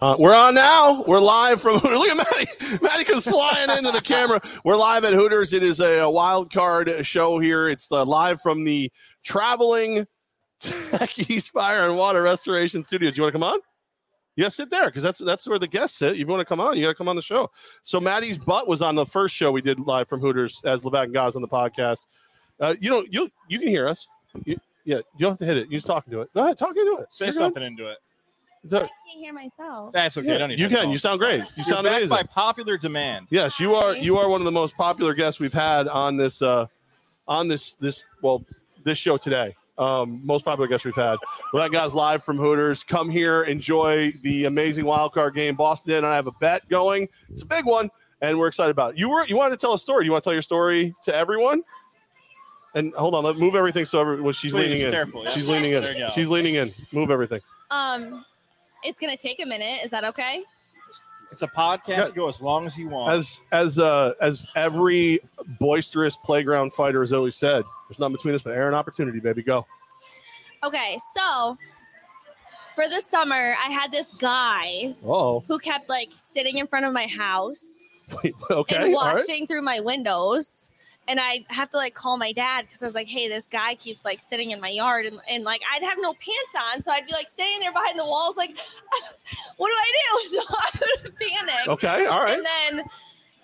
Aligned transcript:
Uh, 0.00 0.14
we're 0.16 0.34
on 0.34 0.54
now. 0.54 1.02
We're 1.02 1.18
live 1.18 1.60
from 1.60 1.78
Hooters. 1.80 1.98
Look 1.98 2.08
at 2.08 2.16
Maddie. 2.16 2.78
Maddie 2.82 3.04
comes 3.04 3.26
flying 3.26 3.68
into 3.68 3.90
the 3.90 4.00
camera. 4.00 4.40
We're 4.64 4.76
live 4.76 5.04
at 5.04 5.12
Hooters. 5.12 5.52
It 5.52 5.64
is 5.64 5.80
a, 5.80 5.98
a 5.98 6.10
wild 6.10 6.52
card 6.52 7.04
show 7.04 7.40
here. 7.40 7.68
It's 7.68 7.88
the, 7.88 8.04
live 8.06 8.40
from 8.40 8.62
the 8.62 8.92
traveling 9.24 10.06
East 11.16 11.50
Fire 11.50 11.82
and 11.82 11.96
Water 11.96 12.22
Restoration 12.22 12.84
Studios. 12.84 13.16
You 13.16 13.24
want 13.24 13.32
to 13.32 13.38
come 13.40 13.42
on? 13.42 13.58
Yeah, 14.36 14.46
sit 14.46 14.70
there 14.70 14.86
because 14.86 15.02
that's 15.02 15.18
that's 15.18 15.48
where 15.48 15.58
the 15.58 15.66
guests 15.66 15.98
sit. 15.98 16.12
If 16.12 16.18
you 16.20 16.26
want 16.28 16.42
to 16.42 16.44
come 16.44 16.60
on, 16.60 16.76
you 16.76 16.84
got 16.84 16.90
to 16.90 16.94
come 16.94 17.08
on 17.08 17.16
the 17.16 17.22
show. 17.22 17.50
So 17.82 18.00
Maddie's 18.00 18.38
butt 18.38 18.68
was 18.68 18.82
on 18.82 18.94
the 18.94 19.04
first 19.04 19.34
show 19.34 19.50
we 19.50 19.62
did 19.62 19.80
live 19.80 20.08
from 20.08 20.20
Hooters 20.20 20.62
as 20.64 20.84
Levack 20.84 21.04
and 21.04 21.14
Goz 21.14 21.34
on 21.34 21.42
the 21.42 21.48
podcast. 21.48 22.06
Uh, 22.60 22.76
you 22.78 22.88
know, 22.88 23.04
you 23.10 23.28
you 23.48 23.58
can 23.58 23.66
hear 23.66 23.88
us. 23.88 24.06
You, 24.44 24.56
yeah, 24.84 24.98
you 24.98 25.02
don't 25.18 25.32
have 25.32 25.38
to 25.38 25.44
hit 25.44 25.56
it. 25.56 25.64
You 25.64 25.76
just 25.76 25.88
talking 25.88 26.12
to 26.12 26.20
it. 26.20 26.32
Go 26.34 26.42
ahead, 26.42 26.56
talk 26.56 26.76
into 26.76 26.98
it. 27.00 27.08
Say 27.10 27.24
You're 27.24 27.32
something 27.32 27.64
into 27.64 27.90
it. 27.90 27.98
Is 28.64 28.70
that- 28.72 28.84
I 28.84 28.86
can't 28.86 29.20
hear 29.20 29.32
myself. 29.32 29.92
That's 29.92 30.16
okay. 30.16 30.28
Yeah, 30.28 30.38
don't 30.38 30.50
you 30.50 30.56
can. 30.56 30.70
headphones. 30.70 30.92
You 30.92 30.98
sound 30.98 31.18
great. 31.20 31.38
You 31.40 31.46
You're 31.56 31.64
sound 31.64 31.84
back 31.84 31.96
amazing. 31.98 32.08
by 32.16 32.22
popular 32.24 32.76
demand. 32.76 33.26
Yes, 33.30 33.58
you 33.60 33.74
are. 33.74 33.94
You 33.94 34.18
are 34.18 34.28
one 34.28 34.40
of 34.40 34.44
the 34.44 34.52
most 34.52 34.76
popular 34.76 35.14
guests 35.14 35.40
we've 35.40 35.52
had 35.52 35.88
on 35.88 36.16
this 36.16 36.42
uh, 36.42 36.66
on 37.26 37.48
this 37.48 37.76
this 37.76 38.04
well 38.22 38.44
this 38.84 38.98
show 38.98 39.16
today. 39.16 39.54
Um, 39.78 40.20
most 40.24 40.44
popular 40.44 40.66
guest 40.66 40.84
we've 40.84 40.94
had. 40.96 41.18
Well, 41.52 41.62
that 41.62 41.70
guy's 41.70 41.94
live 41.94 42.24
from 42.24 42.36
Hooters. 42.36 42.82
Come 42.82 43.08
here, 43.10 43.44
enjoy 43.44 44.12
the 44.22 44.46
amazing 44.46 44.84
wild 44.84 45.12
card 45.12 45.34
game. 45.36 45.54
Boston 45.54 45.92
and 45.94 46.06
I 46.06 46.16
have 46.16 46.26
a 46.26 46.32
bet 46.40 46.68
going. 46.68 47.08
It's 47.30 47.42
a 47.42 47.46
big 47.46 47.64
one, 47.64 47.88
and 48.20 48.36
we're 48.40 48.48
excited 48.48 48.70
about 48.72 48.94
it. 48.94 48.98
You 48.98 49.08
were 49.08 49.24
you 49.26 49.36
wanted 49.36 49.54
to 49.54 49.60
tell 49.60 49.74
a 49.74 49.78
story. 49.78 50.04
You 50.04 50.10
want 50.10 50.24
to 50.24 50.26
tell 50.26 50.32
your 50.34 50.42
story 50.42 50.94
to 51.04 51.14
everyone? 51.14 51.62
And 52.74 52.92
hold 52.94 53.14
on, 53.14 53.24
let 53.24 53.36
move 53.36 53.54
everything 53.54 53.84
so 53.86 54.00
every, 54.00 54.20
well, 54.20 54.32
she's 54.32 54.52
Please, 54.52 54.64
leaning 54.68 54.86
in. 54.86 54.90
careful, 54.92 55.24
yeah. 55.24 55.30
She's 55.30 55.48
leaning 55.48 55.72
in. 55.72 55.82
There 55.82 55.92
you 55.94 55.98
go. 56.00 56.10
She's 56.10 56.28
leaning 56.28 56.56
in. 56.56 56.70
Move 56.92 57.10
everything. 57.10 57.40
Um, 57.70 58.24
it's 58.88 58.98
gonna 58.98 59.16
take 59.16 59.42
a 59.42 59.46
minute. 59.46 59.80
Is 59.84 59.90
that 59.90 60.04
okay? 60.04 60.42
It's 61.30 61.42
a 61.42 61.46
podcast. 61.46 61.88
Yeah. 61.88 62.08
Go 62.14 62.28
as 62.28 62.40
long 62.40 62.66
as 62.66 62.78
you 62.78 62.88
want. 62.88 63.12
As 63.12 63.40
as 63.52 63.78
uh 63.78 64.14
as 64.20 64.50
every 64.56 65.20
boisterous 65.60 66.16
playground 66.16 66.72
fighter 66.72 67.00
has 67.00 67.12
always 67.12 67.36
said, 67.36 67.64
there's 67.88 67.98
nothing 67.98 68.14
between 68.14 68.34
us 68.34 68.42
but 68.42 68.54
air 68.54 68.66
and 68.66 68.74
opportunity, 68.74 69.20
baby. 69.20 69.42
Go. 69.42 69.66
Okay, 70.64 70.98
so 71.14 71.56
for 72.74 72.88
the 72.88 73.00
summer, 73.00 73.54
I 73.64 73.70
had 73.70 73.92
this 73.92 74.12
guy 74.18 74.94
Oh, 75.04 75.40
who 75.46 75.58
kept 75.58 75.88
like 75.88 76.08
sitting 76.14 76.58
in 76.58 76.66
front 76.66 76.86
of 76.86 76.92
my 76.92 77.06
house 77.06 77.84
okay. 78.50 78.76
and 78.76 78.94
all 78.94 79.04
right. 79.04 79.16
watching 79.16 79.46
through 79.46 79.62
my 79.62 79.80
windows. 79.80 80.70
And 81.08 81.18
I'd 81.18 81.44
have 81.48 81.70
to 81.70 81.76
like 81.78 81.94
call 81.94 82.18
my 82.18 82.32
dad 82.32 82.62
because 82.66 82.82
I 82.82 82.86
was 82.86 82.94
like, 82.94 83.08
hey, 83.08 83.28
this 83.28 83.48
guy 83.48 83.74
keeps 83.74 84.04
like 84.04 84.20
sitting 84.20 84.50
in 84.50 84.60
my 84.60 84.68
yard 84.68 85.06
and, 85.06 85.18
and 85.30 85.42
like 85.44 85.62
I'd 85.74 85.82
have 85.82 85.96
no 86.00 86.12
pants 86.12 86.54
on. 86.74 86.82
So 86.82 86.92
I'd 86.92 87.06
be 87.06 87.12
like 87.12 87.28
standing 87.28 87.60
there 87.60 87.72
behind 87.72 87.98
the 87.98 88.04
walls, 88.04 88.36
like, 88.36 88.50
what 89.56 89.68
do 89.68 89.74
I 89.74 89.92
do? 89.92 90.28
So 90.38 90.40
I 90.48 90.70
would 91.04 91.16
panic. 91.16 91.68
Okay, 91.68 92.06
all 92.06 92.22
right. 92.22 92.36
And 92.36 92.46
then 92.76 92.84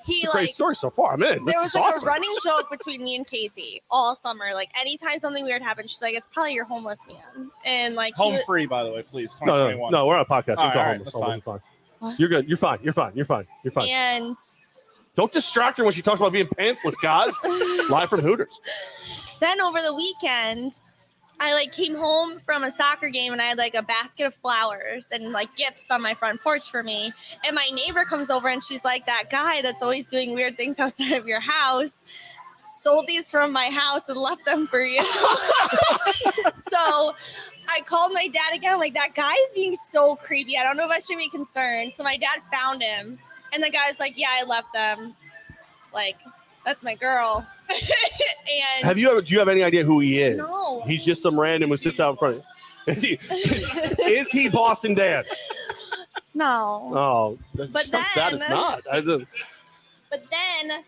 he 0.04 0.16
It's 0.16 0.28
a 0.28 0.32
great 0.32 0.50
story 0.50 0.76
so 0.76 0.90
far. 0.90 1.14
I'm 1.14 1.22
in. 1.22 1.44
This 1.46 1.54
there 1.54 1.64
is 1.64 1.72
was 1.72 1.74
like 1.76 1.84
awesome. 1.94 2.02
a 2.06 2.10
running 2.10 2.34
joke 2.44 2.70
between 2.70 3.02
me 3.02 3.16
and 3.16 3.26
Casey 3.26 3.80
all 3.90 4.14
summer. 4.14 4.52
Like 4.52 4.70
anytime 4.78 5.18
something 5.18 5.44
weird 5.46 5.62
happened, 5.62 5.88
she's 5.88 6.02
like, 6.02 6.14
"It's 6.14 6.28
probably 6.28 6.52
your 6.52 6.66
homeless 6.66 7.00
man," 7.08 7.50
and 7.64 7.94
like 7.94 8.14
Home 8.16 8.34
was- 8.34 8.44
free, 8.44 8.66
by 8.66 8.84
the 8.84 8.92
way, 8.92 9.02
please. 9.02 9.34
no, 9.42 9.70
no, 9.70 9.88
no, 9.88 10.06
we're 10.06 10.16
on 10.16 10.20
a 10.20 10.24
podcast. 10.26 10.58
All 10.58 10.64
Don't 10.64 10.66
right, 10.66 10.74
go 10.74 10.80
all 10.80 10.86
right, 10.86 10.96
homeless. 10.98 11.04
that's 11.04 11.14
Homeless 11.14 11.38
is 11.38 11.44
fine. 11.44 12.14
You're 12.18 12.28
good. 12.28 12.46
You're 12.48 12.58
fine. 12.58 12.78
You're 12.82 12.92
fine. 12.92 13.12
You're 13.14 13.24
fine. 13.24 13.46
You're 13.62 13.72
fine. 13.72 13.88
and 13.88 14.36
Don't 15.14 15.32
distract 15.32 15.78
her 15.78 15.84
when 15.84 15.92
she 15.92 16.02
talks 16.02 16.20
about 16.20 16.32
being 16.32 16.46
pantsless, 16.46 16.94
guys. 17.00 17.34
Live 17.90 18.10
from 18.10 18.20
Hooters. 18.20 18.60
then 19.40 19.60
over 19.60 19.80
the 19.80 19.94
weekend, 19.94 20.80
I 21.40 21.52
like 21.54 21.72
came 21.72 21.94
home 21.94 22.38
from 22.38 22.64
a 22.64 22.70
soccer 22.70 23.08
game 23.08 23.32
and 23.32 23.40
I 23.42 23.46
had 23.46 23.58
like 23.58 23.74
a 23.74 23.82
basket 23.82 24.26
of 24.26 24.34
flowers 24.34 25.08
and 25.12 25.32
like 25.32 25.54
gifts 25.56 25.84
on 25.90 26.00
my 26.02 26.14
front 26.14 26.40
porch 26.40 26.70
for 26.70 26.82
me. 26.82 27.12
And 27.44 27.54
my 27.54 27.68
neighbor 27.72 28.04
comes 28.04 28.30
over 28.30 28.48
and 28.48 28.62
she's 28.62 28.84
like, 28.84 29.06
"That 29.06 29.30
guy 29.30 29.62
that's 29.62 29.82
always 29.82 30.06
doing 30.06 30.34
weird 30.34 30.56
things 30.56 30.78
outside 30.78 31.12
of 31.12 31.26
your 31.26 31.40
house." 31.40 32.04
Sold 32.80 33.06
these 33.06 33.30
from 33.30 33.52
my 33.52 33.66
house 33.66 34.08
and 34.08 34.16
left 34.16 34.46
them 34.46 34.66
for 34.66 34.80
you. 34.80 35.04
so 36.54 37.14
I 37.68 37.82
called 37.84 38.12
my 38.14 38.26
dad 38.28 38.54
again. 38.54 38.72
I'm 38.72 38.78
like, 38.78 38.94
that 38.94 39.14
guy 39.14 39.34
is 39.34 39.52
being 39.54 39.76
so 39.76 40.16
creepy. 40.16 40.56
I 40.56 40.62
don't 40.62 40.78
know 40.78 40.86
if 40.86 40.90
I 40.90 40.98
should 40.98 41.18
be 41.18 41.28
concerned. 41.28 41.92
So 41.92 42.02
my 42.02 42.16
dad 42.16 42.40
found 42.50 42.82
him, 42.82 43.18
and 43.54 43.62
the 43.62 43.70
guy's 43.70 44.00
like, 44.00 44.18
yeah, 44.18 44.28
I 44.30 44.44
left 44.44 44.72
them. 44.72 45.14
Like, 45.94 46.16
that's 46.64 46.82
my 46.82 46.94
girl. 46.96 47.46
and 47.70 48.84
Have 48.84 48.98
you 48.98 49.10
ever? 49.10 49.22
Do 49.22 49.32
you 49.32 49.38
have 49.38 49.48
any 49.48 49.62
idea 49.62 49.84
who 49.84 50.00
he 50.00 50.20
is? 50.20 50.36
No. 50.36 50.82
He's 50.82 51.04
just 51.04 51.22
some 51.22 51.38
random 51.38 51.70
who 51.70 51.76
sits 51.76 52.00
out 52.00 52.10
in 52.10 52.16
front 52.16 52.36
of. 52.38 52.44
Is 52.86 53.00
he? 53.00 53.18
Is, 53.30 53.98
is 54.00 54.30
he 54.30 54.50
Boston 54.50 54.92
Dan? 54.92 55.24
no. 56.34 56.92
Oh, 56.94 57.38
that's 57.54 57.70
But 57.70 57.86
so 57.86 58.02
sad. 58.12 58.34
It's 58.34 58.46
not. 58.50 58.82
I 58.92 59.00
But 59.00 59.26
then 60.10 60.84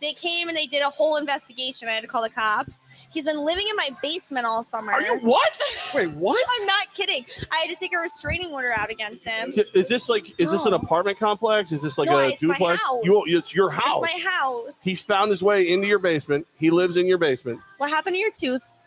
they 0.00 0.12
came 0.12 0.48
and 0.48 0.56
they 0.56 0.66
did 0.66 0.82
a 0.82 0.88
whole 0.90 1.16
investigation. 1.16 1.88
I 1.88 1.92
had 1.92 2.00
to 2.02 2.06
call 2.06 2.22
the 2.22 2.30
cops. 2.30 2.86
He's 3.12 3.24
been 3.24 3.44
living 3.44 3.66
in 3.68 3.76
my 3.76 3.90
basement 4.02 4.46
all 4.46 4.62
summer. 4.62 4.92
Are 4.92 5.02
you 5.02 5.18
what? 5.18 5.60
Wait, 5.94 6.10
what? 6.12 6.44
I'm 6.60 6.66
not 6.66 6.92
kidding. 6.94 7.24
I 7.52 7.58
had 7.66 7.70
to 7.70 7.76
take 7.76 7.94
a 7.94 7.98
restraining 7.98 8.52
order 8.52 8.72
out 8.72 8.90
against 8.90 9.26
him. 9.26 9.52
Is 9.74 9.88
this 9.88 10.08
like? 10.08 10.32
Is 10.38 10.50
this 10.50 10.64
an 10.66 10.72
apartment 10.74 11.18
complex? 11.18 11.72
Is 11.72 11.82
this 11.82 11.98
like 11.98 12.08
No, 12.08 12.18
a 12.18 12.28
it's 12.30 12.42
my 12.42 12.54
duplex? 12.54 12.82
house. 12.82 13.04
You, 13.04 13.24
it's 13.26 13.54
your 13.54 13.70
house. 13.70 14.04
It's 14.04 14.24
my 14.24 14.30
house. 14.30 14.82
He's 14.82 15.02
found 15.02 15.30
his 15.30 15.42
way 15.42 15.68
into 15.70 15.86
your 15.86 15.98
basement. 15.98 16.46
He 16.56 16.70
lives 16.70 16.96
in 16.96 17.06
your 17.06 17.18
basement. 17.18 17.60
what 17.78 17.90
happened 17.90 18.14
to 18.14 18.20
your 18.20 18.30
tooth? 18.32 18.79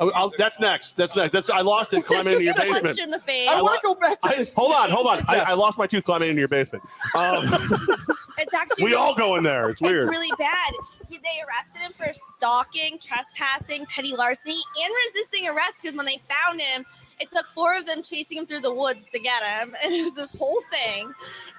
Oh, 0.00 0.10
I'll- 0.14 0.32
that's 0.38 0.60
next. 0.60 0.92
That's 0.96 1.16
next. 1.16 1.32
That's 1.32 1.50
I 1.50 1.60
lost 1.60 1.92
it 1.94 2.04
climbing 2.06 2.34
into 2.34 2.44
your 2.44 2.54
Just 2.54 2.66
punched 2.68 2.82
basement. 2.84 2.98
in 3.04 3.10
the 3.10 3.18
face. 3.20 3.48
I 3.48 3.58
I 3.58 3.62
want 3.62 3.80
to 3.80 3.86
go 3.86 3.94
back 3.94 4.20
to 4.22 4.28
I, 4.28 4.36
this. 4.36 4.54
hold 4.54 4.72
on, 4.72 4.90
hold 4.90 5.06
on. 5.06 5.24
I, 5.28 5.38
I 5.38 5.54
lost 5.54 5.78
my 5.78 5.86
tooth 5.86 6.04
climbing 6.04 6.28
into 6.30 6.40
your 6.40 6.48
basement. 6.48 6.84
Um, 7.14 7.46
It's 8.38 8.52
actually 8.52 8.84
we 8.84 8.94
all 8.94 9.14
go 9.14 9.36
in 9.36 9.44
there. 9.44 9.70
It's 9.70 9.80
weird. 9.80 10.00
It's 10.00 10.10
really 10.10 10.30
bad. 10.38 10.72
He, 11.08 11.16
they 11.16 11.40
arrested 11.48 11.80
him 11.80 11.92
for 11.92 12.12
stalking, 12.12 12.98
trespassing, 12.98 13.86
petty 13.86 14.14
larceny, 14.14 14.60
and 14.82 14.94
resisting 15.06 15.48
arrest 15.48 15.80
because 15.80 15.96
when 15.96 16.04
they 16.04 16.20
found 16.28 16.60
him, 16.60 16.84
it 17.18 17.28
took 17.28 17.46
four 17.54 17.74
of 17.78 17.86
them 17.86 18.02
chasing 18.02 18.36
him 18.36 18.44
through 18.44 18.60
the 18.60 18.74
woods 18.74 19.08
to 19.12 19.18
get 19.18 19.42
him. 19.42 19.74
And 19.84 19.94
it 19.94 20.02
was 20.02 20.14
this 20.14 20.36
whole 20.36 20.60
thing. 20.70 21.10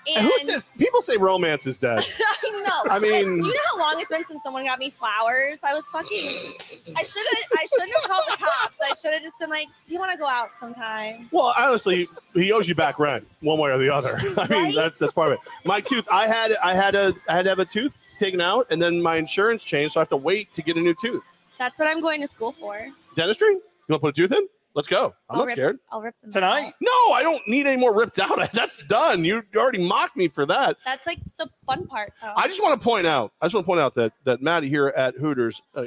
And, 0.08 0.18
and 0.18 0.26
who 0.28 0.38
says 0.44 0.72
people 0.78 1.02
say 1.02 1.18
romance 1.18 1.66
is 1.66 1.80
dead? 1.80 1.98
I 2.46 2.64
know. 2.86 2.92
I 2.92 3.00
mean- 3.00 3.40
do 3.40 3.48
you 3.48 3.54
know 3.54 3.60
how 3.72 3.80
long 3.80 4.00
it's 4.00 4.12
been 4.12 4.26
since 4.26 4.44
someone 4.44 4.64
got 4.66 4.78
me 4.78 4.92
flowers? 4.92 5.62
I 5.64 5.74
was 5.74 5.88
fucking. 5.88 6.54
I 6.96 7.02
should 7.02 7.26
have. 7.26 7.46
I 7.58 7.66
shouldn't 7.76 7.94
have 8.02 8.04
called 8.10 8.24
the 8.30 8.38
cops. 8.38 8.78
I 8.84 8.94
should 8.94 9.14
have 9.14 9.22
just 9.24 9.40
been 9.40 9.50
like, 9.50 9.68
"Do 9.86 9.94
you 9.94 10.00
want 10.00 10.12
to 10.12 10.18
go 10.18 10.28
out 10.28 10.50
sometime?" 10.52 11.30
Well, 11.32 11.54
honestly, 11.58 12.08
he 12.34 12.52
owes 12.52 12.68
you 12.70 12.76
back 12.76 13.00
rent 13.00 13.28
one 13.42 13.60
way 13.60 13.72
or 13.72 13.78
the 13.78 13.94
other. 13.94 14.18
I 14.38 14.48
mean, 14.48 14.64
Right? 14.66 14.76
that's 14.76 15.00
that's 15.00 15.14
part 15.14 15.28
of 15.30 15.34
it. 15.36 15.40
My 15.66 15.82
tooth, 15.82 16.08
I 16.12 16.28
had 16.28 16.56
I 16.64 16.74
had 16.76 16.96
a 16.96 17.14
I 17.30 17.36
had 17.36 17.44
to 17.44 17.50
have 17.50 17.60
a 17.60 17.66
tooth 17.66 17.98
taken 18.20 18.42
out, 18.42 18.68
and 18.70 18.82
then 18.82 19.02
my 19.02 19.16
insurance 19.18 19.64
changed, 19.64 19.94
so 19.94 20.00
I 20.00 20.02
have 20.02 20.10
to 20.10 20.18
wait 20.18 20.52
to 20.54 20.62
get 20.62 20.76
a 20.78 20.82
new 20.82 20.94
tooth. 20.96 21.24
That's 21.60 21.80
what 21.80 21.88
I'm 21.88 22.02
going 22.02 22.22
to 22.22 22.28
school 22.28 22.52
for. 22.52 22.88
Dentistry? 23.16 23.48
You 23.54 23.62
want 23.90 24.00
to 24.02 24.06
put 24.08 24.18
a 24.18 24.22
tooth 24.28 24.32
in? 24.32 24.48
Let's 24.76 24.88
go. 24.88 25.06
I'm 25.08 25.14
I'll 25.32 25.38
not 25.40 25.48
rip- 25.48 25.56
scared. 25.56 25.80
I'll 25.92 26.02
rip 26.02 26.20
them 26.20 26.32
Tonight? 26.32 26.68
out. 26.68 26.74
No, 26.82 27.14
I 27.14 27.22
don't 27.24 27.42
need 27.48 27.66
any 27.66 27.78
more 27.78 27.96
ripped 27.98 28.20
out. 28.20 28.38
That's 28.54 28.78
done. 28.88 29.26
You 29.26 29.42
already 29.56 29.84
mocked 29.88 30.16
me 30.16 30.28
for 30.28 30.46
that. 30.46 30.78
That's 30.86 31.08
like 31.08 31.18
the 31.40 31.50
fun 31.66 31.88
part, 31.88 32.14
though. 32.22 32.34
I 32.36 32.48
just 32.48 32.62
want 32.62 32.80
to 32.80 32.84
point 32.86 33.08
out. 33.08 33.34
I 33.42 33.46
just 33.46 33.56
want 33.56 33.66
to 33.66 33.68
point 33.68 33.80
out 33.82 33.96
that 33.96 34.14
that 34.26 34.44
Maddie 34.44 34.70
here 34.70 34.90
at 34.96 35.16
Hooters 35.16 35.64
uh, 35.74 35.86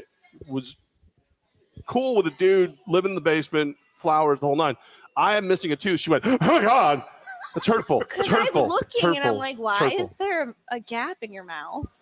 was 0.49 0.75
cool 1.87 2.17
with 2.17 2.27
a 2.27 2.31
dude 2.33 2.77
living 2.87 3.11
in 3.13 3.15
the 3.15 3.21
basement, 3.21 3.77
flowers, 3.97 4.41
the 4.41 4.47
whole 4.47 4.57
nine. 4.57 4.77
I 5.17 5.37
am 5.37 5.47
missing 5.49 5.73
a 5.73 5.77
tooth. 5.77 6.01
She 6.01 6.11
went, 6.11 6.25
"Oh 6.27 6.39
my 6.41 6.61
god, 6.63 7.03
that's 7.55 7.67
hurtful. 7.67 8.01
It's 8.03 8.27
hurtful. 8.29 8.65
I'm 8.67 8.71
It's 8.83 9.03
looking 9.03 9.09
and 9.17 9.19
I'm 9.19 9.23
hurtful. 9.35 9.39
like, 9.39 9.57
why 9.59 9.79
hurtful." 9.79 10.01
is 10.01 10.17
there 10.17 10.55
a 10.71 10.81
gap 10.81 11.19
in 11.23 11.33
your 11.33 11.45
mouth? 11.45 12.00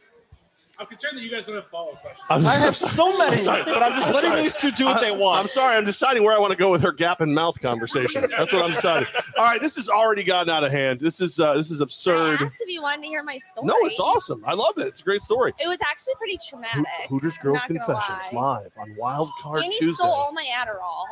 I'm 0.81 0.87
concerned 0.87 1.19
that 1.19 1.23
you 1.23 1.31
guys 1.31 1.45
don't 1.45 1.57
have 1.57 1.67
follow 1.67 1.91
up 1.93 2.01
questions. 2.03 2.25
I'm- 2.31 2.47
I 2.47 2.55
have 2.55 2.77
so 2.77 3.17
many, 3.19 3.43
sorry. 3.43 3.65
but 3.65 3.83
I'm 3.83 3.95
just 3.95 4.09
I'm 4.09 4.15
letting 4.15 4.31
sorry. 4.31 4.43
these 4.43 4.57
two 4.57 4.71
do 4.71 4.85
what 4.85 5.01
they 5.01 5.11
want. 5.11 5.41
I'm 5.41 5.49
sorry. 5.49 5.77
I'm 5.77 5.85
deciding 5.85 6.23
where 6.23 6.35
I 6.35 6.39
want 6.39 6.53
to 6.53 6.57
go 6.57 6.71
with 6.71 6.83
her 6.83 6.93
gap 6.93 7.21
and 7.21 7.35
mouth 7.35 7.61
conversation. 7.61 8.27
That's 8.31 8.53
what 8.53 8.63
I'm 8.63 8.71
deciding. 8.75 9.09
All 9.37 9.45
right, 9.45 9.61
this 9.61 9.75
has 9.75 9.89
already 9.89 10.23
gotten 10.23 10.51
out 10.51 10.63
of 10.63 10.71
hand. 10.71 11.01
This 11.01 11.21
is 11.21 11.41
uh, 11.41 11.55
this 11.55 11.73
is 11.73 11.81
I 11.81 11.85
absurd. 11.85 12.41
asked 12.43 12.59
if 12.61 12.73
you 12.73 12.81
wanted 12.81 13.03
to 13.03 13.09
hear 13.09 13.25
my 13.25 13.39
story. 13.39 13.67
No, 13.67 13.75
it's 13.83 13.99
awesome. 13.99 14.43
I 14.47 14.55
love 14.55 14.79
it. 14.79 14.87
It's 14.87 15.01
a 15.01 15.05
great 15.05 15.23
story. 15.23 15.53
It 15.59 15.67
was 15.69 15.81
actually 15.83 16.15
pretty 16.17 16.37
Ho- 16.37 16.47
traumatic. 16.49 17.09
Hooters 17.09 17.39
Girls 17.39 17.57
not 17.57 17.67
Confessions 17.67 18.33
lie. 18.33 18.61
live 18.63 18.73
on 18.81 18.95
Wild 18.97 19.31
Card 19.41 19.65
and 19.65 19.73
he 19.73 19.81
Tuesday. 19.81 19.95
stole 19.95 20.13
all 20.13 20.33
my 20.33 20.47
Adderall. 20.57 21.05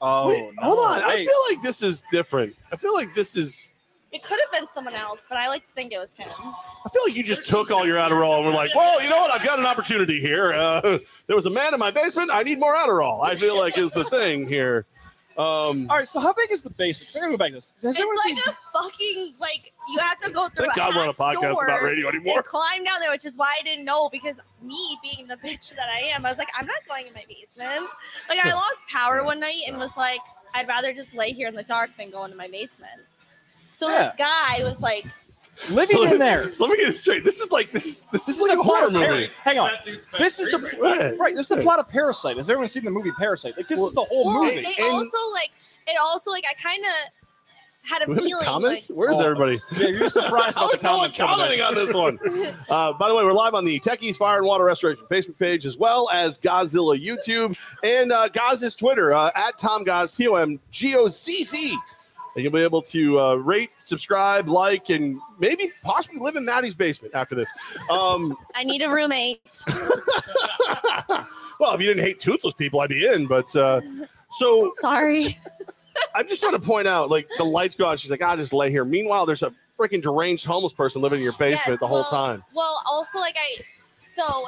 Oh, 0.00 0.28
Wait, 0.28 0.50
no. 0.60 0.62
hold 0.62 0.78
on. 0.80 1.02
I 1.04 1.24
feel 1.24 1.40
like 1.48 1.62
this 1.62 1.80
is 1.80 2.02
different. 2.10 2.56
I 2.72 2.76
feel 2.76 2.92
like 2.92 3.14
this 3.14 3.36
is. 3.36 3.72
It 4.16 4.22
could 4.22 4.40
have 4.40 4.50
been 4.50 4.66
someone 4.66 4.94
else, 4.94 5.26
but 5.28 5.36
I 5.36 5.48
like 5.48 5.66
to 5.66 5.72
think 5.72 5.92
it 5.92 5.98
was 5.98 6.14
him. 6.14 6.26
I 6.30 6.88
feel 6.88 7.02
like 7.04 7.14
you 7.14 7.22
just 7.22 7.50
took 7.50 7.70
all 7.70 7.86
your 7.86 7.98
Adderall 7.98 8.38
and 8.38 8.46
were 8.46 8.52
like, 8.52 8.74
well, 8.74 9.02
you 9.02 9.10
know 9.10 9.18
what? 9.18 9.30
I've 9.30 9.44
got 9.44 9.58
an 9.58 9.66
opportunity 9.66 10.18
here. 10.18 10.54
Uh, 10.54 10.80
there 11.26 11.36
was 11.36 11.44
a 11.44 11.50
man 11.50 11.74
in 11.74 11.78
my 11.80 11.90
basement. 11.90 12.30
I 12.32 12.42
need 12.42 12.58
more 12.58 12.74
Adderall. 12.74 13.22
I 13.22 13.34
feel 13.34 13.58
like 13.58 13.76
is 13.76 13.92
the 13.92 14.04
thing 14.04 14.48
here. 14.48 14.86
Um, 15.36 15.90
All 15.90 15.98
right, 15.98 16.08
so 16.08 16.18
how 16.18 16.32
big 16.32 16.50
is 16.50 16.62
the 16.62 16.70
basement? 16.70 17.10
We're 17.14 17.20
gonna 17.20 17.32
go 17.34 17.36
back 17.36 17.48
to 17.48 17.56
this. 17.56 17.72
Has 17.82 17.96
anyone 17.96 18.14
It's 18.14 18.24
seen? 18.24 18.36
like 18.36 18.46
a 18.46 18.56
fucking 18.72 19.34
like 19.38 19.74
you 19.92 19.98
have 19.98 20.16
to 20.20 20.30
go 20.30 20.48
through 20.48 20.64
thank 20.64 20.76
a 20.78 20.80
God 20.80 20.94
we're 20.94 21.02
on 21.02 21.08
a 21.08 21.12
hatch 21.12 21.36
podcast 21.36 21.52
door 21.52 21.64
about 21.66 21.82
radio 21.82 22.08
anymore. 22.08 22.36
and 22.38 22.44
climb 22.46 22.84
down 22.84 23.00
there, 23.00 23.10
which 23.10 23.26
is 23.26 23.36
why 23.36 23.54
I 23.60 23.62
didn't 23.62 23.84
know 23.84 24.08
because 24.08 24.40
me 24.62 24.96
being 25.02 25.26
the 25.28 25.36
bitch 25.44 25.76
that 25.76 25.90
I 25.94 25.98
am, 26.14 26.24
I 26.24 26.30
was 26.30 26.38
like, 26.38 26.48
I'm 26.58 26.64
not 26.64 26.78
going 26.88 27.06
in 27.06 27.12
my 27.12 27.24
basement. 27.28 27.86
Like 28.30 28.46
I 28.46 28.54
lost 28.54 28.84
power 28.90 29.22
one 29.24 29.38
night 29.38 29.60
and 29.68 29.76
was 29.76 29.94
like, 29.98 30.20
I'd 30.54 30.68
rather 30.68 30.94
just 30.94 31.14
lay 31.14 31.32
here 31.32 31.48
in 31.48 31.54
the 31.54 31.64
dark 31.64 31.90
than 31.98 32.08
go 32.10 32.24
into 32.24 32.38
my 32.38 32.48
basement. 32.48 33.02
So 33.76 33.88
Yeah. 33.88 34.04
this 34.04 34.12
guy 34.18 34.62
was 34.64 34.82
like, 34.82 35.06
Living 35.70 35.96
So- 35.96 36.04
in 36.12 36.18
there. 36.18 36.52
So 36.52 36.64
let 36.64 36.72
me 36.72 36.76
get 36.76 36.88
it 36.88 36.96
straight. 36.96 37.24
This 37.24 37.40
is 37.40 37.50
like 37.50 37.72
this 37.72 37.86
is 37.86 38.06
this, 38.12 38.26
This 38.26 38.36
is 38.36 38.42
is 38.42 38.48
like 38.48 38.58
a 38.58 38.60
a 38.60 38.62
horror 38.62 38.90
plot 38.90 39.04
of 39.04 39.10
movie. 39.10 39.30
Hang 39.42 39.58
on. 39.58 39.70
That 39.70 39.84
dude's 39.86 40.06
best 40.06 40.18
This 40.22 40.38
is 40.38 40.50
the 40.50 40.58
favorite. 40.58 40.80
Right. 40.80 41.18
right. 41.18 41.34
This 41.34 41.50
is 41.50 41.56
the 41.56 41.62
plot 41.62 41.78
of 41.78 41.88
Parasite. 41.88 42.36
Has 42.36 42.50
everyone 42.50 42.68
seen 42.68 42.84
the 42.84 42.90
movie 42.90 43.10
Parasite? 43.12 43.56
Like 43.56 43.66
this 43.66 43.80
is 43.80 43.94
the 43.94 44.04
whole 44.04 44.26
well, 44.26 44.44
movie. 44.44 44.56
they 44.62 44.74
And- 44.84 44.92
also 44.96 45.16
like 45.32 45.50
it. 45.86 45.96
Also 45.98 46.30
like 46.30 46.44
I 46.50 46.52
kind 46.62 46.84
of 46.84 46.90
had 47.90 48.02
a 48.02 48.06
Do 48.06 48.10
we 48.12 48.14
have 48.16 48.20
any 48.22 48.30
feeling. 48.32 48.44
comments? 48.44 48.90
Like, 48.90 48.98
Where's 48.98 49.16
Oh. 49.16 49.24
everybody? 49.24 49.60
Yeah, 49.78 49.88
you're 49.88 50.08
surprised 50.10 50.58
How 50.58 50.64
about 50.64 50.74
is 50.74 50.80
the 50.82 50.88
no 50.88 50.96
one 50.98 51.12
comments 51.12 51.16
coming 51.16 51.52
in. 51.52 51.60
commenting 51.60 51.60
on 51.62 51.74
this 51.74 51.94
one? 51.94 52.18
Uh, 52.68 52.92
by 52.92 53.08
the 53.08 53.14
way, 53.14 53.24
we're 53.24 53.32
live 53.32 53.54
on 53.54 53.64
the 53.64 53.80
Techies 53.80 54.16
Fire 54.16 54.36
and 54.38 54.46
Water 54.46 54.64
Restoration 54.64 55.04
Facebook 55.10 55.38
page 55.38 55.64
as 55.64 55.78
well 55.78 56.10
as 56.10 56.36
Godzilla 56.36 57.02
YouTube 57.02 57.56
and 57.82 58.12
uh, 58.12 58.28
Goz's 58.28 58.74
Twitter 58.74 59.14
uh, 59.14 59.30
at 59.34 59.56
Tom 59.58 59.84
Goz, 59.84 60.14
T 60.14 60.28
O 60.28 60.34
M 60.34 60.60
G 60.70 60.96
O 60.96 61.08
Z 61.08 61.44
Z. 61.44 61.78
And 62.36 62.42
you'll 62.42 62.52
be 62.52 62.60
able 62.60 62.82
to 62.82 63.18
uh, 63.18 63.34
rate, 63.36 63.70
subscribe, 63.82 64.46
like, 64.46 64.90
and 64.90 65.18
maybe 65.38 65.72
possibly 65.82 66.20
live 66.20 66.36
in 66.36 66.44
Maddie's 66.44 66.74
basement 66.74 67.14
after 67.14 67.34
this. 67.34 67.50
Um, 67.90 68.36
I 68.54 68.62
need 68.62 68.82
a 68.82 68.90
roommate. 68.90 69.40
well, 71.58 71.72
if 71.74 71.80
you 71.80 71.86
didn't 71.86 72.04
hate 72.04 72.20
toothless 72.20 72.52
people, 72.52 72.80
I'd 72.80 72.90
be 72.90 73.06
in. 73.06 73.26
But 73.26 73.56
uh, 73.56 73.80
so 74.32 74.70
Sorry. 74.76 75.38
I'm 76.14 76.28
just 76.28 76.42
trying 76.42 76.52
to 76.52 76.58
point 76.60 76.86
out, 76.86 77.08
like 77.08 77.26
the 77.38 77.44
lights 77.44 77.74
go 77.74 77.86
out. 77.86 77.98
She's 77.98 78.10
like, 78.10 78.20
"I'll 78.20 78.36
just 78.36 78.52
lay 78.52 78.70
here." 78.70 78.84
Meanwhile, 78.84 79.24
there's 79.24 79.42
a 79.42 79.50
freaking 79.78 80.02
deranged 80.02 80.44
homeless 80.44 80.74
person 80.74 81.00
living 81.00 81.20
in 81.20 81.24
your 81.24 81.32
basement 81.38 81.62
Yes, 81.68 81.80
the 81.80 81.86
whole 81.86 82.00
well- 82.00 82.10
time. 82.10 82.44
Well, 82.54 82.82
also 82.86 83.18
like 83.18 83.36
I, 83.38 83.62
so 84.00 84.46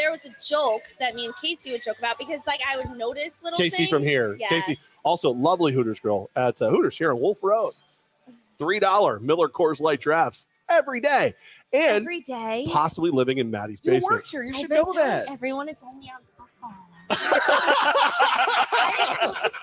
there 0.00 0.10
was 0.10 0.24
a 0.24 0.30
joke 0.42 0.84
that 0.98 1.14
me 1.14 1.26
and 1.26 1.36
Casey 1.36 1.72
would 1.72 1.82
joke 1.82 1.98
about 1.98 2.18
because 2.18 2.46
like 2.46 2.60
I 2.66 2.76
would 2.78 2.96
notice 2.96 3.36
little. 3.42 3.56
Casey 3.58 3.86
from 3.88 4.02
here. 4.02 4.36
Yes. 4.40 4.66
Casey, 4.66 4.80
also 5.02 5.30
lovely 5.30 5.72
Hooters 5.72 6.00
girl 6.00 6.30
at 6.34 6.60
uh, 6.62 6.70
Hooters 6.70 6.96
here 6.96 7.12
on 7.12 7.20
Wolf 7.20 7.38
Road. 7.42 7.72
Three 8.58 8.78
dollar 8.78 9.20
Miller 9.20 9.48
Coors 9.48 9.80
Light 9.80 10.00
drafts 10.00 10.46
every 10.68 11.00
day, 11.00 11.34
and 11.72 12.02
every 12.02 12.20
day. 12.20 12.66
possibly 12.70 13.10
living 13.10 13.38
in 13.38 13.50
Maddie's 13.50 13.80
You 13.82 13.92
basement. 13.92 14.12
work 14.18 14.26
here. 14.26 14.42
You 14.42 14.52
I've 14.54 14.60
should 14.60 14.70
know 14.70 14.92
that. 14.94 15.28
Everyone, 15.28 15.68
it's 15.68 15.82
only 15.82 16.08
alcohol. 16.08 16.29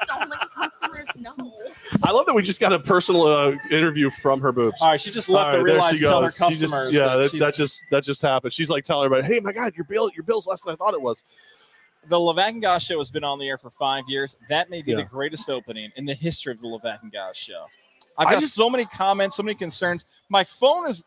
So 0.08 0.20
many 0.20 0.42
customers 0.54 1.08
know. 1.18 1.34
I 2.04 2.12
love 2.12 2.26
that 2.26 2.34
we 2.36 2.42
just 2.42 2.60
got 2.60 2.74
a 2.74 2.80
personal 2.80 3.24
uh, 3.24 3.56
interview 3.72 4.10
from 4.10 4.42
her 4.42 4.52
boobs. 4.52 4.82
All 4.82 4.90
right, 4.90 5.00
she 5.02 5.12
just 5.12 5.30
left 5.30 5.52
All 5.54 5.58
to 5.58 5.64
realize 5.64 5.98
she 5.98 6.04
tell 6.06 6.22
her 6.22 6.28
goes. 6.28 6.36
She 6.36 6.60
just- 6.60 6.74
customers. 6.74 6.94
yeah, 6.94 7.16
that 7.16 7.32
that, 7.32 7.40
that 7.40 7.54
just 7.56 7.82
that 7.92 8.04
just 8.04 8.22
happened. 8.22 8.54
She's 8.54 8.70
like 8.70 8.84
telling 8.84 9.06
everybody, 9.06 9.32
"Hey, 9.34 9.40
my 9.40 9.52
God, 9.54 9.74
your 9.76 9.86
bill, 9.86 10.10
your 10.16 10.24
bill's 10.24 10.48
less 10.48 10.64
than 10.64 10.74
I 10.74 10.76
thought 10.76 10.94
it 10.94 11.02
was." 11.02 11.24
the 12.10 12.16
Levack 12.16 12.80
show 12.82 12.98
has 13.00 13.12
been 13.12 13.26
on 13.26 13.38
the 13.38 13.50
air 13.50 13.58
for 13.58 13.70
five 13.72 14.06
years. 14.08 14.38
That 14.50 14.70
may 14.70 14.82
be 14.82 14.92
Yeah. 14.92 14.98
the 14.98 15.04
greatest 15.04 15.50
opening 15.50 15.92
in 15.98 16.06
the 16.06 16.14
history 16.14 16.54
of 16.54 16.62
the 16.62 16.68
Levack 16.68 17.00
show. 17.34 17.66
I've 18.18 18.28
I 18.28 18.32
got 18.36 18.40
just- 18.40 18.56
so 18.56 18.70
many 18.70 18.86
comments, 18.86 19.36
so 19.36 19.44
many 19.44 19.56
concerns. 19.56 20.06
My 20.30 20.44
phone 20.46 20.88
is. 20.90 21.04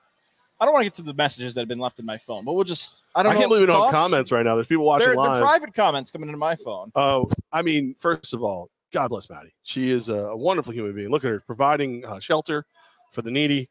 I 0.60 0.66
don't 0.66 0.74
want 0.74 0.82
to 0.82 0.90
get 0.90 0.94
to 0.96 1.02
the 1.02 1.14
messages 1.14 1.54
that 1.54 1.62
have 1.62 1.68
been 1.68 1.78
left 1.78 1.98
in 1.98 2.04
my 2.04 2.18
phone, 2.18 2.44
but 2.44 2.52
we'll 2.52 2.64
just. 2.64 3.02
I 3.14 3.22
don't 3.22 3.32
I 3.32 3.36
can't 3.36 3.48
believe 3.48 3.62
we 3.62 3.66
don't 3.66 3.82
have 3.82 3.94
comments 3.94 4.30
right 4.30 4.44
now. 4.44 4.56
There's 4.56 4.66
people 4.66 4.84
watching 4.84 5.06
They're, 5.06 5.16
they're 5.16 5.40
private 5.40 5.74
comments 5.74 6.10
coming 6.10 6.28
into 6.28 6.38
my 6.38 6.54
phone. 6.54 6.92
Oh, 6.94 7.30
I 7.50 7.62
mean, 7.62 7.94
first 7.98 8.34
of 8.34 8.42
all, 8.42 8.68
God 8.92 9.08
bless 9.08 9.30
Maddie. 9.30 9.54
She 9.62 9.90
is 9.90 10.08
a 10.08 10.36
wonderful 10.36 10.74
human 10.74 10.94
being. 10.94 11.08
Look 11.08 11.24
at 11.24 11.30
her 11.30 11.40
providing 11.40 12.04
uh, 12.04 12.20
shelter 12.20 12.66
for 13.12 13.22
the 13.22 13.30
needy 13.30 13.68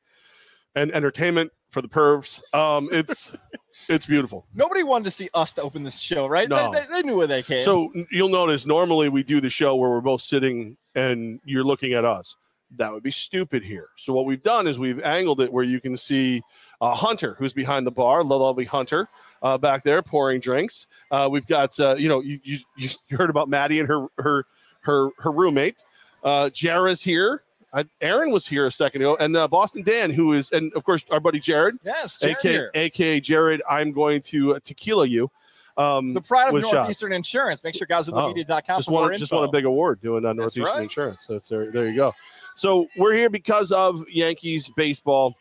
and 0.75 0.91
entertainment 0.91 1.51
for 1.69 1.81
the 1.81 1.87
pervs. 1.87 2.41
Um, 2.55 2.89
it's 2.91 3.35
it's 3.89 4.05
beautiful. 4.05 4.47
Nobody 4.55 4.83
wanted 4.83 5.05
to 5.05 5.11
see 5.11 5.29
us 5.33 5.51
to 5.53 5.61
open 5.61 5.83
this 5.83 5.99
show, 5.99 6.27
right? 6.27 6.49
No. 6.49 6.71
They, 6.71 6.79
they, 6.79 6.85
they 6.87 7.01
knew 7.03 7.17
where 7.17 7.27
they 7.27 7.43
came. 7.43 7.63
So 7.63 7.91
you'll 8.11 8.29
notice 8.29 8.65
normally 8.65 9.09
we 9.09 9.23
do 9.23 9.39
the 9.41 9.49
show 9.49 9.75
where 9.75 9.89
we're 9.89 10.01
both 10.01 10.21
sitting 10.21 10.77
and 10.95 11.39
you're 11.45 11.63
looking 11.63 11.93
at 11.93 12.05
us. 12.05 12.35
That 12.77 12.93
would 12.93 13.03
be 13.03 13.11
stupid 13.11 13.63
here. 13.63 13.89
So 13.95 14.13
what 14.13 14.25
we've 14.25 14.43
done 14.43 14.67
is 14.67 14.77
we've 14.77 15.03
angled 15.03 15.41
it 15.41 15.51
where 15.51 15.63
you 15.63 15.81
can 15.81 15.97
see 15.97 16.41
uh, 16.81 16.93
Hunter, 16.93 17.35
who's 17.39 17.53
behind 17.53 17.87
the 17.87 17.91
bar, 17.91 18.23
the 18.23 18.37
lovely 18.37 18.65
Hunter, 18.65 19.07
uh, 19.41 19.57
back 19.57 19.83
there 19.83 20.01
pouring 20.01 20.39
drinks. 20.39 20.87
Uh, 21.09 21.27
we've 21.31 21.47
got 21.47 21.79
uh, 21.79 21.95
you 21.95 22.07
know 22.09 22.21
you, 22.21 22.39
you 22.43 22.59
you 22.77 22.89
heard 23.17 23.29
about 23.29 23.49
Maddie 23.49 23.79
and 23.79 23.87
her 23.87 24.07
her 24.19 24.45
her 24.81 25.09
her 25.17 25.31
roommate. 25.31 25.83
Uh, 26.23 26.49
Jara's 26.49 27.01
here. 27.01 27.43
Uh, 27.71 27.83
Aaron 28.01 28.31
was 28.31 28.47
here 28.47 28.65
a 28.65 28.71
second 28.71 29.01
ago, 29.01 29.15
and 29.19 29.37
uh, 29.37 29.47
Boston 29.47 29.83
Dan, 29.83 30.09
who 30.09 30.33
is, 30.33 30.51
and 30.51 30.73
of 30.73 30.83
course 30.83 31.05
our 31.11 31.19
buddy 31.19 31.39
Jared, 31.39 31.77
yes, 31.83 32.17
Jared 32.17 32.37
aka, 32.37 32.51
here. 32.51 32.71
aka 32.73 33.19
Jared. 33.19 33.61
I'm 33.69 33.91
going 33.91 34.21
to 34.23 34.55
uh, 34.55 34.59
tequila 34.63 35.05
you. 35.05 35.29
Um, 35.77 36.13
the 36.13 36.21
pride 36.21 36.53
of. 36.53 36.61
Northeastern 36.61 37.13
Insurance. 37.13 37.63
Make 37.63 37.75
sure 37.75 37.87
GodzillaMedia.com 37.87 38.77
just 38.77 38.85
for 38.85 38.91
more 38.91 39.01
won 39.03 39.17
just 39.17 39.31
won 39.31 39.45
a 39.45 39.51
big 39.51 39.65
award 39.65 40.01
doing 40.01 40.25
uh, 40.25 40.33
Northeastern 40.33 40.75
right. 40.75 40.83
Insurance. 40.83 41.25
So 41.25 41.35
it's 41.35 41.47
there, 41.47 41.71
there 41.71 41.87
you 41.87 41.95
go. 41.95 42.13
So 42.59 42.89
we're 42.97 43.13
here 43.13 43.29
because 43.29 43.71
of 43.71 44.03
Yankees 44.09 44.69
baseball, 44.75 45.37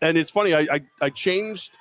and 0.00 0.16
it's 0.16 0.30
funny. 0.30 0.54
I 0.54 0.60
I, 0.60 0.80
I 1.02 1.10
changed. 1.10 1.72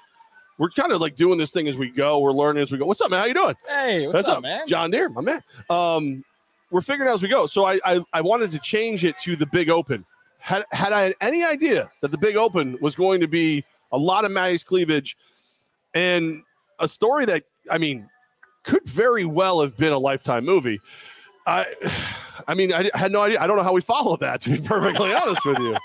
We're 0.57 0.69
kind 0.69 0.91
of 0.91 0.99
like 0.99 1.15
doing 1.15 1.39
this 1.39 1.53
thing 1.53 1.69
as 1.69 1.77
we 1.77 1.89
go. 1.89 2.19
We're 2.19 2.33
learning 2.33 2.61
as 2.61 2.69
we 2.69 2.77
go. 2.77 2.85
What's 2.85 2.99
up, 2.99 3.09
man? 3.09 3.21
How 3.21 3.25
you 3.25 3.33
doing? 3.33 3.55
Hey, 3.65 4.05
what's 4.07 4.27
up, 4.27 4.39
up, 4.39 4.43
man? 4.43 4.67
John 4.67 4.91
Deere, 4.91 5.07
my 5.07 5.21
man. 5.21 5.41
Um, 5.69 6.25
we're 6.71 6.81
figuring 6.81 7.09
out 7.09 7.13
as 7.13 7.21
we 7.21 7.29
go. 7.29 7.47
So 7.47 7.63
I, 7.63 7.79
I 7.85 8.01
I 8.11 8.19
wanted 8.19 8.51
to 8.51 8.59
change 8.59 9.05
it 9.05 9.17
to 9.19 9.37
the 9.37 9.45
Big 9.45 9.69
Open. 9.69 10.05
Had 10.39 10.65
had 10.73 10.91
I 10.91 11.03
had 11.03 11.15
any 11.21 11.45
idea 11.45 11.89
that 12.01 12.11
the 12.11 12.17
Big 12.17 12.35
Open 12.35 12.77
was 12.81 12.95
going 12.95 13.21
to 13.21 13.29
be 13.29 13.63
a 13.93 13.97
lot 13.97 14.25
of 14.25 14.31
Maddie's 14.31 14.65
cleavage 14.65 15.15
and 15.93 16.43
a 16.79 16.87
story 16.89 17.23
that 17.27 17.43
I 17.71 17.77
mean 17.77 18.09
could 18.63 18.85
very 18.85 19.23
well 19.23 19.61
have 19.61 19.77
been 19.77 19.93
a 19.93 19.97
lifetime 19.97 20.43
movie. 20.43 20.81
I 21.49 21.65
I 22.47 22.53
mean 22.53 22.73
I 22.73 22.89
had 22.93 23.11
no 23.11 23.21
idea. 23.21 23.41
I 23.41 23.47
don't 23.47 23.57
know 23.57 23.63
how 23.63 23.73
we 23.73 23.81
followed 23.81 24.19
that 24.21 24.41
to 24.41 24.51
be 24.51 24.57
perfectly 24.67 25.13
honest 25.13 25.45
with 25.45 25.59
you. 25.59 25.75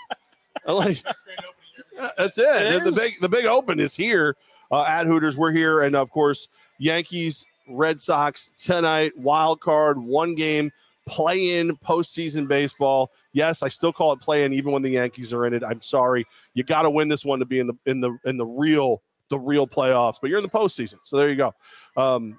Like 0.66 1.02
Best 1.02 1.20
grand 1.24 1.40
opening 1.40 2.00
ever. 2.00 2.12
that's 2.16 2.38
it. 2.38 2.72
It 2.72 2.84
the 2.84 2.90
is. 2.90 2.96
big 2.96 3.12
the 3.20 3.28
big 3.28 3.44
open 3.44 3.80
is 3.80 3.94
here 3.94 4.36
uh, 4.70 4.84
at 4.84 5.06
Hooters. 5.06 5.36
We're 5.36 5.52
here, 5.52 5.82
and 5.82 5.94
of 5.94 6.10
course, 6.10 6.48
Yankees, 6.78 7.44
Red 7.68 8.00
Sox 8.00 8.50
tonight. 8.52 9.12
Wild 9.18 9.60
card, 9.60 9.98
one 9.98 10.34
game, 10.34 10.72
play 11.06 11.58
in 11.58 11.76
postseason 11.78 12.48
baseball. 12.48 13.10
Yes, 13.32 13.62
I 13.62 13.68
still 13.68 13.92
call 13.92 14.12
it 14.12 14.20
play 14.20 14.44
in, 14.44 14.54
even 14.54 14.72
when 14.72 14.80
the 14.82 14.90
Yankees 14.90 15.32
are 15.34 15.44
in 15.44 15.52
it. 15.52 15.62
I'm 15.62 15.82
sorry, 15.82 16.26
you 16.54 16.62
got 16.62 16.82
to 16.82 16.90
win 16.90 17.08
this 17.08 17.24
one 17.24 17.40
to 17.40 17.44
be 17.44 17.58
in 17.58 17.66
the 17.66 17.74
in 17.84 18.00
the 18.00 18.16
in 18.24 18.36
the 18.36 18.46
real 18.46 19.02
the 19.28 19.38
real 19.38 19.66
playoffs. 19.66 20.16
But 20.20 20.30
you're 20.30 20.38
in 20.38 20.44
the 20.44 20.50
postseason, 20.50 20.98
so 21.02 21.16
there 21.16 21.28
you 21.28 21.36
go. 21.36 21.54
Um, 21.96 22.38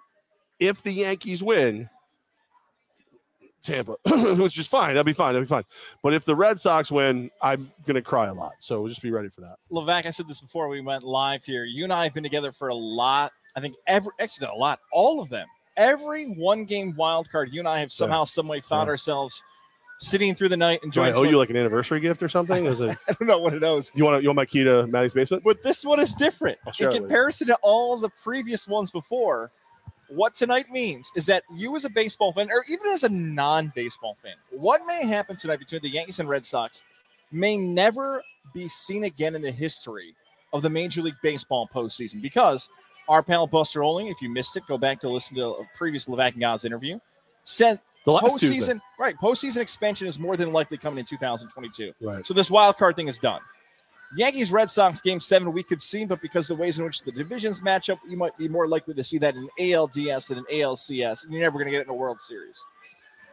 if 0.60 0.82
the 0.82 0.92
Yankees 0.92 1.44
win. 1.44 1.90
Tampa, 3.66 3.96
which 4.36 4.58
is 4.60 4.68
fine. 4.68 4.90
That'll 4.90 5.04
be 5.04 5.14
fine. 5.14 5.34
That'll 5.34 5.42
be 5.46 5.48
fine. 5.48 5.64
But 6.04 6.14
if 6.14 6.26
the 6.26 6.36
Red 6.36 6.60
Sox 6.60 6.92
win, 6.92 7.30
I'm 7.42 7.72
gonna 7.86 8.02
cry 8.02 8.28
a 8.28 8.34
lot. 8.34 8.54
So 8.60 8.88
just 8.88 9.02
be 9.02 9.12
ready 9.12 9.30
for 9.30 9.42
that. 9.42 9.58
Levack, 9.72 10.06
I 10.06 10.12
said 10.12 10.28
this 10.28 10.42
before 10.42 10.68
we 10.68 10.82
went 10.82 11.04
live 11.04 11.44
here. 11.44 11.66
You 11.66 11.84
and 11.84 11.94
I 11.94 12.04
have 12.04 12.14
been 12.14 12.24
together 12.24 12.52
for 12.52 12.68
a 12.70 12.76
lot. 12.76 13.32
I 13.56 13.60
think 13.62 13.76
every 13.88 14.12
actually 14.20 14.48
not 14.48 14.56
a 14.56 14.60
lot, 14.60 14.80
all 14.92 15.20
of 15.22 15.30
them. 15.30 15.48
Every 15.78 16.26
one 16.28 16.64
game 16.66 16.96
wild 16.96 17.30
card, 17.30 17.50
you 17.54 17.60
and 17.60 17.68
I 17.68 17.80
have 17.80 17.92
somehow, 17.92 18.24
some 18.24 18.48
way 18.48 18.62
found 18.62 18.88
Yeah. 18.88 18.92
ourselves 18.92 19.44
sitting 20.00 20.36
through 20.36 20.50
the 20.50 20.58
night 20.58 20.80
Do 20.82 20.86
I 21.02 21.10
enjoying. 21.10 21.16
owe 21.16 21.24
you 21.30 21.38
like 21.38 21.50
an 21.50 21.56
anniversary 21.58 22.00
gift 22.02 22.22
or 22.22 22.30
something? 22.30 22.66
Is 22.66 22.82
it? 22.82 22.98
I 23.10 23.14
don't 23.14 23.28
know 23.28 23.40
what 23.40 23.54
it 23.54 23.64
owes. 23.64 23.92
You 23.96 24.04
want 24.06 24.22
you 24.24 24.30
want 24.30 24.36
my 24.38 24.46
key 24.46 24.64
to 24.64 24.88
Maddie's 24.88 25.14
basement? 25.14 25.44
But 25.44 25.64
this 25.64 25.84
one 25.86 26.00
is 26.00 26.14
different. 26.14 26.58
In 26.66 26.70
it 26.70 26.86
with 26.88 26.94
you. 26.96 27.00
comparison 27.02 27.48
to 27.48 27.58
all 27.62 27.98
the 27.98 28.10
previous 28.24 28.68
ones 28.68 28.92
before, 28.92 29.52
what 30.10 30.36
tonight 30.36 30.70
means 30.72 31.12
is 31.16 31.26
that 31.28 31.44
you, 31.54 31.76
as 31.76 31.86
a 31.86 31.90
baseball 31.90 32.32
fan, 32.34 32.50
or 32.52 32.64
even 32.70 32.88
as 32.88 33.04
a 33.04 33.10
non 33.10 33.72
baseball 33.76 34.18
fan, 34.22 34.36
what 34.52 34.82
may 34.86 35.06
happen 35.06 35.36
tonight 35.38 35.60
between 35.60 35.82
the 35.82 35.90
Yankees 35.90 36.20
and 36.20 36.30
Red 36.30 36.46
Sox 36.46 36.84
may 37.32 37.58
never 37.58 38.24
be 38.54 38.68
seen 38.68 39.04
again 39.04 39.36
in 39.36 39.42
the 39.42 39.52
history 39.52 40.16
of 40.54 40.62
the 40.62 40.70
Major 40.70 41.02
League 41.02 41.16
Baseball 41.22 41.70
postseason 41.74 42.22
because 42.22 42.70
our 43.10 43.22
pal 43.22 43.48
Buster 43.48 43.84
Olney, 43.84 44.10
if 44.10 44.22
you 44.22 44.30
missed 44.30 44.56
it, 44.56 44.64
go 44.68 44.78
back 44.78 45.00
to 45.02 45.10
listen 45.10 45.36
to 45.36 45.48
a 45.48 45.64
previous 45.76 46.06
Levack 46.06 46.34
and 46.34 46.42
Goz 46.42 46.66
interview, 46.66 47.00
said 47.44 47.80
The 48.06 48.14
last 48.14 48.26
postseason, 48.26 48.40
Tuesday. 48.40 48.80
right? 49.00 49.16
Postseason 49.18 49.58
expansion 49.58 50.08
is 50.08 50.18
more 50.18 50.38
than 50.38 50.54
likely 50.54 50.78
coming 50.78 51.00
in 51.00 51.06
2022. 51.06 51.94
Right. 52.02 52.26
So 52.26 52.34
this 52.34 52.50
wild 52.50 52.78
card 52.78 52.96
thing 52.96 53.08
is 53.08 53.18
done. 53.18 53.42
Yankees 54.16 54.52
Red 54.52 54.70
Sox 54.70 55.02
game 55.02 55.20
seven 55.20 55.52
we 55.52 55.64
could 55.64 55.82
see, 55.82 56.06
but 56.06 56.22
because 56.22 56.48
the 56.48 56.56
ways 56.56 56.80
in 56.80 56.86
which 56.86 57.02
the 57.02 57.12
divisions 57.12 57.62
match 57.62 57.90
up, 57.90 58.00
you 58.08 58.18
might 58.18 58.38
be 58.38 58.48
more 58.48 58.68
likely 58.68 58.94
to 58.94 59.04
see 59.04 59.18
that 59.18 59.36
in 59.36 59.50
ALDS 59.60 60.28
than 60.28 60.38
in 60.38 60.46
ALCS. 60.46 61.24
And 61.24 61.34
you're 61.34 61.42
never 61.42 61.58
going 61.58 61.66
to 61.66 61.72
get 61.72 61.82
it 61.82 61.88
in 61.88 61.90
a 61.90 61.96
World 61.96 62.22
Series. 62.22 62.64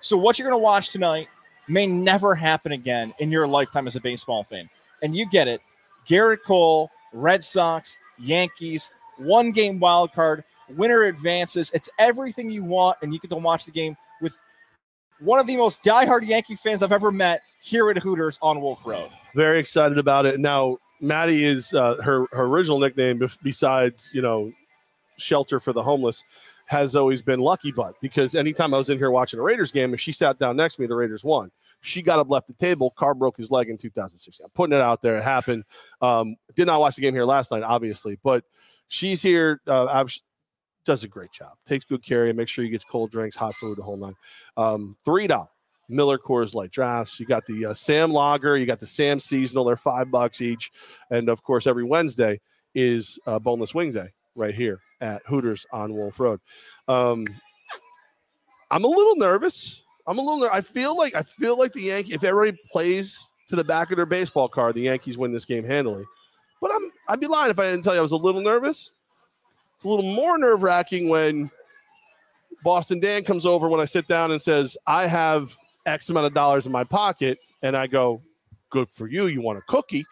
So 0.00 0.16
what 0.16 0.38
you're 0.38 0.48
going 0.48 0.58
to 0.58 0.62
watch 0.62 0.90
tonight 0.90 1.28
may 1.68 1.86
never 1.86 2.34
happen 2.34 2.72
again 2.72 3.14
in 3.18 3.30
your 3.30 3.46
lifetime 3.46 3.86
as 3.86 3.96
a 3.96 4.00
baseball 4.00 4.44
fan. 4.44 4.68
And 5.02 5.14
you 5.14 5.28
get 5.28 5.46
it. 5.46 5.60
Gerrit 6.08 6.42
Cole, 6.44 6.90
Red 7.12 7.44
Sox, 7.44 7.96
Yankees, 8.18 8.90
one 9.18 9.52
game 9.52 9.78
wild 9.78 10.12
card, 10.12 10.42
winner 10.70 11.04
advances. 11.04 11.70
It's 11.72 11.88
everything 11.98 12.50
you 12.50 12.64
want, 12.64 12.98
and 13.02 13.12
you 13.12 13.20
get 13.20 13.30
to 13.30 13.36
watch 13.36 13.64
the 13.64 13.70
game 13.70 13.96
with 14.20 14.36
one 15.20 15.38
of 15.38 15.46
the 15.46 15.56
most 15.56 15.82
diehard 15.84 16.26
Yankee 16.26 16.56
fans 16.56 16.82
I've 16.82 16.92
ever 16.92 17.12
met 17.12 17.42
here 17.60 17.90
at 17.90 17.98
Hooters 17.98 18.38
on 18.42 18.60
Wolf 18.60 18.80
Road. 18.84 19.10
Very 19.34 19.58
excited 19.58 19.98
about 19.98 20.26
it. 20.26 20.40
Now, 20.40 20.78
Maddie 21.00 21.44
is 21.44 21.74
uh, 21.74 21.96
her 22.02 22.26
her 22.32 22.44
original 22.44 22.78
nickname, 22.78 23.22
besides 23.42 24.10
you 24.12 24.22
know, 24.22 24.52
shelter 25.16 25.60
for 25.60 25.72
the 25.72 25.82
homeless, 25.82 26.22
has 26.66 26.94
always 26.94 27.22
been 27.22 27.40
Lucky 27.40 27.72
Butt 27.72 27.94
because 28.00 28.34
anytime 28.34 28.72
I 28.74 28.78
was 28.78 28.90
in 28.90 28.98
here 28.98 29.10
watching 29.10 29.38
a 29.38 29.42
Raiders 29.42 29.72
game, 29.72 29.94
if 29.94 30.00
she 30.00 30.12
sat 30.12 30.38
down 30.38 30.56
next 30.56 30.76
to 30.76 30.82
me, 30.82 30.86
the 30.86 30.94
Raiders 30.94 31.24
won. 31.24 31.50
She 31.80 32.00
got 32.00 32.20
up, 32.20 32.30
left 32.30 32.46
the 32.46 32.54
table. 32.54 32.90
Car 32.90 33.14
broke 33.14 33.36
his 33.36 33.50
leg 33.50 33.68
in 33.68 33.76
2016. 33.76 34.44
I'm 34.44 34.50
putting 34.50 34.76
it 34.76 34.80
out 34.80 35.02
there. 35.02 35.16
It 35.16 35.24
happened. 35.24 35.64
Um, 36.00 36.36
did 36.54 36.66
not 36.66 36.78
watch 36.78 36.94
the 36.94 37.02
game 37.02 37.12
here 37.12 37.24
last 37.24 37.50
night, 37.50 37.64
obviously, 37.64 38.18
but 38.22 38.44
she's 38.86 39.20
here. 39.20 39.60
Uh, 39.66 40.04
does 40.84 41.04
a 41.04 41.08
great 41.08 41.32
job. 41.32 41.52
Takes 41.66 41.84
good 41.84 42.02
care 42.04 42.22
of 42.22 42.28
you. 42.28 42.34
Make 42.34 42.48
sure 42.48 42.64
you 42.64 42.70
gets 42.70 42.84
cold 42.84 43.10
drinks, 43.10 43.36
hot 43.36 43.54
food, 43.54 43.78
the 43.78 43.82
whole 43.82 43.96
nine. 43.96 44.14
Um, 44.56 44.96
Three 45.04 45.26
dollars. 45.26 45.48
Miller 45.92 46.18
Coors 46.18 46.54
Light 46.54 46.70
drafts. 46.70 47.20
You 47.20 47.26
got 47.26 47.46
the 47.46 47.66
uh, 47.66 47.74
Sam 47.74 48.12
Lager. 48.12 48.56
You 48.56 48.66
got 48.66 48.80
the 48.80 48.86
Sam 48.86 49.18
Seasonal. 49.18 49.64
They're 49.64 49.76
five 49.76 50.10
bucks 50.10 50.40
each, 50.40 50.72
and 51.10 51.28
of 51.28 51.42
course, 51.42 51.66
every 51.66 51.84
Wednesday 51.84 52.40
is 52.74 53.18
uh, 53.26 53.38
Boneless 53.38 53.74
Wing 53.74 53.92
Day 53.92 54.08
right 54.34 54.54
here 54.54 54.80
at 55.00 55.22
Hooters 55.26 55.66
on 55.72 55.94
Wolf 55.94 56.18
Road. 56.18 56.40
Um, 56.88 57.26
I'm 58.70 58.84
a 58.84 58.88
little 58.88 59.16
nervous. 59.16 59.82
I'm 60.06 60.18
a 60.18 60.22
little. 60.22 60.40
Ner- 60.40 60.52
I 60.52 60.60
feel 60.60 60.96
like 60.96 61.14
I 61.14 61.22
feel 61.22 61.58
like 61.58 61.72
the 61.72 61.82
Yankees. 61.82 62.14
If 62.14 62.24
everybody 62.24 62.58
plays 62.70 63.32
to 63.48 63.56
the 63.56 63.64
back 63.64 63.90
of 63.90 63.96
their 63.96 64.06
baseball 64.06 64.48
card, 64.48 64.74
the 64.74 64.82
Yankees 64.82 65.18
win 65.18 65.32
this 65.32 65.44
game 65.44 65.64
handily. 65.64 66.04
But 66.60 66.72
I'm. 66.74 66.90
I'd 67.08 67.20
be 67.20 67.26
lying 67.26 67.50
if 67.50 67.58
I 67.58 67.70
didn't 67.70 67.82
tell 67.82 67.94
you 67.94 67.98
I 67.98 68.02
was 68.02 68.12
a 68.12 68.16
little 68.16 68.40
nervous. 68.40 68.92
It's 69.74 69.84
a 69.84 69.88
little 69.88 70.14
more 70.14 70.38
nerve 70.38 70.62
wracking 70.62 71.08
when 71.08 71.50
Boston 72.64 73.00
Dan 73.00 73.24
comes 73.24 73.44
over 73.44 73.68
when 73.68 73.80
I 73.80 73.84
sit 73.84 74.06
down 74.06 74.30
and 74.30 74.40
says, 74.40 74.76
"I 74.86 75.06
have 75.06 75.56
X 75.86 76.08
amount 76.10 76.26
of 76.26 76.34
dollars 76.34 76.66
in 76.66 76.72
my 76.72 76.84
pocket," 76.84 77.38
and 77.62 77.76
I 77.76 77.86
go, 77.86 78.22
"Good 78.70 78.88
for 78.88 79.06
you. 79.08 79.26
You 79.26 79.40
want 79.40 79.58
a 79.58 79.62
cookie?" 79.62 80.04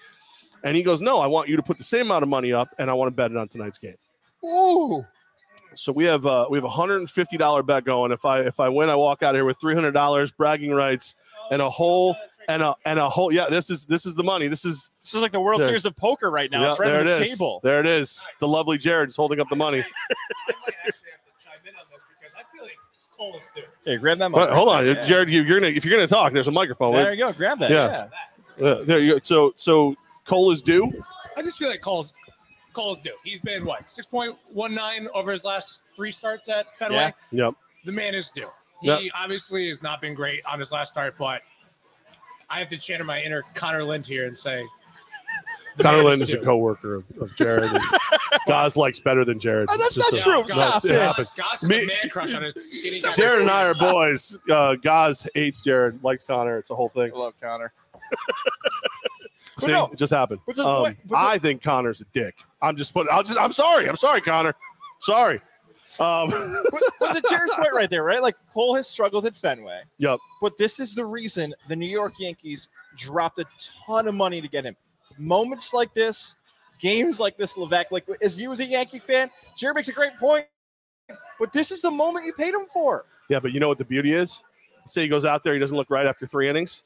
And 0.65 0.77
he 0.77 0.83
goes, 0.83 1.01
"No, 1.01 1.19
I 1.19 1.27
want 1.27 1.49
you 1.49 1.57
to 1.57 1.63
put 1.63 1.79
the 1.79 1.85
same 1.85 2.07
amount 2.07 2.23
of 2.23 2.29
money 2.29 2.53
up, 2.53 2.69
and 2.79 2.91
I 2.91 2.93
want 2.95 3.09
to 3.09 3.13
bet 3.15 3.31
it 3.31 3.37
on 3.37 3.49
tonight's 3.49 3.79
game." 3.79 3.97
Ooh. 4.45 5.05
So 5.75 5.93
we 5.93 6.05
have 6.05 6.27
uh, 6.27 6.47
we 6.51 6.59
have 6.59 6.65
a 6.65 6.71
hundred 6.71 6.97
and 6.97 7.09
fifty 7.11 7.37
dollar 7.37 7.63
bet 7.63 7.85
going. 7.85 8.11
If 8.13 8.25
I 8.25 8.41
if 8.41 8.59
I 8.61 8.69
win, 8.69 8.89
I 8.91 8.97
walk 8.97 9.23
out 9.23 9.35
of 9.35 9.37
here 9.39 9.45
with 9.45 9.61
three 9.61 9.75
hundred 9.75 9.93
dollars, 9.93 10.33
bragging 10.33 10.73
rights, 10.75 11.15
and 11.51 11.63
a 11.63 11.71
whole 11.71 12.17
and 12.49 12.63
a 12.63 12.75
and 12.85 12.99
a 12.99 13.09
whole. 13.09 13.33
Yeah, 13.33 13.47
this 13.49 13.71
is 13.71 13.87
this 13.87 14.05
is 14.05 14.15
the 14.17 14.25
money. 14.25 14.49
This 14.49 14.65
is 14.65 14.91
This 15.01 15.15
is 15.15 15.21
like 15.21 15.31
the 15.33 15.41
World 15.41 15.61
There. 15.61 15.69
Series 15.69 15.85
of 15.85 15.97
Poker 15.97 16.31
right 16.31 16.51
now. 16.51 16.63
yeah, 16.63 16.71
it's 16.71 16.81
right 16.81 16.93
on 16.93 17.05
the 17.07 17.17
it 17.17 17.23
is. 17.23 17.31
table. 17.31 17.61
There 17.63 17.79
it 17.79 17.87
is. 17.87 18.27
The 18.41 18.49
lovely 18.49 18.79
Jared's 18.79 19.15
holding 19.15 19.39
up 19.39 19.49
the 19.49 19.57
money. 19.57 19.79
I 20.49 20.53
might 20.67 20.75
actually 20.85 21.11
have 21.13 21.21
like 23.21 23.41
is 23.41 23.49
due. 23.55 23.63
Hey, 23.85 23.97
grab 23.97 24.19
that. 24.19 24.33
But 24.33 24.51
mic 24.51 24.57
hold 24.57 24.69
on. 24.69 24.87
Yeah. 24.87 25.05
Jared. 25.07 25.31
You, 25.31 25.43
you're 25.43 25.61
gonna 25.61 25.73
if 25.73 25.85
you're 25.85 25.95
gonna 25.95 26.07
talk, 26.07 26.33
there's 26.33 26.49
a 26.49 26.53
microphone. 26.53 26.95
There 26.95 27.13
you 27.13 27.19
go. 27.19 27.33
Grab 27.33 27.59
that. 27.61 27.71
Yeah. 27.71 28.09
Yeah. 28.59 28.67
Uh, 28.67 28.85
there 28.85 28.99
you 28.99 29.15
go. 29.15 29.21
So 29.23 29.53
so 29.57 29.95
Cole 30.25 30.51
is 30.51 30.63
due. 30.63 30.91
I 31.37 31.43
just 31.43 31.59
feel 31.59 31.69
like 31.69 31.81
Cole's 31.81 32.15
Cole's 32.73 33.01
due. 33.01 33.15
He's 33.25 33.41
been 33.41 33.65
what 33.65 33.87
six 33.87 34.07
point 34.07 34.37
one 34.53 34.75
nine 34.75 35.09
over 35.15 35.33
his 35.33 35.45
last 35.45 35.83
three 35.97 36.11
starts 36.11 36.49
at 36.49 36.75
Fenway. 36.77 37.15
Yeah. 37.31 37.47
Yep. 37.47 37.55
The 37.85 37.93
man 37.93 38.15
is 38.15 38.31
due. 38.31 38.49
He 38.81 38.89
Yep. 38.89 39.01
obviously 39.15 39.69
has 39.69 39.83
not 39.83 40.01
been 40.01 40.15
great 40.15 40.45
on 40.47 40.59
his 40.59 40.73
last 40.73 40.93
start, 40.93 41.17
but 41.19 41.43
I 42.49 42.59
have 42.59 42.69
to 42.71 42.79
channel 42.79 43.07
my 43.07 43.21
inner 43.23 43.43
Connor 43.55 43.85
Lind 43.85 44.07
here 44.07 44.27
and 44.27 44.37
say 44.37 44.65
the 45.83 45.89
Connor 45.89 45.97
man 45.99 46.07
Lind 46.07 46.23
is 46.23 46.31
a 46.31 46.39
due. 46.39 46.45
coworker 46.45 46.95
of, 46.97 47.05
of 47.21 47.35
Jared. 47.37 47.71
And 47.73 47.83
Goz 48.47 48.77
likes 48.77 49.01
better 49.01 49.25
than 49.25 49.39
Jared. 49.39 49.69
Oh, 49.71 49.77
that's 49.77 49.97
not 49.99 50.13
a- 50.13 50.17
true. 50.17 50.41
No, 50.41 50.47
Stop 50.47 50.85
it 50.85 50.91
it. 50.93 51.01
happens. 51.01 51.33
Goz 51.33 51.63
is 51.63 51.69
Me- 51.69 51.85
a 51.85 51.87
man 51.87 52.09
crush 52.11 52.35
on 52.35 52.43
his 52.43 52.55
skinny 52.55 53.01
guy. 53.03 53.13
Jared 53.13 53.43
and 53.43 53.51
I 53.51 53.67
are 53.69 53.75
boys. 53.75 54.39
Uh, 54.49 54.75
Goz 54.77 55.27
hates 55.35 55.61
Jared, 55.63 56.03
likes 56.05 56.25
Connor. 56.25 56.59
It's 56.59 56.71
a 56.71 56.75
whole 56.75 56.89
thing. 56.89 57.13
I 57.15 57.17
love 57.19 57.35
Connor. 57.41 57.73
See, 59.59 59.73
no, 59.73 59.89
it 59.89 59.99
just 59.99 60.13
happened. 60.13 60.41
but 60.47 60.57
the 60.57 60.65
Um, 60.67 60.85
point- 60.85 60.99
but 61.05 61.17
the- 61.17 61.23
I 61.27 61.39
think 61.39 61.63
Connor's 61.63 62.01
a 62.01 62.05
dick. 62.13 62.39
I'm 62.63 62.77
just 62.77 62.95
putting. 62.95 63.13
I'll 63.13 63.23
just. 63.23 63.39
I'm 63.39 63.53
sorry. 63.53 63.89
I'm 63.89 63.97
sorry, 63.97 64.21
Connor. 64.21 64.55
Sorry. 65.01 65.41
Um, 65.99 66.31
but, 66.31 66.83
but 67.01 67.15
the 67.15 67.23
Jared's 67.29 67.53
point 67.57 67.73
right 67.75 67.91
there, 67.91 68.05
right? 68.05 68.23
Like 68.23 68.37
Cole 68.55 68.77
has 68.77 68.87
struggled 68.87 69.27
at 69.27 69.37
Fenway. 69.37 69.81
Yep. 69.99 70.21
But 70.41 70.57
this 70.57 70.79
is 70.79 70.95
the 70.95 71.05
reason 71.05 71.53
the 71.69 71.75
New 71.75 71.89
York 71.89 72.15
Yankees 72.21 72.69
dropped 72.97 73.41
a 73.41 73.45
ton 73.87 74.07
of 74.07 74.15
money 74.15 74.41
to 74.41 74.47
get 74.47 74.65
him. 74.65 74.77
Moments 75.21 75.73
like 75.75 75.93
this, 75.95 76.35
games 76.81 77.21
like 77.21 77.37
this, 77.37 77.55
Levack, 77.55 77.87
like 77.91 78.07
as 78.23 78.39
you 78.41 78.51
as 78.53 78.61
a 78.61 78.65
Yankee 78.65 78.99
fan, 78.99 79.31
Jared 79.57 79.77
makes 79.77 79.89
a 79.89 79.93
great 79.93 80.17
point. 80.19 80.47
But 81.39 81.53
this 81.53 81.71
is 81.71 81.83
the 81.83 81.91
moment 81.91 82.27
you 82.27 82.33
paid 82.33 82.55
him 82.55 82.67
for. 82.73 83.05
yeah, 83.29 83.41
but 83.41 83.53
you 83.53 83.61
know 83.61 83.69
what 83.69 83.79
the 83.79 83.85
beauty 83.85 84.13
is? 84.13 84.41
Say 84.87 85.03
he 85.03 85.09
goes 85.09 85.25
out 85.25 85.43
there, 85.45 85.53
he 85.55 85.59
doesn't 85.61 85.77
look 85.77 85.91
right 85.91 86.07
after 86.07 86.27
three 86.27 86.49
innings. 86.49 86.83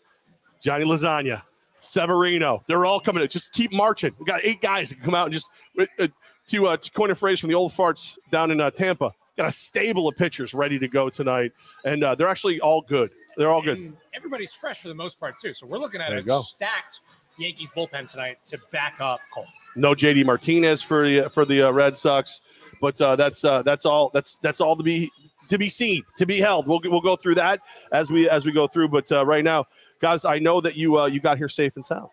Johnny 0.61 0.85
Lasagna, 0.85 1.43
Severino, 1.81 2.63
they're 2.67 2.85
all 2.87 3.01
coming. 3.01 3.23
in. 3.23 3.29
Just 3.29 3.53
keep 3.53 3.73
marching. 3.73 4.15
We 4.19 4.25
got 4.25 4.41
eight 4.43 4.61
guys 4.61 4.89
that 4.89 4.97
can 4.97 5.05
come 5.05 5.15
out 5.15 5.27
and 5.27 5.33
just 5.35 5.47
uh, 5.79 6.09
to 6.49 6.67
uh, 6.67 6.77
to 6.77 6.91
coin 6.91 7.11
a 7.11 7.15
phrase 7.15 7.39
from 7.39 7.51
the 7.51 7.55
old 7.55 7.73
farts 7.73 8.17
down 8.31 8.51
in 8.51 8.61
uh, 8.61 8.71
Tampa. 8.71 9.13
Got 9.37 9.49
a 9.49 9.53
stable 9.53 10.09
of 10.09 10.17
pitchers 10.17 10.55
ready 10.55 10.79
to 10.79 10.89
go 10.89 11.09
tonight, 11.11 11.53
and 11.85 12.03
uh, 12.05 12.15
they're 12.15 12.29
actually 12.29 12.61
all 12.61 12.81
good. 12.83 13.11
They're 13.37 13.51
all 13.51 13.63
good. 13.63 13.79
And 13.79 13.97
everybody's 14.15 14.53
fresh 14.55 14.81
for 14.83 14.89
the 14.89 14.95
most 14.95 15.19
part 15.19 15.39
too. 15.39 15.53
So 15.53 15.67
we're 15.67 15.79
looking 15.79 16.01
at 16.01 16.11
There 16.11 16.19
a 16.19 16.23
go. 16.23 16.41
stacked 16.41 17.01
Yankees 17.39 17.71
bullpen 17.71 18.09
tonight 18.11 18.39
to 18.49 18.59
back 18.71 18.97
up 19.01 19.21
Cole. 19.33 19.47
no 19.77 19.95
JD 19.95 20.25
Martinez 20.25 20.83
for 20.83 21.07
the 21.09 21.29
for 21.31 21.45
the 21.45 21.63
uh, 21.63 21.71
Red 21.71 21.97
Sox, 21.97 22.41
but 22.81 23.01
uh, 23.01 23.17
that's 23.17 23.45
uh, 23.45 23.63
that's 23.63 23.85
all 23.85 24.11
that's 24.15 24.39
that's 24.39 24.61
all 24.61 24.77
to 24.77 24.83
be 24.83 25.11
to 25.49 25.59
be 25.59 25.69
seen 25.69 26.03
to 26.17 26.27
be 26.27 26.39
held. 26.39 26.67
We'll 26.67 26.81
we'll 26.85 27.01
go 27.01 27.17
through 27.17 27.37
that 27.37 27.61
as 27.93 28.11
we 28.11 28.29
as 28.29 28.47
we 28.47 28.53
go 28.53 28.67
through. 28.67 28.89
But 28.89 29.11
uh, 29.11 29.27
right 29.27 29.45
now, 29.45 29.67
guys, 30.01 30.25
I 30.25 30.39
know 30.39 30.61
that 30.61 30.77
you 30.77 30.99
uh, 30.99 31.07
you 31.07 31.21
got 31.21 31.39
here 31.39 31.49
safe 31.49 31.77
and 31.77 31.85
sound 31.85 32.09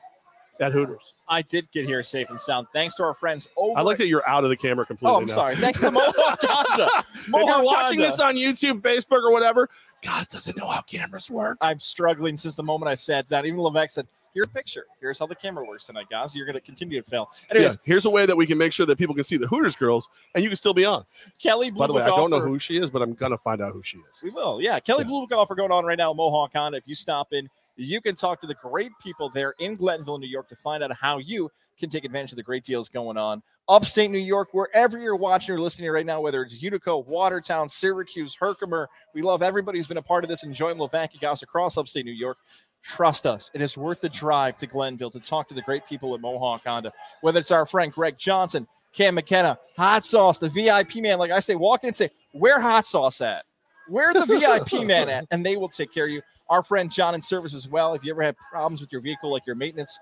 at 0.60 0.72
Hooters. 0.72 1.13
I 1.28 1.42
did 1.42 1.72
get 1.72 1.86
here 1.86 2.04
safe 2.04 2.30
and 2.30 2.40
sound 2.40 2.68
thanks 2.74 2.96
to 2.96 3.04
our 3.04 3.13
friends 3.13 3.48
over. 3.58 3.78
I 3.80 3.82
like 3.82 3.98
that 3.98 4.08
you're 4.08 4.28
out 4.28 4.44
of 4.44 4.50
the 4.50 4.58
camera 4.58 4.86
completely. 4.86 5.16
Oh, 5.16 5.20
I'm 5.20 5.25
now. 5.25 5.34
sorry. 5.34 5.56
Thanks 5.56 5.80
to 5.82 5.92
Mohawk 5.92 6.40
Honda. 6.42 6.90
If 7.13 7.28
you're 7.28 7.63
watching 7.63 8.00
Honda. 8.00 8.12
this 8.12 8.20
on 8.20 8.36
YouTube, 8.36 8.82
Facebook, 8.82 9.24
or 9.24 9.32
whatever, 9.32 9.70
guys 10.01 10.28
doesn't 10.28 10.58
know 10.58 10.68
how 10.68 10.82
cameras 10.82 11.30
work. 11.30 11.58
I'm 11.62 11.80
struggling 11.80 12.36
since 12.38 12.56
the 12.56 12.63
moment 12.63 12.90
I 12.90 12.96
sat 12.96 13.28
down. 13.28 13.46
Even 13.46 13.60
Levack 13.60 13.92
said, 13.92 14.08
"Here's 14.33 14.47
a 14.47 14.50
picture. 14.50 14.85
Here's 15.00 15.19
how 15.19 15.27
the 15.27 15.35
camera 15.35 15.65
works 15.65 15.88
tonight, 15.88 16.07
guys. 16.09 16.35
You're 16.35 16.45
going 16.45 16.55
to 16.55 16.61
continue 16.61 17.00
to 17.00 17.05
fail." 17.05 17.29
Anyways, 17.51 17.73
Yeah, 17.73 17.77
here's 17.83 18.05
a 18.05 18.09
way 18.09 18.25
that 18.25 18.35
we 18.35 18.45
can 18.45 18.57
make 18.57 18.73
sure 18.73 18.85
that 18.85 18.97
people 18.97 19.15
can 19.15 19.23
see 19.23 19.38
the 19.38 19.47
Hooters 19.47 19.75
girls, 19.75 20.07
and 20.35 20.43
you 20.43 20.50
can 20.50 20.57
still 20.57 20.73
be 20.73 20.85
on. 20.85 21.05
Kelly 21.41 21.69
By 21.69 21.75
Blue 21.75 21.88
the 21.88 21.93
way, 21.93 22.03
I 22.03 22.07
don't 22.07 22.29
know 22.29 22.39
who 22.39 22.59
she 22.59 22.77
is, 22.77 22.89
but 22.89 23.01
I'm 23.01 23.13
gonna 23.13 23.38
find 23.38 23.61
out 23.61 23.73
who 23.73 23.83
she 23.83 23.97
is. 24.09 24.21
We 24.23 24.29
will. 24.29 24.61
Yeah. 24.61 24.79
Kelly 24.79 25.03
Yeah. 25.03 25.07
Blue 25.07 25.27
offer 25.31 25.55
going 25.55 25.71
on 25.71 25.85
right 25.85 25.97
now 25.97 26.13
Mohawk 26.13 26.51
Honda. 26.53 26.77
If 26.77 26.88
you 26.88 26.95
stop 26.95 27.33
in, 27.33 27.50
you 27.75 28.01
can 28.01 28.15
talk 28.15 28.41
to 28.41 28.47
the 28.47 28.55
great 28.55 28.91
people 29.01 29.29
there 29.29 29.55
in 29.59 29.75
Glenville, 29.75 30.19
New 30.19 30.27
York 30.27 30.50
to 30.50 30.55
find 30.55 30.83
out 30.83 30.91
how 30.93 31.17
you 31.17 31.50
can 31.79 31.89
take 31.89 32.05
advantage 32.05 32.31
of 32.31 32.35
the 32.35 32.43
great 32.43 32.63
deals 32.63 32.89
going 32.89 33.17
on. 33.17 33.41
Upstate 33.67 34.11
New 34.11 34.19
York, 34.19 34.50
wherever 34.51 35.00
you're 35.00 35.15
watching 35.15 35.55
or 35.55 35.59
listening 35.59 35.89
right 35.89 36.05
now, 36.05 36.21
whether 36.21 36.43
it's 36.43 36.61
Utica, 36.61 36.97
Watertown, 36.97 37.69
Syracuse, 37.69 38.35
Herkimer, 38.35 38.88
we 39.13 39.21
love 39.21 39.41
everybody 39.41 39.79
who's 39.79 39.88
been 39.88 39.97
a 39.97 40.01
part 40.01 40.23
of 40.23 40.29
this 40.29 40.41
join 40.51 40.77
Levanky 40.77 41.21
House 41.21 41.41
across 41.41 41.77
upstate 41.77 42.05
New 42.05 42.11
York. 42.11 42.38
Trust 42.83 43.27
us, 43.27 43.51
it 43.53 43.61
is 43.61 43.77
worth 43.77 44.01
the 44.01 44.09
drive 44.09 44.57
to 44.57 44.67
Glenville 44.67 45.11
to 45.11 45.19
talk 45.19 45.47
to 45.50 45.53
the 45.53 45.61
great 45.61 45.85
people 45.88 46.15
at 46.15 46.21
Mohawk 46.21 46.63
Honda. 46.65 46.91
Whether 47.21 47.39
it's 47.39 47.51
our 47.51 47.65
friend 47.65 47.91
Greg 47.93 48.17
Johnson, 48.17 48.67
Cam 48.93 49.15
McKenna, 49.15 49.59
Hot 49.77 50.05
Sauce, 50.05 50.38
the 50.38 50.50
VIP 50.50 50.95
man, 50.95 51.19
like 51.19 51.31
I 51.31 51.39
say, 51.39 51.55
walk 51.55 51.83
in 51.83 51.89
and 51.89 51.95
say, 51.95 52.09
Where 52.31 52.59
Hot 52.59 52.88
Sauce 52.88 53.21
at? 53.21 53.45
Where 53.88 54.13
the 54.13 54.25
VIP 54.25 54.85
man 54.85 55.09
at? 55.09 55.27
And 55.31 55.45
they 55.45 55.57
will 55.57 55.69
take 55.69 55.93
care 55.93 56.05
of 56.05 56.11
you. 56.11 56.21
Our 56.50 56.63
friend 56.63 56.91
John 56.91 57.15
in 57.15 57.21
service 57.21 57.53
as 57.53 57.67
well. 57.67 57.93
If 57.93 58.03
you 58.03 58.11
ever 58.11 58.23
have 58.23 58.35
problems 58.38 58.81
with 58.81 58.91
your 58.91 59.01
vehicle, 59.01 59.31
like 59.31 59.45
your 59.45 59.55
maintenance 59.55 60.00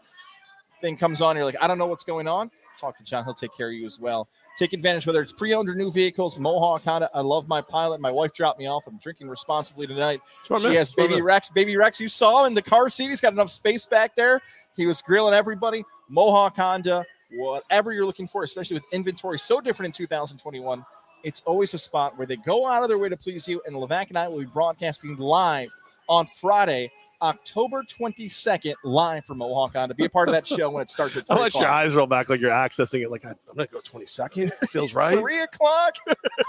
thing 0.82 0.98
comes 0.98 1.22
on, 1.22 1.36
you're 1.36 1.46
like, 1.46 1.58
I 1.62 1.68
don't 1.68 1.78
know 1.78 1.88
what's 1.88 2.04
going 2.04 2.28
on. 2.28 2.50
Talk 2.80 2.98
to 2.98 3.04
John. 3.04 3.26
He'll 3.26 3.34
take 3.34 3.56
care 3.56 3.68
of 3.68 3.74
you 3.74 3.86
as 3.86 4.00
well. 4.00 4.28
Take 4.60 4.74
advantage, 4.74 5.08
whether 5.08 5.22
it's 5.22 5.32
pre-owned 5.32 5.70
or 5.70 5.74
new 5.74 5.90
vehicles. 5.90 6.38
Mohawk 6.38 6.84
Honda. 6.84 7.10
I 7.14 7.22
love 7.22 7.48
my 7.48 7.62
pilot. 7.62 8.02
My 8.02 8.12
wife 8.12 8.34
dropped 8.34 8.60
me 8.60 8.68
off. 8.68 8.84
I'm 8.88 8.98
drinking 8.98 9.30
responsibly 9.30 9.88
tonight. 9.88 10.20
She 10.46 10.54
man, 10.54 10.74
has 10.74 10.92
baby. 10.92 11.22
Rex. 11.22 11.50
Baby 11.50 11.78
Rex, 11.78 12.02
you 12.02 12.10
saw 12.10 12.44
in 12.44 12.54
the 12.54 12.62
car 12.62 12.90
seat. 12.90 13.08
He's 13.08 13.22
got 13.22 13.32
enough 13.32 13.50
space 13.50 13.86
back 13.86 14.18
there. 14.18 14.42
He 14.76 14.86
was 14.86 15.02
grilling 15.02 15.34
everybody. 15.34 15.86
Mohawk 16.10 16.58
Honda, 16.58 17.06
whatever 17.32 17.94
you're 17.94 18.06
looking 18.06 18.28
for, 18.28 18.44
especially 18.44 18.74
with 18.74 18.84
inventory 18.92 19.40
so 19.40 19.62
different 19.62 19.96
in 19.96 20.06
2021, 20.06 20.86
it's 21.24 21.42
always 21.46 21.74
a 21.74 21.78
spot 21.78 22.18
where 22.18 22.28
they 22.28 22.36
go 22.36 22.68
out 22.68 22.84
of 22.84 22.90
their 22.90 22.98
way 22.98 23.08
to 23.08 23.16
please 23.16 23.48
you. 23.48 23.62
And 23.66 23.74
Levack 23.74 24.10
and 24.10 24.18
I 24.18 24.28
will 24.28 24.40
be 24.40 24.46
broadcasting 24.46 25.16
live 25.16 25.70
on 26.10 26.28
Friday, 26.28 26.92
October 27.22 27.84
22nd, 27.84 28.76
live 28.84 29.26
from 29.26 29.40
Mohawk 29.40 29.76
Honda 29.76 29.94
Be 29.96 30.06
a 30.06 30.10
part 30.10 30.30
of 30.30 30.34
that 30.34 30.48
show 30.48 30.70
when 30.70 30.82
it 30.82 30.90
starts 30.90 31.18
at 31.18 31.26
I 31.30 31.36
3 31.36 31.40
want 31.42 31.56
your 31.56 31.68
eyes 31.68 31.96
roll 31.96 32.08
back 32.08 32.30
like 32.30 32.40
you're 32.40 32.50
accessing 32.50 33.02
it. 33.04 33.12
Like 33.12 33.26
I, 33.26 33.30
I'm 33.32 33.56
gonna 33.56 33.68
go 33.68 33.82
20 33.82 34.06
second. 34.06 34.54
Feels 34.70 34.94
right. 34.94 35.18
3 35.20 35.40
o'clock. 35.42 35.96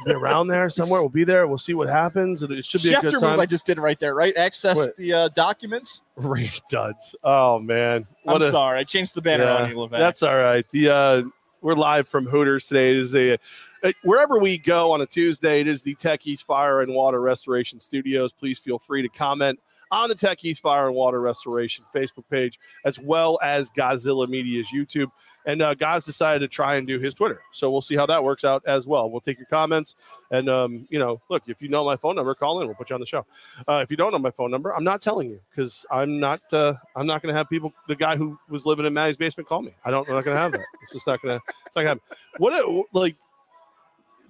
be 0.06 0.12
around 0.12 0.48
there 0.48 0.70
somewhere. 0.70 1.00
We'll 1.00 1.08
be 1.08 1.24
there. 1.24 1.46
We'll 1.46 1.58
see 1.58 1.74
what 1.74 1.88
happens. 1.88 2.42
It, 2.42 2.52
it 2.52 2.64
should 2.64 2.82
be 2.82 2.92
a 2.92 2.98
Schefter 2.98 3.02
good 3.02 3.12
move 3.14 3.22
time. 3.22 3.40
I 3.40 3.46
just 3.46 3.66
did 3.66 3.78
right 3.78 3.98
there, 3.98 4.14
right? 4.14 4.36
Access 4.36 4.76
What? 4.76 4.96
the 4.96 5.12
uh, 5.12 5.28
documents. 5.30 6.02
Great 6.16 6.60
duds. 6.70 7.14
Oh 7.24 7.58
man, 7.58 8.06
I'm 8.26 8.40
a 8.40 8.48
sorry. 8.50 8.78
I 8.80 8.84
changed 8.84 9.14
the 9.14 9.22
banner 9.22 9.44
Yeah, 9.44 9.62
on 9.62 9.70
you, 9.70 9.76
Levack. 9.76 9.98
that's 9.98 10.22
all 10.22 10.36
right. 10.36 10.64
The 10.70 10.88
uh, 10.88 11.22
we're 11.62 11.74
live 11.74 12.06
from 12.08 12.26
Hooters 12.26 12.68
today. 12.68 12.90
It 12.90 12.96
is 12.96 13.14
a 13.14 13.38
uh, 13.82 13.92
wherever 14.04 14.38
we 14.38 14.58
go 14.58 14.92
on 14.92 15.00
a 15.00 15.06
Tuesday. 15.06 15.60
It 15.60 15.66
is 15.66 15.82
the 15.82 15.94
Techies 15.96 16.44
Fire 16.44 16.82
and 16.82 16.94
Water 16.94 17.20
Restoration 17.20 17.80
Studios. 17.80 18.32
Please 18.32 18.58
feel 18.58 18.78
free 18.78 19.02
to 19.02 19.08
comment 19.08 19.58
on 19.90 20.08
the 20.08 20.14
Tech 20.14 20.44
East 20.44 20.62
Fire 20.62 20.86
and 20.86 20.94
Water 20.94 21.20
Restoration 21.20 21.84
Facebook 21.94 22.24
page, 22.30 22.58
as 22.84 22.98
well 22.98 23.38
as 23.42 23.70
Godzilla 23.70 24.28
Media's 24.28 24.68
YouTube. 24.74 25.10
And 25.46 25.62
uh, 25.62 25.74
Goz 25.74 26.04
decided 26.04 26.40
to 26.40 26.48
try 26.48 26.76
and 26.76 26.86
do 26.86 26.98
his 26.98 27.14
Twitter. 27.14 27.40
So 27.52 27.70
we'll 27.70 27.80
see 27.80 27.96
how 27.96 28.04
that 28.06 28.22
works 28.22 28.44
out 28.44 28.62
as 28.66 28.86
well. 28.86 29.10
We'll 29.10 29.22
take 29.22 29.38
your 29.38 29.46
comments. 29.46 29.94
And, 30.30 30.50
um, 30.50 30.86
you 30.90 30.98
know, 30.98 31.20
look, 31.30 31.44
if 31.46 31.62
you 31.62 31.68
know 31.68 31.82
my 31.82 31.96
phone 31.96 32.14
number, 32.14 32.34
call 32.34 32.60
in. 32.60 32.66
We'll 32.66 32.76
put 32.76 32.90
you 32.90 32.94
on 32.94 33.00
the 33.00 33.06
show. 33.06 33.24
Uh, 33.66 33.80
if 33.82 33.90
you 33.90 33.96
don't 33.96 34.12
know 34.12 34.18
my 34.18 34.30
phone 34.30 34.50
number, 34.50 34.74
I'm 34.76 34.84
not 34.84 35.00
telling 35.00 35.30
you 35.30 35.40
because 35.48 35.86
I'm 35.90 36.20
not 36.20 36.42
uh, 36.52 36.74
I'm 36.94 37.06
not 37.06 37.22
going 37.22 37.32
to 37.32 37.38
have 37.38 37.48
people, 37.48 37.72
the 37.88 37.96
guy 37.96 38.16
who 38.16 38.38
was 38.50 38.66
living 38.66 38.84
in 38.84 38.92
Maddie's 38.92 39.16
basement, 39.16 39.48
call 39.48 39.62
me. 39.62 39.72
I 39.84 39.90
don't, 39.90 40.06
I'm 40.08 40.14
not 40.14 40.24
going 40.24 40.36
to 40.36 40.40
have 40.40 40.52
that. 40.52 40.66
It's 40.82 40.92
just 40.92 41.06
not 41.06 41.22
going 41.22 41.38
to, 41.38 41.44
it's 41.66 41.74
not 41.74 41.82
going 41.82 41.98
to 41.98 42.04
happen. 42.04 42.18
What, 42.36 42.52
a, 42.52 42.82
like, 42.92 43.16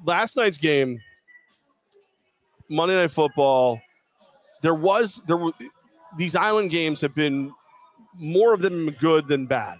last 0.06 0.36
night's 0.36 0.58
game, 0.58 1.00
Monday 2.68 2.94
Night 2.94 3.10
Football, 3.10 3.80
there 4.62 4.74
was 4.74 5.22
there 5.26 5.36
were 5.36 5.52
these 6.16 6.34
island 6.36 6.70
games 6.70 7.00
have 7.00 7.14
been 7.14 7.52
more 8.18 8.52
of 8.52 8.60
them 8.62 8.90
good 8.98 9.28
than 9.28 9.46
bad. 9.46 9.78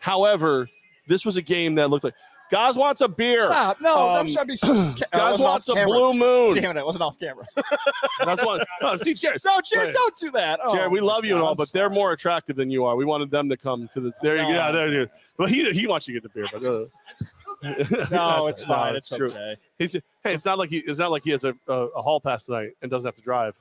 However, 0.00 0.68
this 1.06 1.24
was 1.24 1.36
a 1.36 1.42
game 1.42 1.74
that 1.76 1.90
looked 1.90 2.04
like 2.04 2.14
guys 2.50 2.76
wants 2.76 3.00
a 3.00 3.08
beer. 3.08 3.44
Stop. 3.46 3.80
No, 3.80 4.10
Um, 4.16 4.26
that 4.26 4.32
should 4.32 4.46
be. 4.46 5.02
Guys 5.12 5.38
wants 5.38 5.68
a 5.68 5.74
blue 5.84 6.12
moon. 6.14 6.54
Damn 6.54 6.76
it! 6.76 6.80
It 6.80 6.84
wasn't 6.86 7.02
off 7.02 7.18
camera. 7.18 7.46
That's 8.24 8.44
what. 8.44 8.66
No, 8.80 8.96
see, 8.96 9.14
cheers. 9.14 9.42
No, 9.44 9.60
Jared, 9.64 9.86
Right. 9.88 9.94
don't 9.94 10.16
do 10.16 10.30
that. 10.32 10.60
Oh, 10.62 10.74
Jared, 10.74 10.92
we 10.92 11.00
love 11.00 11.24
you 11.24 11.34
and 11.34 11.42
all, 11.42 11.54
but 11.54 11.70
they're 11.72 11.90
more 11.90 12.12
attractive 12.12 12.56
than 12.56 12.70
you 12.70 12.84
are. 12.84 12.94
We 12.96 13.04
wanted 13.04 13.30
them 13.30 13.48
to 13.48 13.56
come 13.56 13.88
to 13.94 14.00
the. 14.00 14.12
There 14.22 14.36
you 14.36 14.42
go. 14.42 14.48
No. 14.50 14.54
Yeah, 14.54 14.70
there 14.72 14.92
you 14.92 15.06
go. 15.06 15.12
But 15.36 15.50
he 15.50 15.70
he 15.72 15.86
wants 15.86 16.06
you 16.08 16.14
to 16.14 16.20
get 16.20 16.32
the 16.32 16.40
beer. 16.40 16.46
But 16.52 16.64
uh, 16.64 18.06
No, 18.10 18.46
it's 18.48 18.64
fine. 18.64 18.92
no, 18.92 18.96
It's 18.96 19.08
true. 19.08 19.30
okay. 19.30 19.56
He's 19.78 19.92
hey, 19.92 20.02
it's 20.34 20.44
not 20.44 20.58
like 20.58 20.68
he 20.70 20.78
it's 20.78 20.98
not 20.98 21.10
like 21.10 21.24
he 21.24 21.30
has 21.30 21.44
a, 21.44 21.54
a, 21.68 21.72
a 21.72 22.02
hall 22.02 22.20
pass 22.20 22.46
tonight 22.46 22.70
and 22.82 22.90
doesn't 22.90 23.06
have 23.06 23.14
to 23.16 23.22
drive. 23.22 23.54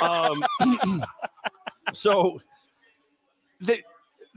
Um, 0.00 0.44
so 1.92 2.40
the, 3.60 3.78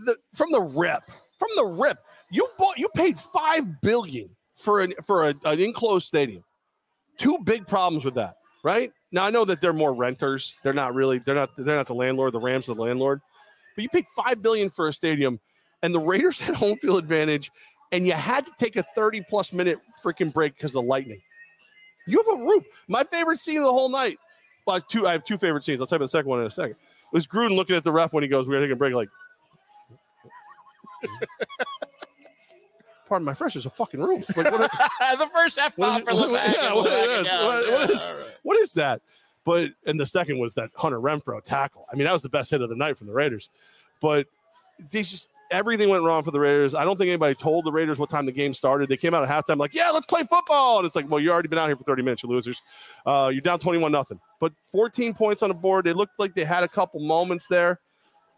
the 0.06 0.18
from 0.34 0.52
the 0.52 0.62
rip 0.62 1.04
from 1.38 1.50
the 1.56 1.66
rip 1.66 2.00
you 2.32 2.48
bought 2.58 2.78
you 2.78 2.90
paid 2.96 3.20
five 3.20 3.82
billion 3.82 4.30
for 4.54 4.82
an 4.82 4.94
for 5.06 5.28
a, 5.28 5.36
an 5.46 5.60
enclosed 5.60 6.06
stadium. 6.06 6.44
Two 7.18 7.38
big 7.44 7.68
problems 7.68 8.06
with 8.06 8.16
that, 8.16 8.38
right? 8.64 8.92
Now 9.12 9.26
I 9.26 9.30
know 9.30 9.46
that 9.46 9.62
they're 9.62 9.74
more 9.74 9.94
renters. 9.94 10.58
They're 10.64 10.74
not 10.74 10.94
really 10.94 11.20
they're 11.20 11.36
not 11.36 11.56
they're 11.56 11.76
not 11.76 11.88
the 11.88 11.96
landlord. 11.96 12.34
The 12.34 12.40
Rams 12.40 12.70
are 12.70 12.76
the 12.76 12.82
landlord, 12.82 13.22
but 13.76 13.84
you 13.84 13.90
paid 13.90 14.06
five 14.08 14.42
billion 14.42 14.70
for 14.70 14.88
a 14.88 14.94
stadium, 14.94 15.40
and 15.82 15.94
the 15.94 16.00
Raiders 16.00 16.40
had 16.40 16.56
home 16.56 16.78
field 16.78 17.00
advantage, 17.00 17.52
and 17.92 18.06
you 18.06 18.14
had 18.14 18.46
to 18.46 18.52
take 18.58 18.76
a 18.76 18.84
thirty 18.84 19.22
plus 19.28 19.54
minute 19.54 19.80
freaking 20.04 20.32
break 20.32 20.56
because 20.56 20.76
of 20.76 20.86
lightning. 20.86 21.22
You 22.08 22.24
have 22.26 22.40
a 22.40 22.44
roof. 22.44 22.66
My 22.88 23.04
favorite 23.04 23.40
scene 23.40 23.58
of 23.58 23.64
the 23.64 23.74
whole 23.74 23.90
night. 23.90 24.18
Well, 24.70 24.76
I 24.76 24.80
have 24.82 24.88
two. 24.88 25.08
I 25.08 25.14
have 25.14 25.24
two 25.24 25.40
favorite 25.40 25.64
scenes. 25.64 25.82
I'll 25.82 25.88
tell 25.88 25.98
you 25.98 26.06
the 26.06 26.10
second 26.10 26.30
one 26.30 26.42
in 26.42 26.46
a 26.46 26.52
second. 26.52 26.74
It 26.74 26.78
was 27.12 27.26
Gruden 27.26 27.56
looking 27.56 27.76
at 27.76 27.84
the 27.84 27.92
ref 27.92 28.14
when 28.14 28.22
he 28.22 28.30
goes, 28.30 28.48
"We're 28.48 28.60
taking 28.60 28.74
a 28.74 28.76
break." 28.76 28.94
Like, 28.94 29.10
pardon 33.08 33.26
my 33.26 33.34
French. 33.34 33.56
There's 33.56 33.66
a 33.66 33.70
fucking 33.72 34.00
roof. 34.00 34.26
Like, 34.38 34.52
what, 34.52 34.72
the 35.18 35.30
first 35.34 35.58
half 35.60 35.76
What 35.76 35.88
is 35.88 35.94
pop 35.94 36.02
it- 36.02 36.06
for 36.06 36.28
Levack. 36.28 36.54
yeah, 36.54 36.74
what 36.74 36.88
is- 36.92 37.28
what- 37.28 37.72
what 37.80 37.90
is- 37.90 38.14
right. 38.16 38.26
what 38.44 38.58
is 38.60 38.74
that? 38.74 39.02
But 39.44 39.72
and 39.88 40.00
the 40.00 40.06
second 40.06 40.38
was 40.38 40.54
that 40.54 40.70
Hunter 40.76 41.00
Renfrow 41.00 41.44
tackle. 41.44 41.88
I 41.92 41.96
mean, 41.96 42.06
that 42.06 42.14
was 42.14 42.22
the 42.22 42.30
best 42.30 42.52
hit 42.52 42.62
of 42.62 42.70
the 42.70 42.76
night 42.76 42.96
from 42.98 43.08
the 43.08 43.14
Raiders. 43.14 43.50
But 44.02 44.28
they 44.92 45.02
just 45.02 45.30
everything 45.52 45.90
went 45.90 46.04
wrong 46.04 46.24
for 46.24 46.32
the 46.32 46.40
Raiders. 46.40 46.76
I 46.76 46.84
don't 46.84 46.98
think 46.98 47.08
anybody 47.10 47.36
told 47.36 47.66
the 47.66 47.72
Raiders 47.72 48.00
what 48.00 48.10
time 48.10 48.26
the 48.26 48.32
game 48.32 48.54
started. 48.54 48.90
They 48.90 48.98
came 48.98 49.14
out 49.14 49.24
at 49.24 49.30
halftime 49.30 49.58
like, 49.58 49.74
"Yeah, 49.74 49.90
let's 49.92 50.06
play 50.06 50.24
football," 50.24 50.78
and 50.78 50.86
it's 50.86 50.96
like, 50.96 51.10
"Well, 51.10 51.20
you 51.20 51.32
already 51.32 51.48
been 51.48 51.60
out 51.60 51.68
here 51.68 51.76
for 51.76 51.84
30 51.84 52.04
minutes, 52.04 52.24
you 52.24 52.30
losers. 52.30 52.62
Uh, 53.06 53.30
you're 53.32 53.42
down 53.42 53.60
21 53.60 53.92
nothing." 53.92 54.20
But 54.40 54.54
14 54.68 55.14
points 55.14 55.44
on 55.44 55.50
the 55.50 55.56
board. 55.56 55.86
They 55.86 55.94
looked 55.94 56.20
like 56.20 56.36
they 56.36 56.46
had 56.46 56.64
a 56.64 56.68
couple 56.68 57.00
moments 57.00 57.48
there. 57.48 57.80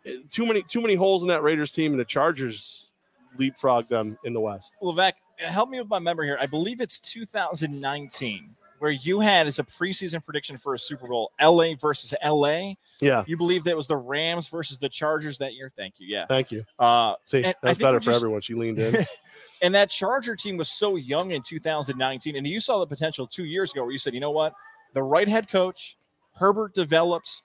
Eh, 0.05 0.17
Too 0.29 0.45
many, 0.45 0.63
too 0.63 0.81
many 0.81 0.95
holes 0.95 1.21
in 1.21 1.27
that 1.29 1.43
Raiders 1.43 1.71
team, 1.71 1.91
and 1.91 1.99
the 1.99 2.05
Chargers 2.05 2.91
leapfrogged 3.39 3.89
them 3.89 4.17
in 4.23 4.33
the 4.33 4.41
West. 4.41 4.73
Levack, 4.81 5.13
help 5.37 5.69
me 5.69 5.79
with 5.79 5.89
my 5.89 5.99
memory 5.99 6.27
here. 6.27 6.37
I 6.39 6.45
believe 6.45 6.81
it's 6.81 6.99
2019 6.99 8.55
where 8.81 8.89
you 8.89 9.19
had 9.19 9.45
as 9.45 9.59
a 9.59 9.63
preseason 9.63 10.25
prediction 10.25 10.57
for 10.57 10.73
a 10.73 10.79
Super 10.79 11.07
Bowl, 11.07 11.31
LA 11.39 11.75
versus 11.79 12.15
LA. 12.25 12.71
Yeah, 12.99 13.23
You 13.27 13.37
believe 13.37 13.63
that 13.65 13.69
it 13.69 13.77
was 13.77 13.85
the 13.85 13.95
Rams 13.95 14.47
versus 14.47 14.79
the 14.79 14.89
Chargers 14.89 15.37
that 15.37 15.53
year. 15.53 15.71
Thank 15.77 15.99
you. 15.99 16.07
Yeah. 16.07 16.25
thank 16.25 16.51
you. 16.51 16.65
Uh, 16.79 17.13
See, 17.25 17.41
that's 17.61 17.77
better 17.77 17.99
for 17.99 18.05
just- 18.05 18.15
everyone. 18.17 18.41
She 18.41 18.55
leaned 18.55 18.79
in. 18.79 19.05
and 19.61 19.75
that 19.75 19.91
Charger 19.91 20.35
team 20.35 20.57
was 20.57 20.67
so 20.67 20.95
young 20.95 21.29
in 21.29 21.43
2019. 21.43 22.35
And 22.35 22.47
you 22.47 22.59
saw 22.59 22.79
the 22.79 22.87
potential 22.87 23.27
two 23.27 23.45
years 23.45 23.71
ago 23.71 23.83
where 23.83 23.91
you 23.91 23.99
said, 23.99 24.15
you 24.15 24.19
know 24.19 24.31
what? 24.31 24.53
The 24.95 25.03
right 25.03 25.27
head 25.27 25.47
coach, 25.47 25.95
Herbert 26.33 26.73
develops, 26.73 27.43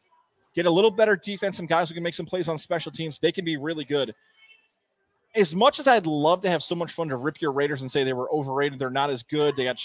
get 0.54 0.64
a 0.64 0.70
little 0.70 0.90
better 0.90 1.16
defense, 1.16 1.58
some 1.58 1.66
guys 1.66 1.90
who 1.90 1.94
can 1.94 2.02
make 2.02 2.14
some 2.14 2.24
plays 2.24 2.48
on 2.48 2.56
special 2.56 2.90
teams. 2.90 3.18
They 3.18 3.30
can 3.30 3.44
be 3.44 3.58
really 3.58 3.84
good. 3.84 4.14
As 5.34 5.54
much 5.54 5.80
as 5.80 5.86
I'd 5.86 6.06
love 6.06 6.40
to 6.40 6.48
have 6.48 6.62
so 6.62 6.74
much 6.74 6.92
fun 6.92 7.10
to 7.10 7.18
rip 7.18 7.42
your 7.42 7.52
Raiders 7.52 7.82
and 7.82 7.90
say 7.90 8.04
they 8.04 8.14
were 8.14 8.32
overrated, 8.32 8.78
they're 8.78 8.88
not 8.88 9.10
as 9.10 9.22
good, 9.22 9.54
they 9.54 9.64
got. 9.64 9.76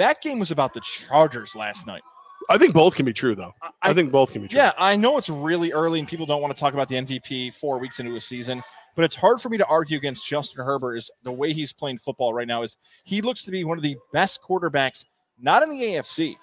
That 0.00 0.22
game 0.22 0.38
was 0.38 0.50
about 0.50 0.72
the 0.72 0.80
Chargers 0.80 1.54
last 1.54 1.86
night. 1.86 2.00
I 2.48 2.56
think 2.56 2.72
both 2.72 2.94
can 2.94 3.04
be 3.04 3.12
true, 3.12 3.34
though. 3.34 3.52
I, 3.62 3.90
I- 3.90 3.92
think 3.92 4.10
both 4.10 4.32
can 4.32 4.40
be 4.40 4.48
true. 4.48 4.56
Yeah, 4.58 4.72
I 4.78 4.96
know 4.96 5.18
it's 5.18 5.28
really 5.28 5.72
early 5.72 5.98
and 5.98 6.08
people 6.08 6.24
don't 6.24 6.40
want 6.40 6.54
to 6.56 6.58
talk 6.58 6.72
about 6.72 6.88
the 6.88 6.94
MVP 6.94 7.52
four 7.52 7.78
weeks 7.78 8.00
into 8.00 8.16
a 8.16 8.20
season, 8.20 8.62
but 8.96 9.04
it's 9.04 9.14
hard 9.14 9.42
for 9.42 9.50
me 9.50 9.58
to 9.58 9.66
argue 9.66 9.98
against 9.98 10.26
Justin 10.26 10.64
Herbert. 10.64 10.96
Is 10.96 11.10
the 11.22 11.30
way 11.30 11.52
he's 11.52 11.74
playing 11.74 11.98
football 11.98 12.32
right 12.32 12.48
now 12.48 12.62
is 12.62 12.78
he 13.04 13.20
looks 13.20 13.42
to 13.42 13.50
be 13.50 13.62
one 13.62 13.76
of 13.76 13.82
the 13.84 13.94
best 14.10 14.40
quarterbacks, 14.42 15.04
not 15.38 15.62
in 15.62 15.68
the 15.68 15.82
AFC. 15.82 16.34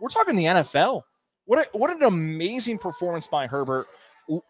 We're 0.00 0.08
talking 0.08 0.34
the 0.34 0.44
NFL. 0.46 1.02
What 1.44 1.66
a, 1.66 1.76
what 1.76 1.90
an 1.90 2.04
amazing 2.04 2.78
performance 2.78 3.26
by 3.26 3.46
Herbert. 3.46 3.88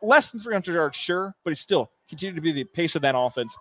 Less 0.03 0.31
than 0.31 0.40
300 0.40 0.72
yards, 0.72 0.96
sure, 0.96 1.35
but 1.42 1.51
he 1.51 1.57
still 1.57 1.90
continued 2.09 2.37
to 2.37 2.42
be 2.42 2.53
the 2.53 2.62
pace 2.62 2.94
of 2.94 3.03
that 3.03 3.16
offense. 3.18 3.57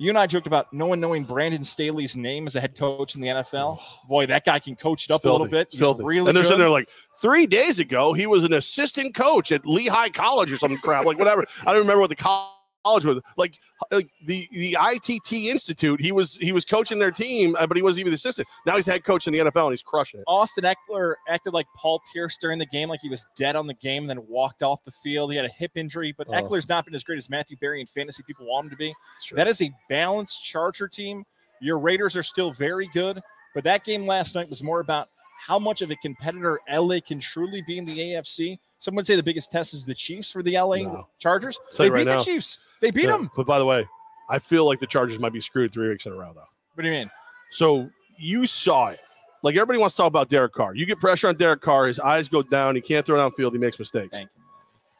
You 0.00 0.10
and 0.10 0.18
I 0.18 0.28
joked 0.28 0.46
about 0.46 0.72
no 0.72 0.86
one 0.86 1.00
knowing 1.00 1.24
Brandon 1.24 1.64
Staley's 1.64 2.16
name 2.16 2.46
as 2.46 2.54
a 2.54 2.60
head 2.60 2.78
coach 2.78 3.16
in 3.16 3.20
the 3.20 3.26
NFL. 3.26 3.80
Boy, 4.08 4.26
that 4.26 4.44
guy 4.44 4.60
can 4.60 4.76
coach 4.76 5.06
it 5.06 5.10
up 5.10 5.24
a 5.24 5.28
little 5.28 5.48
bit. 5.48 5.68
He's 5.72 5.80
filthy. 5.80 6.04
really 6.04 6.28
and 6.28 6.36
they're 6.36 6.44
good. 6.44 6.50
sitting 6.50 6.60
there 6.60 6.70
like 6.70 6.88
three 7.20 7.46
days 7.46 7.80
ago 7.80 8.12
he 8.12 8.28
was 8.28 8.44
an 8.44 8.52
assistant 8.52 9.16
coach 9.16 9.50
at 9.50 9.66
Lehigh 9.66 10.10
College 10.10 10.52
or 10.52 10.56
some 10.56 10.78
crap, 10.78 11.04
like 11.04 11.18
whatever. 11.18 11.44
I 11.66 11.72
don't 11.72 11.80
remember 11.82 12.02
what 12.02 12.10
the 12.10 12.16
college 12.16 12.57
was 12.94 13.04
like. 13.36 13.58
Like 13.90 14.08
the 14.26 14.46
the 14.52 14.76
ITT 14.78 15.32
Institute, 15.32 16.00
he 16.00 16.10
was 16.12 16.34
he 16.34 16.52
was 16.52 16.64
coaching 16.64 16.98
their 16.98 17.10
team, 17.12 17.56
uh, 17.58 17.66
but 17.66 17.76
he 17.76 17.82
wasn't 17.82 18.00
even 18.00 18.10
the 18.10 18.16
assistant. 18.16 18.46
Now 18.66 18.74
he's 18.74 18.84
head 18.84 19.04
coach 19.04 19.26
in 19.26 19.32
the 19.32 19.38
NFL 19.38 19.64
and 19.66 19.72
he's 19.72 19.82
crushing 19.84 20.20
it. 20.20 20.24
Austin 20.26 20.64
Ekeler 20.64 21.14
acted 21.28 21.54
like 21.54 21.66
Paul 21.76 22.02
Pierce 22.12 22.36
during 22.38 22.58
the 22.58 22.66
game, 22.66 22.88
like 22.90 23.00
he 23.00 23.08
was 23.08 23.24
dead 23.36 23.56
on 23.56 23.66
the 23.66 23.74
game, 23.74 24.02
and 24.02 24.10
then 24.10 24.26
walked 24.28 24.62
off 24.62 24.84
the 24.84 24.90
field. 24.90 25.30
He 25.30 25.36
had 25.36 25.46
a 25.46 25.50
hip 25.50 25.70
injury, 25.76 26.12
but 26.12 26.26
Oh. 26.28 26.32
Ekeler's 26.32 26.68
not 26.68 26.84
been 26.84 26.94
as 26.94 27.02
great 27.04 27.16
as 27.18 27.30
Matthew 27.30 27.56
Berry 27.56 27.80
and 27.80 27.88
fantasy 27.88 28.22
people 28.26 28.46
want 28.46 28.64
him 28.66 28.70
to 28.70 28.76
be. 28.76 28.92
That 29.36 29.46
is 29.46 29.62
a 29.62 29.70
balanced 29.88 30.44
Charger 30.44 30.88
team. 30.88 31.24
Your 31.60 31.78
Raiders 31.78 32.14
are 32.16 32.22
still 32.22 32.50
very 32.50 32.90
good, 32.92 33.20
but 33.54 33.64
that 33.64 33.84
game 33.84 34.06
last 34.06 34.34
night 34.34 34.50
was 34.50 34.62
more 34.62 34.80
about 34.80 35.08
how 35.38 35.58
much 35.58 35.82
of 35.82 35.90
a 35.90 35.96
competitor 35.96 36.60
LA 36.70 36.98
can 37.06 37.20
truly 37.20 37.62
be 37.62 37.78
in 37.78 37.84
the 37.84 37.96
AFC. 37.98 38.58
Some 38.78 38.94
would 38.94 39.06
say 39.06 39.16
the 39.16 39.22
biggest 39.22 39.50
test 39.50 39.74
is 39.74 39.84
the 39.84 39.94
Chiefs 39.94 40.30
for 40.32 40.42
the 40.42 40.58
LA 40.58 40.76
No. 40.76 41.08
Chargers. 41.18 41.58
They 41.76 41.90
right 41.90 42.00
beat 42.00 42.10
now. 42.10 42.18
the 42.18 42.24
Chiefs. 42.24 42.58
They 42.80 42.90
beat 42.90 43.04
Yeah, 43.04 43.12
them. 43.12 43.30
But 43.36 43.46
by 43.46 43.58
the 43.58 43.64
way, 43.64 43.86
I 44.30 44.38
feel 44.38 44.66
like 44.66 44.78
the 44.78 44.86
Chargers 44.86 45.18
might 45.18 45.32
be 45.32 45.40
screwed 45.40 45.72
three 45.72 45.88
weeks 45.88 46.06
in 46.06 46.12
a 46.12 46.16
row 46.16 46.32
though. 46.34 46.44
What 46.74 46.82
do 46.82 46.88
you 46.88 46.94
mean? 46.94 47.10
So 47.50 47.88
you 48.16 48.46
saw 48.46 48.88
it. 48.88 49.00
Like 49.42 49.54
everybody 49.54 49.78
wants 49.78 49.94
to 49.96 50.02
talk 50.02 50.08
about 50.08 50.28
Derek 50.28 50.52
Carr. 50.52 50.74
You 50.74 50.84
get 50.86 51.00
pressure 51.00 51.28
on 51.28 51.36
Derek 51.36 51.60
Carr, 51.60 51.86
his 51.86 51.98
eyes 52.00 52.28
go 52.28 52.42
down. 52.42 52.74
He 52.74 52.80
can't 52.80 53.06
throw 53.06 53.18
downfield. 53.18 53.52
He 53.52 53.58
makes 53.58 53.78
mistakes. 53.78 54.16
Thank 54.16 54.28
you. 54.34 54.42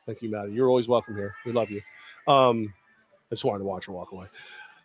Thank 0.07 0.23
you, 0.23 0.31
Maddie. 0.31 0.53
You're 0.53 0.69
always 0.69 0.89
welcome 0.89 1.15
here. 1.17 1.35
We 1.45 1.53
love 1.53 1.71
you. 1.71 1.83
Um, 2.27 2.73
I 3.31 3.35
just 3.35 3.45
wanted 3.45 3.59
to 3.61 3.65
watch 3.65 3.87
her 3.87 3.93
walk 3.93 4.13
away. 4.13 4.27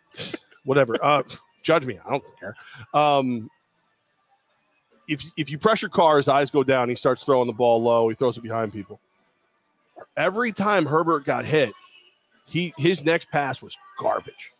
Whatever. 0.64 0.96
Uh, 1.02 1.22
judge 1.62 1.86
me. 1.86 1.98
I 2.04 2.10
don't 2.10 2.24
care. 2.38 2.54
Um, 2.92 3.50
if 5.08 5.24
if 5.36 5.50
you 5.50 5.58
pressure 5.58 5.88
Carr, 5.88 6.18
his 6.18 6.28
eyes 6.28 6.50
go 6.50 6.62
down. 6.62 6.88
He 6.88 6.94
starts 6.94 7.24
throwing 7.24 7.46
the 7.46 7.52
ball 7.52 7.82
low. 7.82 8.08
He 8.08 8.14
throws 8.14 8.36
it 8.36 8.42
behind 8.42 8.72
people. 8.72 9.00
Every 10.16 10.52
time 10.52 10.86
Herbert 10.86 11.24
got 11.24 11.44
hit, 11.44 11.72
he 12.46 12.72
his 12.76 13.04
next 13.04 13.30
pass 13.30 13.62
was 13.62 13.76
garbage. 13.98 14.50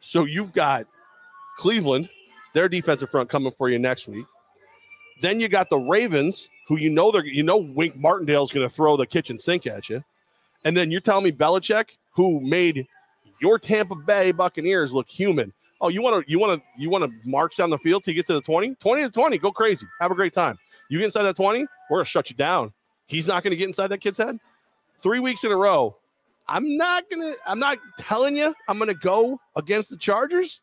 So 0.00 0.24
you've 0.24 0.52
got 0.52 0.86
Cleveland, 1.56 2.08
their 2.52 2.68
defensive 2.68 3.10
front 3.10 3.28
coming 3.28 3.52
for 3.52 3.68
you 3.68 3.78
next 3.78 4.08
week. 4.08 4.26
Then 5.20 5.40
you 5.40 5.48
got 5.48 5.70
the 5.70 5.78
Ravens, 5.78 6.48
who 6.66 6.76
you 6.76 6.90
know 6.90 7.10
they're 7.10 7.24
you 7.24 7.42
know 7.42 7.56
Wink 7.56 7.96
Martindale's 7.96 8.52
going 8.52 8.66
to 8.66 8.74
throw 8.74 8.96
the 8.96 9.06
kitchen 9.06 9.38
sink 9.38 9.66
at 9.66 9.88
you, 9.88 10.02
and 10.64 10.76
then 10.76 10.90
you're 10.90 11.00
telling 11.00 11.24
me 11.24 11.32
Belichick, 11.32 11.96
who 12.12 12.40
made 12.40 12.86
your 13.40 13.58
Tampa 13.58 13.94
Bay 13.94 14.32
Buccaneers 14.32 14.92
look 14.92 15.08
human. 15.08 15.52
Oh, 15.84 15.90
you 15.90 16.00
want 16.00 16.24
to 16.24 16.30
you 16.30 16.38
want 16.38 16.58
to 16.58 16.80
you 16.80 16.88
want 16.88 17.04
to 17.04 17.28
march 17.28 17.58
down 17.58 17.68
the 17.68 17.76
field 17.76 18.04
to 18.04 18.14
get 18.14 18.26
to 18.28 18.32
the 18.32 18.40
20? 18.40 18.74
20 18.76 19.02
to 19.02 19.10
20, 19.10 19.36
go 19.36 19.52
crazy. 19.52 19.86
Have 20.00 20.10
a 20.10 20.14
great 20.14 20.32
time. 20.32 20.58
You 20.88 20.98
get 20.98 21.04
inside 21.04 21.24
that 21.24 21.36
20, 21.36 21.66
we're 21.90 21.98
going 21.98 22.04
to 22.06 22.10
shut 22.10 22.30
you 22.30 22.36
down. 22.36 22.72
He's 23.06 23.26
not 23.26 23.42
going 23.42 23.50
to 23.50 23.56
get 23.56 23.68
inside 23.68 23.88
that 23.88 23.98
kid's 23.98 24.16
head. 24.16 24.38
3 25.02 25.20
weeks 25.20 25.44
in 25.44 25.52
a 25.52 25.56
row. 25.56 25.94
I'm 26.48 26.78
not 26.78 27.04
going 27.10 27.20
to 27.20 27.38
I'm 27.46 27.58
not 27.58 27.76
telling 27.98 28.34
you 28.34 28.54
I'm 28.66 28.78
going 28.78 28.88
to 28.88 28.98
go 28.98 29.38
against 29.56 29.90
the 29.90 29.98
Chargers, 29.98 30.62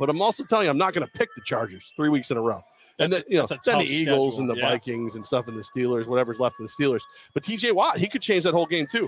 but 0.00 0.08
I'm 0.08 0.22
also 0.22 0.42
telling 0.42 0.64
you 0.64 0.70
I'm 0.70 0.78
not 0.78 0.94
going 0.94 1.06
to 1.06 1.12
pick 1.12 1.28
the 1.34 1.42
Chargers 1.42 1.92
3 1.94 2.08
weeks 2.08 2.30
in 2.30 2.38
a 2.38 2.40
row. 2.40 2.62
and 2.98 3.12
then 3.12 3.20
That's 3.20 3.30
you 3.30 3.36
know, 3.36 3.46
then 3.66 3.78
the 3.78 3.84
Eagles 3.84 4.36
schedule, 4.36 4.50
and 4.50 4.56
the 4.56 4.62
yeah. 4.62 4.70
Vikings 4.70 5.16
and 5.16 5.26
stuff, 5.26 5.48
and 5.48 5.58
the 5.58 5.62
Steelers, 5.62 6.06
whatever's 6.06 6.40
left 6.40 6.58
of 6.60 6.66
the 6.66 6.84
Steelers. 6.84 7.02
But 7.34 7.42
TJ 7.42 7.74
Watt, 7.74 7.98
he 7.98 8.08
could 8.08 8.22
change 8.22 8.44
that 8.44 8.54
whole 8.54 8.64
game 8.64 8.86
too. 8.86 9.06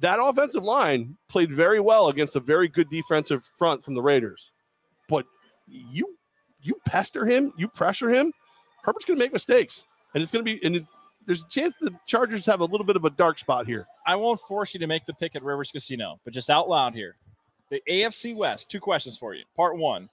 That 0.00 0.18
offensive 0.20 0.64
line 0.64 1.16
played 1.28 1.52
very 1.52 1.80
well 1.80 2.08
against 2.08 2.34
a 2.34 2.40
very 2.40 2.68
good 2.68 2.90
defensive 2.90 3.44
front 3.44 3.84
from 3.84 3.94
the 3.94 4.02
Raiders. 4.02 4.50
You 5.66 6.16
you 6.62 6.80
pester 6.86 7.24
him, 7.24 7.52
you 7.56 7.68
pressure 7.68 8.10
him, 8.10 8.32
Herbert's 8.82 9.04
going 9.04 9.18
to 9.18 9.24
make 9.24 9.32
mistakes, 9.32 9.84
and 10.14 10.22
it's 10.22 10.32
going 10.32 10.44
to 10.44 10.54
be 10.54 10.64
and 10.64 10.76
it, 10.76 10.86
there's 11.26 11.42
a 11.42 11.48
chance 11.48 11.74
the 11.80 11.92
Chargers 12.06 12.46
have 12.46 12.60
a 12.60 12.64
little 12.64 12.86
bit 12.86 12.96
of 12.96 13.04
a 13.04 13.10
dark 13.10 13.38
spot 13.38 13.66
here. 13.66 13.86
I 14.06 14.14
won't 14.14 14.40
force 14.40 14.72
you 14.72 14.80
to 14.80 14.86
make 14.86 15.04
the 15.06 15.14
pick 15.14 15.34
at 15.34 15.42
Rivers 15.42 15.72
Casino, 15.72 16.20
but 16.24 16.32
just 16.32 16.48
out 16.48 16.68
loud 16.68 16.94
here. 16.94 17.16
The 17.68 17.82
AFC 17.88 18.34
West, 18.34 18.70
two 18.70 18.78
questions 18.78 19.18
for 19.18 19.34
you. 19.34 19.44
Part 19.56 19.76
one 19.76 20.08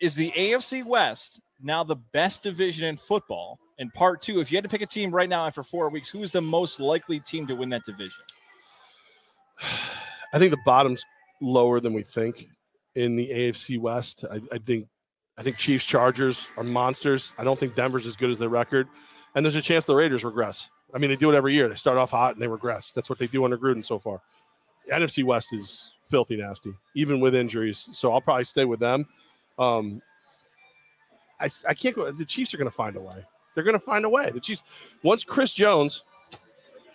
Is 0.00 0.14
the 0.14 0.30
AFC 0.30 0.84
West 0.84 1.40
now 1.62 1.82
the 1.82 1.96
best 1.96 2.42
division 2.42 2.86
in 2.86 2.96
football? 2.96 3.58
And 3.78 3.92
part 3.92 4.22
two, 4.22 4.40
if 4.40 4.52
you 4.52 4.56
had 4.56 4.62
to 4.64 4.68
pick 4.68 4.82
a 4.82 4.86
team 4.86 5.10
right 5.10 5.28
now 5.28 5.46
after 5.46 5.62
four 5.62 5.88
weeks, 5.88 6.08
who 6.08 6.22
is 6.22 6.30
the 6.30 6.40
most 6.40 6.78
likely 6.78 7.18
team 7.18 7.46
to 7.48 7.56
win 7.56 7.70
that 7.70 7.84
division? 7.84 8.22
I 10.32 10.38
think 10.38 10.52
the 10.52 10.60
bottom's 10.64 11.04
lower 11.40 11.80
than 11.80 11.92
we 11.92 12.04
think 12.04 12.46
in 13.00 13.16
the 13.16 13.28
AFC 13.28 13.78
West. 13.78 14.24
I, 14.30 14.40
I 14.52 14.58
think 14.58 14.86
I 15.38 15.42
think 15.42 15.56
Chiefs 15.56 15.86
Chargers 15.86 16.48
are 16.56 16.64
monsters. 16.64 17.32
I 17.38 17.44
don't 17.44 17.58
think 17.58 17.74
Denver's 17.74 18.06
as 18.06 18.16
good 18.16 18.30
as 18.30 18.38
their 18.38 18.48
record, 18.48 18.88
and 19.34 19.44
there's 19.44 19.56
a 19.56 19.62
chance 19.62 19.84
the 19.84 19.96
Raiders 19.96 20.24
regress. 20.24 20.68
I 20.94 20.98
mean, 20.98 21.10
they 21.10 21.16
do 21.16 21.30
it 21.32 21.36
every 21.36 21.54
year. 21.54 21.68
They 21.68 21.76
start 21.76 21.98
off 21.98 22.10
hot 22.10 22.34
and 22.34 22.42
they 22.42 22.48
regress. 22.48 22.90
That's 22.92 23.08
what 23.08 23.18
they 23.18 23.26
do 23.26 23.44
under 23.44 23.56
Gruden 23.56 23.84
so 23.84 23.98
far. 23.98 24.20
The 24.86 24.94
NFC 24.94 25.24
West 25.24 25.52
is 25.52 25.94
filthy 26.04 26.36
nasty, 26.36 26.72
even 26.94 27.20
with 27.20 27.34
injuries. 27.34 27.88
So 27.92 28.12
I'll 28.12 28.20
probably 28.20 28.44
stay 28.44 28.64
with 28.64 28.80
them. 28.80 29.06
Um, 29.58 30.02
I, 31.38 31.48
I 31.68 31.74
can't 31.74 31.94
go. 31.94 32.10
The 32.10 32.24
Chiefs 32.24 32.52
are 32.54 32.56
going 32.56 32.68
to 32.68 32.74
find 32.74 32.96
a 32.96 33.00
way. 33.00 33.24
They're 33.54 33.64
going 33.64 33.78
to 33.78 33.84
find 33.84 34.04
a 34.04 34.08
way. 34.08 34.30
The 34.30 34.40
Chiefs, 34.40 34.62
once 35.02 35.24
Chris 35.24 35.52
Jones 35.52 36.02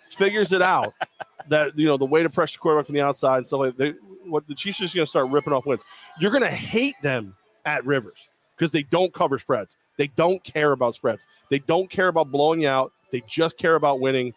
figures 0.09 0.51
it 0.51 0.61
out, 0.61 0.93
that 1.49 1.77
you 1.77 1.85
know 1.85 1.97
the 1.97 2.05
way 2.05 2.23
to 2.23 2.29
pressure 2.29 2.59
quarterback 2.59 2.85
from 2.87 2.95
the 2.95 3.01
outside 3.01 3.37
and 3.37 3.47
stuff 3.47 3.59
like 3.59 3.77
they, 3.77 3.93
what 4.25 4.47
the 4.47 4.55
Chiefs 4.55 4.79
are 4.79 4.83
just 4.83 4.95
going 4.95 5.05
to 5.05 5.09
start 5.09 5.29
ripping 5.29 5.53
off 5.53 5.65
wins. 5.65 5.83
You're 6.19 6.31
going 6.31 6.43
to 6.43 6.49
hate 6.49 6.95
them 7.01 7.35
at 7.65 7.85
Rivers 7.85 8.29
because 8.57 8.71
they 8.71 8.83
don't 8.83 9.13
cover 9.13 9.37
spreads. 9.37 9.77
They 9.97 10.07
don't 10.07 10.43
care 10.43 10.71
about 10.71 10.95
spreads. 10.95 11.25
They 11.49 11.59
don't 11.59 11.89
care 11.89 12.07
about 12.07 12.31
blowing 12.31 12.61
you 12.61 12.67
out. 12.67 12.91
They 13.11 13.21
just 13.27 13.57
care 13.57 13.75
about 13.75 13.99
winning. 13.99 14.33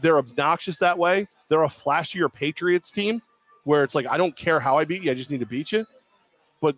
They're 0.00 0.18
obnoxious 0.18 0.78
that 0.78 0.98
way. 0.98 1.28
They're 1.48 1.64
a 1.64 1.68
flashier 1.68 2.32
Patriots 2.32 2.90
team 2.90 3.22
where 3.64 3.84
it's 3.84 3.94
like 3.94 4.06
I 4.08 4.16
don't 4.16 4.34
care 4.36 4.60
how 4.60 4.78
I 4.78 4.84
beat 4.84 5.02
you. 5.02 5.10
I 5.10 5.14
just 5.14 5.30
need 5.30 5.40
to 5.40 5.46
beat 5.46 5.72
you. 5.72 5.86
But 6.60 6.76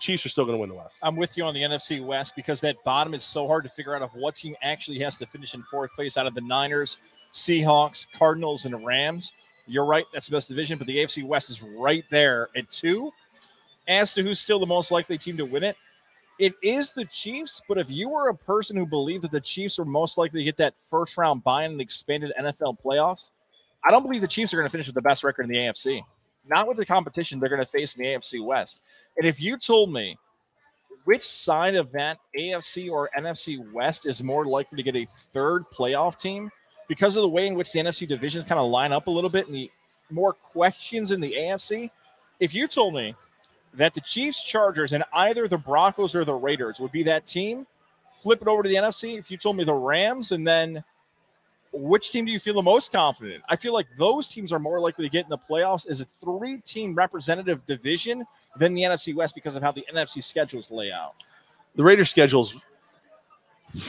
Chiefs 0.00 0.26
are 0.26 0.28
still 0.28 0.44
going 0.44 0.56
to 0.56 0.60
win 0.60 0.68
the 0.68 0.76
West. 0.76 0.98
I'm 1.02 1.16
with 1.16 1.36
you 1.36 1.44
on 1.44 1.54
the 1.54 1.62
NFC 1.62 2.04
West 2.04 2.34
because 2.36 2.60
that 2.62 2.82
bottom 2.84 3.14
is 3.14 3.24
so 3.24 3.46
hard 3.46 3.64
to 3.64 3.70
figure 3.70 3.94
out 3.94 4.02
of 4.02 4.10
what 4.14 4.34
team 4.34 4.56
actually 4.62 4.98
has 5.00 5.16
to 5.18 5.26
finish 5.26 5.54
in 5.54 5.62
fourth 5.70 5.92
place 5.94 6.16
out 6.16 6.26
of 6.26 6.34
the 6.34 6.40
Niners, 6.40 6.98
Seahawks, 7.34 8.06
Cardinals, 8.16 8.64
and 8.64 8.86
Rams. 8.86 9.32
You're 9.66 9.84
right, 9.84 10.04
that's 10.12 10.28
the 10.28 10.36
best 10.36 10.48
division, 10.48 10.78
but 10.78 10.86
the 10.86 10.98
AFC 10.98 11.24
West 11.24 11.50
is 11.50 11.62
right 11.62 12.04
there 12.10 12.48
at 12.56 12.70
two. 12.70 13.10
As 13.86 14.14
to 14.14 14.22
who's 14.22 14.40
still 14.40 14.58
the 14.58 14.66
most 14.66 14.90
likely 14.90 15.18
team 15.18 15.36
to 15.36 15.44
win 15.44 15.64
it, 15.64 15.76
it 16.38 16.54
is 16.62 16.92
the 16.92 17.04
Chiefs. 17.06 17.60
But 17.68 17.78
if 17.78 17.90
you 17.90 18.08
were 18.08 18.28
a 18.28 18.34
person 18.34 18.76
who 18.76 18.86
believed 18.86 19.24
that 19.24 19.30
the 19.30 19.40
Chiefs 19.40 19.78
were 19.78 19.84
most 19.84 20.16
likely 20.16 20.40
to 20.40 20.44
get 20.44 20.56
that 20.58 20.74
first 20.78 21.16
round 21.18 21.44
buy 21.44 21.64
in 21.64 21.76
the 21.76 21.82
expanded 21.82 22.32
NFL 22.38 22.78
playoffs, 22.82 23.30
I 23.84 23.90
don't 23.90 24.02
believe 24.02 24.20
the 24.20 24.28
Chiefs 24.28 24.54
are 24.54 24.56
going 24.56 24.66
to 24.66 24.72
finish 24.72 24.86
with 24.86 24.94
the 24.94 25.02
best 25.02 25.24
record 25.24 25.44
in 25.44 25.50
the 25.50 25.58
AFC. 25.58 26.02
Not 26.46 26.66
with 26.68 26.76
the 26.76 26.86
competition 26.86 27.38
they're 27.38 27.48
going 27.48 27.60
to 27.60 27.66
face 27.66 27.94
in 27.94 28.02
the 28.02 28.08
AFC 28.08 28.44
West. 28.44 28.80
And 29.16 29.26
if 29.26 29.40
you 29.40 29.58
told 29.58 29.92
me 29.92 30.16
which 31.04 31.24
side 31.24 31.74
of 31.74 31.92
that 31.92 32.18
AFC 32.38 32.90
or 32.90 33.10
NFC 33.16 33.72
West 33.72 34.06
is 34.06 34.22
more 34.22 34.46
likely 34.46 34.76
to 34.76 34.82
get 34.82 34.96
a 34.96 35.06
third 35.32 35.64
playoff 35.76 36.18
team 36.18 36.50
because 36.88 37.16
of 37.16 37.22
the 37.22 37.28
way 37.28 37.46
in 37.46 37.54
which 37.54 37.72
the 37.72 37.80
NFC 37.80 38.06
divisions 38.06 38.44
kind 38.44 38.60
of 38.60 38.70
line 38.70 38.92
up 38.92 39.06
a 39.06 39.10
little 39.10 39.30
bit 39.30 39.46
and 39.46 39.54
the 39.54 39.70
more 40.10 40.32
questions 40.32 41.10
in 41.10 41.20
the 41.20 41.32
AFC. 41.32 41.90
If 42.40 42.54
you 42.54 42.68
told 42.68 42.94
me 42.94 43.14
that 43.74 43.94
the 43.94 44.00
Chiefs, 44.00 44.44
Chargers, 44.44 44.92
and 44.92 45.04
either 45.12 45.48
the 45.48 45.58
Broncos 45.58 46.14
or 46.14 46.24
the 46.24 46.34
Raiders 46.34 46.78
would 46.80 46.92
be 46.92 47.02
that 47.04 47.26
team, 47.26 47.66
flip 48.16 48.40
it 48.42 48.48
over 48.48 48.62
to 48.62 48.68
the 48.68 48.76
NFC. 48.76 49.18
If 49.18 49.30
you 49.30 49.36
told 49.36 49.56
me 49.56 49.64
the 49.64 49.74
Rams 49.74 50.32
and 50.32 50.46
then 50.46 50.84
which 51.72 52.12
team 52.12 52.24
do 52.24 52.30
you 52.30 52.38
feel 52.38 52.54
the 52.54 52.62
most 52.62 52.92
confident? 52.92 53.42
I 53.48 53.56
feel 53.56 53.72
like 53.72 53.86
those 53.98 54.28
teams 54.28 54.52
are 54.52 54.60
more 54.60 54.78
likely 54.78 55.04
to 55.04 55.10
get 55.10 55.24
in 55.24 55.30
the 55.30 55.38
playoffs 55.38 55.88
as 55.88 56.00
a 56.00 56.04
three 56.20 56.58
team 56.58 56.94
representative 56.94 57.66
division 57.66 58.24
than 58.56 58.74
the 58.74 58.82
NFC 58.82 59.14
West 59.14 59.34
because 59.34 59.56
of 59.56 59.62
how 59.62 59.72
the 59.72 59.84
NFC 59.92 60.22
schedules 60.22 60.70
lay 60.70 60.92
out. 60.92 61.14
the 61.74 61.82
Raiders' 61.82 62.10
schedule's 62.10 62.54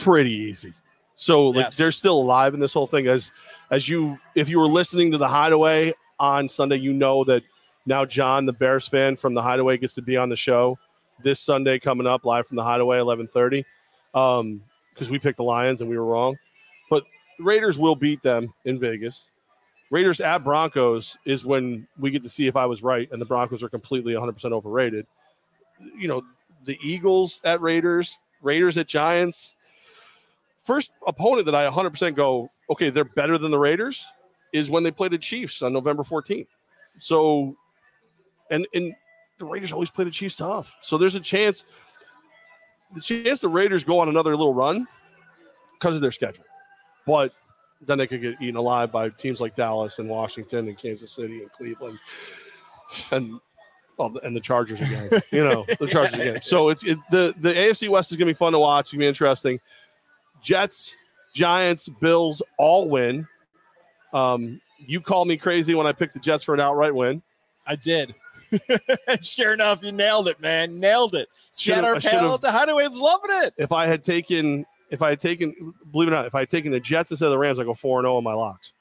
pretty 0.00 0.32
easy. 0.32 0.72
So 1.16 1.48
like 1.48 1.64
Yes. 1.64 1.76
they're 1.76 1.92
still 1.92 2.18
alive 2.18 2.54
in 2.54 2.60
this 2.60 2.72
whole 2.72 2.86
thing. 2.86 3.08
As 3.08 3.32
as 3.70 3.88
you 3.88 4.18
if 4.34 4.48
you 4.48 4.58
were 4.60 4.68
listening 4.68 5.10
to 5.12 5.18
the 5.18 5.26
hideaway 5.28 5.92
on 6.20 6.48
Sunday, 6.48 6.76
you 6.76 6.92
know 6.92 7.24
that 7.24 7.42
now 7.86 8.04
John, 8.04 8.46
the 8.46 8.52
Bears 8.52 8.86
fan 8.86 9.16
from 9.16 9.34
the 9.34 9.42
hideaway, 9.42 9.78
gets 9.78 9.94
to 9.94 10.02
be 10.02 10.16
on 10.16 10.28
the 10.28 10.36
show 10.36 10.78
this 11.22 11.40
Sunday 11.40 11.78
coming 11.78 12.06
up 12.06 12.24
live 12.24 12.46
from 12.46 12.56
the 12.56 12.62
hideaway, 12.64 12.98
1130. 12.98 13.64
Um, 14.14 14.62
because 14.92 15.10
we 15.10 15.18
picked 15.18 15.36
the 15.36 15.44
Lions 15.44 15.80
and 15.82 15.90
we 15.90 15.98
were 15.98 16.04
wrong. 16.06 16.36
But 16.88 17.04
the 17.38 17.44
Raiders 17.44 17.78
will 17.78 17.94
beat 17.96 18.22
them 18.22 18.52
in 18.64 18.78
Vegas. 18.78 19.28
Raiders 19.90 20.20
at 20.20 20.42
Broncos 20.42 21.16
is 21.26 21.44
when 21.44 21.86
we 21.98 22.10
get 22.10 22.22
to 22.22 22.28
see 22.30 22.46
if 22.46 22.56
I 22.56 22.64
was 22.66 22.82
right 22.82 23.08
and 23.12 23.20
the 23.20 23.26
Broncos 23.26 23.62
are 23.62 23.68
completely 23.68 24.14
100% 24.14 24.52
overrated. 24.52 25.06
You 25.96 26.08
know, 26.08 26.22
the 26.64 26.78
Eagles 26.82 27.40
at 27.44 27.60
Raiders, 27.60 28.20
Raiders 28.42 28.78
at 28.78 28.86
Giants. 28.88 29.54
First 30.66 30.90
opponent 31.06 31.46
that 31.46 31.54
I 31.54 31.70
100% 31.70 32.16
go, 32.16 32.50
okay, 32.68 32.90
they're 32.90 33.04
better 33.04 33.38
than 33.38 33.52
the 33.52 33.58
Raiders 33.58 34.04
is 34.52 34.68
when 34.68 34.82
they 34.82 34.90
play 34.90 35.08
the 35.08 35.18
Chiefs 35.18 35.62
on 35.62 35.72
November 35.72 36.02
14th. 36.02 36.48
So, 36.98 37.56
and 38.50 38.66
and 38.74 38.92
the 39.38 39.44
Raiders 39.44 39.70
always 39.70 39.90
play 39.90 40.04
the 40.04 40.10
Chiefs 40.10 40.36
tough. 40.36 40.74
So 40.80 40.98
there's 40.98 41.14
a 41.14 41.20
chance, 41.20 41.64
the 42.94 43.00
chance 43.00 43.40
the 43.40 43.48
Raiders 43.48 43.84
go 43.84 44.00
on 44.00 44.08
another 44.08 44.34
little 44.34 44.54
run 44.54 44.88
because 45.74 45.94
of 45.94 46.00
their 46.00 46.10
schedule. 46.10 46.44
But 47.06 47.32
then 47.80 47.98
they 47.98 48.08
could 48.08 48.22
get 48.22 48.40
eaten 48.40 48.56
alive 48.56 48.90
by 48.90 49.10
teams 49.10 49.40
like 49.40 49.54
Dallas 49.54 49.98
and 50.00 50.08
Washington 50.08 50.66
and 50.66 50.76
Kansas 50.76 51.12
City 51.12 51.42
and 51.42 51.52
Cleveland 51.52 51.98
and 53.12 53.38
well, 53.98 54.14
and 54.24 54.34
the 54.34 54.40
Chargers 54.40 54.80
again. 54.80 55.10
You 55.32 55.44
know, 55.44 55.64
the 55.78 55.86
Chargers 55.86 56.14
again. 56.14 56.40
So 56.42 56.70
it's 56.70 56.84
it, 56.84 56.98
the 57.10 57.34
the 57.38 57.52
AFC 57.52 57.88
West 57.88 58.10
is 58.10 58.16
going 58.16 58.26
to 58.26 58.34
be 58.34 58.36
fun 58.36 58.52
to 58.52 58.58
watch. 58.58 58.86
It's 58.86 58.92
going 58.92 59.00
to 59.00 59.04
be 59.04 59.08
interesting. 59.08 59.60
Jets, 60.46 60.94
Giants, 61.34 61.88
Bills 61.88 62.40
all 62.56 62.88
win. 62.88 63.26
Um, 64.12 64.60
you 64.78 65.00
called 65.00 65.26
me 65.26 65.36
crazy 65.36 65.74
when 65.74 65.88
I 65.88 65.92
picked 65.92 66.14
the 66.14 66.20
Jets 66.20 66.44
for 66.44 66.54
an 66.54 66.60
outright 66.60 66.94
win. 66.94 67.20
I 67.66 67.74
did. 67.74 68.14
sure 69.22 69.54
enough, 69.54 69.80
you 69.82 69.90
nailed 69.90 70.28
it, 70.28 70.40
man. 70.40 70.78
Nailed 70.78 71.16
it. 71.16 71.28
Chat 71.56 71.82
our 71.84 71.98
panel 71.98 72.34
at 72.34 72.42
the 72.42 72.52
Hideaway's 72.52 72.96
loving 72.96 73.30
it. 73.42 73.54
If 73.56 73.72
I 73.72 73.86
had 73.86 74.04
taken, 74.04 74.64
if 74.90 75.02
I 75.02 75.10
had 75.10 75.18
taken, 75.18 75.74
believe 75.90 76.06
it 76.08 76.12
or 76.12 76.14
not, 76.14 76.26
if 76.26 76.34
I 76.36 76.40
had 76.40 76.50
taken 76.50 76.70
the 76.70 76.78
Jets 76.78 77.10
instead 77.10 77.26
of 77.26 77.32
the 77.32 77.38
Rams, 77.38 77.58
I 77.58 77.64
go 77.64 77.74
four 77.74 77.98
and 77.98 78.04
zero 78.04 78.16
on 78.16 78.22
my 78.22 78.34
locks. 78.34 78.72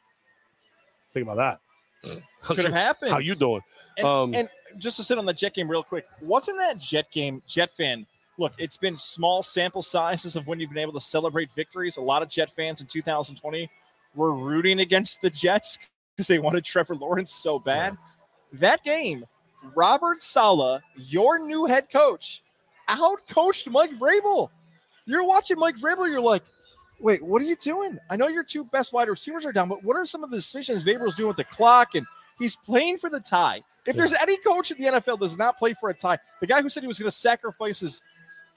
Think 1.15 1.27
about 1.27 1.59
that. 2.03 2.19
Could 2.43 2.59
have 2.59 2.73
happened. 2.73 3.11
How 3.11 3.17
you 3.17 3.33
doing? 3.33 3.61
And, 3.97 4.05
Um, 4.05 4.35
and 4.35 4.49
just 4.77 4.97
to 4.97 5.03
sit 5.03 5.17
on 5.17 5.25
the 5.25 5.33
Jet 5.33 5.55
game 5.55 5.67
real 5.67 5.81
quick, 5.81 6.05
wasn't 6.21 6.59
that 6.59 6.77
Jet 6.77 7.11
game, 7.11 7.41
Jet 7.47 7.71
fan? 7.71 8.05
Look, 8.37 8.53
it's 8.57 8.77
been 8.77 8.97
small 8.97 9.43
sample 9.43 9.81
sizes 9.81 10.35
of 10.35 10.47
when 10.47 10.59
you've 10.59 10.69
been 10.69 10.79
able 10.79 10.93
to 10.93 11.01
celebrate 11.01 11.51
victories. 11.51 11.97
A 11.97 12.01
lot 12.01 12.21
of 12.21 12.29
Jet 12.29 12.51
fans 12.51 12.81
in 12.81 12.87
2020 12.87 13.69
were 14.13 14.35
rooting 14.35 14.79
against 14.79 15.21
the 15.21 15.29
Jets 15.29 15.79
because 16.15 16.27
they 16.27 16.39
wanted 16.39 16.65
Trevor 16.65 16.95
Lawrence 16.95 17.31
so 17.31 17.59
bad. 17.59 17.97
That 18.53 18.83
game, 18.83 19.25
Robert 19.75 20.21
Saleh, 20.21 20.81
your 20.95 21.39
new 21.39 21.65
head 21.65 21.89
coach, 21.89 22.43
out 22.87 23.27
coached 23.29 23.69
Mike 23.69 23.91
Vrabel. 23.91 24.49
You're 25.05 25.27
watching 25.27 25.59
Mike 25.59 25.75
Vrabel, 25.75 26.07
you're 26.07 26.21
like, 26.21 26.43
wait, 26.99 27.21
what 27.21 27.41
are 27.41 27.45
you 27.45 27.55
doing? 27.57 27.99
I 28.09 28.15
know 28.15 28.27
your 28.27 28.43
two 28.43 28.63
best 28.65 28.93
wide 28.93 29.07
receivers 29.07 29.45
are 29.45 29.51
down, 29.51 29.69
but 29.69 29.83
what 29.83 29.97
are 29.97 30.05
some 30.05 30.23
of 30.23 30.31
the 30.31 30.37
decisions 30.37 30.83
Vrabel's 30.83 31.15
doing 31.15 31.27
with 31.27 31.37
the 31.37 31.43
clock? 31.43 31.95
And 31.95 32.05
he's 32.39 32.55
playing 32.55 32.97
for 32.97 33.09
the 33.09 33.19
tie. 33.19 33.61
If 33.85 33.95
there's 33.95 34.13
any 34.13 34.37
coach 34.37 34.71
in 34.71 34.81
the 34.81 34.99
NFL 34.99 35.19
does 35.19 35.37
not 35.37 35.59
play 35.59 35.75
for 35.79 35.89
a 35.89 35.93
tie, 35.93 36.17
the 36.41 36.47
guy 36.47 36.61
who 36.61 36.69
said 36.69 36.81
he 36.81 36.87
was 36.87 36.97
going 36.97 37.09
to 37.09 37.15
sacrifice 37.15 37.79
his 37.79 38.01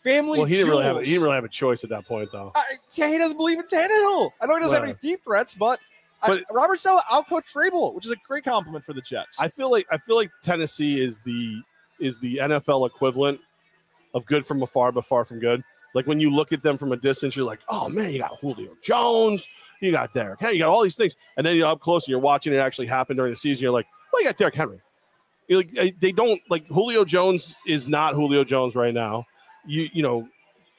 family. 0.03 0.39
well, 0.39 0.47
he 0.47 0.57
didn't 0.57 0.71
really 0.71 0.85
have. 0.85 0.97
A, 0.97 1.01
he 1.01 1.11
didn't 1.13 1.23
really 1.23 1.35
have 1.35 1.45
a 1.45 1.49
choice 1.49 1.85
at 1.85 1.91
that 1.91 2.07
point, 2.07 2.31
though. 2.33 2.53
I, 2.55 2.63
yeah, 2.95 3.09
he 3.09 3.19
doesn't 3.19 3.37
believe 3.37 3.59
in 3.59 3.67
Tannehill. 3.67 4.31
I 4.41 4.47
know 4.47 4.55
he 4.55 4.61
doesn't 4.61 4.75
have 4.75 4.85
any 4.85 4.95
deep 5.01 5.23
threats, 5.25 5.55
but, 5.55 5.81
But- 6.27 6.45
I, 6.51 6.53
Robert 6.53 6.77
Saleh 6.79 7.03
outcoached 7.11 7.53
Vrabel, 7.53 7.95
which 7.95 8.05
is 8.07 8.11
a 8.13 8.17
great 8.27 8.45
compliment 8.45 8.85
for 8.85 8.93
the 8.93 9.01
Jets. 9.03 9.41
I 9.41 9.49
feel 9.49 9.71
like 9.71 9.87
I 9.91 9.99
feel 9.99 10.17
like 10.17 10.31
Tennessee 10.43 11.01
is 11.01 11.19
the 11.25 11.61
is 12.01 12.19
the 12.21 12.37
NFL 12.37 12.87
equivalent 12.87 13.41
of 14.15 14.25
good 14.27 14.47
from 14.47 14.63
afar, 14.63 14.93
but 14.93 15.05
far 15.05 15.25
from 15.25 15.39
good. 15.41 15.63
Like 15.95 16.07
when 16.07 16.21
you 16.21 16.31
look 16.31 16.53
at 16.53 16.63
them 16.63 16.77
from 16.79 16.93
a 16.93 16.97
distance, 16.97 17.35
you're 17.37 17.47
like, 17.47 17.61
oh 17.69 17.89
man, 17.89 18.13
you 18.13 18.19
got 18.19 18.39
Julio 18.39 18.77
Jones, 18.83 19.49
you 19.81 19.91
got 19.91 20.13
Derrick, 20.13 20.39
hey, 20.41 20.53
you 20.53 20.59
got 20.61 20.69
all 20.71 20.83
these 20.83 20.97
things, 20.97 21.17
and 21.37 21.47
then 21.47 21.57
you're 21.57 21.67
up 21.67 21.81
close 21.81 22.05
and 22.05 22.11
you're 22.11 22.21
watching 22.21 22.53
it 22.53 22.59
actually 22.59 22.87
happen 22.87 23.17
during 23.17 23.33
the 23.33 23.37
season. 23.37 23.63
You're 23.63 23.73
like, 23.73 23.87
well, 24.13 24.23
you 24.23 24.29
got 24.29 24.37
Derrick 24.37 24.55
Henry. 24.55 24.81
You're 25.49 25.59
like 25.61 25.99
they 25.99 26.13
don't 26.13 26.41
like 26.51 26.67
Julio 26.69 27.05
Jones 27.05 27.57
is 27.67 27.89
not 27.89 28.15
Julio 28.15 28.45
Jones 28.45 28.75
right 28.77 28.93
now. 28.93 29.25
You 29.69 29.89
you 29.93 30.03
know, 30.03 30.29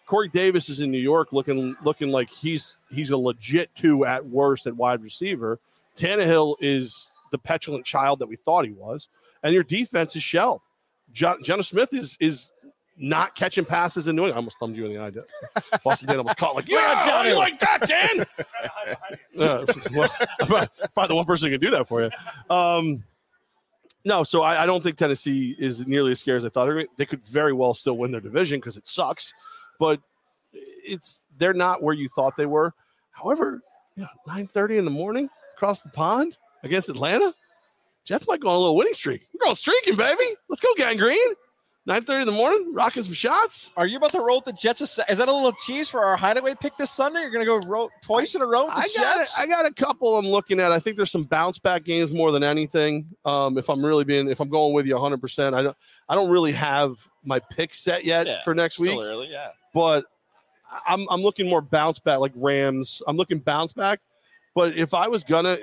Corey 0.05 0.27
Davis 0.29 0.69
is 0.69 0.81
in 0.81 0.91
New 0.91 0.99
York, 0.99 1.31
looking 1.31 1.75
looking 1.83 2.09
like 2.09 2.29
he's 2.29 2.77
he's 2.89 3.11
a 3.11 3.17
legit 3.17 3.73
two 3.75 4.05
at 4.05 4.25
worst 4.25 4.67
at 4.67 4.75
wide 4.75 5.01
receiver. 5.01 5.59
Tannehill 5.95 6.55
is 6.59 7.11
the 7.31 7.37
petulant 7.37 7.85
child 7.85 8.19
that 8.19 8.27
we 8.27 8.35
thought 8.35 8.65
he 8.65 8.71
was, 8.71 9.09
and 9.43 9.53
your 9.53 9.63
defense 9.63 10.15
is 10.15 10.23
shelled. 10.23 10.61
John, 11.11 11.41
Smith 11.43 11.93
is 11.93 12.17
is 12.19 12.51
not 12.99 13.33
catching 13.33 13.65
passes 13.65 14.07
and 14.07 14.17
doing. 14.17 14.33
I 14.33 14.35
almost 14.35 14.57
thumbed 14.59 14.75
you 14.75 14.85
in 14.85 14.93
the 14.93 14.99
eye. 15.01 15.11
Boston 15.83 16.07
Dan 16.09 16.17
almost 16.17 16.37
caught 16.37 16.55
like, 16.55 16.67
yeah, 16.67 17.05
Johnny, 17.05 17.33
like 17.33 17.57
that, 17.59 17.87
Dan. 17.87 18.25
uh, 19.39 19.65
well, 19.93 20.67
probably 20.93 21.07
the 21.07 21.15
one 21.15 21.25
person 21.25 21.47
who 21.47 21.57
can 21.57 21.61
do 21.65 21.71
that 21.71 21.87
for 21.87 22.01
you. 22.01 22.09
Um, 22.49 23.03
no, 24.05 24.23
so 24.23 24.41
I, 24.41 24.63
I, 24.63 24.65
don't 24.65 24.83
think 24.83 24.97
Tennessee 24.97 25.55
is 25.59 25.85
nearly 25.85 26.13
as 26.13 26.19
scared 26.19 26.37
as 26.37 26.45
I 26.45 26.49
thought. 26.49 26.87
They 26.97 27.05
could 27.05 27.25
very 27.25 27.53
well 27.53 27.73
still 27.73 27.97
win 27.97 28.11
their 28.11 28.21
division 28.21 28.59
because 28.59 28.77
it 28.77 28.87
sucks, 28.87 29.33
but 29.79 29.99
it's 30.53 31.25
they're 31.37 31.53
not 31.53 31.83
where 31.83 31.93
you 31.93 32.07
thought 32.09 32.35
they 32.35 32.45
were. 32.45 32.73
However, 33.11 33.61
you 33.95 34.03
know, 34.03 34.09
nine 34.27 34.47
thirty 34.47 34.77
in 34.77 34.85
the 34.85 34.91
morning 34.91 35.29
across 35.55 35.79
the 35.79 35.89
pond 35.89 36.37
against 36.63 36.89
Atlanta, 36.89 37.33
Jets 38.05 38.27
might 38.27 38.39
go 38.39 38.49
on 38.49 38.55
a 38.55 38.59
little 38.59 38.75
winning 38.75 38.93
streak. 38.93 39.27
We're 39.33 39.45
going 39.45 39.55
streaking, 39.55 39.95
baby. 39.95 40.35
Let's 40.47 40.61
go, 40.61 40.69
Gang 40.77 40.97
Green. 40.97 41.29
9.30 41.89 42.21
in 42.21 42.25
the 42.27 42.31
morning, 42.31 42.71
rocking 42.71 43.01
some 43.01 43.15
shots. 43.15 43.71
Are 43.75 43.87
you 43.87 43.97
about 43.97 44.11
to 44.11 44.19
roll 44.19 44.37
with 44.37 44.45
the 44.45 44.53
Jets? 44.53 44.79
Is 44.81 44.95
that 44.95 45.27
a 45.27 45.33
little 45.33 45.51
tease 45.53 45.89
for 45.89 46.05
our 46.05 46.15
hideaway 46.15 46.53
pick 46.53 46.77
this 46.77 46.91
Sunday? 46.91 47.21
You're 47.21 47.31
going 47.31 47.43
to 47.43 47.47
go 47.47 47.67
ro- 47.67 47.89
twice 48.03 48.35
in 48.35 48.43
a 48.43 48.45
row 48.45 48.67
I 48.67 48.87
got, 48.95 49.19
a, 49.19 49.27
I 49.39 49.47
got 49.47 49.65
a 49.65 49.73
couple 49.73 50.15
I'm 50.15 50.27
looking 50.27 50.59
at. 50.59 50.71
I 50.71 50.77
think 50.77 50.97
there's 50.97 51.09
some 51.09 51.23
bounce 51.23 51.57
back 51.57 51.83
games 51.83 52.11
more 52.11 52.31
than 52.31 52.43
anything. 52.43 53.07
Um, 53.25 53.57
if 53.57 53.71
I'm 53.71 53.83
really 53.83 54.03
being, 54.03 54.29
if 54.29 54.39
I'm 54.39 54.49
going 54.49 54.75
with 54.75 54.85
you 54.85 54.93
100%, 54.93 55.55
I 55.55 55.63
don't, 55.63 55.75
I 56.07 56.13
don't 56.13 56.29
really 56.29 56.51
have 56.51 56.95
my 57.23 57.39
pick 57.39 57.73
set 57.73 58.05
yet 58.05 58.27
yeah, 58.27 58.43
for 58.43 58.53
next 58.53 58.77
week. 58.77 58.95
Early, 58.95 59.29
yeah. 59.31 59.47
But 59.73 60.05
I'm, 60.87 61.07
I'm 61.09 61.23
looking 61.23 61.49
more 61.49 61.63
bounce 61.63 61.97
back, 61.97 62.19
like 62.19 62.33
Rams. 62.35 63.01
I'm 63.07 63.17
looking 63.17 63.39
bounce 63.39 63.73
back. 63.73 63.99
But 64.53 64.77
if 64.77 64.93
I 64.93 65.07
was 65.07 65.23
gonna, 65.23 65.57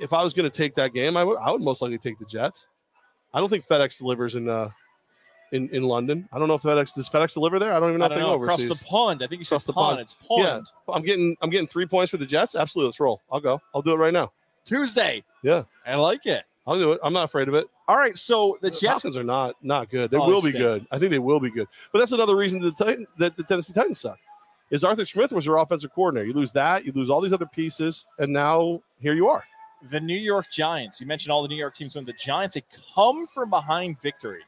if 0.00 0.12
I 0.12 0.24
was 0.24 0.34
gonna 0.34 0.50
take 0.50 0.74
that 0.74 0.94
game, 0.94 1.16
I 1.16 1.22
would, 1.22 1.38
I 1.38 1.52
would 1.52 1.62
most 1.62 1.80
likely 1.80 1.98
take 1.98 2.18
the 2.18 2.24
Jets. 2.24 2.66
I 3.32 3.38
don't 3.38 3.48
think 3.48 3.68
FedEx 3.68 3.98
delivers 3.98 4.34
in 4.34 4.48
uh, 4.48 4.70
in, 5.52 5.68
in 5.70 5.82
London. 5.84 6.28
I 6.32 6.38
don't 6.38 6.48
know 6.48 6.54
if 6.54 6.62
FedEx 6.62 6.94
does 6.94 7.08
FedEx 7.08 7.34
deliver 7.34 7.58
there. 7.58 7.72
I 7.72 7.80
don't 7.80 7.90
even 7.90 8.00
know 8.00 8.06
I 8.06 8.08
if 8.08 8.14
they 8.14 8.20
know. 8.20 8.34
overseas. 8.34 8.66
Across 8.66 8.78
the 8.78 8.84
pond. 8.84 9.22
I 9.22 9.26
think 9.26 9.40
you 9.40 9.44
said 9.44 9.60
the 9.60 9.72
pond. 9.72 9.96
pond. 9.96 10.00
It's 10.00 10.14
pond. 10.14 10.42
Yeah, 10.42 10.94
I'm 10.94 11.02
getting 11.02 11.36
I'm 11.40 11.50
getting 11.50 11.66
three 11.66 11.86
points 11.86 12.10
for 12.10 12.16
the 12.16 12.26
Jets. 12.26 12.54
Absolutely, 12.54 12.88
let's 12.88 13.00
roll. 13.00 13.20
I'll 13.30 13.40
go. 13.40 13.60
I'll 13.74 13.82
do 13.82 13.92
it 13.92 13.96
right 13.96 14.12
now. 14.12 14.32
Tuesday. 14.64 15.22
Yeah, 15.42 15.64
I 15.86 15.96
like 15.96 16.26
it. 16.26 16.44
I'll 16.66 16.78
do 16.78 16.92
it. 16.92 17.00
I'm 17.02 17.12
not 17.12 17.24
afraid 17.24 17.48
of 17.48 17.54
it. 17.54 17.66
All 17.88 17.96
right, 17.96 18.16
so 18.16 18.58
the, 18.60 18.68
the 18.68 18.70
Jets 18.70 19.02
Falcons 19.02 19.16
are 19.16 19.24
not 19.24 19.56
not 19.62 19.90
good. 19.90 20.10
They 20.10 20.18
oh, 20.18 20.26
will 20.26 20.42
be 20.42 20.52
good. 20.52 20.86
I 20.90 20.98
think 20.98 21.10
they 21.10 21.18
will 21.18 21.40
be 21.40 21.50
good. 21.50 21.66
But 21.92 21.98
that's 21.98 22.12
another 22.12 22.36
reason 22.36 22.60
the 22.60 22.72
Titan, 22.72 23.06
that 23.18 23.36
the 23.36 23.42
Tennessee 23.42 23.72
Titans 23.72 24.00
suck. 24.00 24.18
Is 24.70 24.84
Arthur 24.84 25.04
Smith 25.04 25.32
was 25.32 25.44
your 25.44 25.56
offensive 25.56 25.92
coordinator? 25.92 26.28
You 26.28 26.32
lose 26.32 26.52
that, 26.52 26.84
you 26.84 26.92
lose 26.92 27.10
all 27.10 27.20
these 27.20 27.32
other 27.32 27.46
pieces, 27.46 28.06
and 28.20 28.32
now 28.32 28.80
here 29.00 29.14
you 29.14 29.28
are. 29.28 29.42
The 29.90 29.98
New 29.98 30.16
York 30.16 30.46
Giants. 30.52 31.00
You 31.00 31.08
mentioned 31.08 31.32
all 31.32 31.42
the 31.42 31.48
New 31.48 31.56
York 31.56 31.74
teams. 31.74 31.96
When 31.96 32.04
the 32.04 32.12
Giants, 32.12 32.54
they 32.54 32.62
come 32.94 33.26
from 33.26 33.50
behind 33.50 34.00
victory. 34.00 34.42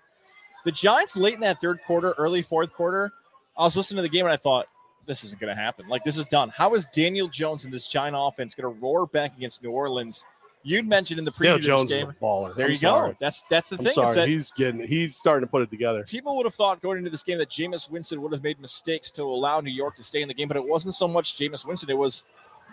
The 0.64 0.72
Giants 0.72 1.16
late 1.16 1.34
in 1.34 1.40
that 1.40 1.60
third 1.60 1.80
quarter, 1.86 2.14
early 2.18 2.42
fourth 2.42 2.72
quarter, 2.72 3.12
I 3.56 3.64
was 3.64 3.76
listening 3.76 3.96
to 3.96 4.02
the 4.02 4.08
game 4.08 4.24
and 4.24 4.32
I 4.32 4.36
thought, 4.36 4.66
this 5.04 5.24
isn't 5.24 5.40
going 5.40 5.54
to 5.54 5.60
happen. 5.60 5.88
Like, 5.88 6.04
this 6.04 6.16
is 6.16 6.26
done. 6.26 6.48
How 6.50 6.74
is 6.74 6.86
Daniel 6.86 7.26
Jones 7.26 7.64
and 7.64 7.72
this 7.72 7.88
Giant 7.88 8.14
offense 8.16 8.54
going 8.54 8.72
to 8.72 8.80
roar 8.80 9.06
back 9.06 9.36
against 9.36 9.62
New 9.62 9.70
Orleans? 9.72 10.24
You'd 10.64 10.86
mentioned 10.86 11.18
in 11.18 11.24
the 11.24 11.32
preview 11.32 11.60
Jones 11.60 11.90
game. 11.90 12.08
Is 12.10 12.14
a 12.20 12.24
baller. 12.24 12.54
There 12.54 12.66
I'm 12.66 12.70
you 12.70 12.78
sorry. 12.78 13.10
go. 13.10 13.16
That's 13.20 13.42
that's 13.50 13.70
the 13.70 13.78
I'm 13.78 13.84
thing. 13.84 13.94
Sorry. 13.94 14.30
he's 14.30 14.52
getting 14.52 14.86
he's 14.86 15.16
starting 15.16 15.44
to 15.44 15.50
put 15.50 15.62
it 15.62 15.70
together. 15.70 16.04
People 16.04 16.36
would 16.36 16.46
have 16.46 16.54
thought 16.54 16.80
going 16.80 16.98
into 16.98 17.10
this 17.10 17.24
game 17.24 17.38
that 17.38 17.50
Jameis 17.50 17.90
Winston 17.90 18.22
would 18.22 18.30
have 18.32 18.44
made 18.44 18.60
mistakes 18.60 19.10
to 19.12 19.22
allow 19.22 19.60
New 19.60 19.72
York 19.72 19.96
to 19.96 20.04
stay 20.04 20.22
in 20.22 20.28
the 20.28 20.34
game, 20.34 20.46
but 20.46 20.56
it 20.56 20.64
wasn't 20.64 20.94
so 20.94 21.08
much 21.08 21.36
Jameis 21.36 21.66
Winston. 21.66 21.90
It 21.90 21.98
was 21.98 22.22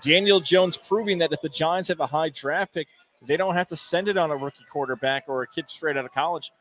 Daniel 0.03 0.39
Jones 0.39 0.77
proving 0.77 1.17
that 1.17 1.33
if 1.33 1.41
the 1.41 1.49
Giants 1.49 1.89
have 1.89 1.99
a 1.99 2.05
high 2.05 2.29
draft 2.29 2.75
pick, 2.75 2.87
they 3.25 3.37
don't 3.37 3.55
have 3.55 3.67
to 3.69 3.75
send 3.75 4.07
it 4.07 4.17
on 4.17 4.29
a 4.29 4.37
rookie 4.37 4.65
quarterback 4.71 5.23
or 5.27 5.41
a 5.41 5.47
kid 5.47 5.65
straight 5.67 5.97
out 5.97 6.05
of 6.05 6.13
college. 6.13 6.51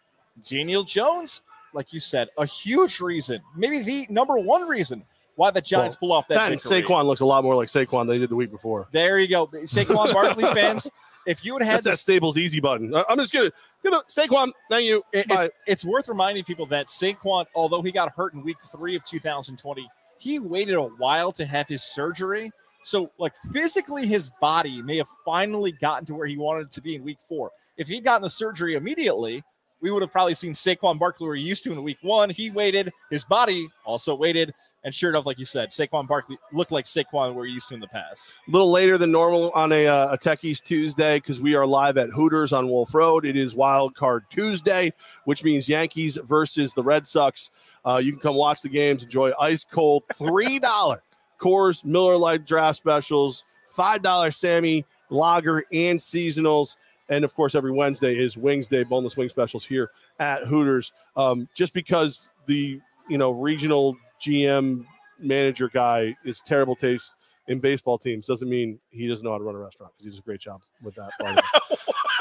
Daniel 0.42 0.84
Jones 0.84 1.42
like 1.72 1.92
you 1.92 2.00
said, 2.00 2.28
a 2.38 2.46
huge 2.46 3.00
reason, 3.00 3.40
maybe 3.56 3.80
the 3.80 4.06
number 4.10 4.38
one 4.38 4.66
reason 4.68 5.04
why 5.36 5.50
the 5.50 5.60
Giants 5.60 5.96
well, 6.00 6.08
pull 6.08 6.12
off 6.16 6.28
that. 6.28 6.34
That 6.34 6.52
and 6.52 6.60
Saquon 6.60 7.04
looks 7.04 7.20
a 7.20 7.26
lot 7.26 7.44
more 7.44 7.54
like 7.54 7.68
Saquon 7.68 8.00
than 8.00 8.08
they 8.08 8.18
did 8.18 8.30
the 8.30 8.36
week 8.36 8.50
before. 8.50 8.88
There 8.92 9.18
you 9.18 9.28
go, 9.28 9.46
Saquon 9.46 10.12
Barkley 10.12 10.44
fans. 10.54 10.90
If 11.26 11.44
you 11.44 11.52
had 11.58 11.62
had 11.62 11.84
that 11.84 11.98
Staples 11.98 12.38
easy 12.38 12.58
button, 12.58 12.94
I'm 13.08 13.18
just 13.18 13.32
gonna, 13.32 13.50
you 13.84 13.90
know, 13.90 14.02
Saquon. 14.08 14.50
Thank 14.70 14.86
you. 14.86 15.02
It, 15.12 15.26
it's, 15.28 15.54
it's 15.66 15.84
worth 15.84 16.08
reminding 16.08 16.44
people 16.44 16.66
that 16.66 16.86
Saquon, 16.86 17.44
although 17.54 17.82
he 17.82 17.92
got 17.92 18.12
hurt 18.12 18.34
in 18.34 18.42
Week 18.42 18.56
Three 18.72 18.96
of 18.96 19.04
2020, 19.04 19.88
he 20.18 20.38
waited 20.38 20.74
a 20.74 20.82
while 20.82 21.32
to 21.32 21.44
have 21.44 21.68
his 21.68 21.82
surgery. 21.82 22.50
So, 22.84 23.10
like 23.18 23.34
physically, 23.52 24.06
his 24.06 24.30
body 24.40 24.80
may 24.80 24.96
have 24.96 25.08
finally 25.24 25.72
gotten 25.72 26.06
to 26.06 26.14
where 26.14 26.26
he 26.26 26.38
wanted 26.38 26.68
it 26.68 26.72
to 26.72 26.80
be 26.80 26.94
in 26.94 27.04
Week 27.04 27.18
Four. 27.28 27.50
If 27.76 27.88
he'd 27.88 28.02
gotten 28.02 28.22
the 28.22 28.30
surgery 28.30 28.74
immediately, 28.74 29.44
we 29.80 29.90
would 29.90 30.02
have 30.02 30.12
probably 30.12 30.34
seen 30.34 30.52
Saquon 30.52 30.98
Barkley 30.98 31.26
we're 31.26 31.36
used 31.36 31.64
to 31.64 31.72
in 31.72 31.82
week 31.82 31.98
one. 32.02 32.30
He 32.30 32.50
waited, 32.50 32.92
his 33.10 33.24
body 33.24 33.68
also 33.84 34.14
waited. 34.14 34.54
And 34.84 34.94
sure 34.94 35.10
enough, 35.10 35.26
like 35.26 35.38
you 35.38 35.44
said, 35.44 35.70
Saquon 35.70 36.06
Barkley 36.06 36.38
looked 36.52 36.70
like 36.70 36.84
Saquon 36.84 37.34
we're 37.34 37.46
used 37.46 37.68
to 37.68 37.74
in 37.74 37.80
the 37.80 37.88
past. 37.88 38.28
A 38.46 38.50
little 38.50 38.70
later 38.70 38.96
than 38.96 39.10
normal 39.10 39.50
on 39.50 39.72
a, 39.72 39.86
uh, 39.86 40.14
a 40.14 40.18
Techies 40.18 40.62
Tuesday 40.62 41.16
because 41.16 41.40
we 41.40 41.56
are 41.56 41.66
live 41.66 41.98
at 41.98 42.10
Hooters 42.10 42.52
on 42.52 42.68
Wolf 42.68 42.94
Road. 42.94 43.26
It 43.26 43.36
is 43.36 43.54
Wild 43.54 43.94
Card 43.96 44.24
Tuesday, 44.30 44.92
which 45.24 45.42
means 45.42 45.68
Yankees 45.68 46.16
versus 46.24 46.74
the 46.74 46.82
Red 46.82 47.06
Sox. 47.06 47.50
Uh, 47.84 48.00
you 48.02 48.12
can 48.12 48.20
come 48.20 48.36
watch 48.36 48.62
the 48.62 48.68
games, 48.68 49.02
enjoy 49.02 49.32
ice 49.40 49.64
cold 49.64 50.04
$3 50.12 51.00
Coors 51.40 51.84
Miller 51.84 52.16
Lite 52.16 52.46
draft 52.46 52.78
specials, 52.78 53.44
$5 53.76 54.34
Sammy 54.34 54.84
Lager 55.10 55.64
and 55.72 55.98
seasonals. 55.98 56.76
And 57.08 57.24
of 57.24 57.34
course, 57.34 57.54
every 57.54 57.72
Wednesday 57.72 58.16
is 58.16 58.36
Wings 58.36 58.68
Day, 58.68 58.84
boneless 58.84 59.16
wing 59.16 59.28
specials 59.28 59.64
here 59.64 59.90
at 60.18 60.44
Hooters. 60.44 60.92
Um, 61.16 61.48
just 61.54 61.72
because 61.72 62.32
the 62.46 62.80
you 63.08 63.18
know 63.18 63.30
regional 63.30 63.96
GM 64.20 64.84
manager 65.18 65.68
guy 65.68 66.16
is 66.24 66.42
terrible 66.42 66.76
taste 66.76 67.16
in 67.48 67.58
baseball 67.58 67.98
teams 67.98 68.26
doesn't 68.26 68.48
mean 68.48 68.78
he 68.90 69.08
doesn't 69.08 69.24
know 69.24 69.32
how 69.32 69.38
to 69.38 69.44
run 69.44 69.54
a 69.54 69.58
restaurant 69.58 69.92
because 69.94 70.04
he 70.04 70.10
does 70.10 70.18
a 70.18 70.22
great 70.22 70.40
job 70.40 70.60
with 70.84 70.96
that. 70.96 71.42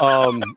um, 0.00 0.42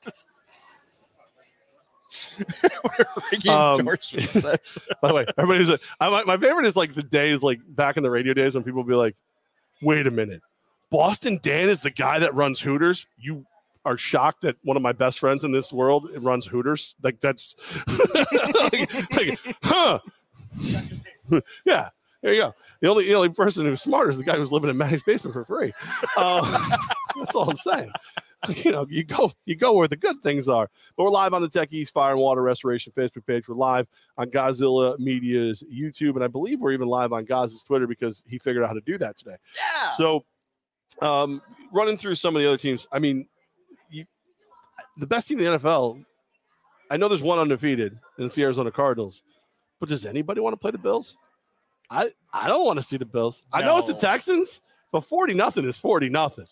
um, 3.50 3.86
by 3.86 5.08
the 5.08 5.14
way, 5.14 5.26
everybody's 5.38 5.70
like, 5.70 5.82
I, 6.00 6.24
my 6.24 6.38
favorite 6.38 6.66
is 6.66 6.76
like 6.76 6.96
the 6.96 7.04
days 7.04 7.44
like 7.44 7.60
back 7.70 7.98
in 7.98 8.04
the 8.04 8.10
radio 8.10 8.34
days 8.34 8.56
when 8.56 8.64
people 8.64 8.84
be 8.84 8.96
like, 8.96 9.16
"Wait 9.82 10.08
a 10.08 10.12
minute, 10.12 10.42
Boston 10.90 11.40
Dan 11.42 11.70
is 11.70 11.82
the 11.82 11.92
guy 11.92 12.20
that 12.20 12.34
runs 12.34 12.60
Hooters." 12.60 13.08
You 13.18 13.46
are 13.86 13.98
shocked 13.98 14.42
that 14.42 14.58
one 14.64 14.78
of 14.78 14.84
my 14.84 14.92
best 14.92 15.20
friends 15.20 15.44
in 15.44 15.52
this 15.52 15.74
world 15.74 16.10
runs 16.18 16.46
Hooters. 16.46 16.96
Like 17.02 17.20
that's 17.20 17.56
like, 17.88 19.14
like, 19.16 19.40
huh? 19.64 20.00
yeah. 21.66 21.90
There 22.22 22.34
you 22.34 22.42
go. 22.42 22.56
The 22.82 22.88
only 22.88 23.06
the 23.06 23.16
only 23.16 23.30
person 23.30 23.66
who's 23.66 23.82
smart 23.82 24.10
is 24.10 24.18
the 24.18 24.24
guy 24.24 24.36
who's 24.36 24.52
living 24.52 24.70
in 24.70 24.78
Maddie's 24.78 25.04
basement 25.04 25.34
for 25.34 25.44
free. 25.44 25.74
Uh, 26.16 26.78
that's 27.16 27.36
all 27.36 27.50
I'm 27.50 27.56
saying. 27.56 27.92
You 28.56 28.72
know, 28.72 28.88
you 28.90 29.04
go 29.04 29.32
you 29.46 29.56
go 29.56 29.74
where 29.74 29.88
the 29.88 29.96
good 29.96 30.20
things 30.24 30.50
are. 30.50 30.68
But 30.98 31.04
we're 31.04 31.12
live 31.12 31.36
on 31.36 31.44
the 31.44 31.48
Tech 31.48 31.72
East 31.72 31.94
Fire 31.94 32.14
and 32.14 32.20
Water 32.20 32.42
Restoration 32.42 32.92
Facebook 32.98 33.28
page. 33.28 33.48
We're 33.48 33.54
live 33.54 33.86
on 34.18 34.32
Godzilla 34.32 34.98
Media's 34.98 35.64
YouTube, 35.72 36.16
and 36.16 36.24
I 36.24 36.28
believe 36.28 36.60
we're 36.60 36.72
even 36.72 36.88
live 36.88 37.14
on 37.14 37.24
Goz's 37.24 37.64
Twitter 37.64 37.86
because 37.86 38.26
he 38.28 38.40
figured 38.40 38.64
out 38.64 38.70
how 38.70 38.74
to 38.74 38.82
do 38.82 38.98
that 38.98 39.16
today. 39.16 39.36
Yeah. 39.56 39.92
So, 39.92 40.26
um, 41.04 41.40
running 41.72 41.98
through 41.98 42.16
some 42.16 42.36
of 42.36 42.42
the 42.42 42.48
other 42.48 42.58
teams. 42.58 42.88
I 42.92 42.98
mean, 42.98 43.28
the 44.98 45.08
best 45.08 45.28
team 45.28 45.40
in 45.40 45.46
the 45.46 45.60
NFL. 45.60 46.04
I 46.90 46.98
know 46.98 47.08
there's 47.08 47.22
one 47.22 47.40
undefeated, 47.40 47.98
and 48.18 48.26
it's 48.26 48.36
the 48.36 48.44
Arizona 48.44 48.72
Cardinals. 48.72 49.24
But 49.80 49.90
does 49.90 50.06
anybody 50.06 50.42
want 50.42 50.54
to 50.54 50.58
play 50.58 50.72
the 50.72 50.78
Bills? 50.78 51.16
I 51.90 52.12
I 52.34 52.48
don't 52.48 52.66
want 52.66 52.80
to 52.80 52.86
see 52.86 52.98
the 52.98 53.06
Bills. 53.06 53.46
No. 53.54 53.60
I 53.60 53.66
know 53.66 53.78
it's 53.78 53.88
the 53.88 53.94
Texans, 53.94 54.62
but 54.92 55.02
40 55.02 55.34
nothing 55.34 55.66
is 55.66 55.80
40 55.80 56.10
nothing. 56.10 56.46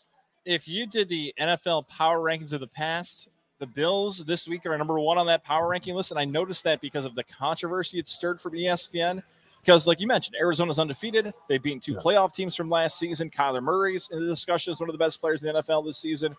If 0.45 0.67
you 0.67 0.87
did 0.87 1.09
the 1.09 1.33
NFL 1.39 1.87
power 1.87 2.19
rankings 2.19 2.53
of 2.53 2.59
the 2.59 2.67
past, 2.67 3.29
the 3.59 3.67
Bills 3.67 4.25
this 4.25 4.47
week 4.47 4.65
are 4.65 4.77
number 4.77 4.99
one 4.99 5.17
on 5.17 5.27
that 5.27 5.43
power 5.43 5.67
ranking 5.69 5.93
list. 5.93 6.11
And 6.11 6.19
I 6.19 6.25
noticed 6.25 6.63
that 6.63 6.81
because 6.81 7.05
of 7.05 7.13
the 7.13 7.23
controversy 7.23 7.99
it 7.99 8.07
stirred 8.07 8.41
from 8.41 8.53
ESPN. 8.53 9.21
Because, 9.61 9.85
like 9.85 9.99
you 9.99 10.07
mentioned, 10.07 10.37
Arizona's 10.39 10.79
undefeated. 10.79 11.33
They've 11.49 11.61
beaten 11.61 11.81
two 11.81 11.93
yeah. 11.93 11.99
playoff 11.99 12.33
teams 12.33 12.55
from 12.55 12.69
last 12.69 12.97
season. 12.97 13.29
Kyler 13.29 13.61
Murray's 13.61 14.09
in 14.11 14.21
the 14.21 14.27
discussion 14.27 14.71
as 14.71 14.79
one 14.79 14.89
of 14.89 14.93
the 14.93 14.99
best 14.99 15.19
players 15.19 15.43
in 15.43 15.53
the 15.53 15.61
NFL 15.61 15.85
this 15.85 15.97
season. 15.97 16.33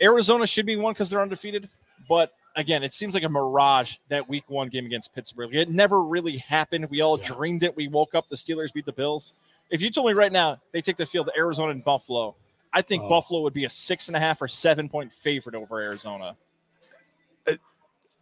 Arizona 0.00 0.46
should 0.46 0.66
be 0.66 0.76
one 0.76 0.92
because 0.92 1.10
they're 1.10 1.22
undefeated. 1.22 1.68
But 2.08 2.32
again, 2.56 2.82
it 2.82 2.94
seems 2.94 3.14
like 3.14 3.22
a 3.22 3.28
mirage 3.28 3.96
that 4.08 4.28
week 4.28 4.44
one 4.48 4.68
game 4.68 4.86
against 4.86 5.14
Pittsburgh. 5.14 5.54
It 5.54 5.68
never 5.68 6.02
really 6.02 6.38
happened. 6.38 6.88
We 6.90 7.00
all 7.00 7.18
yeah. 7.18 7.28
dreamed 7.28 7.62
it. 7.62 7.76
We 7.76 7.88
woke 7.88 8.14
up, 8.14 8.28
the 8.28 8.36
Steelers 8.36 8.72
beat 8.72 8.86
the 8.86 8.92
Bills. 8.92 9.34
If 9.70 9.82
you 9.82 9.90
told 9.90 10.06
me 10.06 10.12
right 10.12 10.32
now 10.32 10.56
they 10.72 10.80
take 10.80 10.96
the 10.96 11.06
field 11.06 11.30
Arizona 11.36 11.70
and 11.70 11.84
Buffalo, 11.84 12.34
I 12.72 12.82
think 12.82 13.02
oh. 13.04 13.08
Buffalo 13.08 13.40
would 13.42 13.54
be 13.54 13.64
a 13.64 13.70
six 13.70 14.08
and 14.08 14.16
a 14.16 14.20
half 14.20 14.42
or 14.42 14.48
seven 14.48 14.88
point 14.88 15.12
favorite 15.12 15.54
over 15.54 15.80
Arizona. 15.80 16.36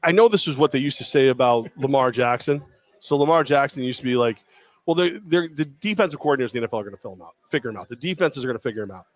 I 0.02 0.12
know 0.12 0.28
this 0.28 0.46
is 0.46 0.56
what 0.56 0.70
they 0.70 0.78
used 0.78 0.98
to 0.98 1.04
say 1.04 1.28
about 1.28 1.70
Lamar 1.78 2.10
Jackson. 2.10 2.62
So 3.00 3.16
Lamar 3.16 3.42
Jackson 3.42 3.82
used 3.82 4.00
to 4.00 4.04
be 4.04 4.16
like, 4.16 4.38
Well, 4.86 4.94
they're, 4.94 5.18
they're, 5.20 5.48
the 5.48 5.64
defensive 5.64 6.20
coordinators 6.20 6.54
in 6.54 6.62
the 6.62 6.68
NFL 6.68 6.80
are 6.80 6.84
going 6.84 6.96
to 6.96 7.00
fill 7.00 7.16
them 7.16 7.22
out, 7.22 7.34
figure 7.50 7.70
him 7.70 7.76
out. 7.76 7.88
The 7.88 7.96
defenses 7.96 8.44
are 8.44 8.46
going 8.46 8.58
to 8.58 8.62
figure 8.62 8.82
him 8.82 8.90
out. 8.90 9.06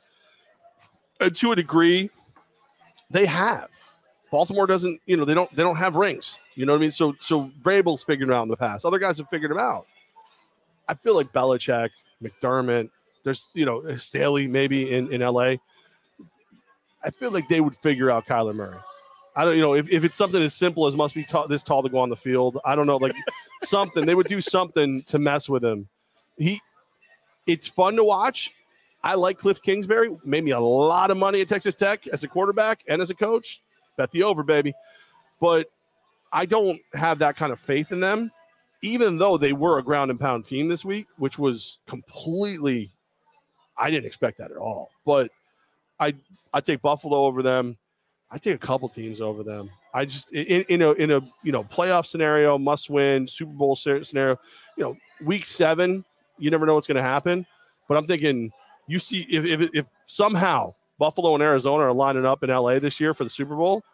And 1.20 1.34
to 1.36 1.52
a 1.52 1.56
degree, 1.56 2.10
they 3.10 3.26
have. 3.26 3.68
Baltimore 4.30 4.66
doesn't, 4.66 5.00
you 5.06 5.16
know, 5.16 5.24
they 5.24 5.34
don't 5.34 5.54
they 5.54 5.62
don't 5.62 5.76
have 5.76 5.96
rings. 5.96 6.38
You 6.54 6.66
know 6.66 6.72
what 6.72 6.78
I 6.78 6.82
mean? 6.82 6.90
So 6.90 7.14
so 7.18 7.50
Vrabel's 7.62 8.04
figured 8.04 8.28
it 8.28 8.34
out 8.34 8.42
in 8.42 8.48
the 8.48 8.56
past. 8.56 8.84
Other 8.84 8.98
guys 8.98 9.18
have 9.18 9.28
figured 9.28 9.50
them 9.50 9.58
out. 9.58 9.86
I 10.86 10.94
feel 10.94 11.14
like 11.14 11.32
Belichick, 11.32 11.90
McDermott, 12.22 12.90
there's 13.24 13.50
you 13.54 13.64
know 13.64 13.88
Staley 13.96 14.46
maybe 14.46 14.92
in 14.92 15.12
in 15.12 15.20
LA. 15.20 15.56
I 17.02 17.10
feel 17.10 17.30
like 17.30 17.48
they 17.48 17.60
would 17.60 17.76
figure 17.76 18.10
out 18.10 18.26
Kyler 18.26 18.54
Murray. 18.54 18.76
I 19.36 19.44
don't, 19.44 19.54
you 19.54 19.62
know, 19.62 19.74
if, 19.74 19.88
if 19.88 20.02
it's 20.02 20.16
something 20.16 20.42
as 20.42 20.52
simple 20.52 20.86
as 20.86 20.96
must 20.96 21.14
be 21.14 21.24
this 21.48 21.62
tall 21.62 21.84
to 21.84 21.88
go 21.88 21.98
on 21.98 22.08
the 22.08 22.16
field, 22.16 22.58
I 22.64 22.74
don't 22.74 22.88
know, 22.88 22.96
like 22.96 23.14
something 23.62 24.04
they 24.04 24.16
would 24.16 24.26
do 24.26 24.40
something 24.40 25.02
to 25.02 25.18
mess 25.20 25.48
with 25.48 25.64
him. 25.64 25.86
He, 26.36 26.60
it's 27.46 27.68
fun 27.68 27.94
to 27.96 28.04
watch. 28.04 28.52
I 29.02 29.14
like 29.14 29.38
Cliff 29.38 29.62
Kingsbury. 29.62 30.16
Made 30.24 30.44
me 30.44 30.50
a 30.50 30.60
lot 30.60 31.10
of 31.10 31.16
money 31.16 31.40
at 31.40 31.48
Texas 31.48 31.74
Tech 31.74 32.06
as 32.08 32.24
a 32.24 32.28
quarterback 32.28 32.82
and 32.88 33.00
as 33.00 33.10
a 33.10 33.14
coach. 33.14 33.62
Bet 33.96 34.10
the 34.10 34.22
over, 34.22 34.42
baby. 34.42 34.74
But 35.40 35.70
I 36.32 36.46
don't 36.46 36.80
have 36.94 37.20
that 37.20 37.36
kind 37.36 37.52
of 37.52 37.60
faith 37.60 37.92
in 37.92 38.00
them, 38.00 38.30
even 38.82 39.18
though 39.18 39.36
they 39.36 39.52
were 39.52 39.78
a 39.78 39.82
ground 39.82 40.10
and 40.10 40.20
pound 40.20 40.44
team 40.44 40.68
this 40.68 40.84
week, 40.84 41.06
which 41.16 41.38
was 41.38 41.78
completely. 41.86 42.90
I 43.76 43.90
didn't 43.90 44.06
expect 44.06 44.38
that 44.38 44.50
at 44.50 44.56
all. 44.56 44.90
But 45.04 45.30
I 46.00 46.14
I 46.52 46.60
take 46.60 46.82
Buffalo 46.82 47.18
over 47.18 47.42
them. 47.42 47.76
I 48.30 48.38
take 48.38 48.54
a 48.54 48.58
couple 48.58 48.88
teams 48.88 49.20
over 49.20 49.42
them. 49.42 49.70
I 49.94 50.04
just 50.04 50.32
in, 50.32 50.62
in 50.68 50.82
a 50.82 50.92
in 50.92 51.10
a 51.12 51.20
you 51.42 51.52
know 51.52 51.64
playoff 51.64 52.06
scenario, 52.06 52.58
must 52.58 52.90
win 52.90 53.26
Super 53.26 53.52
Bowl 53.52 53.76
scenario. 53.76 54.38
You 54.76 54.84
know, 54.84 54.96
week 55.24 55.44
seven, 55.44 56.04
you 56.38 56.50
never 56.50 56.66
know 56.66 56.74
what's 56.74 56.86
going 56.86 56.96
to 56.96 57.02
happen. 57.02 57.46
But 57.88 57.96
I'm 57.96 58.06
thinking 58.06 58.52
you 58.88 58.98
see 58.98 59.20
if, 59.30 59.44
if 59.44 59.70
if 59.72 59.86
somehow 60.06 60.74
Buffalo 60.98 61.34
and 61.34 61.42
Arizona 61.42 61.84
are 61.84 61.92
lining 61.92 62.26
up 62.26 62.42
in 62.42 62.50
LA 62.50 62.80
this 62.80 62.98
year 62.98 63.14
for 63.14 63.24
the 63.24 63.30
Super 63.30 63.54
Bowl. 63.54 63.84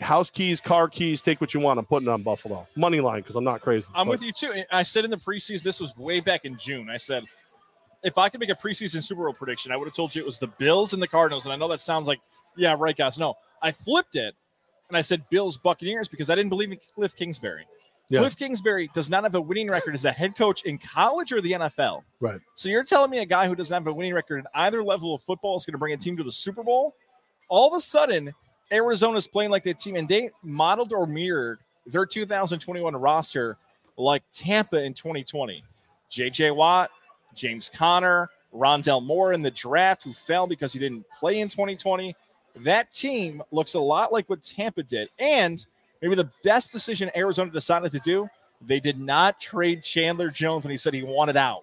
House 0.00 0.30
keys, 0.30 0.60
car 0.60 0.88
keys, 0.88 1.22
take 1.22 1.40
what 1.40 1.52
you 1.52 1.58
want. 1.58 1.78
I'm 1.78 1.84
putting 1.84 2.08
on 2.08 2.22
Buffalo 2.22 2.66
money 2.76 3.00
line 3.00 3.20
because 3.20 3.34
I'm 3.34 3.44
not 3.44 3.60
crazy. 3.60 3.90
I'm 3.94 4.06
but- 4.06 4.12
with 4.12 4.22
you 4.22 4.32
too. 4.32 4.62
I 4.70 4.82
said 4.82 5.04
in 5.04 5.10
the 5.10 5.16
preseason, 5.16 5.62
this 5.62 5.80
was 5.80 5.96
way 5.96 6.20
back 6.20 6.44
in 6.44 6.56
June. 6.56 6.88
I 6.88 6.98
said, 6.98 7.24
if 8.04 8.16
I 8.16 8.28
could 8.28 8.38
make 8.38 8.50
a 8.50 8.54
preseason 8.54 9.02
Super 9.02 9.24
Bowl 9.24 9.32
prediction, 9.32 9.72
I 9.72 9.76
would 9.76 9.86
have 9.86 9.94
told 9.94 10.14
you 10.14 10.22
it 10.22 10.26
was 10.26 10.38
the 10.38 10.46
Bills 10.46 10.92
and 10.92 11.02
the 11.02 11.08
Cardinals. 11.08 11.46
And 11.46 11.52
I 11.52 11.56
know 11.56 11.66
that 11.68 11.80
sounds 11.80 12.06
like, 12.06 12.20
yeah, 12.56 12.76
right, 12.78 12.96
guys. 12.96 13.18
No, 13.18 13.34
I 13.60 13.72
flipped 13.72 14.14
it 14.14 14.34
and 14.88 14.96
I 14.96 15.00
said 15.00 15.28
Bills 15.30 15.56
Buccaneers 15.56 16.08
because 16.08 16.30
I 16.30 16.34
didn't 16.34 16.50
believe 16.50 16.70
in 16.70 16.78
Cliff 16.94 17.16
Kingsbury. 17.16 17.66
Yeah. 18.10 18.20
Cliff 18.20 18.36
Kingsbury 18.36 18.90
does 18.94 19.10
not 19.10 19.24
have 19.24 19.34
a 19.34 19.40
winning 19.40 19.68
record 19.68 19.94
as 19.94 20.04
a 20.06 20.12
head 20.12 20.34
coach 20.34 20.62
in 20.62 20.78
college 20.78 21.30
or 21.30 21.40
the 21.40 21.52
NFL. 21.52 22.04
Right. 22.20 22.40
So 22.54 22.68
you're 22.68 22.84
telling 22.84 23.10
me 23.10 23.18
a 23.18 23.26
guy 23.26 23.46
who 23.46 23.54
doesn't 23.54 23.74
have 23.74 23.86
a 23.86 23.92
winning 23.92 24.14
record 24.14 24.38
in 24.38 24.44
either 24.54 24.82
level 24.82 25.14
of 25.14 25.22
football 25.22 25.56
is 25.56 25.66
going 25.66 25.72
to 25.72 25.78
bring 25.78 25.92
a 25.92 25.96
team 25.96 26.16
to 26.16 26.22
the 26.22 26.32
Super 26.32 26.62
Bowl? 26.62 26.94
All 27.48 27.68
of 27.68 27.76
a 27.76 27.80
sudden, 27.80 28.32
Arizona's 28.72 29.26
playing 29.26 29.50
like 29.50 29.62
that 29.64 29.78
team, 29.78 29.96
and 29.96 30.08
they 30.08 30.30
modeled 30.42 30.92
or 30.92 31.06
mirrored 31.06 31.58
their 31.86 32.06
2021 32.06 32.96
roster 32.96 33.56
like 33.96 34.22
Tampa 34.32 34.82
in 34.82 34.94
2020. 34.94 35.62
JJ 36.10 36.54
Watt, 36.54 36.90
James 37.34 37.68
Conner, 37.68 38.30
Rondale 38.54 39.04
Moore 39.04 39.32
in 39.32 39.42
the 39.42 39.50
draft, 39.50 40.04
who 40.04 40.12
fell 40.12 40.46
because 40.46 40.72
he 40.72 40.78
didn't 40.78 41.04
play 41.18 41.40
in 41.40 41.48
2020. 41.48 42.14
That 42.60 42.92
team 42.92 43.42
looks 43.50 43.74
a 43.74 43.80
lot 43.80 44.12
like 44.12 44.28
what 44.30 44.42
Tampa 44.42 44.82
did. 44.82 45.08
And 45.18 45.64
maybe 46.02 46.14
the 46.14 46.30
best 46.44 46.72
decision 46.72 47.10
Arizona 47.16 47.50
decided 47.50 47.92
to 47.92 47.98
do, 48.00 48.28
they 48.60 48.80
did 48.80 48.98
not 48.98 49.40
trade 49.40 49.82
Chandler 49.82 50.30
Jones 50.30 50.64
when 50.64 50.70
he 50.70 50.76
said 50.76 50.94
he 50.94 51.02
wanted 51.02 51.36
out. 51.36 51.62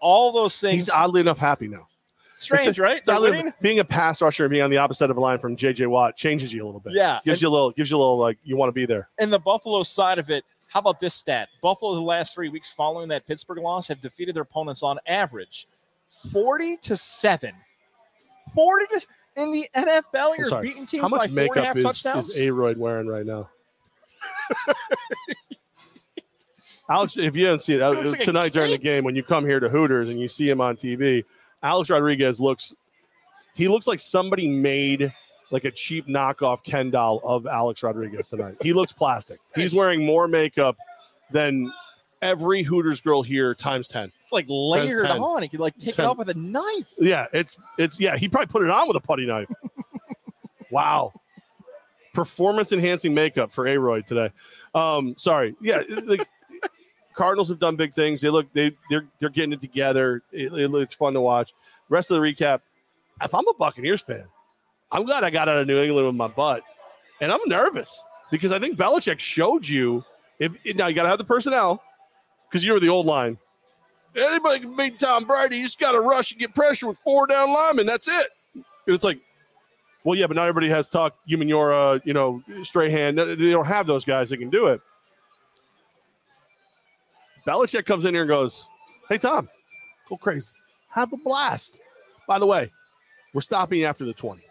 All 0.00 0.32
those 0.32 0.60
things 0.60 0.74
He's 0.74 0.90
oddly 0.90 1.20
enough 1.22 1.38
happy 1.38 1.68
now. 1.68 1.88
strange, 2.36 2.78
right? 2.78 2.98
It's 2.98 3.08
oddly 3.08 3.44
being 3.62 3.78
a 3.78 3.84
pass 3.84 4.20
rusher 4.20 4.44
and 4.44 4.50
being 4.50 4.62
on 4.62 4.70
the 4.70 4.76
opposite 4.76 5.10
of 5.10 5.16
a 5.16 5.20
line 5.20 5.38
from 5.38 5.56
JJ 5.56 5.86
Watt 5.86 6.16
changes 6.16 6.52
you 6.52 6.62
a 6.62 6.66
little 6.66 6.80
bit. 6.80 6.92
Yeah, 6.92 7.20
Gives 7.24 7.40
you 7.40 7.48
a 7.48 7.50
little, 7.50 7.70
gives 7.70 7.90
you 7.90 7.96
a 7.96 7.98
little 7.98 8.18
like 8.18 8.38
you 8.44 8.56
want 8.56 8.68
to 8.68 8.72
be 8.72 8.84
there. 8.84 9.08
And 9.18 9.32
the 9.32 9.38
Buffalo 9.38 9.82
side 9.82 10.18
of 10.18 10.30
it, 10.30 10.44
how 10.68 10.80
about 10.80 11.00
this 11.00 11.14
stat? 11.14 11.48
Buffalo, 11.62 11.94
the 11.94 12.02
last 12.02 12.34
three 12.34 12.48
weeks 12.48 12.72
following 12.72 13.08
that 13.08 13.26
Pittsburgh 13.26 13.58
loss, 13.58 13.88
have 13.88 14.00
defeated 14.00 14.34
their 14.34 14.42
opponents 14.42 14.82
on 14.82 14.98
average 15.06 15.66
40 16.32 16.76
to 16.78 16.96
7. 16.96 17.52
40 18.54 18.86
to 18.86 19.06
in 19.36 19.50
the 19.50 19.66
NFL, 19.74 20.38
you're 20.38 20.60
beating 20.60 20.86
teams 20.86 21.02
How 21.02 21.08
by 21.08 21.16
much 21.16 21.30
four 21.30 21.38
and 21.38 21.38
a 21.38 21.42
makeup 21.42 21.64
half 21.64 21.76
is, 21.76 21.84
touchdowns. 21.84 22.30
is 22.30 22.40
A-Rod 22.40 22.76
wearing 22.76 23.06
right 23.08 23.26
now? 23.26 23.48
Alex, 26.88 27.16
if 27.16 27.34
you 27.34 27.46
haven't 27.46 27.60
seen 27.60 27.76
it 27.76 27.82
uh, 27.82 28.14
tonight 28.16 28.52
during 28.52 28.70
the 28.70 28.78
game, 28.78 29.04
when 29.04 29.16
you 29.16 29.22
come 29.22 29.46
here 29.46 29.58
to 29.58 29.68
Hooters 29.68 30.08
and 30.08 30.20
you 30.20 30.28
see 30.28 30.48
him 30.48 30.60
on 30.60 30.76
TV, 30.76 31.24
Alex 31.62 31.88
Rodriguez 31.88 32.40
looks, 32.40 32.74
he 33.54 33.68
looks 33.68 33.86
like 33.86 34.00
somebody 34.00 34.48
made 34.48 35.12
like 35.50 35.64
a 35.64 35.70
cheap 35.70 36.06
knockoff 36.08 36.62
Ken 36.62 36.90
doll 36.90 37.20
of 37.24 37.46
Alex 37.46 37.82
Rodriguez 37.82 38.28
tonight. 38.28 38.56
He 38.60 38.72
looks 38.72 38.92
plastic. 38.92 39.38
He's 39.54 39.74
wearing 39.74 40.04
more 40.04 40.28
makeup 40.28 40.76
than 41.30 41.72
every 42.20 42.62
Hooters 42.62 43.00
girl 43.00 43.22
here 43.22 43.54
times 43.54 43.86
10. 43.88 44.10
it's 44.22 44.32
like 44.32 44.46
layered 44.48 45.06
10. 45.06 45.18
on. 45.18 45.42
He 45.42 45.48
could 45.48 45.60
like 45.60 45.76
take 45.78 45.94
10. 45.94 46.04
it 46.04 46.08
off 46.08 46.18
with 46.18 46.30
a 46.30 46.34
knife. 46.34 46.92
Yeah, 46.98 47.26
it's 47.32 47.56
it's 47.78 48.00
yeah. 48.00 48.16
He 48.16 48.28
probably 48.28 48.46
put 48.46 48.62
it 48.62 48.70
on 48.70 48.88
with 48.88 48.96
a 48.96 49.00
putty 49.00 49.26
knife. 49.26 49.48
wow, 50.70 51.12
performance 52.14 52.72
enhancing 52.72 53.12
makeup 53.12 53.52
for 53.52 53.66
A-Rod 53.66 54.06
today. 54.06 54.30
Um, 54.74 55.14
sorry, 55.18 55.54
yeah. 55.60 55.80
The 55.80 56.24
Cardinals 57.14 57.48
have 57.50 57.58
done 57.58 57.76
big 57.76 57.92
things. 57.92 58.20
They 58.22 58.30
look 58.30 58.50
they 58.54 58.74
they're 58.88 59.06
they're 59.20 59.28
getting 59.28 59.52
it 59.52 59.60
together. 59.60 60.22
It, 60.32 60.52
it- 60.52 60.74
it's 60.74 60.94
fun 60.94 61.12
to 61.14 61.20
watch. 61.20 61.52
Rest 61.90 62.10
of 62.10 62.16
the 62.16 62.22
recap. 62.22 62.60
If 63.22 63.34
I'm 63.34 63.46
a 63.46 63.54
Buccaneers 63.54 64.00
fan, 64.00 64.24
I'm 64.90 65.04
glad 65.04 65.22
I 65.22 65.30
got 65.30 65.48
out 65.48 65.58
of 65.58 65.66
New 65.66 65.78
England 65.78 66.06
with 66.06 66.16
my 66.16 66.26
butt, 66.28 66.62
and 67.20 67.30
I'm 67.30 67.40
nervous 67.46 68.02
because 68.30 68.50
I 68.52 68.58
think 68.58 68.76
Belichick 68.78 69.18
showed 69.18 69.68
you 69.68 70.02
if 70.40 70.52
now 70.76 70.86
you 70.88 70.94
got 70.94 71.04
to 71.04 71.08
have 71.08 71.18
the 71.18 71.24
personnel 71.24 71.82
because 72.48 72.64
you 72.64 72.72
were 72.72 72.80
the 72.80 72.88
old 72.88 73.06
line. 73.06 73.38
Anybody 74.16 74.60
can 74.60 74.76
beat 74.76 74.98
Tom 74.98 75.24
Brady. 75.24 75.58
You 75.58 75.64
just 75.64 75.78
got 75.78 75.92
to 75.92 76.00
rush 76.00 76.30
and 76.32 76.40
get 76.40 76.54
pressure 76.54 76.86
with 76.86 76.98
four 76.98 77.26
down 77.26 77.52
linemen. 77.52 77.86
That's 77.86 78.06
it. 78.08 78.28
It's 78.86 79.02
like, 79.04 79.20
well, 80.04 80.18
yeah, 80.18 80.26
but 80.26 80.36
not 80.36 80.42
everybody 80.42 80.68
has 80.68 80.88
talk. 80.88 81.16
Umenyiora, 81.28 82.00
you 82.04 82.12
know, 82.12 82.42
Strahan. 82.62 83.14
They 83.16 83.50
don't 83.50 83.66
have 83.66 83.86
those 83.86 84.04
guys 84.04 84.30
that 84.30 84.36
can 84.36 84.50
do 84.50 84.66
it. 84.66 84.80
Belichick 87.46 87.86
comes 87.86 88.04
in 88.04 88.14
here 88.14 88.22
and 88.22 88.28
goes, 88.28 88.68
"Hey 89.08 89.18
Tom, 89.18 89.48
go 90.08 90.16
crazy, 90.16 90.52
have 90.88 91.12
a 91.12 91.16
blast." 91.16 91.80
By 92.28 92.38
the 92.38 92.46
way, 92.46 92.70
we're 93.32 93.40
stopping 93.40 93.84
after 93.84 94.04
the 94.04 94.12
twenty. 94.12 94.42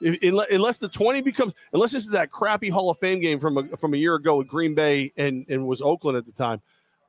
If, 0.00 0.18
unless, 0.22 0.50
unless 0.50 0.78
the 0.78 0.88
twenty 0.88 1.20
becomes, 1.20 1.54
unless 1.72 1.92
this 1.92 2.04
is 2.04 2.10
that 2.12 2.30
crappy 2.30 2.70
Hall 2.70 2.90
of 2.90 2.98
Fame 2.98 3.20
game 3.20 3.38
from 3.38 3.58
a, 3.58 3.76
from 3.76 3.94
a 3.94 3.96
year 3.96 4.14
ago 4.14 4.36
with 4.36 4.48
Green 4.48 4.74
Bay 4.74 5.12
and 5.16 5.46
and 5.48 5.66
was 5.66 5.80
Oakland 5.82 6.16
at 6.16 6.26
the 6.26 6.32
time, 6.32 6.60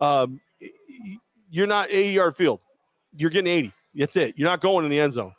um, 0.01 0.39
you're 1.49 1.67
not 1.67 1.87
80 1.89 2.09
yard 2.09 2.35
field. 2.35 2.59
You're 3.15 3.29
getting 3.29 3.51
80. 3.51 3.73
That's 3.95 4.15
it. 4.15 4.33
You're 4.37 4.49
not 4.49 4.59
going 4.59 4.85
in 4.85 4.91
the 4.91 4.99
end 4.99 5.13
zone. 5.13 5.33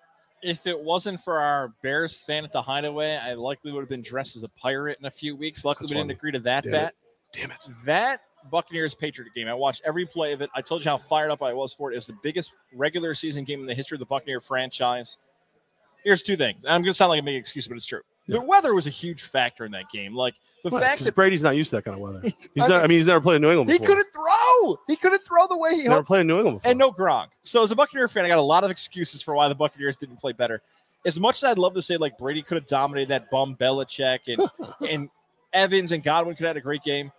If 0.44 0.66
it 0.66 0.78
wasn't 0.78 1.20
for 1.20 1.38
our 1.40 1.72
Bears 1.82 2.20
fan 2.20 2.44
at 2.44 2.52
the 2.52 2.60
hideaway, 2.62 3.16
I 3.16 3.32
likely 3.32 3.72
would 3.72 3.80
have 3.80 3.88
been 3.88 4.02
dressed 4.02 4.36
as 4.36 4.42
a 4.42 4.48
pirate 4.48 4.98
in 5.00 5.06
a 5.06 5.10
few 5.10 5.34
weeks. 5.34 5.64
Luckily, 5.64 5.86
That's 5.86 5.92
we 5.92 5.98
didn't 5.98 6.10
agree 6.10 6.32
to 6.32 6.38
that 6.40 6.64
Damn 6.64 6.72
bet. 6.72 6.88
it. 6.88 6.94
Damn 7.32 7.50
it. 7.50 7.68
That 7.84 8.20
Buccaneers 8.50 8.94
Patriot 8.94 9.32
game, 9.34 9.48
I 9.48 9.54
watched 9.54 9.82
every 9.84 10.06
play 10.06 10.32
of 10.32 10.42
it. 10.42 10.50
I 10.54 10.60
told 10.60 10.84
you 10.84 10.90
how 10.90 10.98
fired 10.98 11.30
up 11.30 11.42
I 11.42 11.52
was 11.52 11.72
for 11.72 11.90
it. 11.90 11.94
It 11.94 11.98
was 11.98 12.06
the 12.06 12.16
biggest 12.22 12.52
regular 12.74 13.14
season 13.14 13.44
game 13.44 13.60
in 13.60 13.66
the 13.66 13.74
history 13.74 13.96
of 13.96 14.00
the 14.00 14.06
Buccaneer 14.06 14.40
franchise. 14.40 15.16
Here's 16.04 16.22
two 16.22 16.36
things. 16.36 16.64
I'm 16.64 16.82
going 16.82 16.90
to 16.90 16.94
sound 16.94 17.08
like 17.08 17.20
a 17.20 17.24
big 17.24 17.36
excuse, 17.36 17.66
but 17.66 17.76
it's 17.76 17.86
true. 17.86 18.02
The 18.28 18.40
weather 18.40 18.74
was 18.74 18.86
a 18.86 18.90
huge 18.90 19.22
factor 19.22 19.64
in 19.64 19.72
that 19.72 19.90
game. 19.90 20.14
Like 20.14 20.34
the 20.64 20.70
What? 20.70 20.82
fact 20.82 21.04
that 21.04 21.14
Brady's 21.14 21.42
not 21.42 21.54
used 21.56 21.70
to 21.70 21.76
that 21.76 21.84
kind 21.84 21.94
of 21.96 22.00
weather. 22.02 22.20
He's 22.54 22.64
I 22.64 22.68
not, 22.68 22.84
I 22.84 22.86
mean, 22.88 22.98
he's 22.98 23.06
never 23.06 23.20
played 23.20 23.36
in 23.36 23.42
New 23.42 23.50
England 23.50 23.68
Before. 23.68 23.86
he 23.86 23.94
couldn't 23.94 24.12
throw, 24.12 24.80
he 24.88 24.96
couldn't 24.96 25.24
throw 25.26 25.46
the 25.46 25.56
way 25.56 25.76
he 25.76 25.82
never 25.84 25.96
hoped. 25.96 26.06
played 26.08 26.22
in 26.22 26.26
New 26.26 26.36
England 26.38 26.58
before. 26.58 26.70
And 26.70 26.78
no 26.78 26.90
Gronk. 26.90 27.28
So 27.44 27.62
as 27.62 27.70
a 27.70 27.76
Buccaneer 27.76 28.08
fan, 28.08 28.24
I 28.24 28.28
got 28.28 28.38
a 28.38 28.42
lot 28.42 28.64
of 28.64 28.70
excuses 28.70 29.22
for 29.22 29.34
why 29.34 29.48
the 29.48 29.54
Buccaneers 29.54 29.96
didn't 29.96 30.16
play 30.16 30.32
better. 30.32 30.60
As 31.06 31.20
much 31.20 31.36
as 31.36 31.44
I'd 31.44 31.58
love 31.58 31.74
to 31.74 31.82
say 31.82 31.96
like 31.98 32.16
Brady 32.18 32.42
could 32.42 32.56
have 32.56 32.66
dominated 32.66 33.10
that 33.10 33.30
bum 33.30 33.54
Belichick 33.56 34.20
and 34.26 34.70
and 34.90 35.10
Evans 35.52 35.92
and 35.92 36.02
Godwin 36.02 36.34
could 36.34 36.44
have 36.46 36.56
had 36.56 36.60
a 36.62 36.64
great 36.64 36.82
game. 36.82 37.12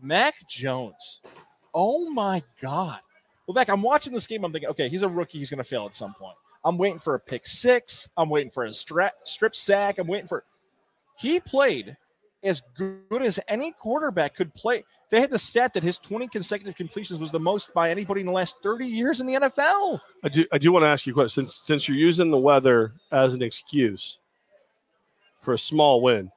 Mac 0.00 0.34
Jones. 0.48 1.20
Oh 1.74 2.10
my 2.10 2.42
God. 2.60 2.98
Well, 3.46 3.54
back, 3.54 3.68
I'm 3.68 3.82
watching 3.82 4.12
this 4.12 4.26
game. 4.26 4.44
I'm 4.44 4.52
thinking, 4.52 4.70
okay, 4.70 4.88
he's 4.88 5.02
a 5.02 5.08
rookie. 5.08 5.38
He's 5.38 5.50
going 5.50 5.58
to 5.58 5.64
fail 5.64 5.84
at 5.84 5.94
some 5.96 6.14
point. 6.14 6.36
I'm 6.64 6.78
waiting 6.78 6.98
for 7.00 7.14
a 7.14 7.20
pick 7.20 7.46
six. 7.46 8.08
I'm 8.16 8.30
waiting 8.30 8.50
for 8.50 8.64
a 8.64 8.72
strip 8.72 9.56
sack. 9.56 9.98
I'm 9.98 10.06
waiting 10.06 10.28
for. 10.28 10.44
He 11.18 11.38
played 11.40 11.96
as 12.42 12.62
good 12.76 13.22
as 13.22 13.38
any 13.48 13.72
quarterback 13.72 14.34
could 14.34 14.52
play. 14.54 14.84
They 15.10 15.20
had 15.20 15.30
the 15.30 15.38
stat 15.38 15.74
that 15.74 15.82
his 15.82 15.98
20 15.98 16.26
consecutive 16.28 16.74
completions 16.74 17.20
was 17.20 17.30
the 17.30 17.38
most 17.40 17.72
by 17.74 17.90
anybody 17.90 18.20
in 18.20 18.26
the 18.26 18.32
last 18.32 18.56
30 18.62 18.86
years 18.86 19.20
in 19.20 19.26
the 19.26 19.34
NFL. 19.34 20.00
I 20.24 20.28
do, 20.28 20.46
I 20.50 20.58
do 20.58 20.72
want 20.72 20.84
to 20.84 20.88
ask 20.88 21.06
you 21.06 21.12
a 21.12 21.14
question. 21.14 21.44
Since, 21.46 21.54
since 21.66 21.88
you're 21.88 21.98
using 21.98 22.30
the 22.30 22.38
weather 22.38 22.94
as 23.10 23.34
an 23.34 23.42
excuse 23.42 24.18
for 25.42 25.54
a 25.54 25.58
small 25.58 26.00
win, 26.00 26.30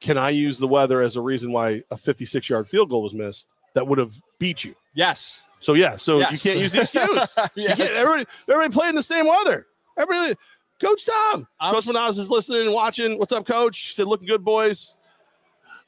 can 0.00 0.18
I 0.18 0.30
use 0.30 0.58
the 0.58 0.68
weather 0.68 1.00
as 1.00 1.16
a 1.16 1.22
reason 1.22 1.52
why 1.52 1.82
a 1.90 1.96
56 1.96 2.50
yard 2.50 2.68
field 2.68 2.90
goal 2.90 3.02
was 3.02 3.14
missed 3.14 3.54
that 3.74 3.86
would 3.86 3.98
have 3.98 4.14
beat 4.38 4.64
you. 4.64 4.74
Yes. 4.94 5.44
So 5.60 5.72
yeah, 5.74 5.96
so 5.96 6.18
you 6.18 6.38
can't 6.38 6.58
use 6.58 6.72
the 6.72 6.82
excuse. 6.82 7.36
Yes. 7.54 7.80
everybody, 7.80 8.26
everybody 8.48 8.72
playing 8.72 8.94
the 8.94 9.02
same 9.02 9.26
weather. 9.26 9.66
Everybody, 9.96 10.36
Coach 10.80 11.06
Tom, 11.06 11.46
I'm- 11.60 11.74
Coach 11.74 11.86
Menas 11.86 12.18
is 12.18 12.30
listening 12.30 12.66
and 12.66 12.74
watching. 12.74 13.18
What's 13.18 13.32
up, 13.32 13.46
Coach? 13.46 13.78
He 13.78 13.92
said, 13.92 14.06
"Looking 14.06 14.26
good, 14.28 14.44
boys." 14.44 14.95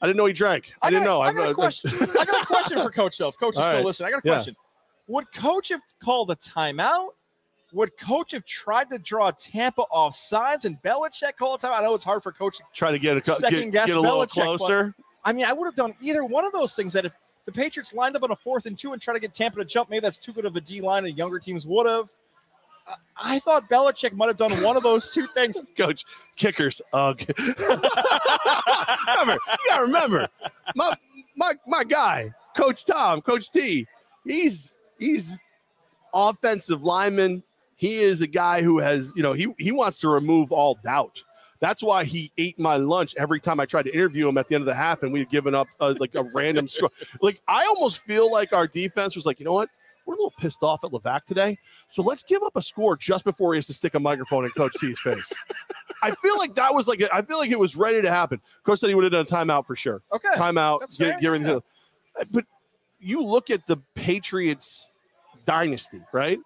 I 0.00 0.06
didn't 0.06 0.16
know 0.18 0.26
he 0.26 0.32
drank. 0.32 0.72
I, 0.80 0.90
didn't 0.90 1.04
got- 1.04 1.10
know. 1.10 1.20
I 1.20 1.32
got 1.32 1.46
I- 1.48 1.50
a 1.50 1.54
question. 1.54 1.90
I 2.18 2.24
got 2.24 2.42
a 2.42 2.46
question 2.46 2.78
for 2.80 2.90
Coach 2.90 3.16
Self. 3.16 3.38
Coach 3.38 3.54
is 3.56 3.60
still 3.62 3.74
right. 3.76 3.84
listening, 3.84 4.08
I 4.08 4.10
got 4.12 4.24
a 4.24 4.28
Yeah. 4.28 4.34
question. 4.34 4.56
Would 5.08 5.32
Coach 5.32 5.70
have 5.70 5.80
called 6.02 6.30
a 6.30 6.36
timeout? 6.36 7.10
Would 7.72 7.96
Coach 7.98 8.32
have 8.32 8.44
tried 8.44 8.88
to 8.90 8.98
draw 8.98 9.30
Tampa 9.30 9.82
off 9.90 10.14
sides 10.14 10.64
and 10.64 10.80
Belichick 10.82 11.36
call 11.38 11.54
a 11.54 11.58
timeout? 11.58 11.80
I 11.80 11.82
know 11.82 11.94
it's 11.94 12.04
hard 12.04 12.22
for 12.22 12.32
Coach. 12.32 12.58
To 12.58 12.64
try 12.74 12.92
to 12.92 12.98
get 12.98 13.16
a, 13.16 13.24
Second 13.34 13.58
get, 13.64 13.72
guess 13.72 13.86
get 13.88 13.96
a 13.96 14.00
little 14.00 14.20
Belichick, 14.20 14.42
closer. 14.56 14.94
I 15.24 15.32
mean, 15.32 15.44
I 15.44 15.52
would 15.52 15.66
have 15.66 15.74
done 15.74 15.94
either 16.00 16.24
one 16.24 16.44
of 16.44 16.52
those 16.52 16.74
things. 16.74 16.92
That 16.92 17.04
if 17.04 17.14
the 17.44 17.52
Patriots 17.52 17.92
lined 17.92 18.16
up 18.16 18.22
on 18.22 18.30
a 18.30 18.36
fourth 18.36 18.66
and 18.66 18.78
two 18.78 18.92
and 18.92 19.02
try 19.02 19.12
to 19.14 19.20
get 19.20 19.34
Tampa 19.34 19.58
to 19.58 19.64
jump, 19.64 19.90
maybe 19.90 20.00
that's 20.00 20.16
too 20.18 20.32
good 20.32 20.44
of 20.46 20.56
a 20.56 20.60
D 20.60 20.80
line, 20.80 21.04
and 21.06 21.16
younger 21.18 21.38
teams 21.38 21.66
would 21.66 21.86
have. 21.86 22.08
I- 23.16 23.38
thought 23.38 23.68
Belichick 23.68 24.12
might 24.12 24.26
have 24.26 24.36
done 24.36 24.52
one 24.62 24.76
of 24.76 24.82
those 24.82 25.08
two 25.08 25.26
things. 25.26 25.60
Coach, 25.76 26.04
kickers. 26.36 26.80
Ugh. 26.92 27.20
remember, 29.08 29.32
you 29.32 29.68
gotta 29.68 29.82
remember, 29.82 30.28
my 30.74 30.94
my 31.36 31.54
my 31.66 31.84
guy, 31.84 32.32
Coach 32.56 32.84
Tom, 32.84 33.20
Coach 33.20 33.50
T. 33.50 33.86
He's 34.24 34.78
he's 34.98 35.38
offensive 36.12 36.82
lineman. 36.82 37.42
He 37.76 37.98
is 37.98 38.20
a 38.22 38.26
guy 38.26 38.62
who 38.62 38.78
has, 38.78 39.12
you 39.14 39.22
know, 39.22 39.32
he 39.32 39.54
he 39.58 39.72
wants 39.72 40.00
to 40.00 40.08
remove 40.08 40.52
all 40.52 40.78
doubt. 40.82 41.22
That's 41.60 41.82
why 41.82 42.04
he 42.04 42.30
ate 42.38 42.58
my 42.58 42.76
lunch 42.76 43.14
every 43.16 43.40
time 43.40 43.58
I 43.58 43.66
tried 43.66 43.84
to 43.86 43.94
interview 43.94 44.28
him 44.28 44.38
at 44.38 44.48
the 44.48 44.54
end 44.54 44.62
of 44.62 44.66
the 44.66 44.74
half, 44.74 45.02
and 45.02 45.12
we 45.12 45.20
had 45.20 45.28
given 45.28 45.54
up 45.54 45.66
uh, 45.80 45.94
like 45.98 46.14
a 46.14 46.22
random 46.34 46.68
score. 46.68 46.90
Like 47.20 47.40
I 47.48 47.64
almost 47.66 47.98
feel 48.00 48.30
like 48.30 48.52
our 48.52 48.66
defense 48.66 49.16
was 49.16 49.26
like, 49.26 49.40
you 49.40 49.44
know 49.44 49.52
what, 49.52 49.68
we're 50.08 50.14
a 50.14 50.16
little 50.16 50.34
pissed 50.38 50.62
off 50.62 50.84
at 50.84 50.90
Levack 50.90 51.24
today, 51.24 51.58
so 51.86 52.02
let's 52.02 52.22
give 52.22 52.42
up 52.42 52.56
a 52.56 52.62
score 52.62 52.96
just 52.96 53.24
before 53.24 53.52
he 53.52 53.58
has 53.58 53.66
to 53.66 53.74
stick 53.74 53.94
a 53.94 54.00
microphone 54.00 54.46
in 54.46 54.50
Coach 54.52 54.72
T's 54.80 54.98
face. 54.98 55.30
I 56.02 56.14
feel 56.14 56.38
like 56.38 56.54
that 56.54 56.74
was 56.74 56.88
like 56.88 57.02
I 57.12 57.20
feel 57.20 57.38
like 57.38 57.50
it 57.50 57.58
was 57.58 57.76
ready 57.76 58.00
to 58.00 58.10
happen. 58.10 58.40
Coach 58.64 58.78
said 58.78 58.88
he 58.88 58.94
would 58.94 59.04
have 59.04 59.12
done 59.12 59.26
a 59.26 59.46
timeout 59.46 59.66
for 59.66 59.76
sure. 59.76 60.00
Okay. 60.10 60.28
Timeout. 60.34 60.80
Get, 60.96 61.20
get 61.20 61.40
yeah. 61.42 61.58
But 62.30 62.46
you 63.00 63.22
look 63.22 63.50
at 63.50 63.66
the 63.66 63.76
Patriots 63.94 64.92
dynasty, 65.44 66.00
right? 66.12 66.40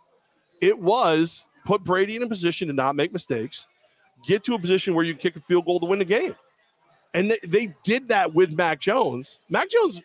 It 0.60 0.78
was 0.78 1.46
put 1.64 1.84
Brady 1.84 2.16
in 2.16 2.22
a 2.24 2.28
position 2.28 2.66
to 2.66 2.74
not 2.74 2.96
make 2.96 3.12
mistakes, 3.12 3.68
get 4.26 4.42
to 4.44 4.54
a 4.54 4.58
position 4.58 4.94
where 4.94 5.04
you 5.04 5.14
kick 5.14 5.36
a 5.36 5.40
field 5.40 5.66
goal 5.66 5.78
to 5.80 5.86
win 5.86 6.00
the 6.00 6.04
game. 6.04 6.34
And 7.14 7.30
they, 7.30 7.38
they 7.44 7.74
did 7.84 8.08
that 8.08 8.34
with 8.34 8.52
Mac 8.52 8.80
Jones. 8.80 9.38
Mac 9.50 9.70
Jones 9.70 10.02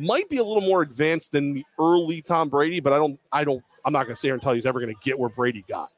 might 0.00 0.28
be 0.28 0.38
a 0.38 0.44
little 0.44 0.62
more 0.62 0.82
advanced 0.82 1.32
than 1.32 1.54
the 1.54 1.64
early 1.78 2.22
Tom 2.22 2.48
Brady, 2.48 2.80
but 2.80 2.92
I 2.92 2.96
don't, 2.96 3.20
I 3.32 3.44
don't, 3.44 3.62
I'm 3.84 3.92
not 3.92 4.04
going 4.04 4.14
to 4.14 4.20
sit 4.20 4.28
here 4.28 4.34
and 4.34 4.42
tell 4.42 4.52
you 4.52 4.56
he's 4.56 4.66
ever 4.66 4.80
going 4.80 4.94
to 4.94 5.00
get 5.02 5.18
where 5.18 5.28
Brady 5.28 5.64
got. 5.68 5.90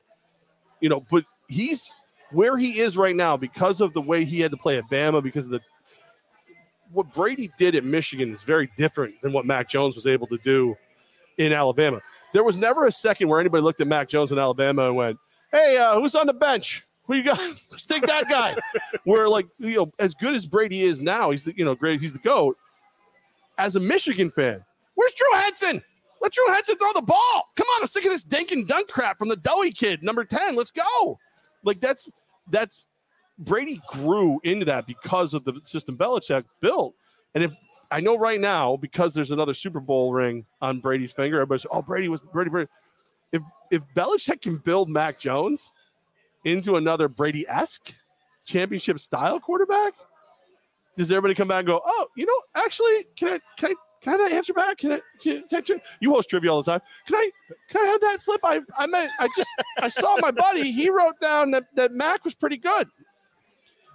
You 0.81 0.89
know, 0.89 1.05
but 1.11 1.25
he's 1.49 1.95
where 2.31 2.57
he 2.57 2.81
is 2.81 2.97
right 2.97 3.15
now 3.15 3.37
because 3.37 3.81
of 3.81 3.93
the 3.93 4.01
way 4.01 4.25
he 4.25 4.41
had 4.41 4.51
to 4.51 4.57
play 4.57 4.79
at 4.79 4.85
Bama, 4.91 5.23
because 5.23 5.45
of 5.45 5.53
the 5.53 5.61
what 6.93 7.13
Brady 7.13 7.51
did 7.57 7.75
at 7.75 7.85
Michigan 7.85 8.33
is 8.33 8.43
very 8.43 8.71
different 8.77 9.21
than 9.23 9.33
what 9.33 9.47
Mac 9.47 9.69
Jones 9.69 9.95
was 9.95 10.07
able 10.07 10.27
to 10.27 10.37
do 10.39 10.77
in 11.39 11.53
Alabama. 11.53 12.01
There 12.33 12.45
was 12.45 12.57
never 12.57 12.87
a 12.87 12.93
second 12.93 13.29
where 13.29 13.41
anybody 13.41 13.63
looked 13.63 13.81
at 13.81 13.87
Mac 13.87 14.09
Jones 14.09 14.33
in 14.33 14.39
Alabama 14.39 14.87
and 14.87 14.97
went, 14.97 15.19
"Hey, 15.51 15.79
uh, 15.79 16.01
who's 16.01 16.15
on 16.15 16.27
the 16.27 16.35
bench? 16.35 16.85
Who 17.07 17.17
you 17.17 17.23
got? 17.23 17.39
Let's 17.71 17.87
take 17.87 18.07
that 18.07 18.29
guy." 18.29 18.57
where 19.05 19.29
like 19.29 19.47
you 19.59 19.77
know, 19.77 19.93
as 19.99 20.15
good 20.15 20.35
as 20.35 20.47
Brady 20.47 20.83
is 20.83 21.03
now, 21.03 21.31
he's 21.31 21.45
the 21.45 21.55
you 21.57 21.65
know 21.65 21.75
great, 21.75 22.01
he's 22.01 22.13
the 22.13 22.19
goat. 22.19 22.57
As 23.59 23.77
a 23.77 23.81
Michigan 23.81 24.31
fan, 24.31 24.65
where's 24.95 25.15
Drew 25.15 25.41
Henson? 25.41 25.83
Let 26.21 26.33
Drew 26.33 26.47
Henson 26.49 26.77
throw 26.77 26.93
the 26.95 27.03
ball. 27.03 27.51
Come 27.57 27.67
on, 27.67 27.83
I'm 27.83 27.87
sick 27.87 28.05
of 28.05 28.13
this 28.13 28.23
dink 28.23 28.53
and 28.53 28.67
dunk 28.67 28.89
crap 28.89 29.19
from 29.19 29.29
the 29.29 29.37
doughy 29.37 29.73
kid, 29.73 30.03
number 30.03 30.25
10. 30.25 30.55
Let's 30.55 30.71
go. 30.71 31.19
Like 31.65 31.81
that's 31.81 32.11
that's 32.51 32.89
Brady 33.39 33.81
grew 33.89 34.41
into 34.45 34.65
that 34.67 34.87
because 34.87 35.35
of 35.35 35.45
the 35.45 35.61
system 35.65 35.97
Belichick 35.97 36.45
built. 36.61 36.95
And 37.35 37.43
if 37.43 37.53
I 37.91 38.01
know 38.01 38.17
right 38.17 38.41
now, 38.41 38.77
because 38.77 39.15
there's 39.15 39.33
another 39.33 39.55
Super 39.55 39.81
Bowl 39.81 40.13
ring 40.13 40.47
on 40.61 40.81
Brady's 40.81 41.13
finger, 41.13 41.37
everybody's 41.37 41.67
oh 41.71 41.83
Brady 41.83 42.09
was 42.09 42.23
Brady 42.23 42.51
Brady. 42.51 42.71
If 43.33 43.43
if 43.71 43.83
Belichick 43.95 44.43
can 44.43 44.59
build 44.59 44.89
Mac 44.89 45.19
Jones 45.19 45.73
into 46.45 46.77
another 46.77 47.09
Brady-esque 47.09 47.95
championship 48.45 48.99
style 49.01 49.41
quarterback, 49.41 49.95
does 50.97 51.11
everybody 51.11 51.35
come 51.35 51.49
back 51.49 51.61
and 51.61 51.67
go, 51.67 51.81
oh, 51.85 52.07
you 52.17 52.27
know, 52.27 52.43
actually, 52.55 53.07
can 53.17 53.29
I 53.29 53.39
can 53.57 53.71
I 53.71 53.75
can 54.01 54.15
I 54.15 54.17
have 54.17 54.31
that 54.31 54.37
answer 54.37 54.53
back? 54.53 54.79
Can 54.79 54.93
I 54.93 55.01
can, 55.23 55.45
can 55.49 55.63
I 55.69 55.81
you 56.01 56.13
host 56.13 56.29
trivia 56.29 56.53
all 56.53 56.63
the 56.63 56.71
time? 56.71 56.81
Can 57.07 57.17
I 57.17 57.31
can 57.69 57.81
I 57.83 57.87
have 57.87 58.01
that 58.01 58.21
slip? 58.21 58.41
I 58.45 58.61
I 58.77 58.87
meant 58.87 59.11
I 59.19 59.29
just 59.37 59.49
I 59.81 59.89
saw 59.89 60.17
my 60.19 60.31
buddy, 60.31 60.73
he 60.73 60.91
wrote 60.91 61.21
down 61.21 61.51
that, 61.53 61.65
that 61.77 61.93
Mac 61.93 62.25
was 62.25 62.35
pretty 62.35 62.57
good. 62.57 62.89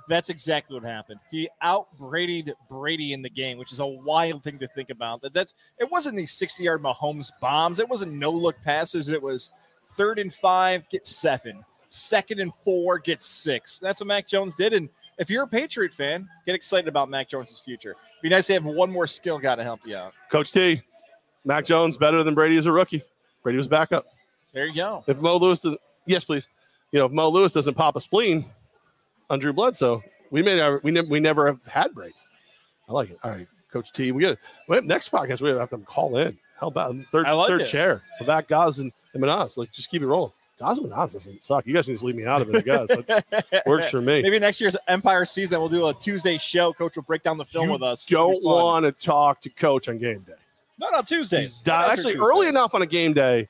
That's 0.08 0.30
exactly 0.30 0.74
what 0.74 0.84
happened. 0.84 1.20
He 1.30 1.50
out 1.62 1.88
Brady'd 1.98 2.54
Brady 2.70 3.12
in 3.12 3.22
the 3.22 3.30
game, 3.30 3.58
which 3.58 3.74
is 3.74 3.80
a 3.80 3.86
wild 3.86 4.44
thing 4.44 4.58
to 4.60 4.68
think 4.68 4.90
about. 4.90 5.22
That 5.22 5.34
that's 5.34 5.54
it 5.78 5.92
wasn't 5.92 6.16
these 6.16 6.32
60 6.32 6.64
yard 6.64 6.82
Mahomes 6.82 7.32
bombs. 7.42 7.80
It 7.80 7.90
wasn't 7.90 8.14
no 8.14 8.32
look 8.32 8.56
passes. 8.64 9.10
It 9.10 9.22
was 9.22 9.52
third 9.98 10.20
and 10.20 10.34
five, 10.34 10.88
get 10.90 11.06
seven. 11.06 11.66
Second 11.90 12.40
and 12.40 12.54
four, 12.64 13.00
get 13.00 13.22
six. 13.22 13.80
That's 13.80 14.00
what 14.00 14.08
Mac 14.08 14.28
Jones 14.28 14.56
did. 14.56 14.74
And 14.74 14.90
if 15.18 15.30
you're 15.30 15.44
a 15.44 15.48
Patriot 15.48 15.94
fan, 15.94 16.28
get 16.46 16.56
excited 16.56 16.88
about 16.88 17.10
Mac 17.10 17.30
Jones's 17.30 17.60
future. 17.60 17.92
It'd 17.92 18.22
Be 18.22 18.30
nice 18.30 18.48
to 18.48 18.54
have 18.54 18.66
one 18.66 18.92
more 18.92 19.08
skill 19.08 19.40
guy 19.40 19.56
to 19.56 19.64
help 19.64 19.82
you 19.86 19.96
out. 19.96 20.14
Coach 20.32 20.52
T, 20.52 20.82
Mac 21.46 21.66
Jones 21.66 21.98
better 21.98 22.24
than 22.24 22.36
Brady 22.36 22.58
as 22.58 22.66
a 22.66 22.72
rookie. 22.72 23.02
Brady 23.44 23.58
was 23.58 23.68
backup. 23.68 24.06
There 24.54 24.66
you 24.66 24.76
go. 24.76 25.04
If 25.08 25.22
Mo 25.22 25.38
Lewis, 25.38 25.66
yes, 26.06 26.24
please. 26.24 26.50
You 26.92 27.00
know, 27.00 27.06
if 27.06 27.12
Mo 27.12 27.30
Lewis 27.30 27.54
doesn't 27.54 27.74
pop 27.74 27.96
a 27.96 28.02
spleen 28.02 28.46
on 29.30 29.40
Drew 29.40 29.54
Bledsoe, 29.54 30.04
we 30.32 30.42
may 30.42 30.58
never, 30.58 30.80
we 30.84 30.92
never, 30.92 31.08
we 31.08 31.20
never 31.20 31.48
have 31.48 31.64
had 31.66 31.94
Brady. 31.94 32.14
I 32.90 32.94
like 32.94 33.10
it. 33.10 33.20
All 33.24 33.32
right, 33.32 33.48
Coach 33.72 33.92
T, 33.92 34.12
we 34.12 34.24
got 34.24 34.38
wait, 34.68 34.84
next 34.84 35.12
podcast. 35.12 35.42
We 35.42 35.50
have 35.50 35.70
to 35.70 35.78
call 35.80 36.18
in. 36.18 36.38
How 36.60 36.68
about 36.68 36.96
third, 37.12 37.28
I 37.28 37.34
like 37.34 37.50
third 37.50 37.62
it. 37.62 37.68
chair? 37.68 38.02
Back 38.26 38.48
Goz 38.48 38.80
and, 38.80 38.92
and 39.14 39.22
Menas. 39.22 39.58
Like, 39.58 39.72
just 39.72 39.92
keep 39.92 40.02
it 40.02 40.08
rolling. 40.08 40.32
And 40.60 40.90
doesn't 40.90 41.44
suck. 41.44 41.68
You 41.68 41.74
guys 41.74 41.86
can 41.86 41.94
just 41.94 42.04
leave 42.04 42.16
me 42.16 42.26
out 42.26 42.42
of 42.42 42.50
it. 42.50 42.58
I 42.58 42.62
guess 42.62 42.88
That's, 42.88 43.66
works 43.68 43.90
for 43.90 44.02
me. 44.02 44.22
Maybe 44.22 44.40
next 44.40 44.60
year's 44.60 44.76
Empire 44.88 45.26
season, 45.26 45.60
we'll 45.60 45.70
do 45.70 45.88
a 45.88 45.94
Tuesday 45.94 46.38
show. 46.38 46.74
Coach 46.74 46.96
will 46.96 47.04
break 47.04 47.24
down 47.24 47.38
the 47.38 47.46
film 47.46 47.68
You 47.68 47.74
with 47.74 47.84
us. 47.84 48.08
Don't 48.08 48.44
want 48.44 48.86
to 48.86 48.92
talk 48.92 49.42
to 49.42 49.50
Coach 49.50 49.88
on 49.88 50.00
game 50.00 50.22
day. 50.22 50.34
Not 50.80 50.94
on 50.94 51.06
Tuesday. 51.06 51.46
Di- 51.64 51.92
actually 51.92 52.16
early 52.16 52.48
enough 52.48 52.74
on 52.74 52.82
a 52.82 52.86
game 52.86 53.14
day. 53.14 53.48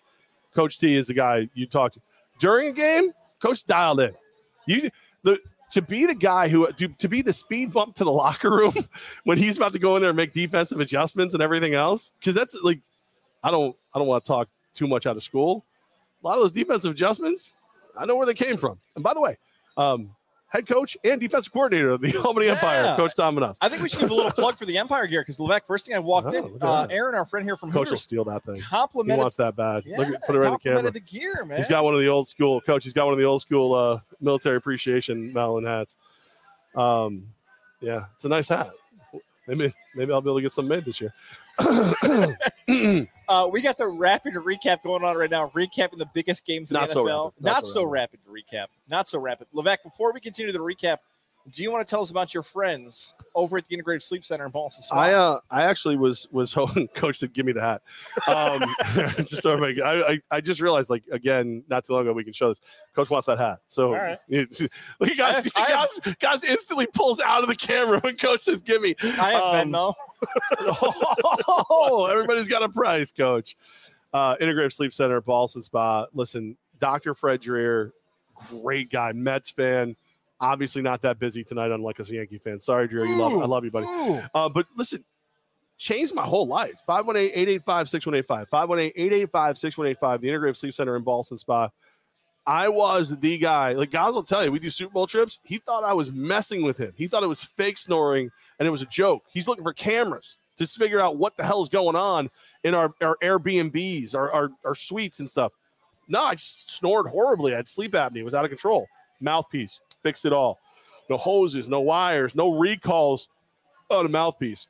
Coach 0.53 0.79
T 0.79 0.95
is 0.95 1.07
the 1.07 1.13
guy 1.13 1.47
you 1.53 1.65
talk 1.65 1.93
to 1.93 2.01
during 2.39 2.69
a 2.69 2.73
game. 2.73 3.11
Coach 3.39 3.65
dialed 3.65 3.99
in. 3.99 4.13
You 4.65 4.89
the 5.23 5.39
to 5.71 5.81
be 5.81 6.05
the 6.05 6.15
guy 6.15 6.47
who 6.47 6.71
to, 6.71 6.87
to 6.87 7.07
be 7.07 7.21
the 7.21 7.33
speed 7.33 7.71
bump 7.71 7.95
to 7.95 8.03
the 8.03 8.11
locker 8.11 8.49
room 8.49 8.73
when 9.23 9.37
he's 9.37 9.57
about 9.57 9.73
to 9.73 9.79
go 9.79 9.95
in 9.95 10.01
there 10.01 10.09
and 10.09 10.17
make 10.17 10.33
defensive 10.33 10.79
adjustments 10.79 11.33
and 11.33 11.43
everything 11.43 11.73
else. 11.73 12.11
Because 12.19 12.35
that's 12.35 12.59
like 12.63 12.79
I 13.43 13.51
don't 13.51 13.75
I 13.93 13.99
don't 13.99 14.07
want 14.07 14.23
to 14.23 14.27
talk 14.27 14.49
too 14.73 14.87
much 14.87 15.05
out 15.05 15.15
of 15.15 15.23
school. 15.23 15.63
A 16.23 16.27
lot 16.27 16.35
of 16.35 16.41
those 16.41 16.51
defensive 16.51 16.91
adjustments, 16.91 17.53
I 17.97 18.05
know 18.05 18.15
where 18.15 18.25
they 18.25 18.33
came 18.33 18.57
from. 18.57 18.79
And 18.95 19.03
by 19.03 19.13
the 19.13 19.21
way, 19.21 19.37
um, 19.77 20.11
head 20.49 20.65
coach 20.67 20.97
and 21.03 21.19
defensive 21.21 21.51
coordinator 21.53 21.89
of 21.89 22.01
the 22.01 22.15
Albany 22.25 22.47
Empire, 22.47 22.95
Coach 22.95 23.15
Tom 23.15 23.35
Menas. 23.35 23.57
I 23.61 23.69
think 23.69 23.83
we 23.83 23.89
should 23.89 23.99
give 23.99 24.09
a 24.09 24.13
little 24.13 24.31
plug 24.31 24.57
for 24.57 24.65
the 24.65 24.77
Empire 24.77 25.05
gear 25.07 25.21
because 25.21 25.37
Levack, 25.37 25.65
first 25.65 25.85
thing 25.85 25.95
I 25.95 25.99
walked 25.99 26.27
Oh, 26.27 26.45
in, 26.55 26.57
uh. 26.61 26.87
Aaron, 26.89 27.15
our 27.15 27.25
friend 27.25 27.45
here 27.45 27.55
from 27.57 27.71
Coach 27.71 27.89
will 27.91 27.97
steal 27.97 28.23
that 28.25 28.43
thing. 28.43 28.55
He 28.61 29.11
wants 29.15 29.35
that 29.37 29.55
bad. 29.55 29.83
yeah, 29.85 29.97
Look 29.99 30.07
at, 30.15 30.23
put 30.25 30.35
it 30.35 30.39
right 30.39 30.47
in 30.47 30.53
the 30.53 30.59
camera. 30.59 30.91
the 30.91 30.99
gear, 30.99 31.45
man. 31.45 31.57
He's 31.57 31.67
got 31.67 31.83
one 31.83 31.93
of 31.93 31.99
the 31.99 32.07
old 32.07 32.27
school 32.27 32.61
coach. 32.61 32.83
He's 32.83 32.93
got 32.93 33.05
one 33.05 33.13
of 33.13 33.19
the 33.19 33.25
old 33.25 33.41
school 33.41 33.73
uh, 33.73 33.99
military 34.19 34.57
appreciation 34.57 35.31
Malin 35.33 35.65
hats. 35.65 35.95
Um, 36.75 37.27
yeah, 37.81 38.05
it's 38.15 38.25
a 38.25 38.29
nice 38.29 38.47
hat. 38.49 38.71
Maybe 39.47 39.73
maybe 39.95 40.11
I'll 40.11 40.21
be 40.21 40.29
able 40.29 40.37
to 40.37 40.41
get 40.41 40.51
some 40.51 40.67
made 40.67 40.83
this 40.83 40.99
year. 40.99 41.13
uh, 43.27 43.49
we 43.51 43.61
got 43.61 43.77
the 43.77 43.87
rapid 43.87 44.33
recap 44.35 44.83
going 44.83 45.03
on 45.03 45.17
right 45.17 45.29
now, 45.29 45.51
recapping 45.55 45.97
the 45.97 46.09
biggest 46.13 46.45
games 46.45 46.69
in 46.69 46.75
Not 46.75 46.89
the 46.89 46.93
so 46.93 47.05
NFL. 47.05 47.25
rapid. 47.25 47.43
Not 47.43 47.51
Not, 47.51 47.67
so 47.67 47.73
so 47.73 47.83
rapid 47.85 48.19
to 48.25 48.29
recap. 48.29 48.67
Not 48.87 49.09
so 49.09 49.19
rapid. 49.19 49.47
Levack, 49.55 49.77
before 49.83 50.13
we 50.13 50.19
continue 50.19 50.51
the 50.51 50.59
recap, 50.59 50.97
do 51.51 51.63
you 51.63 51.71
want 51.71 51.87
to 51.87 51.89
tell 51.89 52.01
us 52.01 52.11
about 52.11 52.33
your 52.33 52.43
friends 52.43 53.15
over 53.33 53.57
at 53.57 53.67
the 53.67 53.73
Integrated 53.73 54.03
Sleep 54.03 54.25
Center 54.25 54.45
in 54.45 54.51
Ballston? 54.51 54.83
I 54.91 55.13
uh 55.13 55.39
I 55.49 55.63
actually 55.63 55.95
was 55.95 56.27
was 56.31 56.51
hoping 56.53 56.87
coach 56.89 57.17
said 57.19 57.33
give 57.33 57.45
me 57.45 57.51
the 57.53 57.61
hat. 57.61 57.81
Um, 58.27 58.63
just 59.25 59.41
so 59.41 59.53
everybody, 59.53 59.81
I, 59.81 60.11
I 60.13 60.19
I 60.31 60.41
just 60.41 60.59
realized 60.61 60.89
like 60.89 61.03
again 61.11 61.63
not 61.69 61.85
too 61.85 61.93
long 61.93 62.03
ago 62.03 62.13
we 62.13 62.23
can 62.23 62.33
show 62.33 62.49
this. 62.49 62.59
Coach 62.93 63.09
wants 63.09 63.27
that 63.27 63.37
hat. 63.37 63.59
So 63.69 63.87
All 63.93 64.01
right. 64.01 64.19
you- 64.27 64.47
look 64.99 65.09
at 65.11 65.17
guys. 65.17 65.19
I 65.19 65.33
have- 65.33 65.45
you 65.45 65.51
see 65.51 65.61
I 65.61 65.65
have- 65.71 65.89
guys, 66.03 66.15
guys 66.19 66.43
instantly 66.43 66.87
pulls 66.87 67.19
out 67.21 67.43
of 67.43 67.49
the 67.49 67.55
camera 67.55 67.99
when 68.01 68.17
coach 68.17 68.41
says 68.41 68.61
give 68.61 68.81
me. 68.81 68.95
I 69.01 69.31
have 69.31 69.43
um, 69.43 69.71
Venmo. 69.71 69.93
oh, 71.69 72.07
everybody's 72.11 72.47
got 72.47 72.63
a 72.63 72.69
price, 72.69 73.11
coach. 73.11 73.55
Uh, 74.13 74.35
Integrative 74.37 74.73
Sleep 74.73 74.93
Center, 74.93 75.21
Ballston 75.21 75.61
Spa. 75.63 76.05
Listen, 76.13 76.57
Dr. 76.79 77.13
Fred 77.13 77.41
Dreher, 77.41 77.91
great 78.63 78.89
guy, 78.89 79.11
Mets 79.11 79.49
fan. 79.49 79.95
Obviously, 80.39 80.81
not 80.81 81.01
that 81.01 81.17
busy 81.17 81.43
tonight, 81.43 81.71
unlike 81.71 81.99
us 81.99 82.09
Yankee 82.09 82.37
fans. 82.37 82.63
Sorry, 82.63 82.87
Dreher. 82.87 83.07
You 83.07 83.17
love, 83.17 83.33
I 83.33 83.45
love 83.45 83.65
you, 83.65 83.71
buddy. 83.71 83.87
Uh, 84.35 84.47
but 84.49 84.67
listen, 84.75 85.03
changed 85.77 86.13
my 86.13 86.23
whole 86.23 86.45
life. 86.45 86.81
518-885-6185. 86.87 88.49
518-885-6185, 88.49 90.21
the 90.21 90.29
Integrative 90.29 90.57
Sleep 90.57 90.73
Center 90.73 90.95
in 90.95 91.03
Ballston 91.03 91.37
Spa. 91.37 91.69
I 92.45 92.69
was 92.69 93.17
the 93.19 93.37
guy. 93.37 93.73
Like 93.73 93.91
guys 93.91 94.13
will 94.13 94.23
tell 94.23 94.45
you, 94.45 94.51
we 94.51 94.59
do 94.59 94.69
Super 94.69 94.93
Bowl 94.93 95.05
trips. 95.05 95.39
He 95.43 95.57
thought 95.57 95.83
I 95.83 95.93
was 95.93 96.13
messing 96.13 96.61
with 96.63 96.77
him. 96.77 96.93
He 96.95 97.07
thought 97.07 97.23
it 97.23 97.27
was 97.27 97.43
fake 97.43 97.77
snoring 97.77 98.29
and 98.57 98.67
it 98.67 98.71
was 98.71 98.81
a 98.81 98.85
joke. 98.85 99.23
He's 99.33 99.47
looking 99.47 99.65
for 99.65 99.73
cameras 99.73 100.37
to 100.57 100.65
figure 100.65 101.01
out 101.01 101.17
what 101.17 101.35
the 101.35 101.43
hell 101.43 101.61
is 101.61 101.69
going 101.69 101.95
on 101.95 102.29
in 102.63 102.73
our, 102.73 102.93
our 103.01 103.17
Airbnbs, 103.21 104.15
our, 104.15 104.31
our, 104.31 104.49
our 104.63 104.75
suites 104.75 105.19
and 105.19 105.29
stuff. 105.29 105.51
No, 106.07 106.21
I 106.21 106.35
just 106.35 106.71
snored 106.71 107.07
horribly. 107.07 107.53
I 107.53 107.57
had 107.57 107.67
sleep 107.67 107.91
apnea. 107.91 108.17
It 108.17 108.23
was 108.23 108.33
out 108.33 108.45
of 108.45 108.49
control. 108.49 108.87
Mouthpiece 109.19 109.81
fixed 110.03 110.25
it 110.25 110.33
all. 110.33 110.59
No 111.09 111.17
hoses, 111.17 111.69
no 111.69 111.81
wires, 111.81 112.35
no 112.35 112.57
recalls 112.57 113.29
on 113.89 114.05
a 114.05 114.09
mouthpiece. 114.09 114.67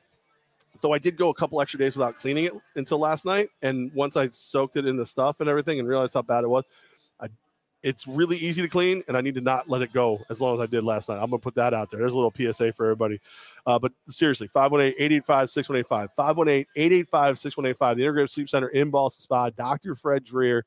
Though 0.80 0.92
I 0.92 0.98
did 0.98 1.16
go 1.16 1.28
a 1.28 1.34
couple 1.34 1.60
extra 1.60 1.78
days 1.78 1.96
without 1.96 2.16
cleaning 2.16 2.44
it 2.44 2.52
until 2.76 2.98
last 2.98 3.24
night. 3.24 3.48
And 3.62 3.92
once 3.94 4.16
I 4.16 4.28
soaked 4.28 4.76
it 4.76 4.86
in 4.86 4.96
the 4.96 5.06
stuff 5.06 5.40
and 5.40 5.48
everything 5.48 5.80
and 5.80 5.88
realized 5.88 6.14
how 6.14 6.22
bad 6.22 6.44
it 6.44 6.48
was, 6.48 6.64
I, 7.20 7.26
it's 7.82 8.06
really 8.06 8.36
easy 8.36 8.62
to 8.62 8.68
clean. 8.68 9.02
And 9.08 9.16
I 9.16 9.20
need 9.20 9.34
to 9.34 9.40
not 9.40 9.68
let 9.68 9.82
it 9.82 9.92
go 9.92 10.20
as 10.30 10.40
long 10.40 10.54
as 10.54 10.60
I 10.60 10.66
did 10.66 10.84
last 10.84 11.08
night. 11.08 11.18
I'm 11.20 11.32
to 11.32 11.38
put 11.38 11.56
that 11.56 11.74
out 11.74 11.90
there. 11.90 11.98
There's 11.98 12.14
a 12.14 12.16
little 12.16 12.32
PSA 12.32 12.74
for 12.74 12.86
everybody. 12.86 13.20
Uh, 13.66 13.80
but 13.80 13.90
seriously, 14.08 14.46
518 14.46 14.94
885 15.04 15.50
6185. 15.50 16.14
518 16.14 16.66
885 16.76 17.38
6185. 17.40 17.96
The 17.96 18.02
Integrative 18.04 18.30
Sleep 18.30 18.48
Center 18.48 18.68
in 18.68 18.92
Ballston 18.92 19.22
Spa. 19.22 19.50
Dr. 19.50 19.96
Fred 19.96 20.24
Dreher 20.24 20.62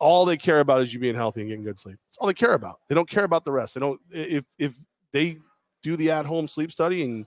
all 0.00 0.24
they 0.24 0.36
care 0.36 0.60
about 0.60 0.80
is 0.80 0.92
you 0.92 0.98
being 0.98 1.14
healthy 1.14 1.42
and 1.42 1.50
getting 1.50 1.64
good 1.64 1.78
sleep. 1.78 1.98
That's 2.06 2.16
all 2.16 2.26
they 2.26 2.34
care 2.34 2.54
about. 2.54 2.80
They 2.88 2.94
don't 2.94 3.08
care 3.08 3.24
about 3.24 3.44
the 3.44 3.52
rest. 3.52 3.74
They 3.74 3.80
don't 3.80 4.00
if 4.10 4.44
if 4.58 4.74
they 5.12 5.38
do 5.82 5.96
the 5.96 6.10
at 6.10 6.26
home 6.26 6.48
sleep 6.48 6.72
study 6.72 7.04
and 7.04 7.26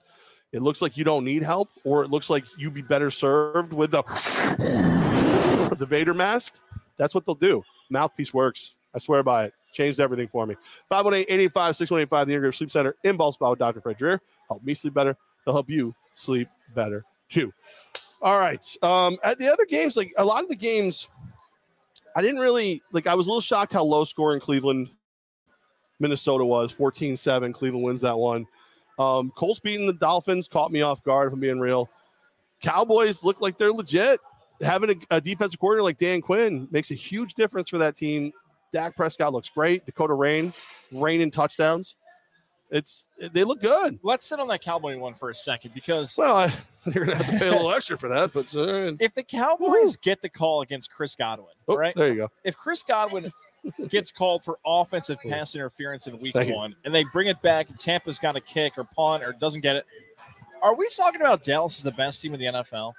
it 0.52 0.62
looks 0.62 0.82
like 0.82 0.98
you 0.98 1.04
don't 1.04 1.26
need 1.26 1.42
help, 1.42 1.70
or 1.84 2.04
it 2.04 2.12
looks 2.12 2.30
like 2.30 2.44
you'd 2.58 2.76
be 2.76 2.84
better 2.84 3.10
served 3.10 3.74
with 3.74 3.92
the 3.92 4.04
the 5.80 5.86
Vader 5.86 6.14
mask. 6.14 6.56
That's 6.98 7.16
what 7.16 7.26
they'll 7.26 7.34
do. 7.36 7.64
Mouthpiece 7.90 8.34
works. 8.34 8.76
I 8.94 9.00
swear 9.00 9.24
by 9.24 9.46
it. 9.46 9.54
Changed 9.74 10.00
everything 10.00 10.28
for 10.28 10.46
me. 10.46 10.56
518-885-6185, 10.92 12.10
the 12.10 12.34
Integrative 12.34 12.56
Sleep 12.56 12.72
Center 12.72 12.96
in 13.04 13.18
Ballston 13.18 13.34
Spa 13.34 13.50
with 13.50 13.60
Dr. 13.60 13.82
Fred 13.82 13.98
Dreher. 13.98 14.20
Help 14.48 14.64
me 14.64 14.76
sleep 14.76 14.94
better. 14.94 15.18
They'll 15.44 15.56
help 15.56 15.70
you 15.70 15.96
sleep 16.14 16.48
better 16.76 17.04
too. 17.30 17.52
All 18.22 18.40
right. 18.40 18.64
Um, 18.84 19.18
at 19.24 19.40
the 19.40 19.52
other 19.52 19.66
games, 19.66 19.98
like 19.98 20.14
a 20.18 20.24
lot 20.24 20.44
of 20.44 20.50
the 20.50 20.56
games, 20.56 21.10
I 22.16 22.22
didn't 22.22 22.40
really 22.40 22.82
like. 22.92 23.08
I 23.08 23.16
was 23.16 23.28
a 23.28 23.30
little 23.30 23.42
shocked 23.42 23.74
how 23.74 23.84
low 23.84 24.04
scoring 24.04 24.40
Cleveland, 24.40 24.90
Minnesota 26.00 26.46
was 26.46 26.72
14 26.72 27.16
7. 27.16 27.54
Cleveland 27.54 27.84
wins 27.84 28.02
that 28.02 28.18
one. 28.18 28.46
Um, 29.00 29.32
Colts 29.36 29.60
beating 29.60 29.88
the 29.88 29.94
Dolphins 29.94 30.48
caught 30.48 30.72
me 30.72 30.82
off 30.82 31.04
guard, 31.04 31.28
if 31.28 31.34
I'm 31.34 31.40
being 31.40 31.60
real. 31.60 31.90
Cowboys 32.62 33.24
look 33.24 33.42
like 33.42 33.58
they're 33.58 33.74
legit. 33.74 34.20
Having 34.62 35.02
a, 35.12 35.18
a 35.18 35.22
defensive 35.22 35.60
coordinator 35.60 35.84
like 35.84 35.98
Dan 35.98 36.22
Quinn 36.22 36.68
makes 36.72 36.92
a 36.92 36.96
huge 36.96 37.34
difference 37.34 37.70
for 37.70 37.80
that 37.80 37.98
team. 37.98 38.32
Dak 38.72 38.96
Prescott 38.96 39.34
looks 39.34 39.50
great. 39.50 39.86
Dakota 39.86 40.14
Rain, 40.14 40.54
rain 40.92 41.22
in 41.22 41.32
touchdowns. 41.32 41.96
It's 42.74 43.08
they 43.20 43.44
look 43.44 43.62
good. 43.62 44.00
Let's 44.02 44.26
sit 44.26 44.40
on 44.40 44.48
that 44.48 44.64
Cowboy 44.64 44.98
one 44.98 45.14
for 45.14 45.30
a 45.30 45.36
second 45.36 45.76
because 45.76 46.18
Well, 46.18 46.36
I, 46.36 46.48
they're 46.88 47.06
gonna 47.06 47.18
have 47.18 47.30
to 47.30 47.38
pay 47.38 47.48
a 47.48 47.52
little 47.52 47.72
extra 47.72 47.96
for 47.96 48.10
that, 48.10 48.34
but 48.34 48.54
uh, 48.56 48.94
if 49.00 49.14
the 49.14 49.22
Cowboys 49.22 49.96
get 49.96 50.24
the 50.24 50.30
call 50.30 50.62
against 50.62 50.92
Chris 50.92 51.16
Godwin, 51.16 51.54
oh, 51.68 51.78
right? 51.78 51.94
there 51.96 52.08
you 52.08 52.16
go. 52.16 52.32
If 52.44 52.58
Chris 52.58 52.82
Godwin 52.82 53.32
gets 53.90 54.10
called 54.10 54.44
for 54.44 54.58
offensive 54.66 55.20
pass 55.22 55.56
interference 55.56 56.08
in 56.08 56.20
week 56.20 56.34
Thank 56.34 56.50
you. 56.50 56.56
one 56.56 56.76
and 56.84 56.94
they 56.94 57.04
bring 57.14 57.28
it 57.28 57.40
back 57.44 57.70
and 57.70 57.80
Tampa's 57.80 58.18
got 58.18 58.36
a 58.36 58.42
kick 58.42 58.74
or 58.78 58.86
punt 58.86 59.24
or 59.24 59.34
doesn't 59.34 59.62
get 59.62 59.76
it, 59.76 59.86
are 60.64 60.74
we 60.74 60.90
talking 60.90 61.22
about 61.22 61.44
Dallas 61.44 61.78
is 61.78 61.84
the 61.84 61.92
best 61.92 62.24
team 62.24 62.34
in 62.34 62.40
the 62.40 62.48
NFL? 62.48 62.94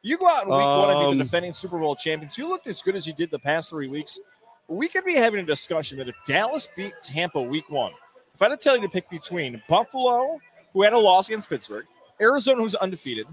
You 0.00 0.16
go 0.16 0.28
out 0.28 0.44
in 0.44 0.48
week 0.48 0.56
one 0.56 0.90
and 0.90 0.98
be 0.98 1.04
Um, 1.04 1.18
the 1.18 1.24
defending 1.24 1.52
Super 1.52 1.78
Bowl 1.78 1.94
champions. 1.94 2.38
You 2.38 2.48
looked 2.48 2.66
as 2.66 2.80
good 2.80 2.96
as 2.96 3.06
you 3.06 3.12
did 3.12 3.30
the 3.30 3.38
past 3.38 3.68
three 3.68 3.88
weeks. 3.88 4.18
We 4.66 4.88
could 4.88 5.04
be 5.04 5.14
having 5.14 5.40
a 5.40 5.46
discussion 5.46 5.98
that 5.98 6.08
if 6.08 6.14
Dallas 6.26 6.66
beat 6.74 6.94
Tampa 7.02 7.42
week 7.42 7.68
one, 7.68 7.92
if 8.34 8.42
I 8.42 8.48
had 8.48 8.58
to 8.58 8.62
tell 8.62 8.76
you 8.76 8.82
to 8.82 8.88
pick 8.88 9.08
between 9.10 9.62
Buffalo, 9.68 10.38
who 10.72 10.82
had 10.82 10.92
a 10.92 10.98
loss 10.98 11.28
against 11.28 11.48
Pittsburgh, 11.48 11.86
Arizona, 12.20 12.62
who's 12.62 12.74
undefeated, 12.74 13.26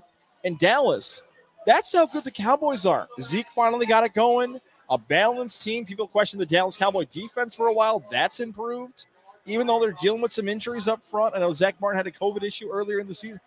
and 0.44 0.58
Dallas, 0.60 1.22
that's 1.66 1.94
how 1.94 2.06
good 2.06 2.24
the 2.24 2.32
Cowboys 2.32 2.86
are. 2.86 3.08
Zeke 3.22 3.50
finally 3.50 3.86
got 3.86 4.04
it 4.04 4.14
going. 4.14 4.60
A 4.90 4.98
balanced 4.98 5.64
team. 5.64 5.86
People 5.86 6.08
questioned 6.08 6.42
the 6.42 6.46
Dallas 6.46 6.78
Cowboy 6.78 7.06
defense 7.06 7.56
for 7.56 7.68
a 7.68 7.74
while. 7.74 8.06
That's 8.10 8.40
improved, 8.40 9.06
even 9.46 9.68
though 9.68 9.80
they're 9.80 9.92
dealing 9.92 10.22
with 10.22 10.32
some 10.32 10.48
injuries 10.48 10.88
up 10.88 11.06
front. 11.06 11.36
I 11.36 11.40
know 11.40 11.52
Zack 11.52 11.80
Martin 11.82 11.98
had 11.98 12.08
a 12.08 12.12
COVID 12.12 12.44
issue 12.44 12.70
earlier 12.72 13.00
in 13.00 13.08
the 13.08 13.14
season. 13.14 13.42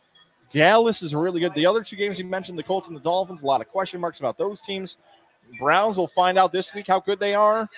Dallas 0.51 1.01
is 1.01 1.15
really 1.15 1.41
good. 1.41 1.55
The 1.55 1.65
other 1.65 1.83
two 1.83 1.97
games 1.97 2.19
you 2.19 2.27
mentioned, 2.27 2.59
the 2.59 2.63
Colts 2.63 2.89
and 2.89 2.97
the 2.97 3.01
Dolphins, 3.01 3.43
a 3.43 3.47
lot 3.47 3.61
of 3.61 3.69
question 3.69 4.01
marks 4.01 4.19
about 4.19 4.37
those 4.37 4.61
teams. 4.61 4.99
Browns 5.59 5.97
will 5.97 6.09
find 6.09 6.39
out 6.39 6.53
this 6.53 6.75
week 6.75 6.89
how 6.89 7.01
good 7.01 7.21
they 7.21 7.35
are. 7.35 7.69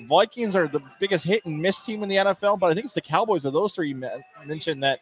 Vikings 0.00 0.56
are 0.56 0.68
the 0.68 0.80
biggest 0.98 1.24
hit 1.24 1.44
and 1.44 1.60
miss 1.60 1.80
team 1.80 2.02
in 2.02 2.08
the 2.08 2.16
NFL, 2.16 2.58
but 2.58 2.70
I 2.70 2.74
think 2.74 2.84
it's 2.84 2.94
the 2.94 3.00
Cowboys 3.00 3.44
of 3.44 3.52
those 3.52 3.74
three 3.74 3.94
mentioned 4.44 4.82
that 4.82 5.00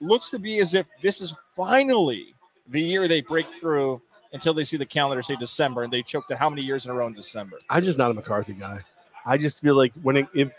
looks 0.00 0.30
to 0.30 0.38
be 0.38 0.58
as 0.58 0.74
if 0.74 0.86
this 1.02 1.20
is 1.20 1.36
finally 1.56 2.34
the 2.68 2.80
year 2.80 3.08
they 3.08 3.20
break 3.20 3.46
through 3.60 4.00
until 4.32 4.52
they 4.52 4.64
see 4.64 4.76
the 4.76 4.86
calendar 4.86 5.22
say 5.22 5.36
December 5.36 5.84
and 5.84 5.92
they 5.92 6.02
choked 6.02 6.30
it 6.30 6.36
how 6.36 6.50
many 6.50 6.62
years 6.62 6.84
in 6.84 6.90
a 6.90 6.94
row 6.94 7.06
in 7.06 7.14
December. 7.14 7.58
I'm 7.70 7.82
just 7.82 7.98
not 7.98 8.10
a 8.10 8.14
McCarthy 8.14 8.52
guy. 8.52 8.80
I 9.26 9.38
just 9.38 9.60
feel 9.60 9.76
like 9.76 9.94
when 10.02 10.18
it, 10.18 10.26
if 10.34 10.50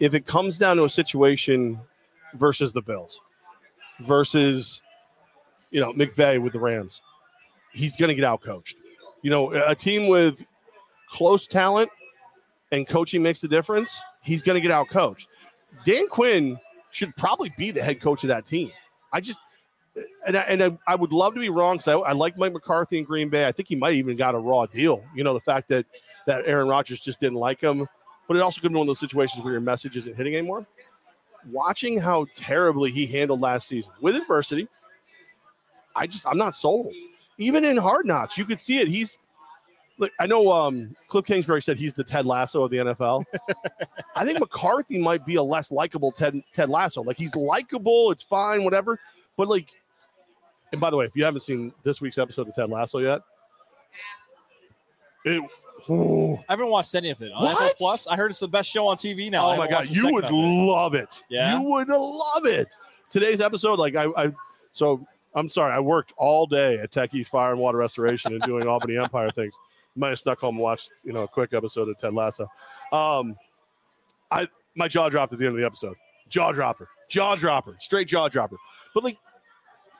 if 0.00 0.14
it 0.14 0.26
comes 0.26 0.58
down 0.58 0.76
to 0.76 0.84
a 0.84 0.88
situation 0.88 1.78
versus 2.34 2.72
the 2.72 2.82
Bills 2.82 3.20
versus 4.00 4.82
you 5.70 5.80
know 5.80 5.92
McVay 5.92 6.40
with 6.40 6.52
the 6.52 6.58
Rams, 6.58 7.00
he's 7.72 7.96
going 7.96 8.08
to 8.08 8.14
get 8.14 8.24
outcoached. 8.24 8.74
You 9.22 9.30
know, 9.30 9.52
a 9.52 9.74
team 9.74 10.08
with 10.08 10.44
close 11.08 11.46
talent 11.46 11.90
and 12.76 12.86
coaching 12.86 13.22
makes 13.22 13.40
the 13.40 13.48
difference. 13.48 13.98
He's 14.22 14.42
going 14.42 14.54
to 14.54 14.60
get 14.60 14.70
out 14.70 14.88
coached. 14.88 15.28
Dan 15.84 16.08
Quinn 16.08 16.58
should 16.90 17.14
probably 17.16 17.52
be 17.56 17.70
the 17.70 17.82
head 17.82 18.00
coach 18.00 18.22
of 18.22 18.28
that 18.28 18.46
team. 18.46 18.70
I 19.12 19.20
just 19.20 19.40
and 20.26 20.36
I, 20.36 20.40
and 20.42 20.62
I, 20.62 20.78
I 20.86 20.94
would 20.94 21.12
love 21.12 21.34
to 21.34 21.40
be 21.40 21.48
wrong 21.48 21.76
because 21.76 21.88
I, 21.88 21.94
I 21.94 22.12
like 22.12 22.36
Mike 22.36 22.52
McCarthy 22.52 22.98
in 22.98 23.04
Green 23.04 23.30
Bay. 23.30 23.46
I 23.46 23.52
think 23.52 23.68
he 23.68 23.76
might 23.76 23.94
even 23.94 24.16
got 24.16 24.34
a 24.34 24.38
raw 24.38 24.66
deal. 24.66 25.02
You 25.14 25.24
know, 25.24 25.32
the 25.32 25.40
fact 25.40 25.68
that 25.68 25.86
that 26.26 26.46
Aaron 26.46 26.68
Rodgers 26.68 27.00
just 27.00 27.18
didn't 27.18 27.38
like 27.38 27.60
him, 27.60 27.86
but 28.28 28.36
it 28.36 28.40
also 28.40 28.60
could 28.60 28.72
be 28.72 28.78
one 28.78 28.84
of 28.84 28.88
those 28.88 29.00
situations 29.00 29.42
where 29.42 29.52
your 29.52 29.62
message 29.62 29.96
isn't 29.96 30.14
hitting 30.14 30.36
anymore. 30.36 30.66
Watching 31.50 31.98
how 31.98 32.26
terribly 32.34 32.90
he 32.90 33.06
handled 33.06 33.40
last 33.40 33.68
season 33.68 33.94
with 34.00 34.16
adversity, 34.16 34.68
I 35.94 36.06
just 36.06 36.26
I'm 36.26 36.38
not 36.38 36.54
sold. 36.54 36.92
Even 37.38 37.64
in 37.64 37.76
Hard 37.76 38.06
Knocks, 38.06 38.36
you 38.36 38.44
could 38.44 38.60
see 38.60 38.78
it. 38.78 38.88
He's 38.88 39.18
look. 39.98 40.12
I 40.18 40.26
know 40.26 40.50
um, 40.50 40.94
Cliff 41.08 41.24
Kingsbury 41.24 41.62
said 41.62 41.78
he's 41.78 41.94
the 41.94 42.04
Ted 42.04 42.26
Lasso 42.26 42.64
of 42.64 42.70
the 42.70 42.78
NFL. 42.78 43.24
I 44.16 44.24
think 44.24 44.38
McCarthy 44.40 44.98
might 44.98 45.24
be 45.24 45.36
a 45.36 45.42
less 45.42 45.70
likable 45.70 46.12
Ted 46.12 46.42
Ted 46.52 46.68
Lasso. 46.68 47.02
Like 47.02 47.16
he's 47.16 47.34
likable, 47.34 48.10
it's 48.10 48.22
fine, 48.22 48.64
whatever. 48.64 48.98
But 49.36 49.48
like, 49.48 49.70
and 50.72 50.80
by 50.80 50.90
the 50.90 50.96
way, 50.96 51.06
if 51.06 51.16
you 51.16 51.24
haven't 51.24 51.42
seen 51.42 51.72
this 51.82 52.00
week's 52.00 52.18
episode 52.18 52.48
of 52.48 52.54
Ted 52.54 52.70
Lasso 52.70 52.98
yet, 52.98 53.22
it. 55.24 55.42
oh, 55.88 56.36
I 56.48 56.52
haven't 56.52 56.68
watched 56.68 56.94
any 56.94 57.10
of 57.10 57.20
it. 57.20 57.32
On 57.32 57.44
What? 57.44 57.76
Plus, 57.78 58.06
I 58.06 58.16
heard 58.16 58.30
it's 58.30 58.40
the 58.40 58.48
best 58.48 58.70
show 58.70 58.86
on 58.86 58.96
TV 58.96 59.30
now. 59.30 59.50
Oh 59.50 59.56
my 59.56 59.68
god, 59.68 59.88
you 59.88 60.10
would 60.12 60.24
of 60.24 60.30
it. 60.30 60.34
love 60.34 60.94
it. 60.94 61.22
Yeah? 61.28 61.58
you 61.58 61.62
would 61.62 61.88
love 61.88 62.46
it. 62.46 62.74
Today's 63.10 63.40
episode, 63.40 63.78
like 63.78 63.94
I, 63.94 64.06
I, 64.16 64.32
so 64.72 65.06
I'm 65.34 65.48
sorry, 65.48 65.72
I 65.72 65.80
worked 65.80 66.12
all 66.16 66.46
day 66.46 66.78
at 66.78 66.90
Tech 66.90 67.14
East 67.14 67.30
Fire 67.30 67.52
and 67.52 67.60
Water 67.60 67.78
Restoration 67.78 68.32
and 68.32 68.42
doing 68.42 68.66
Albany 68.66 68.96
Empire 68.96 69.30
things. 69.30 69.56
Might 69.96 70.10
have 70.10 70.18
snuck 70.18 70.40
home 70.40 70.56
and 70.56 70.62
watched, 70.62 70.90
you 71.04 71.12
know, 71.12 71.22
a 71.22 71.28
quick 71.28 71.54
episode 71.54 71.88
of 71.88 71.98
Ted 71.98 72.14
Lasso. 72.14 72.50
Um, 72.92 73.36
I 74.30 74.48
my 74.74 74.88
jaw 74.88 75.08
dropped 75.08 75.32
at 75.32 75.38
the 75.38 75.46
end 75.46 75.54
of 75.54 75.60
the 75.60 75.66
episode. 75.66 75.96
Jaw 76.28 76.52
dropper, 76.52 76.88
jaw 77.08 77.34
dropper, 77.34 77.76
straight 77.80 78.08
jaw 78.08 78.28
dropper. 78.28 78.56
But 78.94 79.04
like, 79.04 79.16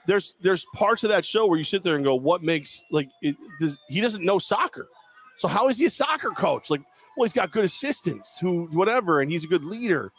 there's 0.07 0.37
there's 0.41 0.67
parts 0.75 1.03
of 1.05 1.11
that 1.11 1.25
show 1.25 1.47
where 1.47 1.59
you 1.59 1.65
sit 1.65 1.83
there 1.83 1.97
and 1.97 2.05
go, 2.05 2.15
what 2.15 2.43
makes 2.43 2.85
like 2.91 3.11
it, 3.23 3.37
does, 3.61 3.81
he 3.89 4.01
doesn't 4.01 4.25
know 4.25 4.39
soccer, 4.39 4.89
so 5.37 5.49
how 5.49 5.69
is 5.69 5.79
he 5.79 5.85
a 5.85 5.91
soccer 5.91 6.31
coach? 6.31 6.71
Like, 6.71 6.83
well, 7.17 7.25
he's 7.25 7.33
got 7.33 7.51
good 7.51 7.65
assistants 7.65 8.39
who 8.39 8.67
whatever, 8.73 9.21
and 9.21 9.31
he's 9.31 9.45
a 9.45 9.49
good 9.49 9.65
leader. 9.65 10.13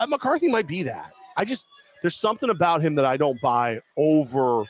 Uh, 0.00 0.06
McCarthy 0.06 0.48
might 0.48 0.66
be 0.66 0.82
that. 0.82 1.12
I 1.36 1.44
just 1.44 1.66
there's 2.02 2.16
something 2.16 2.50
about 2.50 2.82
him 2.82 2.94
that 2.96 3.04
I 3.04 3.16
don't 3.16 3.40
buy 3.40 3.80
over 3.96 4.64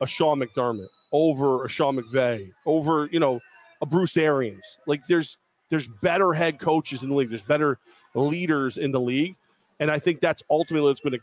a 0.00 0.06
Sean 0.06 0.40
McDermott, 0.40 0.88
over 1.12 1.64
a 1.64 1.68
Sean 1.68 1.96
McVay, 1.96 2.52
over 2.66 3.08
you 3.10 3.20
know 3.20 3.40
a 3.80 3.86
Bruce 3.86 4.16
Arians. 4.16 4.78
Like 4.86 5.06
there's 5.06 5.38
there's 5.68 5.88
better 5.88 6.32
head 6.32 6.58
coaches 6.58 7.02
in 7.02 7.10
the 7.10 7.14
league. 7.14 7.28
There's 7.28 7.42
better 7.42 7.78
leaders 8.14 8.76
in 8.76 8.90
the 8.90 9.00
league, 9.00 9.36
and 9.78 9.90
I 9.90 9.98
think 9.98 10.20
that's 10.20 10.42
ultimately 10.50 10.88
what's 10.88 11.00
going 11.00 11.12
to 11.12 11.20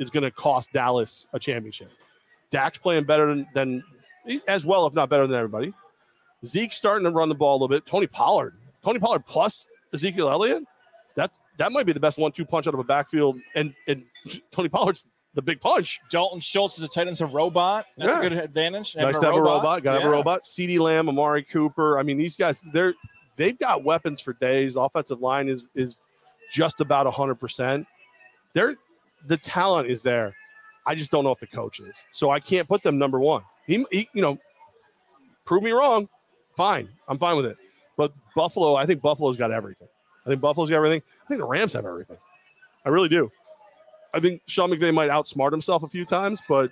is 0.00 0.10
going 0.10 0.24
to 0.24 0.30
cost 0.30 0.72
Dallas 0.72 1.26
a 1.32 1.38
championship. 1.38 1.90
Dak's 2.50 2.78
playing 2.78 3.04
better 3.04 3.26
than, 3.26 3.46
than 3.54 3.84
as 4.48 4.66
well, 4.66 4.86
if 4.86 4.94
not 4.94 5.08
better 5.10 5.26
than 5.26 5.36
everybody. 5.36 5.72
Zeke's 6.44 6.76
starting 6.76 7.04
to 7.04 7.10
run 7.10 7.28
the 7.28 7.34
ball 7.34 7.52
a 7.52 7.58
little 7.58 7.68
bit. 7.68 7.84
Tony 7.86 8.06
Pollard, 8.06 8.54
Tony 8.82 8.98
Pollard 8.98 9.26
plus 9.26 9.66
Ezekiel 9.92 10.30
Elliott. 10.30 10.64
That 11.14 11.30
that 11.58 11.70
might 11.70 11.84
be 11.84 11.92
the 11.92 12.00
best 12.00 12.18
one-two 12.18 12.46
punch 12.46 12.66
out 12.66 12.74
of 12.74 12.80
a 12.80 12.84
backfield. 12.84 13.38
And 13.54 13.74
and 13.86 14.04
Tony 14.50 14.70
Pollard's 14.70 15.04
the 15.34 15.42
big 15.42 15.60
punch. 15.60 16.00
Dalton 16.10 16.40
Schultz 16.40 16.76
is 16.78 16.84
a 16.84 16.88
tight 16.88 17.06
end's 17.06 17.20
a 17.20 17.26
robot. 17.26 17.86
That's 17.96 18.08
Yeah. 18.10 18.18
a 18.18 18.28
good 18.28 18.32
advantage. 18.32 18.96
nice 18.96 19.18
to 19.20 19.26
have 19.26 19.34
a 19.36 19.40
robot. 19.42 19.82
Got 19.82 19.94
to 19.94 20.00
have 20.00 20.08
a 20.08 20.12
robot. 20.12 20.42
CeeDee 20.44 20.78
Lamb, 20.80 21.08
Amari 21.08 21.42
Cooper. 21.42 21.98
I 21.98 22.02
mean, 22.02 22.18
these 22.18 22.36
guys, 22.36 22.62
they're 22.72 22.94
they've 23.36 23.58
got 23.58 23.84
weapons 23.84 24.20
for 24.20 24.32
days. 24.34 24.76
Offensive 24.76 25.20
line 25.20 25.48
is 25.48 25.66
is 25.74 25.96
just 26.52 26.80
about 26.80 27.12
hundred 27.14 27.36
percent. 27.36 27.86
They're 28.54 28.76
the 29.26 29.36
talent 29.36 29.88
is 29.88 30.02
there. 30.02 30.34
I 30.86 30.94
just 30.94 31.10
don't 31.10 31.24
know 31.24 31.30
if 31.30 31.38
the 31.38 31.46
coach 31.46 31.78
is. 31.78 32.02
So 32.10 32.30
I 32.30 32.40
can't 32.40 32.66
put 32.66 32.82
them 32.82 32.98
number 32.98 33.20
one. 33.20 33.42
He, 33.66 33.84
he 33.92 34.08
you 34.14 34.22
know, 34.22 34.38
prove 35.44 35.62
me 35.62 35.70
wrong. 35.72 36.08
Fine, 36.56 36.88
I'm 37.06 37.18
fine 37.18 37.36
with 37.36 37.46
it. 37.46 37.56
But 37.96 38.12
Buffalo, 38.34 38.74
I 38.74 38.86
think 38.86 39.00
Buffalo's 39.02 39.36
got 39.36 39.52
everything. 39.52 39.88
I 40.26 40.28
think 40.30 40.40
Buffalo's 40.40 40.70
got 40.70 40.76
everything. 40.76 41.02
I 41.22 41.26
think 41.28 41.40
the 41.40 41.46
Rams 41.46 41.74
have 41.74 41.84
everything. 41.86 42.16
I 42.84 42.88
really 42.88 43.08
do. 43.08 43.30
I 44.12 44.20
think 44.20 44.42
Sean 44.46 44.70
McVay 44.70 44.92
might 44.92 45.10
outsmart 45.10 45.52
himself 45.52 45.82
a 45.82 45.88
few 45.88 46.04
times, 46.04 46.40
but 46.48 46.70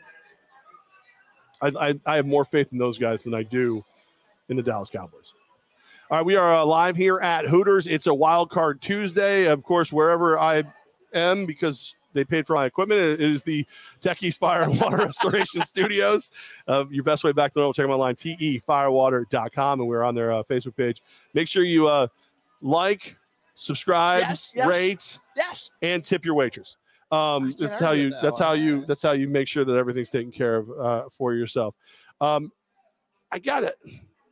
I, 1.61 1.68
I, 1.68 2.01
I 2.07 2.16
have 2.16 2.26
more 2.26 2.45
faith 2.45 2.72
in 2.72 2.78
those 2.78 2.99
guys 2.99 3.24
than 3.24 3.34
I 3.34 3.43
do 3.43 3.84
in 4.49 4.57
the 4.57 4.62
Dallas 4.62 4.91
Cowboys. 4.91 5.32
All 6.11 6.18
right, 6.18 6.24
we 6.26 6.36
are 6.36 6.55
uh, 6.55 6.64
live 6.64 6.97
here 6.97 7.18
at 7.20 7.45
Hooters. 7.47 7.86
It's 7.86 8.07
a 8.07 8.14
wild 8.14 8.51
card 8.51 8.80
Tuesday. 8.80 9.47
Of 9.47 9.62
course, 9.62 9.93
wherever 9.93 10.39
I 10.39 10.62
am, 11.12 11.45
because 11.45 11.95
they 12.14 12.24
paid 12.24 12.47
for 12.47 12.55
my 12.55 12.64
equipment, 12.64 13.01
it 13.01 13.20
is 13.20 13.43
the 13.43 13.66
Techies 14.01 14.39
Fire 14.39 14.62
and 14.62 14.80
Water 14.80 14.97
Restoration 15.07 15.66
Studios. 15.66 16.30
Uh, 16.66 16.86
your 16.91 17.05
best 17.05 17.24
way 17.24 17.32
back 17.32 17.53
to 17.53 17.59
normal, 17.59 17.74
check 17.74 17.84
them 17.84 17.91
online, 17.91 18.14
tefirewater.com, 18.14 19.80
and 19.80 19.89
we're 19.89 20.03
on 20.03 20.14
their 20.14 20.32
uh, 20.32 20.43
Facebook 20.45 20.76
page. 20.76 21.03
Make 21.34 21.47
sure 21.47 21.62
you 21.62 21.89
uh, 21.89 22.07
like, 22.62 23.16
subscribe, 23.55 24.22
Yes, 24.22 24.53
yes. 24.57 24.66
rate, 24.68 25.18
Yes. 25.36 25.70
and 25.82 26.03
tip 26.03 26.24
your 26.24 26.34
waitress. 26.34 26.78
Um, 27.11 27.54
that's 27.59 27.78
how 27.78 27.92
you. 27.92 28.11
that 28.11 28.22
That's 28.22 28.38
how 28.38 28.52
you. 28.52 28.84
That's 28.86 29.02
how 29.02 29.12
you 29.12 29.28
make 29.28 29.48
sure 29.48 29.64
that 29.64 29.74
everything's 29.74 30.11
taken 30.11 30.30
care 30.30 30.56
of 30.56 30.70
uh, 30.70 31.09
for 31.11 31.34
yourself. 31.34 31.74
Um, 32.20 32.52
I 33.32 33.38
got 33.38 33.61
to 33.61 33.74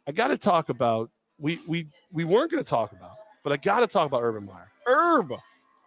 I 0.06 0.12
got 0.12 0.28
to 0.28 0.38
talk 0.38 0.68
about. 0.68 1.10
We 1.38 1.60
we 1.66 1.88
we 2.12 2.24
weren't 2.24 2.50
going 2.50 2.62
to 2.62 2.68
talk 2.68 2.92
about, 2.92 3.16
but 3.44 3.52
I 3.52 3.56
got 3.56 3.80
to 3.80 3.86
talk 3.86 4.06
about 4.06 4.22
Urban 4.22 4.46
Meyer 4.46 4.70
Herb. 4.86 5.32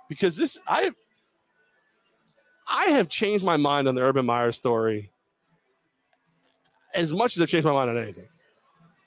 because 0.08 0.36
this 0.36 0.60
I 0.68 0.92
I 2.68 2.86
have 2.86 3.10
changed 3.10 3.44
my 3.44 3.58
mind 3.58 3.88
on 3.88 3.96
the 3.96 4.02
Urban 4.02 4.26
Meyer 4.26 4.52
story 4.52 5.12
as 6.94 7.12
much 7.14 7.36
as 7.36 7.42
I've 7.42 7.50
changed 7.50 7.66
my 7.66 7.74
mind 7.74 7.90
on 7.90 7.98
anything. 7.98 8.28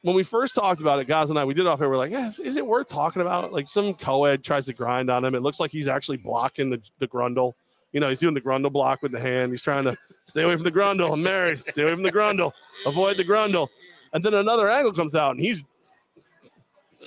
When 0.02 0.16
we 0.16 0.24
first 0.24 0.56
talked 0.56 0.80
about 0.80 0.98
it, 0.98 1.06
guys 1.06 1.30
and 1.30 1.38
I, 1.38 1.44
we 1.44 1.54
did 1.54 1.60
it 1.60 1.66
off 1.68 1.80
air. 1.80 1.88
We're 1.88 1.96
like, 1.96 2.10
yeah, 2.10 2.26
is, 2.26 2.40
is 2.40 2.56
it 2.56 2.66
worth 2.66 2.88
talking 2.88 3.22
about? 3.22 3.52
Like 3.52 3.68
some 3.68 3.94
co-ed 3.94 4.42
tries 4.42 4.66
to 4.66 4.72
grind 4.72 5.10
on 5.10 5.24
him. 5.24 5.36
It 5.36 5.42
looks 5.42 5.60
like 5.60 5.70
he's 5.70 5.86
actually 5.86 6.16
blocking 6.16 6.70
the, 6.70 6.82
the 6.98 7.06
grundle. 7.06 7.52
You 7.92 8.00
know, 8.00 8.08
he's 8.08 8.20
doing 8.20 8.34
the 8.34 8.40
grundle 8.40 8.72
block 8.72 9.02
with 9.02 9.12
the 9.12 9.20
hand. 9.20 9.52
He's 9.52 9.62
trying 9.62 9.84
to 9.84 9.96
stay 10.26 10.42
away 10.42 10.54
from 10.56 10.64
the 10.64 10.72
grundle. 10.72 11.12
I'm 11.12 11.22
married. 11.22 11.62
Stay 11.68 11.82
away 11.82 11.92
from 11.92 12.02
the 12.02 12.12
grundle. 12.12 12.52
Avoid 12.86 13.16
the 13.16 13.24
grundle. 13.24 13.68
And 14.14 14.24
then 14.24 14.34
another 14.34 14.68
angle 14.68 14.92
comes 14.92 15.14
out, 15.14 15.32
and 15.32 15.40
he's 15.40 15.64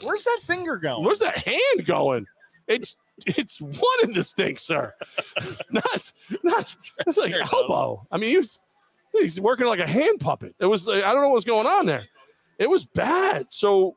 Where's 0.03 0.23
that 0.23 0.39
finger 0.43 0.77
going? 0.77 1.03
Where's 1.03 1.19
that 1.19 1.37
hand 1.37 1.85
going? 1.85 2.25
It's 2.67 2.95
it's 3.25 3.61
one 3.61 3.99
in 4.03 4.11
the 4.11 4.23
stink, 4.23 4.59
sir. 4.59 4.93
not 5.71 6.11
not 6.43 6.75
it's 7.07 7.17
like 7.17 7.31
There 7.31 7.41
it 7.41 7.53
elbow. 7.53 8.05
I 8.11 8.17
mean, 8.17 8.29
he 8.29 8.37
was 8.37 8.61
he's 9.13 9.39
working 9.39 9.67
like 9.67 9.79
a 9.79 9.87
hand 9.87 10.19
puppet. 10.19 10.55
It 10.59 10.65
was 10.65 10.87
like, 10.87 11.03
I 11.03 11.13
don't 11.13 11.21
know 11.21 11.29
what's 11.29 11.45
going 11.45 11.67
on 11.67 11.85
there. 11.85 12.05
It 12.59 12.69
was 12.69 12.85
bad. 12.85 13.47
So 13.49 13.95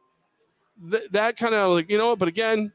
th- 0.91 1.11
that 1.11 1.37
kind 1.37 1.55
of 1.55 1.73
like 1.73 1.91
you 1.91 1.99
know. 1.99 2.15
But 2.15 2.29
again, 2.29 2.73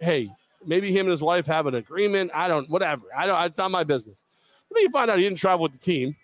hey, 0.00 0.30
maybe 0.66 0.90
him 0.90 1.06
and 1.06 1.10
his 1.10 1.22
wife 1.22 1.46
have 1.46 1.66
an 1.66 1.74
agreement. 1.74 2.30
I 2.34 2.48
don't. 2.48 2.68
Whatever. 2.68 3.02
I 3.16 3.26
don't. 3.26 3.42
It's 3.44 3.58
not 3.58 3.70
my 3.70 3.84
business. 3.84 4.24
But 4.68 4.76
then 4.76 4.84
you 4.84 4.90
find 4.90 5.10
out 5.10 5.18
he 5.18 5.24
didn't 5.24 5.38
travel 5.38 5.62
with 5.62 5.72
the 5.72 5.78
team, 5.78 6.16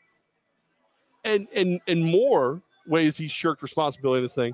and 1.25 1.47
and 1.55 1.81
in 1.87 2.03
more 2.03 2.63
ways 2.87 3.17
he 3.17 3.29
shirked 3.29 3.63
responsibility 3.63 4.19
in 4.19 4.25
this 4.25 4.35
thing. 4.35 4.53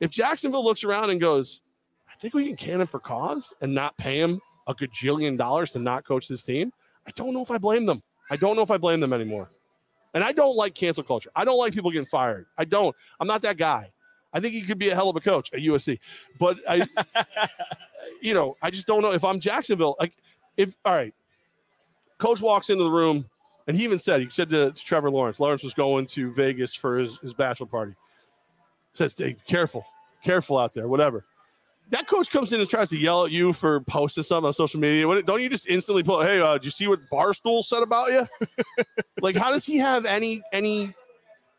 If 0.00 0.10
Jacksonville 0.10 0.64
looks 0.64 0.84
around 0.84 1.10
and 1.10 1.20
goes, 1.20 1.62
I 2.08 2.14
think 2.20 2.34
we 2.34 2.46
can 2.46 2.56
can 2.56 2.80
him 2.80 2.86
for 2.86 3.00
cause 3.00 3.52
and 3.60 3.74
not 3.74 3.96
pay 3.96 4.20
him 4.20 4.40
a 4.68 4.74
gajillion 4.74 5.36
dollars 5.36 5.72
to 5.72 5.78
not 5.78 6.04
coach 6.04 6.28
this 6.28 6.44
team. 6.44 6.72
I 7.06 7.10
don't 7.12 7.32
know 7.32 7.42
if 7.42 7.50
I 7.50 7.58
blame 7.58 7.86
them. 7.86 8.02
I 8.30 8.36
don't 8.36 8.54
know 8.54 8.62
if 8.62 8.70
I 8.70 8.76
blame 8.76 9.00
them 9.00 9.12
anymore. 9.12 9.50
And 10.14 10.22
I 10.22 10.32
don't 10.32 10.56
like 10.56 10.74
cancel 10.74 11.02
culture. 11.02 11.30
I 11.34 11.44
don't 11.44 11.58
like 11.58 11.72
people 11.72 11.90
getting 11.90 12.06
fired. 12.06 12.46
I 12.56 12.64
don't. 12.64 12.94
I'm 13.20 13.26
not 13.26 13.42
that 13.42 13.56
guy. 13.56 13.90
I 14.32 14.40
think 14.40 14.52
he 14.52 14.62
could 14.62 14.78
be 14.78 14.90
a 14.90 14.94
hell 14.94 15.08
of 15.08 15.16
a 15.16 15.20
coach 15.20 15.50
at 15.52 15.60
USC. 15.60 15.98
But 16.38 16.58
I, 16.68 16.86
you 18.20 18.34
know, 18.34 18.56
I 18.62 18.70
just 18.70 18.86
don't 18.86 19.02
know 19.02 19.12
if 19.12 19.24
I'm 19.24 19.40
Jacksonville. 19.40 19.96
Like, 19.98 20.14
if, 20.56 20.74
all 20.84 20.94
right, 20.94 21.14
coach 22.18 22.40
walks 22.40 22.70
into 22.70 22.84
the 22.84 22.90
room 22.90 23.28
and 23.66 23.76
he 23.76 23.84
even 23.84 23.98
said, 23.98 24.20
he 24.20 24.28
said 24.28 24.50
to, 24.50 24.72
to 24.72 24.84
Trevor 24.84 25.10
Lawrence, 25.10 25.40
Lawrence 25.40 25.62
was 25.62 25.74
going 25.74 26.06
to 26.06 26.30
Vegas 26.32 26.74
for 26.74 26.98
his, 26.98 27.18
his 27.18 27.34
bachelor 27.34 27.66
party. 27.66 27.94
Says, 28.92 29.14
hey, 29.16 29.36
careful, 29.46 29.84
careful 30.22 30.58
out 30.58 30.74
there, 30.74 30.88
whatever 30.88 31.24
that 31.90 32.06
coach 32.06 32.30
comes 32.30 32.52
in 32.52 32.60
and 32.60 32.68
tries 32.68 32.90
to 32.90 32.98
yell 32.98 33.24
at 33.24 33.30
you 33.30 33.52
for 33.52 33.80
posting 33.80 34.22
something 34.22 34.46
on 34.46 34.52
social 34.52 34.80
media, 34.80 35.06
what- 35.06 35.24
don't 35.24 35.42
you 35.42 35.48
just 35.48 35.66
instantly 35.68 36.02
pull? 36.02 36.20
Hey, 36.20 36.40
uh, 36.40 36.54
did 36.54 36.64
you 36.66 36.70
see 36.70 36.86
what 36.86 37.00
Barstool 37.10 37.64
said 37.64 37.82
about 37.82 38.10
you? 38.10 38.26
like, 39.22 39.36
how 39.36 39.50
does 39.50 39.64
he 39.64 39.78
have 39.78 40.04
any 40.04 40.42
any 40.52 40.94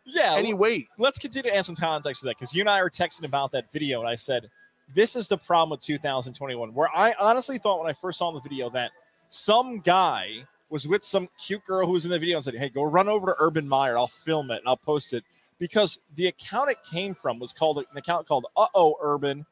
yeah. 0.05 0.35
any 0.35 0.53
weight? 0.53 0.87
let's 0.97 1.17
continue 1.17 1.49
to 1.49 1.55
add 1.55 1.65
some 1.65 1.75
context 1.75 2.21
to 2.21 2.27
that 2.27 2.37
because 2.37 2.53
you 2.53 2.61
and 2.61 2.69
I 2.69 2.81
were 2.81 2.89
texting 2.89 3.25
about 3.25 3.51
that 3.51 3.71
video, 3.71 3.99
and 3.99 4.09
I 4.09 4.15
said, 4.15 4.49
This 4.93 5.15
is 5.15 5.27
the 5.27 5.37
problem 5.37 5.71
with 5.71 5.81
2021. 5.81 6.73
Where 6.73 6.89
I 6.95 7.13
honestly 7.19 7.57
thought 7.57 7.79
when 7.79 7.89
I 7.89 7.93
first 7.93 8.19
saw 8.19 8.31
the 8.31 8.39
video 8.41 8.69
that 8.71 8.91
some 9.29 9.79
guy 9.79 10.45
was 10.69 10.87
with 10.87 11.03
some 11.03 11.29
cute 11.43 11.65
girl 11.65 11.85
who 11.85 11.93
was 11.93 12.05
in 12.05 12.11
the 12.11 12.19
video 12.19 12.37
and 12.37 12.43
said, 12.43 12.55
Hey, 12.55 12.69
go 12.69 12.83
run 12.83 13.07
over 13.07 13.27
to 13.27 13.35
Urban 13.39 13.67
Meyer. 13.67 13.97
I'll 13.97 14.07
film 14.07 14.51
it 14.51 14.59
and 14.59 14.67
I'll 14.67 14.77
post 14.77 15.13
it. 15.13 15.23
Because 15.59 15.99
the 16.15 16.27
account 16.27 16.69
it 16.71 16.77
came 16.89 17.13
from 17.13 17.37
was 17.39 17.51
called 17.53 17.77
an 17.79 17.85
account 17.97 18.27
called 18.27 18.45
Uh 18.55 18.67
Oh 18.73 18.95
Urban, 19.01 19.45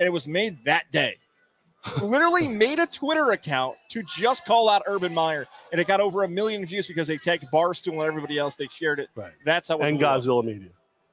and 0.00 0.06
it 0.06 0.10
was 0.10 0.26
made 0.26 0.64
that 0.64 0.90
day. 0.90 1.16
Literally 2.02 2.46
made 2.48 2.78
a 2.78 2.86
Twitter 2.86 3.32
account 3.32 3.76
to 3.90 4.02
just 4.04 4.44
call 4.44 4.68
out 4.68 4.82
Urban 4.86 5.14
Meyer, 5.14 5.46
and 5.70 5.80
it 5.80 5.86
got 5.86 6.00
over 6.00 6.24
a 6.24 6.28
million 6.28 6.64
views 6.66 6.86
because 6.86 7.06
they 7.06 7.16
tagged 7.16 7.44
Barstool 7.52 7.92
and 7.94 8.02
everybody 8.02 8.38
else. 8.38 8.54
They 8.56 8.68
shared 8.68 9.00
it. 9.00 9.08
Right. 9.14 9.32
That's 9.44 9.68
how 9.68 9.78
it 9.78 9.88
And 9.88 9.98
blew 9.98 10.06
up. 10.06 10.20
Godzilla 10.20 10.44
Media. 10.44 10.70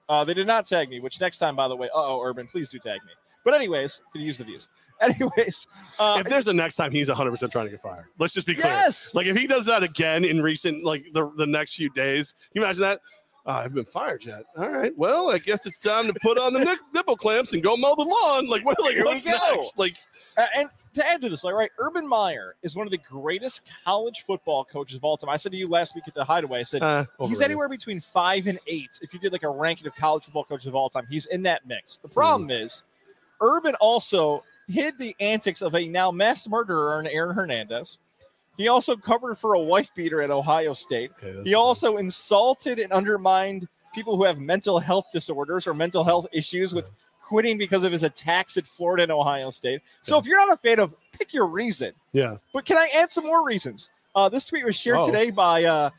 Uh, 0.08 0.24
they 0.24 0.34
did 0.34 0.48
not 0.48 0.66
tag 0.66 0.90
me, 0.90 1.00
which 1.00 1.22
next 1.22 1.38
time, 1.38 1.56
by 1.56 1.68
the 1.68 1.76
way, 1.76 1.88
uh 1.88 1.92
oh, 1.96 2.22
Urban, 2.24 2.48
please 2.48 2.70
do 2.70 2.80
tag 2.80 3.00
me. 3.06 3.12
But 3.44 3.54
anyways, 3.54 4.02
can 4.12 4.22
use 4.22 4.38
the 4.38 4.44
views. 4.44 4.68
Anyways, 5.02 5.66
uh, 5.98 6.18
if 6.20 6.30
there's 6.30 6.50
a 6.50 6.54
next 6.54 6.76
time, 6.76 6.92
he's 6.92 7.08
100 7.08 7.32
percent 7.32 7.54
trying 7.54 7.68
to 7.68 7.72
get 7.72 7.82
fired. 7.82 8.08
Let's 8.18 8.34
just 8.34 8.46
be 8.46 8.54
clear. 8.54 8.66
yes, 8.68 9.16
Like 9.16 9.28
if 9.28 9.38
he 9.38 9.48
does 9.48 9.66
that 9.68 9.82
again 9.82 10.26
in 10.26 10.44
recent, 10.44 10.84
like 10.84 11.06
the 11.14 11.32
the 11.38 11.48
next 11.48 11.76
few 11.76 11.90
days, 11.92 12.34
can 12.34 12.60
you 12.60 12.64
imagine 12.64 12.82
that? 12.82 13.00
Uh, 13.46 13.62
I've 13.64 13.74
been 13.74 13.86
fired 13.86 14.26
yet. 14.26 14.44
All 14.58 14.70
right. 14.70 14.92
Well, 14.98 15.32
I 15.32 15.38
guess 15.38 15.66
it's 15.66 15.80
time 15.80 16.08
to 16.08 16.14
put 16.22 16.38
on 16.38 16.52
the 16.52 16.78
nipple 16.94 17.16
clamps 17.16 17.54
and 17.54 17.64
go 17.64 17.78
mow 17.78 17.96
the 17.96 18.04
lawn. 18.04 18.50
Like 18.50 18.66
what? 18.66 18.78
Like 18.82 18.98
what's 19.06 19.26
next? 19.26 19.78
Like 19.78 19.96
Uh, 20.36 20.46
and 20.58 20.70
to 20.96 21.08
add 21.08 21.22
to 21.22 21.30
this, 21.30 21.44
like, 21.44 21.54
right, 21.54 21.72
Urban 21.80 22.08
Meyer 22.08 22.56
is 22.64 22.76
one 22.76 22.86
of 22.86 22.92
the 22.92 22.98
greatest 22.98 23.62
college 23.86 24.24
football 24.26 24.66
coaches 24.66 24.98
of 24.98 25.04
all 25.04 25.18
time. 25.18 25.30
I 25.30 25.38
said 25.38 25.52
to 25.54 25.58
you 25.58 25.68
last 25.68 25.96
week 25.96 26.04
at 26.08 26.14
the 26.14 26.26
Hideaway, 26.26 26.60
I 26.60 26.64
said 26.64 26.82
uh, 26.82 27.06
he's 27.26 27.42
anywhere 27.42 27.70
between 27.70 28.00
five 28.02 28.48
and 28.48 28.60
eight. 28.68 29.00
If 29.02 29.14
you 29.14 29.20
did 29.20 29.32
like 29.32 29.44
a 29.44 29.50
ranking 29.50 29.88
of 29.88 29.96
college 29.96 30.26
football 30.26 30.44
coaches 30.44 30.68
of 30.68 30.76
all 30.76 30.90
time, 30.90 31.08
he's 31.10 31.26
in 31.28 31.44
that 31.44 31.66
mix. 31.66 32.00
The 32.00 32.10
problem 32.10 32.50
is, 32.52 32.84
Urban 33.42 33.76
also 33.76 34.44
hid 34.68 34.98
the 35.00 35.16
antics 35.20 35.62
of 35.62 35.76
a 35.76 35.88
now 35.88 36.12
mass 36.12 36.48
murderer 36.48 37.00
in 37.00 37.08
Aaron 37.08 37.36
Hernandez. 37.36 38.00
He 38.58 38.68
also 38.68 38.96
covered 38.96 39.36
for 39.38 39.54
a 39.54 39.60
wife 39.60 39.90
beater 39.96 40.22
at 40.22 40.32
Ohio 40.32 40.74
State. 40.74 41.12
Okay, 41.24 41.42
He 41.44 41.54
also 41.54 41.98
insulted 41.98 42.78
and 42.78 42.92
undermined 42.92 43.68
people 43.96 44.18
who 44.18 44.24
have 44.26 44.38
mental 44.40 44.80
health 44.80 45.06
disorders 45.14 45.66
or 45.66 45.74
mental 45.74 46.04
health 46.04 46.28
issues 46.34 46.74
with 46.74 46.92
quitting 47.24 47.58
because 47.58 47.84
of 47.84 47.92
his 47.92 48.04
attacks 48.04 48.58
at 48.58 48.68
Florida 48.68 49.04
and 49.04 49.12
Ohio 49.12 49.50
State. 49.50 49.82
So 50.02 50.16
Yeah. 50.16 50.20
if 50.20 50.26
you're 50.26 50.46
not 50.46 50.54
a 50.54 50.58
fan 50.58 50.80
of, 50.80 50.94
pick 51.14 51.34
your 51.34 51.48
reason. 51.48 51.94
yeah. 52.12 52.36
But 52.54 52.66
can 52.66 52.78
I 52.78 52.90
add 52.96 53.12
some 53.14 53.26
more 53.26 53.46
reasons? 53.46 53.90
Uh, 54.16 54.28
this 54.30 54.46
tweet 54.46 54.66
was 54.66 54.76
shared 54.76 54.98
Oh. 54.98 55.06
today 55.06 55.30
by 55.32 55.64
uh, 55.64 55.90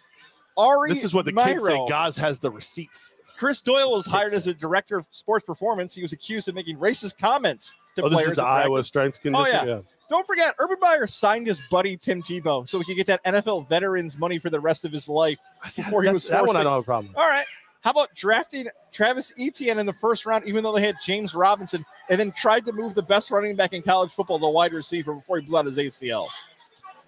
Ari. 0.56 0.90
This 0.90 1.04
is 1.04 1.14
what 1.14 1.24
the 1.24 1.32
kids 1.32 1.64
say. 1.64 1.86
Goz 1.88 2.16
has 2.16 2.38
the 2.40 2.50
receipts. 2.50 3.16
Chris 3.40 3.62
Doyle 3.62 3.90
was 3.92 4.04
hired 4.04 4.34
as 4.34 4.46
a 4.48 4.52
director 4.52 4.98
of 4.98 5.06
sports 5.10 5.46
performance. 5.46 5.94
He 5.94 6.02
was 6.02 6.12
accused 6.12 6.46
of 6.50 6.54
making 6.54 6.76
racist 6.76 7.16
comments 7.16 7.74
to 7.96 8.02
Oh, 8.02 8.10
this 8.10 8.16
players. 8.18 8.32
is 8.32 8.36
the. 8.36 8.44
Iowa 8.44 8.84
strength 8.84 9.18
oh, 9.20 9.22
condition. 9.22 9.66
yeah. 9.66 9.80
Don't 10.10 10.26
forget, 10.26 10.54
Urban 10.58 10.76
Meyer 10.78 11.06
signed 11.06 11.46
his 11.46 11.62
buddy 11.70 11.96
Tim 11.96 12.20
Tebow 12.20 12.68
so 12.68 12.78
he 12.80 12.84
could 12.84 12.96
get 12.96 13.06
that 13.06 13.24
NFL 13.24 13.66
veterans 13.66 14.18
money 14.18 14.38
for 14.38 14.50
the 14.50 14.60
rest 14.60 14.84
of 14.84 14.92
his 14.92 15.08
life. 15.08 15.38
Before 15.74 16.02
he 16.02 16.12
was 16.12 16.28
that 16.28 16.46
one, 16.46 16.54
I 16.54 16.62
don't 16.62 16.72
have 16.72 16.82
a 16.82 16.84
problem. 16.84 17.14
with. 17.14 17.16
All 17.16 17.26
right. 17.30 17.46
How 17.80 17.92
about 17.92 18.14
drafting 18.14 18.68
Travis 18.92 19.32
Etienne 19.38 19.78
in 19.78 19.86
the 19.86 19.94
first 19.94 20.26
round, 20.26 20.44
even 20.46 20.62
though 20.62 20.74
they 20.74 20.82
had 20.82 20.96
James 21.02 21.34
Robinson, 21.34 21.82
and 22.10 22.20
then 22.20 22.32
tried 22.32 22.66
to 22.66 22.74
move 22.74 22.94
the 22.94 23.02
best 23.02 23.30
running 23.30 23.56
back 23.56 23.72
in 23.72 23.80
college 23.80 24.10
football, 24.12 24.38
the 24.38 24.46
wide 24.46 24.74
receiver, 24.74 25.14
before 25.14 25.38
he 25.40 25.46
blew 25.46 25.56
out 25.56 25.64
his 25.64 25.78
ACL? 25.78 26.26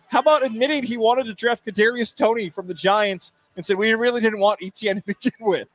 How 0.08 0.20
about 0.20 0.42
admitting 0.46 0.82
he 0.82 0.96
wanted 0.96 1.26
to 1.26 1.34
draft 1.34 1.66
Kadarius 1.66 2.16
Toney 2.16 2.48
from 2.48 2.68
the 2.68 2.74
Giants 2.74 3.34
and 3.54 3.66
said 3.66 3.76
we 3.76 3.92
really 3.92 4.22
didn't 4.22 4.38
want 4.40 4.60
Etienne 4.62 4.96
to 4.96 5.02
begin 5.02 5.32
with? 5.40 5.68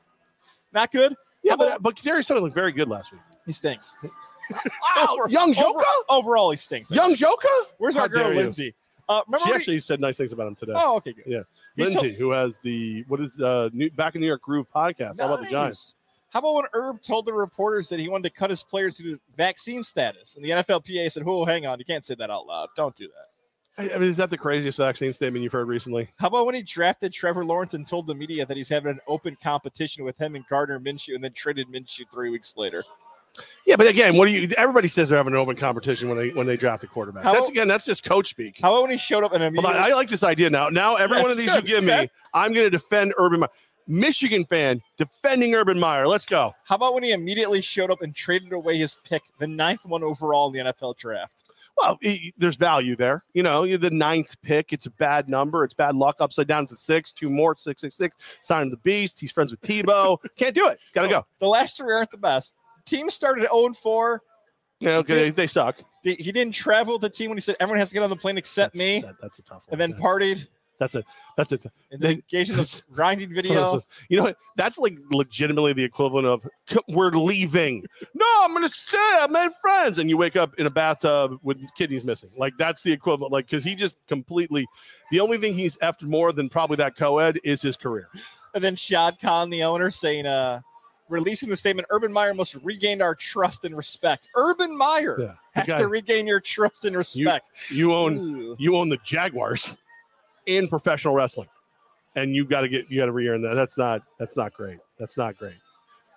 Not 0.78 0.92
good. 0.92 1.16
Yeah, 1.42 1.56
but 1.56 1.82
but 1.82 1.96
Darius 1.96 2.28
Toney 2.28 2.40
looked 2.40 2.54
very 2.54 2.70
good 2.70 2.88
last 2.88 3.10
week. 3.10 3.20
He 3.46 3.52
stinks. 3.52 3.96
Wow, 4.96 5.08
Over- 5.18 5.28
young 5.38 5.52
Joka, 5.52 5.68
Over- 5.68 5.84
overall, 6.08 6.50
he 6.52 6.56
stinks. 6.56 6.90
young 6.90 7.14
Joka. 7.14 7.48
Where's 7.78 7.94
How 7.96 8.02
our 8.02 8.08
girl. 8.08 8.30
Lindsay? 8.30 8.74
Uh, 9.08 9.20
remember 9.26 9.46
She 9.46 9.52
actually 9.52 9.80
said 9.80 10.00
nice 10.00 10.16
things 10.16 10.32
about 10.32 10.46
him 10.46 10.54
today. 10.54 10.72
Oh, 10.74 10.96
okay, 10.98 11.12
good. 11.12 11.24
Yeah. 11.26 11.42
He 11.76 11.82
told- 11.82 12.04
Lindsay, 12.04 12.18
who 12.18 12.30
has 12.30 12.58
the 12.58 13.04
what 13.08 13.20
is 13.20 13.40
uh 13.40 13.68
new, 13.72 13.90
back 13.90 14.14
in 14.14 14.20
New 14.20 14.26
York 14.28 14.40
Groove 14.42 14.66
podcast. 14.74 15.18
How 15.20 15.26
about 15.26 15.40
the 15.44 15.50
Giants? 15.50 15.96
How 16.30 16.38
about 16.38 16.54
when 16.54 16.64
Herb 16.74 17.02
told 17.02 17.26
the 17.26 17.32
reporters 17.32 17.88
that 17.88 17.98
he 17.98 18.08
wanted 18.08 18.28
to 18.30 18.34
cut 18.38 18.50
his 18.50 18.62
players 18.62 18.96
to 18.98 19.16
vaccine 19.36 19.82
status, 19.82 20.36
and 20.36 20.44
the 20.44 20.50
NFLPA 20.50 21.10
said, 21.10 21.24
"Oh, 21.26 21.44
hang 21.44 21.66
on, 21.66 21.78
you 21.78 21.84
can't 21.84 22.04
say 22.04 22.14
that 22.14 22.30
out 22.30 22.46
loud. 22.46 22.68
Don't 22.76 22.94
do 22.94 23.08
that." 23.08 23.28
I 23.78 23.82
mean, 23.94 24.02
is 24.02 24.16
that 24.16 24.30
the 24.30 24.38
craziest 24.38 24.78
vaccine 24.78 25.12
statement 25.12 25.42
you've 25.42 25.52
heard 25.52 25.68
recently? 25.68 26.08
How 26.18 26.26
about 26.26 26.46
when 26.46 26.54
he 26.56 26.62
drafted 26.62 27.12
Trevor 27.12 27.44
Lawrence 27.44 27.74
and 27.74 27.86
told 27.86 28.06
the 28.08 28.14
media 28.14 28.44
that 28.44 28.56
he's 28.56 28.68
having 28.68 28.90
an 28.90 29.00
open 29.06 29.36
competition 29.42 30.04
with 30.04 30.18
him 30.18 30.34
and 30.34 30.44
Gardner 30.48 30.80
Minshew, 30.80 31.14
and 31.14 31.22
then 31.22 31.32
traded 31.32 31.68
Minshew 31.68 32.10
three 32.12 32.30
weeks 32.30 32.56
later? 32.56 32.82
Yeah, 33.66 33.76
but 33.76 33.86
again, 33.86 34.16
what 34.16 34.26
do 34.26 34.32
you? 34.32 34.48
Everybody 34.56 34.88
says 34.88 35.08
they're 35.08 35.18
having 35.18 35.32
an 35.32 35.38
open 35.38 35.54
competition 35.54 36.08
when 36.08 36.18
they 36.18 36.30
when 36.30 36.46
they 36.46 36.56
draft 36.56 36.82
a 36.82 36.88
quarterback. 36.88 37.22
How- 37.22 37.34
that's 37.34 37.48
again, 37.48 37.68
that's 37.68 37.84
just 37.84 38.02
coach 38.02 38.30
speak. 38.30 38.58
How 38.60 38.72
about 38.72 38.82
when 38.82 38.90
he 38.90 38.98
showed 38.98 39.22
up 39.22 39.32
and 39.32 39.44
immediately? 39.44 39.78
I 39.78 39.90
like 39.92 40.08
this 40.08 40.24
idea 40.24 40.50
now. 40.50 40.68
Now, 40.70 40.96
every 40.96 41.18
Yes, 41.18 41.22
one 41.22 41.30
of 41.30 41.36
these 41.36 41.54
you 41.54 41.62
give 41.62 41.84
me. 41.84 42.10
I'm 42.34 42.52
going 42.52 42.66
to 42.66 42.70
defend 42.70 43.14
Urban 43.18 43.40
Meyer. 43.40 43.50
Michigan 43.90 44.44
fan 44.44 44.82
defending 44.98 45.54
Urban 45.54 45.78
Meyer. 45.78 46.06
Let's 46.06 46.26
go. 46.26 46.54
How 46.64 46.74
about 46.74 46.92
when 46.94 47.02
he 47.04 47.12
immediately 47.12 47.62
showed 47.62 47.90
up 47.90 48.02
and 48.02 48.14
traded 48.14 48.52
away 48.52 48.76
his 48.76 48.94
pick, 48.94 49.22
the 49.38 49.46
ninth 49.46 49.84
one 49.84 50.02
overall 50.02 50.48
in 50.48 50.52
the 50.52 50.72
NFL 50.72 50.98
draft? 50.98 51.44
Well, 51.78 51.98
e- 52.02 52.32
there's 52.36 52.56
value 52.56 52.96
there. 52.96 53.24
You 53.34 53.42
know, 53.42 53.62
you're 53.64 53.78
the 53.78 53.90
ninth 53.90 54.34
pick. 54.42 54.72
It's 54.72 54.86
a 54.86 54.90
bad 54.90 55.28
number. 55.28 55.62
It's 55.64 55.74
bad 55.74 55.94
luck. 55.94 56.16
Upside 56.20 56.46
down, 56.48 56.64
it's 56.64 56.72
a 56.72 56.76
six. 56.76 57.12
Two 57.12 57.30
more, 57.30 57.54
six, 57.56 57.80
six, 57.82 57.96
six. 57.96 58.38
Sign 58.42 58.64
of 58.64 58.70
the 58.72 58.76
beast. 58.78 59.20
He's 59.20 59.30
friends 59.32 59.50
with 59.52 59.60
Tebow. 59.60 60.18
Can't 60.36 60.54
do 60.54 60.66
it. 60.68 60.78
Got 60.92 61.02
to 61.02 61.08
go. 61.08 61.26
The 61.40 61.46
last 61.46 61.76
three 61.76 61.94
aren't 61.94 62.10
the 62.10 62.16
best. 62.18 62.56
Team 62.84 63.10
started 63.10 63.42
0 63.42 63.74
4. 63.74 64.22
Yeah, 64.80 64.96
okay, 64.98 65.14
they, 65.14 65.30
they 65.30 65.46
suck. 65.48 65.78
He 66.04 66.14
didn't 66.32 66.52
travel 66.54 66.94
with 66.94 67.02
the 67.02 67.10
team 67.10 67.30
when 67.30 67.36
he 67.36 67.40
said 67.42 67.56
everyone 67.60 67.78
has 67.80 67.88
to 67.88 67.94
get 67.94 68.02
on 68.04 68.10
the 68.10 68.16
plane 68.16 68.38
except 68.38 68.74
That's- 68.74 68.78
me, 68.94 69.00
that- 69.06 69.16
that's 69.20 69.38
a 69.38 69.42
tough 69.42 69.64
one. 69.66 69.72
and 69.72 69.80
then 69.80 69.90
That's- 69.90 70.04
partied, 70.06 70.46
That's 70.78 70.94
a 70.94 71.02
that's 71.36 71.52
a 71.52 71.58
and 71.90 72.00
then 72.00 72.22
in 72.30 72.56
this 72.56 72.82
grinding 72.92 73.34
video. 73.34 73.80
You 74.08 74.16
know, 74.18 74.22
what? 74.24 74.36
that's 74.56 74.78
like 74.78 74.96
legitimately 75.10 75.72
the 75.72 75.82
equivalent 75.82 76.26
of 76.26 76.46
we're 76.88 77.10
leaving. 77.10 77.84
no, 78.14 78.26
I'm 78.42 78.52
gonna 78.52 78.68
stay. 78.68 78.96
I 78.98 79.26
made 79.28 79.50
friends, 79.60 79.98
and 79.98 80.08
you 80.08 80.16
wake 80.16 80.36
up 80.36 80.54
in 80.58 80.66
a 80.66 80.70
bathtub 80.70 81.38
with 81.42 81.58
kidneys 81.76 82.04
missing. 82.04 82.30
Like 82.36 82.54
that's 82.58 82.82
the 82.82 82.92
equivalent. 82.92 83.32
Like 83.32 83.46
because 83.46 83.64
he 83.64 83.74
just 83.74 83.98
completely. 84.06 84.66
The 85.10 85.20
only 85.20 85.38
thing 85.38 85.52
he's 85.52 85.76
effed 85.78 86.02
more 86.04 86.32
than 86.32 86.48
probably 86.48 86.76
that 86.76 86.94
co-ed 86.96 87.40
is 87.42 87.60
his 87.62 87.76
career. 87.76 88.08
And 88.54 88.62
then 88.62 88.76
Shad 88.76 89.18
Khan, 89.20 89.50
the 89.50 89.62
owner, 89.64 89.90
saying, 89.90 90.26
uh, 90.26 90.60
releasing 91.08 91.48
the 91.48 91.56
statement, 91.56 91.86
Urban 91.90 92.12
Meyer 92.12 92.34
must 92.34 92.54
regain 92.56 93.00
our 93.02 93.14
trust 93.14 93.64
and 93.64 93.76
respect. 93.76 94.28
Urban 94.36 94.76
Meyer 94.76 95.16
Yeah, 95.20 95.34
has 95.52 95.66
guy- 95.66 95.78
to 95.78 95.88
regain 95.88 96.26
your 96.26 96.40
trust 96.40 96.84
and 96.84 96.96
respect. 96.96 97.48
you 97.70 97.94
own 97.94 98.16
Ooh. 98.18 98.56
you 98.58 98.76
own 98.76 98.88
the 98.90 98.98
Jaguars 99.04 99.76
in 100.48 100.66
professional 100.68 101.14
wrestling, 101.14 101.48
and 102.16 102.34
you 102.34 102.44
got 102.44 102.62
to 102.62 102.68
get 102.68 102.90
you 102.90 102.98
got 102.98 103.06
to 103.06 103.12
re-earn 103.12 103.42
that. 103.42 103.54
That's 103.54 103.78
not 103.78 104.02
that's 104.18 104.36
not 104.36 104.52
great. 104.52 104.78
That's 104.98 105.16
not 105.16 105.36
great. 105.38 105.54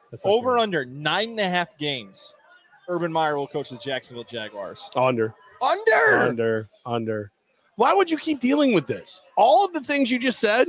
That's 0.10 0.26
not 0.26 0.32
Over 0.32 0.54
great. 0.54 0.64
under 0.64 0.86
nine 0.86 1.30
and 1.32 1.40
a 1.40 1.48
half 1.50 1.78
games. 1.78 2.34
Urban 2.90 3.12
Meyer 3.14 3.38
will 3.38 3.48
coach 3.48 3.70
the 3.70 3.78
Jacksonville 3.78 4.24
Jaguars. 4.24 4.90
under. 4.96 5.34
Under. 5.62 6.18
under 6.18 6.70
under 6.88 7.32
why 7.76 7.94
would 7.94 8.10
you 8.10 8.18
keep 8.18 8.40
dealing 8.40 8.74
with 8.74 8.88
this 8.88 9.22
all 9.38 9.64
of 9.64 9.74
the 9.74 9.80
things 9.80 10.10
you 10.10 10.18
just 10.18 10.40
said 10.40 10.68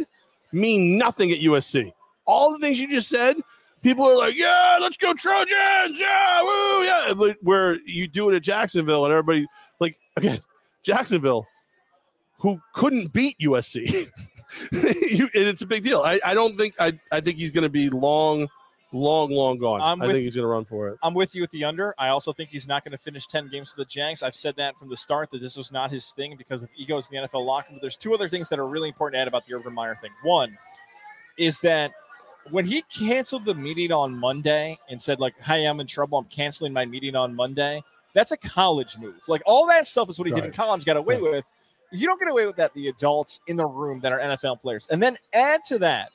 mean 0.53 0.99
nothing 0.99 1.31
at 1.31 1.39
usc 1.39 1.91
all 2.27 2.53
the 2.53 2.59
things 2.59 2.79
you 2.79 2.87
just 2.87 3.09
said 3.09 3.37
people 3.83 4.05
are 4.05 4.15
like 4.19 4.37
yeah 4.37 4.77
let's 4.83 4.99
go 4.99 5.15
trojans 5.15 5.99
yeah 5.99 6.43
woo 6.43 6.83
yeah 6.85 7.15
but 7.17 7.39
where 7.41 7.79
you 7.87 8.07
do 8.07 8.29
it 8.29 8.37
at 8.37 8.43
jacksonville 8.43 9.07
and 9.07 9.13
everybody 9.13 9.47
like 9.81 9.97
again 10.19 10.39
jacksonville 10.83 11.47
who 12.43 12.61
couldn't 12.75 13.13
beat 13.13 13.39
usc 13.41 13.75
you, 14.73 15.25
and 15.35 15.49
it's 15.49 15.63
a 15.63 15.67
big 15.67 15.83
deal 15.83 16.01
i, 16.05 16.21
I 16.25 16.35
don't 16.35 16.57
think 16.59 16.75
I, 16.79 16.99
I 17.11 17.21
think 17.21 17.39
he's 17.39 17.53
going 17.53 17.63
to 17.65 17.71
be 17.71 17.89
long 17.89 18.49
long 18.93 19.31
long 19.31 19.57
gone 19.57 19.81
I'm 19.81 20.03
i 20.03 20.07
with- 20.07 20.15
think 20.17 20.25
he's 20.25 20.35
going 20.37 20.45
to 20.45 20.49
run 20.49 20.67
for 20.67 20.89
it 20.89 20.99
I'm 21.03 21.15
with 21.15 21.35
you 21.35 21.41
with 21.41 21.51
the 21.53 21.65
under. 21.65 21.95
I 21.99 22.09
also 22.09 22.33
think 22.35 22.51
he's 22.51 22.69
not 22.69 22.85
going 22.85 22.93
to 22.93 22.99
finish 22.99 23.27
10 23.27 23.49
games 23.49 23.71
for 23.73 23.81
the 23.81 23.87
Jags. 23.87 24.23
I've 24.23 24.35
said 24.35 24.55
that 24.57 24.77
from 24.77 24.91
the 24.91 24.97
start 24.99 25.31
that 25.31 25.41
this 25.41 25.57
was 25.57 25.73
not 25.73 25.91
his 25.91 26.11
thing 26.13 26.37
because 26.37 26.63
of 26.63 26.69
egos 26.77 27.09
in 27.11 27.17
the 27.23 27.27
NFL 27.27 27.45
locker 27.47 27.69
room. 27.71 27.79
But 27.79 27.83
there's 27.83 27.97
two 27.97 28.13
other 28.13 28.29
things 28.29 28.51
that 28.51 28.59
are 28.59 28.67
really 28.69 28.89
important 28.91 29.17
to 29.17 29.21
add 29.23 29.29
about 29.29 29.47
the 29.47 29.55
Urban 29.55 29.73
Meyer 29.73 29.97
thing. 30.01 30.11
One 30.23 30.57
is 31.39 31.59
that 31.61 31.93
when 32.51 32.67
he 32.67 32.83
canceled 32.83 33.47
the 33.47 33.55
meeting 33.55 33.91
on 33.93 34.15
Monday 34.15 34.79
and 34.91 35.01
said, 35.01 35.19
like, 35.21 35.35
hey, 35.41 35.65
I'm 35.65 35.81
in 35.81 35.87
trouble, 35.87 36.19
I'm 36.19 36.27
canceling 36.27 36.73
my 36.75 36.85
meeting 36.85 37.17
on 37.17 37.35
Monday, 37.35 37.83
that's 38.15 38.31
a 38.33 38.37
college 38.37 38.99
move. 38.99 39.23
Like 39.27 39.43
all 39.47 39.67
that 39.69 39.87
stuff 39.87 40.11
is 40.11 40.19
what 40.19 40.29
he 40.29 40.35
did 40.35 40.45
in 40.45 40.53
college, 40.53 40.85
got 40.85 40.99
away 40.99 41.15
Right. 41.15 41.23
with. 41.33 41.45
You 41.93 42.07
don't 42.07 42.19
get 42.19 42.31
away 42.31 42.47
with 42.47 42.57
that, 42.57 42.73
the 42.75 42.89
adults 42.89 43.41
in 43.47 43.57
the 43.57 43.67
room 43.67 44.01
that 44.01 44.13
are 44.13 44.19
NFL 44.19 44.61
players. 44.63 44.87
And 44.91 45.03
then 45.03 45.19
add 45.33 45.65
to 45.67 45.79
that, 45.81 46.11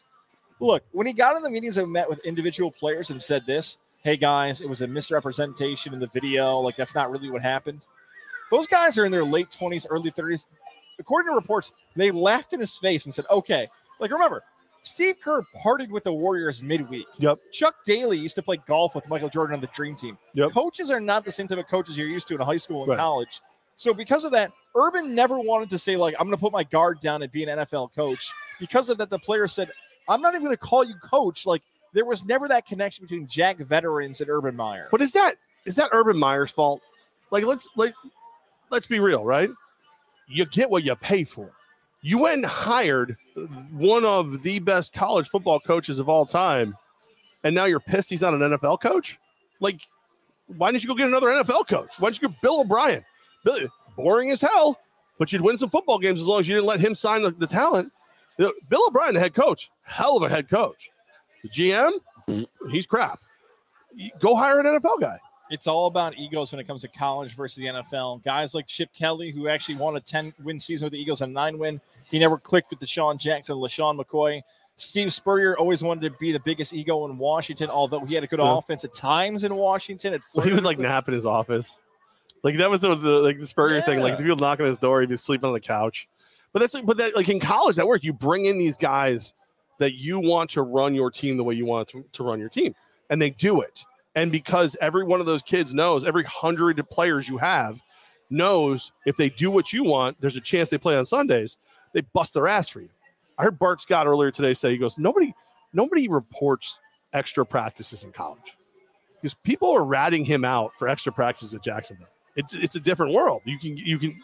look, 0.60 0.84
when 0.92 1.06
he 1.08 1.14
got 1.14 1.36
in 1.36 1.44
the 1.44 1.50
meetings 1.50 1.78
and 1.78 1.92
met 1.92 2.10
with 2.10 2.20
individual 2.26 2.72
players 2.72 3.10
and 3.10 3.22
said 3.22 3.46
this, 3.46 3.78
hey 4.04 4.18
guys, 4.18 4.62
it 4.62 4.70
was 4.70 4.82
a 4.82 4.88
misrepresentation 4.88 5.94
in 5.94 6.00
the 6.00 6.08
video. 6.08 6.60
Like 6.60 6.76
that's 6.76 6.96
not 6.96 7.12
really 7.12 7.30
what 7.30 7.42
happened. 7.42 7.86
Those 8.50 8.68
guys 8.68 8.98
are 8.98 9.06
in 9.06 9.12
their 9.12 9.26
late 9.26 9.50
20s, 9.50 9.86
early 9.90 10.12
30s. 10.12 10.46
According 11.00 11.32
to 11.32 11.36
reports, 11.36 11.72
they 11.96 12.12
laughed 12.12 12.54
in 12.54 12.60
his 12.60 12.78
face 12.78 13.06
and 13.06 13.14
said, 13.14 13.26
okay, 13.30 13.68
like 14.00 14.12
remember, 14.12 14.44
Steve 14.84 15.16
Kerr 15.22 15.44
partied 15.64 15.90
with 15.90 16.06
the 16.06 16.14
Warriors 16.14 16.64
midweek. 16.64 17.08
Yep. 17.18 17.40
Chuck 17.52 17.76
Daly 17.86 18.18
used 18.18 18.36
to 18.36 18.42
play 18.42 18.58
golf 18.68 18.96
with 18.96 19.08
Michael 19.10 19.28
Jordan 19.28 19.56
on 19.56 19.62
the 19.62 19.68
dream 19.68 19.96
team. 19.96 20.18
Yep. 20.34 20.52
Coaches 20.54 20.90
are 20.90 21.02
not 21.02 21.26
the 21.26 21.32
same 21.32 21.48
type 21.48 21.58
of 21.58 21.68
coaches 21.68 21.98
you're 21.98 22.08
used 22.08 22.28
to 22.30 22.36
in 22.36 22.42
high 22.42 22.58
school 22.58 22.84
and 22.84 22.90
Right. 22.92 22.98
college. 22.98 23.42
So 23.78 23.94
because 23.94 24.26
of 24.26 24.32
that, 24.32 24.52
Urban 24.76 25.16
never 25.16 25.40
wanted 25.40 25.70
to 25.70 25.80
say, 25.80 25.96
like, 25.96 26.16
I'm 26.20 26.28
gonna 26.28 26.38
put 26.38 26.52
my 26.52 26.64
guard 26.64 27.00
down 27.00 27.24
and 27.24 27.32
be 27.32 27.44
an 27.44 27.60
NFL 27.60 27.94
coach. 27.96 28.32
Because 28.60 28.90
of 28.90 28.98
that, 28.98 29.10
the 29.10 29.20
player 29.20 29.48
said, 29.48 29.72
I'm 30.08 30.22
not 30.22 30.34
even 30.34 30.44
gonna 30.44 30.58
call 30.58 30.84
you 30.84 30.96
coach. 30.96 31.46
Like 31.46 31.62
there 31.94 32.06
was 32.06 32.26
never 32.26 32.48
that 32.48 32.66
connection 32.66 33.06
between 33.06 33.28
Jack 33.28 33.58
veterans 33.58 34.22
and 34.22 34.30
Urban 34.30 34.56
Meyer. 34.56 34.88
But 34.92 35.02
is 35.02 35.14
that 35.14 35.36
is 35.66 35.76
that 35.76 35.90
Urban 35.94 36.18
Meyer's 36.18 36.52
fault? 36.52 36.82
Like 37.32 37.46
let's 37.46 37.70
like 37.76 37.94
let's 38.72 38.88
be 38.88 39.00
real, 39.00 39.24
right? 39.26 39.50
You 40.28 40.46
get 40.46 40.70
what 40.70 40.84
you 40.84 40.96
pay 40.96 41.24
for. 41.24 41.52
You 42.02 42.20
went 42.20 42.36
and 42.36 42.46
hired 42.46 43.18
one 43.72 44.06
of 44.06 44.42
the 44.44 44.60
best 44.60 44.94
college 44.94 45.28
football 45.28 45.60
coaches 45.60 46.00
of 46.00 46.10
all 46.10 46.26
time, 46.26 46.78
and 47.44 47.56
now 47.56 47.66
you're 47.66 47.80
pissed 47.80 48.10
he's 48.10 48.22
not 48.22 48.34
an 48.34 48.40
NFL 48.40 48.82
coach. 48.82 49.20
Like, 49.60 49.82
why 50.58 50.72
didn't 50.72 50.84
you 50.84 50.90
go 50.90 50.96
get 50.96 51.08
another 51.08 51.28
NFL 51.28 51.68
coach? 51.68 52.00
Why 52.00 52.10
didn't 52.10 52.22
you 52.22 52.30
get 52.30 52.42
Bill 52.42 52.62
O'Brien? 52.62 53.04
Boring 53.96 54.32
as 54.32 54.42
hell, 54.42 54.80
but 55.18 55.32
you'd 55.32 55.42
win 55.42 55.58
some 55.58 55.70
football 55.70 55.98
games 56.00 56.20
as 56.22 56.28
long 56.28 56.40
as 56.40 56.48
you 56.48 56.54
didn't 56.56 56.68
let 56.68 56.80
him 56.80 56.94
sign 56.96 57.22
the, 57.24 57.32
the 57.32 57.48
talent. 57.48 57.92
Bill 58.38 58.52
O'Brien, 58.88 59.16
the 59.16 59.20
head 59.20 59.34
coach, 59.34 59.72
hell 59.84 60.18
of 60.18 60.24
a 60.24 60.30
head 60.30 60.48
coach. 60.50 60.92
The 61.44 61.50
GM, 61.50 61.92
he's 62.70 62.86
crap. 62.86 63.20
Go 64.20 64.36
hire 64.36 64.60
an 64.60 64.66
NFL 64.68 65.00
guy. 65.02 65.18
It's 65.50 65.66
all 65.66 65.88
about 65.88 66.18
egos 66.20 66.52
when 66.52 66.60
it 66.60 66.68
comes 66.68 66.82
to 66.82 66.88
college 66.90 67.34
versus 67.34 67.56
the 67.56 67.66
NFL. 67.66 68.24
Guys 68.24 68.54
like 68.54 68.68
Chip 68.68 68.90
Kelly, 68.94 69.32
who 69.32 69.48
actually 69.48 69.76
won 69.76 69.96
a 69.96 70.00
10 70.00 70.34
win 70.44 70.60
season 70.60 70.86
with 70.88 70.94
the 70.94 71.00
Eagles 71.00 71.22
and 71.22 71.34
nine 71.34 71.58
win, 71.58 71.80
he 72.12 72.20
never 72.20 72.38
clicked 72.38 72.70
with 72.70 72.80
DeSean 72.80 73.18
Jackson, 73.18 73.56
LeSean 73.56 74.00
McCoy. 74.00 74.42
Steve 74.76 75.12
Spurrier 75.12 75.58
always 75.58 75.82
wanted 75.82 76.02
to 76.12 76.18
be 76.20 76.32
the 76.32 76.40
biggest 76.42 76.74
ego 76.74 77.06
in 77.06 77.18
Washington, 77.18 77.70
although 77.70 78.02
he 78.06 78.14
had 78.14 78.24
a 78.24 78.28
good 78.28 78.40
Yeah. 78.40 78.58
offense 78.58 78.84
at 78.84 78.94
times 78.94 79.44
in 79.44 79.56
Washington. 79.56 80.14
It 80.14 80.22
Well, 80.36 80.46
he 80.46 80.54
would 80.54 80.64
like 80.66 80.78
nap 80.78 81.08
in 81.08 81.14
his 81.16 81.26
office. 81.26 81.80
Like 82.48 82.58
that 82.60 82.70
was 82.70 82.80
the, 82.80 82.96
the 82.96 83.20
like 83.20 83.40
the 83.40 83.46
Spurrier 83.46 83.82
thing. 83.82 84.00
Like 84.00 84.12
Yeah. 84.12 84.14
if 84.20 84.22
people 84.22 84.38
knock 84.38 84.62
on 84.62 84.68
his 84.68 84.78
door, 84.78 85.02
he'd 85.02 85.10
be 85.10 85.18
sleeping 85.18 85.48
on 85.48 85.54
the 85.54 85.60
couch. 85.60 86.08
But 86.54 86.60
that's 86.62 86.74
like, 86.74 86.86
but 86.86 86.96
that 86.96 87.14
like 87.14 87.28
in 87.28 87.42
college 87.42 87.76
that 87.76 87.86
work. 87.86 88.06
You 88.06 88.14
bring 88.14 88.46
in 88.46 88.58
these 88.58 88.78
guys 88.78 89.34
that 89.80 89.96
you 89.96 90.18
want 90.18 90.50
to 90.52 90.62
run 90.62 90.96
your 90.96 91.12
team 91.12 91.36
the 91.36 91.44
way 91.44 91.56
you 91.56 91.66
want 91.66 91.90
to, 91.90 92.06
to 92.14 92.24
run 92.24 92.40
your 92.40 92.48
team, 92.48 92.74
and 93.10 93.22
they 93.22 93.32
do 93.32 93.60
it. 93.60 93.84
And 94.16 94.32
because 94.32 94.78
every 94.80 95.04
one 95.04 95.20
of 95.20 95.26
those 95.26 95.42
kids 95.44 95.74
knows, 95.74 96.06
every 96.06 96.24
hundred 96.24 96.78
players 96.90 97.28
you 97.28 97.38
have 97.38 97.82
knows 98.30 98.94
if 99.06 99.18
they 99.18 99.28
do 99.30 99.52
what 99.52 99.74
you 99.74 99.84
want, 99.84 100.16
there's 100.22 100.38
a 100.38 100.42
chance 100.42 100.70
they 100.70 100.78
play 100.78 100.96
on 100.98 101.06
Sundays. 101.06 101.58
They 101.94 102.02
bust 102.14 102.34
their 102.34 102.48
ass 102.48 102.70
for 102.70 102.80
you. 102.80 102.90
I 103.38 103.44
heard 103.44 103.60
Bart 103.60 103.82
Scott 103.82 104.08
earlier 104.08 104.32
today 104.32 104.54
say 104.54 104.72
he 104.72 104.78
goes, 104.78 104.98
nobody, 104.98 105.34
nobody 105.74 106.08
reports 106.08 106.80
extra 107.12 107.46
practices 107.46 108.04
in 108.04 108.12
college 108.12 108.58
because 109.22 109.34
people 109.34 109.70
are 109.76 109.84
ratting 109.86 110.24
him 110.26 110.46
out 110.46 110.74
for 110.76 110.88
extra 110.88 111.12
practices 111.12 111.54
at 111.54 111.62
Jacksonville. 111.62 112.08
It's 112.38 112.54
it's 112.54 112.76
a 112.76 112.80
different 112.80 113.14
world. 113.14 113.42
You 113.46 113.60
can 113.60 113.76
you 113.76 114.00
can 114.00 114.18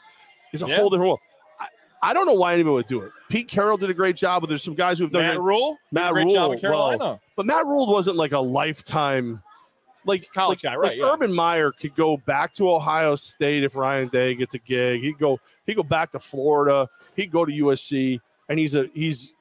it's 0.53 0.64
a 0.64 0.68
Yeah. 0.68 0.78
whole 0.78 0.89
different 0.89 1.09
world. 1.09 1.20
I, 1.59 1.68
I 2.01 2.14
don't 2.14 2.26
know 2.26 2.34
why 2.34 2.53
anybody 2.53 2.76
would 2.76 2.86
do 2.86 3.01
it. 3.01 3.11
Pete 3.30 3.47
Carroll 3.49 3.76
did 3.78 3.89
a 3.89 3.93
great 3.93 4.16
job, 4.16 4.41
but 4.41 4.47
there's 4.49 4.64
some 4.64 4.76
guys 4.76 4.99
who've 4.99 5.11
done 5.11 5.24
Matt 5.24 5.36
it. 5.36 5.39
Rhule, 5.39 5.78
Matt 5.91 6.14
great 6.14 6.28
job 6.30 6.43
Rhule, 6.43 6.51
in 6.53 6.59
Carolina. 6.59 7.20
But 7.36 7.45
Matt 7.45 7.66
Rhule 7.66 7.91
wasn't 7.91 8.16
like 8.16 8.32
a 8.32 8.39
lifetime 8.39 9.41
like 10.05 10.28
College 10.34 10.64
like, 10.64 10.74
guy, 10.74 10.78
right, 10.78 10.89
Like 10.91 10.97
yeah. 10.97 11.11
Urban 11.11 11.34
Meyer 11.34 11.72
could 11.72 11.95
go 11.95 12.18
back 12.18 12.53
to 12.55 12.70
Ohio 12.70 13.16
State 13.16 13.64
if 13.64 13.76
Ryan 13.76 14.09
Day 14.09 14.36
gets 14.36 14.53
a 14.53 14.59
gig. 14.59 15.01
He'd 15.01 15.18
go 15.18 15.39
he'd 15.66 15.76
go 15.76 15.84
back 15.84 16.11
to 16.11 16.20
Florida. 16.20 16.88
He'd 17.16 17.32
go 17.32 17.45
to 17.45 17.51
USC, 17.51 18.20
and 18.49 18.59
he's 18.59 18.76
a 18.76 18.89
he's 18.93 19.34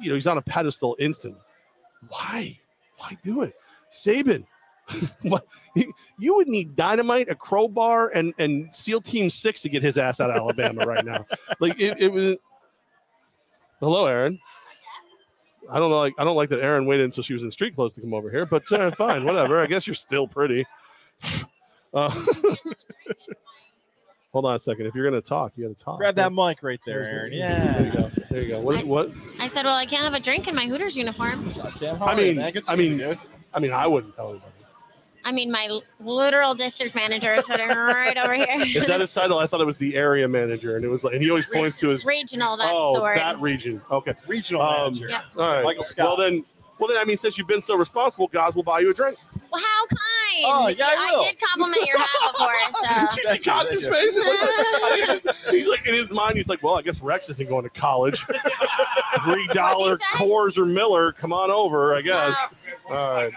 you 0.00 0.08
know 0.08 0.14
he's 0.14 0.26
on 0.26 0.36
a 0.38 0.42
pedestal 0.42 0.96
instant. 0.98 1.36
Why? 2.08 2.58
Why 2.98 3.16
do 3.22 3.42
it? 3.42 3.54
Saban, 3.92 4.44
What? 5.22 5.46
You- 5.78 5.92
you 6.18 6.34
would 6.36 6.48
need 6.48 6.74
dynamite, 6.76 7.28
a 7.30 7.34
crowbar, 7.34 8.08
and 8.10 8.32
and 8.38 8.72
SEAL 8.74 9.00
Team 9.02 9.28
Six 9.30 9.62
to 9.62 9.68
get 9.68 9.82
his 9.82 9.98
ass 9.98 10.20
out 10.20 10.30
of 10.30 10.36
Alabama 10.36 10.84
right 10.86 11.04
now. 11.04 11.26
Like 11.60 11.78
it, 11.80 12.00
it 12.00 12.12
was. 12.12 12.36
Hello, 13.80 14.06
Aaron. 14.06 14.38
I 15.70 15.78
don't 15.78 15.90
know. 15.90 15.98
Like 15.98 16.14
I 16.18 16.24
don't 16.24 16.36
like 16.36 16.48
that 16.48 16.62
Aaron 16.62 16.86
waited 16.86 17.04
until 17.04 17.22
she 17.22 17.34
was 17.34 17.44
in 17.44 17.50
street 17.50 17.74
clothes 17.74 17.94
to 17.94 18.00
come 18.00 18.14
over 18.14 18.30
here, 18.30 18.46
but 18.46 18.70
uh, 18.72 18.90
fine, 18.92 19.24
whatever. 19.24 19.60
I 19.62 19.66
guess 19.66 19.86
you're 19.86 19.94
still 19.94 20.26
pretty. 20.28 20.64
Uh, 21.94 22.10
hold 24.32 24.44
on 24.44 24.56
a 24.56 24.60
second. 24.60 24.84
If 24.86 24.94
you're 24.94 25.08
gonna 25.08 25.22
talk, 25.22 25.52
you 25.56 25.66
got 25.66 25.76
to 25.76 25.84
talk. 25.84 25.96
Grab 25.98 26.14
that 26.16 26.32
mic 26.34 26.62
right 26.62 26.78
there, 26.84 27.06
There's 27.06 27.32
it. 27.32 27.38
Aaron. 27.40 27.72
There 27.72 27.80
you 27.80 27.86
Yeah. 27.86 27.98
go. 27.98 28.10
There 28.30 28.42
you 28.42 28.48
go. 28.48 28.60
What? 28.60 28.84
What? 28.84 29.10
I 29.40 29.46
said, 29.46 29.64
well, 29.64 29.74
I 29.74 29.86
can't 29.86 30.04
have 30.04 30.12
a 30.14 30.20
drink 30.20 30.48
in 30.48 30.54
my 30.54 30.66
Hooters 30.66 30.96
uniform. 30.98 31.50
I 31.82 32.14
mean- 32.14 32.38
I 32.38 32.76
mean- 32.76 33.16
I 33.54 33.58
mean, 33.60 33.72
I 33.72 33.86
wouldn't 33.86 34.14
tell 34.14 34.28
anybody. 34.30 34.52
I 35.28 35.30
mean, 35.30 35.50
my 35.50 35.68
literal 36.00 36.54
district 36.54 36.94
manager 36.94 37.34
is 37.34 37.44
sitting 37.44 37.68
right 37.68 38.16
over 38.16 38.32
here. 38.32 38.46
Is 38.80 38.86
that 38.86 38.98
his 38.98 39.12
title? 39.12 39.38
I 39.38 39.46
thought 39.46 39.60
it 39.60 39.66
was 39.66 39.76
the 39.76 39.94
area 39.94 40.26
manager, 40.26 40.76
and 40.76 40.82
it 40.86 40.88
was 40.88 41.04
like, 41.04 41.12
and 41.12 41.22
he 41.22 41.28
always 41.28 41.44
points 41.44 41.78
to 41.80 41.90
his. 41.90 42.02
regional? 42.06 42.56
That's 42.56 42.70
oh, 42.72 42.94
the 42.94 43.02
word. 43.02 43.18
that 43.18 43.38
region. 43.38 43.82
Okay. 43.90 44.14
regional 44.26 44.62
Um, 44.62 44.94
manager. 44.94 45.10
Yeah. 45.10 45.20
All 45.36 45.42
right. 45.42 45.64
Michael 45.64 45.84
Scott. 45.84 46.06
Well 46.06 46.16
then, 46.16 46.46
well 46.78 46.88
then, 46.88 46.96
I 46.96 47.04
mean, 47.04 47.18
since 47.18 47.36
you've 47.36 47.46
been 47.46 47.60
so 47.60 47.76
responsible, 47.76 48.28
guys 48.28 48.54
will 48.54 48.62
buy 48.62 48.80
you 48.80 48.88
a 48.88 48.94
drink. 48.94 49.18
Well, 49.52 49.62
how 49.62 49.86
kind. 49.86 50.44
Oh, 50.46 50.68
yeah, 50.68 50.94
I 50.96 51.12
will. 51.12 51.24
did 51.24 51.36
compliment 51.38 51.86
your 51.86 51.98
hat 51.98 52.08
before, 52.32 52.54
so. 52.72 53.16
You 53.16 53.36
see 53.36 53.50
Cos's 53.50 53.86
face? 53.86 54.16
He's 54.16 54.24
like, 54.24 54.38
I 54.40 54.96
think 54.96 55.10
he's, 55.10 55.50
he's 55.50 55.68
like 55.68 55.86
in 55.86 55.92
his 55.92 56.10
mind. 56.10 56.36
He's 56.36 56.48
like, 56.48 56.62
well, 56.62 56.78
I 56.78 56.82
guess 56.82 57.02
Rex 57.02 57.28
isn't 57.28 57.50
going 57.50 57.64
to 57.64 57.70
college. 57.70 58.24
Three 59.24 59.46
dollar 59.48 59.90
What'd 59.90 60.00
he 60.10 60.18
say? 60.18 60.24
Coors 60.24 60.56
or 60.56 60.64
Miller. 60.64 61.12
Come 61.12 61.34
on 61.34 61.50
over, 61.50 61.94
I 61.94 62.00
guess. 62.00 62.34
All 62.88 62.94
right. 62.94 63.32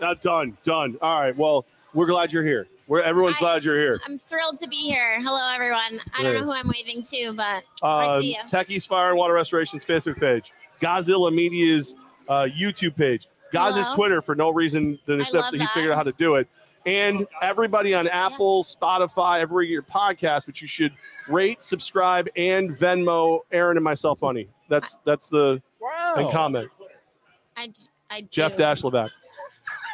Not 0.00 0.20
done. 0.20 0.56
Done. 0.62 0.96
All 1.00 1.20
right. 1.20 1.36
Well, 1.36 1.66
we're 1.92 2.06
glad 2.06 2.32
you're 2.32 2.44
here. 2.44 2.66
We're 2.86 3.00
everyone's 3.00 3.36
I- 3.36 3.40
glad 3.40 3.64
you're 3.64 3.78
here. 3.78 4.00
I'm 4.06 4.18
thrilled 4.18 4.58
to 4.58 4.68
be 4.68 4.76
here. 4.76 5.20
Hello, 5.22 5.40
everyone. 5.52 6.00
I 6.16 6.22
don't 6.22 6.34
know 6.34 6.44
who 6.44 6.52
I'm 6.52 6.68
waving 6.68 7.02
to, 7.04 7.32
but 7.34 7.64
I 7.82 8.16
Um, 8.16 8.20
see 8.22 8.28
you. 8.32 8.38
Techies 8.46 8.86
Fire 8.86 9.08
and 9.10 9.18
Water 9.18 9.32
Restoration's 9.34 9.84
Facebook 9.84 10.18
page, 10.20 10.52
Godzilla 10.80 11.32
Media's 11.32 11.94
uh, 12.28 12.46
YouTube 12.54 12.96
page, 12.96 13.26
Goz's 13.52 13.84
Hello. 13.84 13.96
Twitter 13.96 14.20
for 14.22 14.34
no 14.34 14.50
reason 14.50 14.98
than 15.06 15.20
except 15.20 15.44
love 15.44 15.52
that 15.52 15.58
he 15.58 15.64
that. 15.64 15.72
figured 15.74 15.92
out 15.92 15.96
how 15.96 16.02
to 16.02 16.12
do 16.12 16.34
it. 16.34 16.46
And 16.86 17.26
everybody 17.40 17.94
on 17.94 18.06
Apple, 18.08 18.62
Spotify, 18.64 19.40
every 19.40 19.68
your 19.68 19.80
podcast, 19.82 20.46
which 20.46 20.60
you 20.60 20.68
should 20.68 20.92
rate, 21.28 21.62
subscribe, 21.62 22.28
and 22.36 22.76
Venmo 22.76 23.40
Aaron 23.50 23.78
and 23.78 23.84
myself 23.84 24.20
money. 24.20 24.48
That's 24.68 24.98
that's 25.04 25.30
the 25.30 25.62
Wow. 25.80 26.14
and 26.18 26.30
comment. 26.30 26.70
I, 27.56 27.68
d- 27.68 27.72
I 28.10 28.20
do. 28.22 28.26
Jeff 28.30 28.56
Dash 28.58 28.82
Levack. 28.82 29.10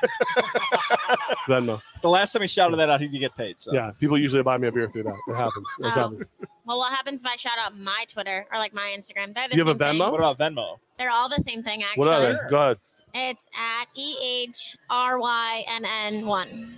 Venmo. 1.48 1.74
Uh, 1.76 1.80
the 2.02 2.08
last 2.08 2.32
time 2.32 2.42
he 2.42 2.48
shouted 2.48 2.76
that 2.76 2.88
out, 2.88 3.00
he 3.00 3.08
did 3.08 3.18
get 3.18 3.36
paid. 3.36 3.60
So. 3.60 3.72
Yeah, 3.72 3.92
people 3.98 4.16
usually 4.18 4.42
buy 4.42 4.58
me 4.58 4.68
a 4.68 4.72
beer 4.72 4.88
through 4.88 5.04
that. 5.04 5.16
It 5.28 5.34
happens. 5.34 5.66
It 5.80 5.86
Oh. 5.86 5.90
happens. 5.90 6.28
Well, 6.64 6.78
what 6.78 6.92
happens 6.92 7.20
if 7.20 7.26
I 7.26 7.36
shout 7.36 7.58
out 7.58 7.76
my 7.76 8.04
Twitter 8.08 8.46
or 8.52 8.58
like 8.58 8.72
my 8.74 8.94
Instagram? 8.96 9.34
They're 9.34 9.48
the 9.48 9.56
You 9.56 9.66
have 9.66 9.68
a 9.68 9.70
same 9.72 9.78
thing. 9.78 10.00
Venmo? 10.00 10.12
What 10.12 10.20
about 10.20 10.38
Venmo? 10.38 10.78
They're 10.98 11.10
all 11.10 11.28
the 11.28 11.42
same 11.42 11.62
thing, 11.62 11.82
actually. 11.82 12.06
What 12.06 12.08
are 12.14 12.32
they? 12.32 12.38
Go 12.48 12.56
ahead. 12.58 12.78
It's 13.12 13.48
at 13.58 13.86
E 13.96 14.16
H 14.48 14.76
R 14.88 15.18
Y 15.18 15.64
N 15.68 15.84
N 15.84 16.26
one. 16.26 16.76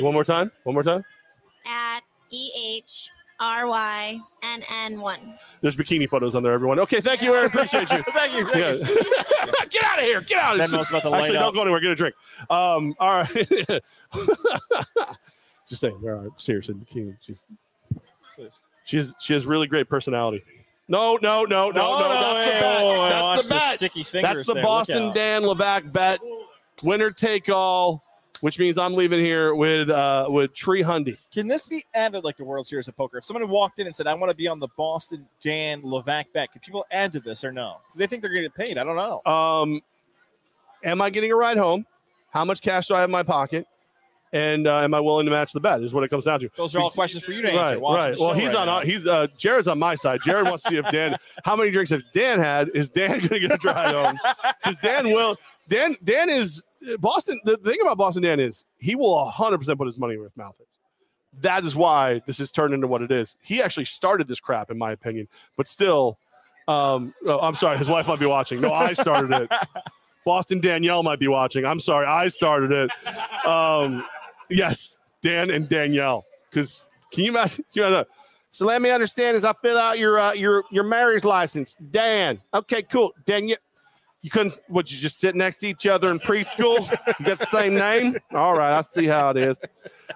One 0.00 0.14
more 0.14 0.24
time. 0.24 0.50
One 0.64 0.74
more 0.74 0.82
time. 0.82 1.04
At 1.66 2.00
E 2.30 2.50
H 2.78 3.10
R 3.40 3.66
Y 3.66 4.20
N 4.42 4.62
N 4.84 5.00
one. 5.00 5.18
There's 5.60 5.76
bikini 5.76 6.08
photos 6.08 6.34
on 6.34 6.42
there, 6.42 6.52
everyone. 6.52 6.78
Okay, 6.80 7.00
thank 7.00 7.22
you, 7.22 7.34
Aaron. 7.34 7.46
Appreciate 7.46 7.90
you. 7.90 8.02
Thank 8.12 8.32
you. 8.32 8.48
Yeah. 8.58 8.74
get 9.70 9.84
out 9.84 9.98
of 9.98 10.04
here. 10.04 10.20
Get 10.20 10.38
out. 10.38 10.58
Venmo's 10.58 10.88
about 10.90 11.02
to 11.02 11.10
light 11.10 11.22
Actually, 11.22 11.38
up. 11.38 11.44
don't 11.44 11.54
go 11.54 11.62
anywhere. 11.62 11.80
Get 11.80 11.90
a 11.92 11.94
drink. 11.94 12.14
Um, 12.50 12.94
all 12.98 13.20
right. 13.20 13.28
Just 15.68 15.80
saying, 15.80 16.00
there 16.02 16.16
are 16.16 16.28
serious 16.36 16.68
in 16.68 16.76
bikini. 16.76 17.16
She's 17.20 17.44
she's 18.84 19.14
she 19.20 19.32
has 19.34 19.46
really 19.46 19.66
great 19.66 19.88
personality. 19.88 20.42
No, 20.88 21.18
no, 21.20 21.44
no, 21.44 21.70
no, 21.70 21.98
no. 21.98 22.08
that's 22.08 22.48
the 22.48 22.54
hey, 22.54 22.60
bet. 22.60 22.82
whoa, 22.82 22.88
whoa, 22.88 23.08
that's 23.10 23.48
the 23.48 23.54
bet. 23.54 23.74
Sticky 23.76 24.02
fingers 24.04 24.36
That's 24.36 24.46
the 24.46 24.54
there. 24.54 24.62
Boston. 24.62 25.12
Dan 25.12 25.42
Levack 25.42 25.92
bet. 25.92 26.18
Winner 26.82 27.10
take 27.10 27.50
all, 27.50 28.02
which 28.40 28.58
means 28.58 28.78
I'm 28.78 28.94
leaving 28.94 29.20
here 29.20 29.54
with 29.54 29.90
uh 29.90 30.26
with 30.28 30.54
Tree 30.54 30.82
Hundy. 30.82 31.16
Can 31.32 31.48
this 31.48 31.66
be 31.66 31.84
added 31.94 32.24
like 32.24 32.36
the 32.36 32.44
World 32.44 32.66
Series 32.66 32.88
of 32.88 32.96
Poker? 32.96 33.18
If 33.18 33.24
someone 33.24 33.48
walked 33.48 33.78
in 33.78 33.86
and 33.86 33.94
said, 33.94 34.06
"I 34.06 34.14
want 34.14 34.30
to 34.30 34.36
be 34.36 34.48
on 34.48 34.58
the 34.60 34.68
Boston 34.76 35.26
Dan 35.40 35.82
Levack 35.82 36.26
bet," 36.32 36.52
can 36.52 36.60
people 36.60 36.86
add 36.90 37.12
to 37.14 37.20
this 37.20 37.44
or 37.44 37.52
no? 37.52 37.76
Because 37.86 37.98
they 37.98 38.06
think 38.06 38.22
they're 38.22 38.30
going 38.32 38.44
to 38.44 38.48
get 38.48 38.66
paid. 38.68 38.78
I 38.78 38.84
don't 38.84 38.96
know. 38.96 39.22
Um, 39.30 39.80
am 40.84 41.00
I 41.02 41.10
getting 41.10 41.32
a 41.32 41.36
ride 41.36 41.56
home? 41.56 41.86
How 42.30 42.44
much 42.44 42.60
cash 42.60 42.86
do 42.88 42.94
I 42.94 43.00
have 43.00 43.08
in 43.08 43.12
my 43.12 43.22
pocket? 43.22 43.66
And 44.30 44.66
uh, 44.66 44.80
am 44.80 44.92
I 44.92 45.00
willing 45.00 45.24
to 45.24 45.32
match 45.32 45.52
the 45.54 45.60
bet? 45.60 45.82
Is 45.82 45.94
what 45.94 46.04
it 46.04 46.08
comes 46.08 46.26
down 46.26 46.38
to. 46.40 46.50
Those 46.54 46.74
are 46.76 46.80
all 46.80 46.84
He's- 46.88 46.94
questions 46.94 47.24
for 47.24 47.32
you 47.32 47.40
to 47.40 47.48
answer. 47.50 47.78
Right, 47.80 48.10
right. 48.10 48.18
Well, 48.18 48.34
he's 48.34 48.48
right 48.48 48.56
on. 48.56 48.66
now. 48.66 48.80
He's 48.80 49.06
uh, 49.06 49.26
Jared's 49.38 49.68
on 49.68 49.78
my 49.78 49.94
side. 49.94 50.20
Jared 50.22 50.44
wants 50.46 50.64
to 50.64 50.68
see 50.68 50.76
if 50.76 50.86
Dan. 50.90 51.16
How 51.46 51.56
many 51.56 51.70
drinks 51.70 51.88
have 51.90 52.02
Dan 52.12 52.38
had? 52.38 52.68
Is 52.74 52.90
Dan 52.90 53.08
going 53.20 53.28
to 53.28 53.40
get 53.40 53.52
a 53.52 53.56
drive 53.56 53.94
home? 53.94 54.18
Because 54.62 54.78
Dan 54.80 55.06
will. 55.06 55.36
Dan. 55.70 55.96
Dan 56.04 56.28
is 56.28 56.62
Boston. 56.98 57.40
The 57.44 57.56
thing 57.56 57.78
about 57.80 57.98
Boston 57.98 58.22
Dan 58.22 58.40
is 58.40 58.64
he 58.78 58.94
will 58.94 59.14
100 59.24 59.58
percent 59.58 59.78
put 59.78 59.86
his 59.86 59.98
money 59.98 60.16
where 60.16 60.26
his 60.26 60.36
mouth 60.36 60.56
is. 60.60 60.78
That 61.40 61.64
is 61.64 61.76
why 61.76 62.22
this 62.26 62.38
has 62.38 62.50
turned 62.50 62.74
into 62.74 62.86
what 62.86 63.02
it 63.02 63.12
is. 63.12 63.36
He 63.42 63.62
actually 63.62 63.84
started 63.84 64.26
this 64.26 64.40
crap, 64.40 64.70
in 64.70 64.78
my 64.78 64.92
opinion. 64.92 65.28
But 65.56 65.68
still, 65.68 66.18
um, 66.66 67.14
oh, 67.26 67.38
I'm 67.40 67.54
sorry. 67.54 67.78
His 67.78 67.88
wife 67.88 68.08
might 68.08 68.20
be 68.20 68.26
watching. 68.26 68.60
No, 68.60 68.72
I 68.72 68.92
started 68.92 69.30
it. 69.32 69.52
Boston 70.24 70.60
Danielle 70.60 71.02
might 71.02 71.18
be 71.18 71.28
watching. 71.28 71.64
I'm 71.64 71.80
sorry. 71.80 72.06
I 72.06 72.28
started 72.28 72.70
it. 72.70 73.46
Um, 73.46 74.04
yes, 74.50 74.98
Dan 75.22 75.50
and 75.50 75.68
Danielle. 75.68 76.24
Because 76.50 76.88
can 77.12 77.24
you 77.24 77.30
imagine? 77.30 77.64
Can 77.72 77.82
you 77.82 77.84
imagine? 77.84 78.06
So 78.50 78.66
let 78.66 78.82
me 78.82 78.90
understand 78.90 79.36
as 79.36 79.44
I 79.44 79.52
fill 79.52 79.78
out 79.78 79.98
your 79.98 80.18
uh, 80.18 80.32
your 80.32 80.64
your 80.70 80.84
marriage 80.84 81.24
license, 81.24 81.74
Dan. 81.90 82.40
Okay, 82.52 82.82
cool. 82.82 83.12
Dan, 83.24 83.50
you, 84.28 84.40
you 84.42 84.50
couldn't. 84.50 84.54
What 84.68 84.90
you 84.92 84.98
just 84.98 85.18
sit 85.20 85.34
next 85.34 85.58
to 85.58 85.68
each 85.68 85.86
other 85.86 86.10
in 86.10 86.18
preschool? 86.18 86.90
You 87.18 87.24
got 87.24 87.38
the 87.38 87.46
same 87.46 87.74
name? 87.74 88.16
All 88.32 88.56
right, 88.56 88.76
I 88.76 88.82
see 88.82 89.06
how 89.06 89.30
it 89.30 89.36
is. 89.36 89.58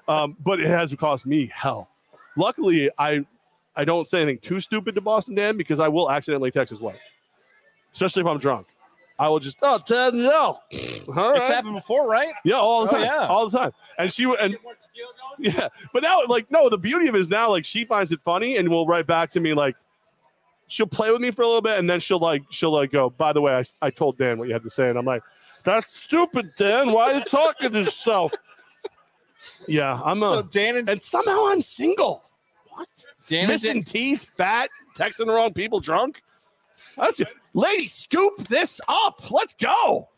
Um, 0.09 0.37
but 0.45 0.61
it 0.61 0.67
has 0.69 0.95
cost 0.95 1.27
me 1.27 1.51
hell. 1.53 1.89
Luckily, 2.37 2.91
I 2.99 3.25
I 3.77 3.85
don't 3.85 4.09
say 4.09 4.23
anything 4.23 4.39
too 4.39 4.61
stupid 4.61 4.95
to 4.95 5.01
Boston 5.01 5.35
Dan 5.35 5.57
because 5.57 5.81
I 5.81 5.89
will 5.89 6.11
accidentally 6.11 6.51
text 6.51 6.71
his 6.71 6.81
wife, 6.81 7.01
especially 7.93 8.21
if 8.21 8.27
I'm 8.27 8.39
drunk. 8.39 8.67
I 9.19 9.29
will 9.29 9.39
just 9.41 9.59
oh 9.63 9.79
Ted 9.79 10.15
no. 10.15 10.59
All 11.17 11.35
It's 11.35 11.49
happened 11.49 11.75
before, 11.75 12.09
right? 12.09 12.33
Yeah, 12.45 12.57
all 12.57 12.85
the 12.87 12.91
Oh, 12.91 12.93
time. 12.95 13.05
yeah. 13.05 13.27
All 13.29 13.49
the 13.49 13.59
time. 13.59 13.73
And 13.99 14.13
she 14.13 14.27
would 14.27 14.39
and 14.41 14.57
yeah, 15.39 15.69
but 15.93 16.03
now 16.03 16.23
like 16.29 16.51
no, 16.51 16.69
the 16.69 16.79
beauty 16.79 17.07
of 17.09 17.15
it 17.15 17.19
is 17.21 17.29
now 17.31 17.51
like 17.51 17.65
she 17.65 17.85
finds 17.85 18.11
it 18.13 18.21
funny 18.21 18.57
and 18.57 18.69
will 18.69 18.87
write 18.87 19.07
back 19.07 19.31
to 19.31 19.41
me 19.41 19.55
like 19.55 19.77
she'll 20.73 20.87
play 20.87 21.11
with 21.11 21.21
me 21.21 21.31
for 21.31 21.43
a 21.43 21.47
little 21.47 21.61
bit 21.61 21.79
and 21.79 21.89
then 21.89 22.01
she'll 22.01 22.19
like 22.19 22.43
she'll 22.49 22.73
like 22.73 22.91
go, 22.91 23.11
by 23.11 23.33
the 23.33 23.43
way, 23.43 23.55
I, 23.55 23.65
I 23.87 23.91
told 23.91 24.17
Dan 24.17 24.39
what 24.39 24.49
you 24.49 24.55
had 24.55 24.63
to 24.63 24.71
say, 24.71 24.89
and 24.89 24.99
I'm 24.99 25.05
like, 25.05 25.23
that's 25.65 25.95
stupid, 25.95 26.47
Dan. 26.57 26.93
Why 26.93 27.13
are 27.13 27.19
you 27.19 27.25
talking 27.25 27.71
to 27.71 27.81
yourself? 27.81 28.33
Yeah, 29.69 30.01
I'm 30.03 30.21
So 30.21 30.39
a 30.39 30.43
Dan 30.43 30.79
and 30.79 30.89
and 30.89 31.01
somehow 31.01 31.49
I'm 31.49 31.61
single. 31.61 32.25
What? 32.71 32.89
Dan 33.27 33.49
Missing 33.49 33.85
teeth, 33.85 34.31
fat, 34.37 34.71
texting 34.97 35.27
the 35.27 35.33
wrong 35.33 35.53
people, 35.53 35.79
drunk. 35.79 36.23
That's 36.97 37.21
lady, 37.53 37.87
scoop 37.87 38.39
this 38.49 38.81
up. 38.89 39.31
Let's 39.31 39.55
go. 39.55 40.09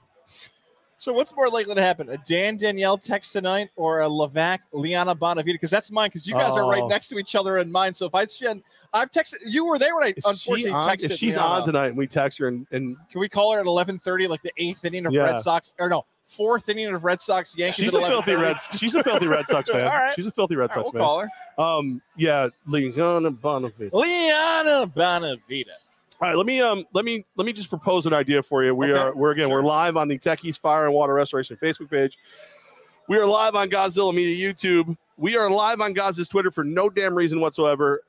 So 1.05 1.12
what's 1.12 1.36
more 1.36 1.50
likely 1.50 1.74
to 1.74 1.82
happen? 1.82 2.09
A 2.09 2.16
Dan 2.16 2.57
Danielle 2.57 2.96
text 2.96 3.34
tonight 3.34 3.68
or 3.76 4.00
a 4.00 4.07
Levack 4.09 4.61
Liana 4.72 5.14
Bonavita? 5.14 5.44
Because 5.52 5.68
that's 5.70 5.90
mine. 5.90 6.07
Because 6.09 6.26
you 6.26 6.32
guys 6.32 6.52
are 6.57 6.66
right 6.66 6.82
Oh. 6.82 6.88
next 6.88 7.09
to 7.09 7.18
each 7.18 7.34
other 7.36 7.59
in 7.59 7.70
mine. 7.70 7.92
So 7.92 8.07
if 8.07 8.14
I 8.14 8.24
send, 8.24 8.62
I've 8.90 9.11
texted 9.11 9.34
you 9.46 9.66
were 9.66 9.78
there 9.78 9.94
when 9.94 10.05
I 10.05 10.14
Is 10.16 10.24
unfortunately 10.24 10.70
on- 10.72 10.88
texted. 10.88 11.11
if 11.11 11.18
she's 11.18 11.36
Liana. 11.36 11.48
on 11.61 11.66
tonight 11.66 11.88
and 11.88 11.98
we 11.98 12.07
text 12.07 12.38
her 12.38 12.48
and, 12.48 12.66
and 12.72 12.96
can 13.11 13.20
we 13.20 13.28
call 13.28 13.52
her 13.52 13.61
at 13.61 13.66
eleven 13.66 13.98
thirty, 13.98 14.26
like 14.26 14.40
the 14.40 14.52
eighth 14.57 14.82
inning 14.86 15.05
of 15.05 15.12
Yeah. 15.12 15.24
Red 15.24 15.40
Sox 15.40 15.74
or 15.78 15.90
no 15.90 16.07
fourth 16.24 16.70
inning 16.70 16.86
of 16.86 17.05
Red 17.05 17.20
Sox 17.20 17.55
Yankees? 17.55 17.84
she's 17.84 17.92
a 17.94 18.00
filthy 18.00 18.32
11:30? 18.32 18.40
Red 18.40 18.57
she's 18.78 18.94
a 18.94 19.02
filthy 19.05 19.26
Red 19.26 19.46
Sox 19.46 19.70
fan. 19.70 19.82
All 19.86 19.92
right. 19.92 20.14
She's 20.14 20.26
a 20.26 20.30
filthy 20.30 20.57
Red 20.57 20.70
All 20.70 20.76
right, 20.82 20.84
Sox 20.86 20.92
we'll 20.94 21.02
fan. 21.02 21.02
call 21.02 21.20
her 21.20 21.78
Um 21.80 22.02
yeah, 22.16 22.48
Liana 22.66 23.30
Bonavita. 23.30 23.92
Liana 23.92 24.86
Bonavita. 24.86 25.66
All 26.21 26.29
right, 26.29 26.37
let 26.37 26.47
me 26.47 26.61
um 26.61 26.85
let 26.93 27.05
me 27.05 27.25
let 27.37 27.45
me 27.45 27.53
just 27.53 27.69
propose 27.69 28.07
an 28.07 28.12
idea 28.12 28.43
for 28.43 28.65
you. 28.65 28.75
We 28.75 28.93
Okay, 28.93 29.01
are 29.01 29.15
we're 29.15 29.33
again 29.33 29.51
we're 29.51 29.62
live 29.62 29.97
on 29.97 30.09
the 30.09 30.19
Techies 30.19 30.59
Fire 30.59 30.85
and 30.85 30.95
Water 30.95 31.12
Restoration 31.12 31.57
Facebook 31.57 31.91
page. 31.91 32.19
We 33.09 33.19
are 33.19 33.27
live 33.27 33.55
on 33.55 33.69
Godzilla 33.69 34.15
Media 34.15 34.53
YouTube. 34.53 34.97
We 35.17 35.37
are 35.37 35.51
live 35.51 35.81
on 35.81 35.93
Goz's 35.93 36.29
Twitter 36.29 36.51
for 36.51 36.65
no 36.65 36.89
damn 36.89 37.15
reason 37.15 37.41
whatsoever. 37.41 38.03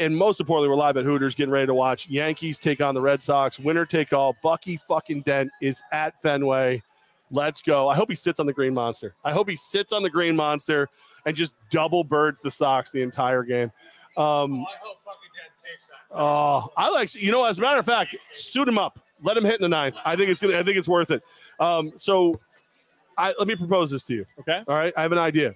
And 0.00 0.16
most 0.16 0.40
importantly, 0.40 0.68
we're 0.68 0.76
live 0.76 0.96
at 0.96 1.04
Hooters 1.04 1.34
getting 1.34 1.52
ready 1.52 1.66
to 1.66 1.74
watch 1.74 2.08
Yankees 2.08 2.58
take 2.58 2.80
on 2.80 2.94
the 2.94 3.00
Red 3.00 3.22
Sox. 3.22 3.58
Winner 3.58 3.86
take 3.86 4.12
all. 4.12 4.36
Bucky 4.42 4.78
fucking 4.88 5.22
Dent 5.22 5.50
is 5.62 5.82
at 5.92 6.20
Fenway. 6.22 6.82
Let's 7.30 7.60
go. 7.62 7.88
I 7.88 7.94
hope 7.96 8.08
he 8.08 8.14
sits 8.14 8.38
on 8.40 8.46
the 8.46 8.52
Green 8.52 8.74
Monster. 8.74 9.14
I 9.24 9.32
hope 9.32 9.48
he 9.48 9.56
sits 9.56 9.92
on 9.92 10.02
the 10.02 10.10
Green 10.10 10.36
Monster 10.36 10.88
and 11.26 11.36
just 11.36 11.54
double 11.70 12.04
birds 12.04 12.40
the 12.42 12.50
Sox 12.50 12.90
the 12.90 13.02
entire 13.02 13.42
game. 13.42 13.72
Um, 14.16 14.64
I 14.66 14.76
Oh, 16.10 16.68
I 16.76 16.90
like 16.90 17.14
you 17.14 17.32
know. 17.32 17.44
As 17.44 17.58
a 17.58 17.62
matter 17.62 17.78
of 17.78 17.86
fact, 17.86 18.16
suit 18.32 18.68
him 18.68 18.78
up. 18.78 18.98
Let 19.22 19.36
him 19.36 19.44
hit 19.44 19.56
in 19.56 19.62
the 19.62 19.68
ninth. 19.68 19.96
I 20.04 20.16
think 20.16 20.30
it's 20.30 20.40
gonna. 20.40 20.58
I 20.58 20.62
think 20.62 20.76
it's 20.76 20.88
worth 20.88 21.10
it. 21.10 21.22
Um, 21.60 21.92
so 21.96 22.34
I, 23.18 23.34
let 23.38 23.48
me 23.48 23.56
propose 23.56 23.90
this 23.90 24.04
to 24.04 24.14
you. 24.14 24.26
Okay. 24.40 24.62
All 24.66 24.76
right. 24.76 24.92
I 24.96 25.02
have 25.02 25.12
an 25.12 25.18
idea. 25.18 25.54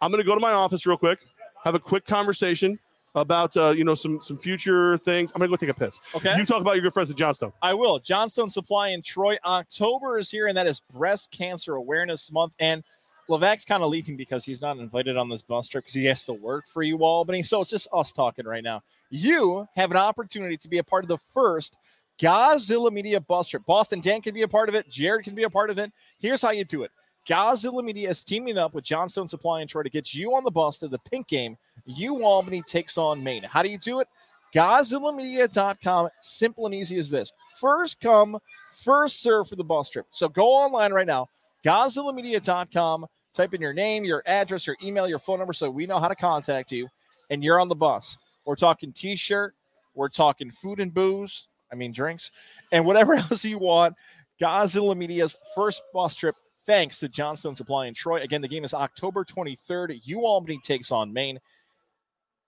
I'm 0.00 0.12
to 0.12 0.22
go 0.22 0.34
to 0.34 0.40
my 0.40 0.52
office 0.52 0.86
real 0.86 0.96
quick, 0.96 1.18
have 1.64 1.74
a 1.74 1.80
quick 1.80 2.04
conversation 2.04 2.78
about 3.16 3.56
uh, 3.56 3.72
you 3.76 3.82
know 3.82 3.94
some 3.94 4.20
some 4.20 4.38
future 4.38 4.96
things. 4.98 5.32
I'm 5.34 5.40
to 5.40 5.48
go 5.48 5.56
take 5.56 5.70
a 5.70 5.74
piss. 5.74 5.98
Okay. 6.14 6.36
You 6.36 6.46
talk 6.46 6.60
about 6.60 6.76
your 6.76 6.82
good 6.82 6.92
friends 6.92 7.10
at 7.10 7.16
Johnstone. 7.16 7.52
I 7.62 7.74
will. 7.74 7.98
Johnstone 7.98 8.50
Supply 8.50 8.88
in 8.88 9.02
Troy. 9.02 9.36
October 9.44 10.18
is 10.18 10.30
here, 10.30 10.46
and 10.46 10.56
that 10.56 10.66
is 10.66 10.80
Breast 10.80 11.32
Cancer 11.32 11.74
Awareness 11.74 12.30
Month. 12.30 12.52
And 12.60 12.84
Levack's 13.28 13.64
kind 13.64 13.82
of 13.82 13.90
leaving 13.90 14.16
because 14.16 14.44
he's 14.44 14.60
not 14.60 14.78
invited 14.78 15.16
on 15.16 15.28
this 15.28 15.42
bus 15.42 15.68
trip 15.68 15.84
because 15.84 15.94
he 15.94 16.04
has 16.04 16.24
to 16.26 16.32
work 16.32 16.66
for 16.68 16.82
you 16.82 17.04
all. 17.04 17.24
But 17.24 17.44
so 17.44 17.60
it's 17.60 17.70
just 17.70 17.88
us 17.92 18.12
talking 18.12 18.46
right 18.46 18.62
now. 18.62 18.82
You 19.10 19.66
have 19.74 19.90
an 19.90 19.96
opportunity 19.96 20.56
to 20.58 20.68
be 20.68 20.78
a 20.78 20.84
part 20.84 21.04
of 21.04 21.08
the 21.08 21.18
first 21.18 21.76
Godzilla 22.20 22.90
Media 22.92 23.20
bus 23.20 23.48
trip. 23.48 23.64
Boston 23.66 24.00
Dan 24.00 24.22
can 24.22 24.34
be 24.34 24.42
a 24.42 24.48
part 24.48 24.68
of 24.68 24.74
it. 24.74 24.88
Jared 24.88 25.24
can 25.24 25.34
be 25.34 25.42
a 25.42 25.50
part 25.50 25.70
of 25.70 25.78
it. 25.78 25.92
Here's 26.18 26.42
how 26.42 26.50
you 26.50 26.64
do 26.64 26.82
it. 26.82 26.90
Godzilla 27.28 27.82
Media 27.82 28.08
is 28.08 28.22
teaming 28.22 28.56
up 28.56 28.72
with 28.72 28.84
Johnstone 28.84 29.28
Supply 29.28 29.60
and 29.60 29.68
Troy 29.68 29.82
to 29.82 29.90
get 29.90 30.14
you 30.14 30.34
on 30.34 30.44
the 30.44 30.50
bus 30.50 30.78
to 30.78 30.88
the 30.88 30.98
pink 31.00 31.26
game. 31.26 31.56
You 31.84 32.24
Albany 32.24 32.62
takes 32.62 32.96
on 32.96 33.22
Maine. 33.22 33.42
How 33.42 33.62
do 33.62 33.68
you 33.68 33.78
do 33.78 34.00
it? 34.00 34.08
GodzillaMedia.com. 34.54 36.08
Simple 36.22 36.66
and 36.66 36.74
easy 36.74 36.98
as 36.98 37.10
this. 37.10 37.32
First 37.60 38.00
come, 38.00 38.38
first 38.84 39.20
serve 39.20 39.48
for 39.48 39.56
the 39.56 39.64
bus 39.64 39.90
trip. 39.90 40.06
So 40.12 40.28
go 40.28 40.52
online 40.52 40.92
right 40.92 41.06
now, 41.06 41.28
GodzillaMedia.com. 41.64 43.06
Type 43.36 43.52
in 43.52 43.60
your 43.60 43.74
name, 43.74 44.02
your 44.02 44.22
address, 44.24 44.66
your 44.66 44.78
email, 44.82 45.06
your 45.06 45.18
phone 45.18 45.38
number 45.38 45.52
so 45.52 45.70
we 45.70 45.86
know 45.86 45.98
how 45.98 46.08
to 46.08 46.16
contact 46.16 46.72
you, 46.72 46.88
and 47.28 47.44
you're 47.44 47.60
on 47.60 47.68
the 47.68 47.74
bus. 47.74 48.16
We're 48.46 48.56
talking 48.56 48.94
t 48.94 49.14
shirt, 49.14 49.54
we're 49.94 50.08
talking 50.08 50.50
food 50.50 50.80
and 50.80 50.92
booze, 50.92 51.46
I 51.70 51.74
mean 51.74 51.92
drinks, 51.92 52.30
and 52.72 52.86
whatever 52.86 53.12
else 53.30 53.44
you 53.44 53.58
want. 53.58 53.94
Godzilla 54.40 54.96
Media's 54.96 55.36
first 55.54 55.82
bus 55.92 56.14
trip, 56.14 56.34
thanks 56.64 56.96
to 56.98 57.10
Johnstone 57.10 57.54
Supply 57.54 57.86
in 57.86 57.94
Troy. 57.94 58.22
Again, 58.22 58.40
the 58.40 58.48
game 58.48 58.64
is 58.64 58.72
October 58.72 59.22
23rd. 59.22 60.00
U 60.04 60.24
Albany 60.24 60.58
takes 60.62 60.90
on 60.90 61.12
Maine. 61.12 61.38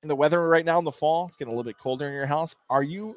And 0.02 0.10
the 0.10 0.16
weather 0.16 0.48
right 0.48 0.64
now 0.64 0.78
in 0.78 0.84
the 0.84 0.92
fall, 0.92 1.26
it's 1.26 1.36
getting 1.36 1.52
a 1.52 1.56
little 1.56 1.68
bit 1.68 1.78
colder 1.78 2.06
in 2.06 2.14
your 2.14 2.26
house. 2.26 2.54
Are 2.70 2.82
you 2.82 3.16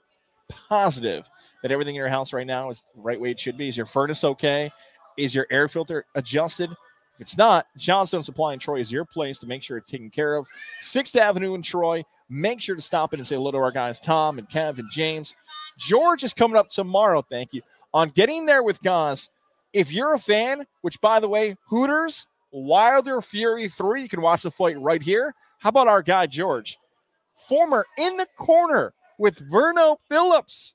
positive 0.49 1.30
that 1.61 1.72
everything 1.72 1.95
in 1.95 1.99
your 1.99 2.09
house 2.09 2.34
right 2.34 2.47
now 2.47 2.69
is 2.69 2.84
the 2.95 3.01
right 3.01 3.19
way 3.19 3.32
it 3.32 3.39
should 3.39 3.57
be? 3.57 3.67
Is 3.67 3.78
your 3.78 3.86
furnace 3.86 4.24
okay? 4.24 4.72
Is 5.17 5.36
your 5.36 5.47
air 5.51 5.67
filter 5.67 6.05
adjusted? 6.15 6.69
It's 7.22 7.38
not, 7.38 7.67
Johnstone 7.78 8.24
Supply 8.24 8.53
in 8.53 8.59
Troy 8.59 8.80
is 8.80 8.91
your 8.91 9.05
place 9.05 9.38
to 9.39 9.47
make 9.47 9.61
sure 9.61 9.78
it's 9.78 9.91
taken 9.91 10.09
care 10.09 10.34
of. 10.34 10.47
Sixth 10.82 11.15
Avenue 11.15 11.53
in 11.53 11.61
Troy. 11.61 12.03
Make 12.30 12.59
sure 12.59 12.76
to 12.76 12.82
stop 12.82 13.13
in 13.13 13.19
and 13.19 13.28
say 13.28 13.36
hello 13.36 13.51
to 13.51 13.59
our 13.59 13.69
guys, 13.69 13.99
Tom 13.99 14.39
and 14.39 14.49
Kev 14.49 14.80
and 14.80 14.89
James. 14.89 15.36
George 15.78 16.24
is 16.24 16.34
coming 16.34 16.57
up 16.57 16.69
tomorrow. 16.69 17.22
Thank 17.22 17.53
you. 17.53 17.61
On 17.93 18.09
getting 18.09 18.47
there 18.47 18.63
with 18.63 18.82
Goz. 18.82 19.30
If 19.72 19.91
you're 19.91 20.15
a 20.15 20.19
fan, 20.19 20.65
which 20.82 20.99
by 20.99 21.19
the 21.19 21.30
way, 21.30 21.55
Hooters, 21.67 22.26
Wilder 22.51 23.22
Fury 23.22 23.67
3, 23.67 24.01
you 24.01 24.09
can 24.09 24.22
watch 24.22 24.41
the 24.41 24.49
fight 24.49 24.82
right 24.82 25.01
here. 25.01 25.36
How 25.59 25.69
about 25.69 25.88
our 25.88 26.01
guy, 26.01 26.26
George? 26.26 26.80
Former 27.36 27.86
in 27.99 28.17
the 28.17 28.28
corner 28.36 28.93
with 29.19 29.47
Verno 29.47 29.97
Phillips, 30.09 30.74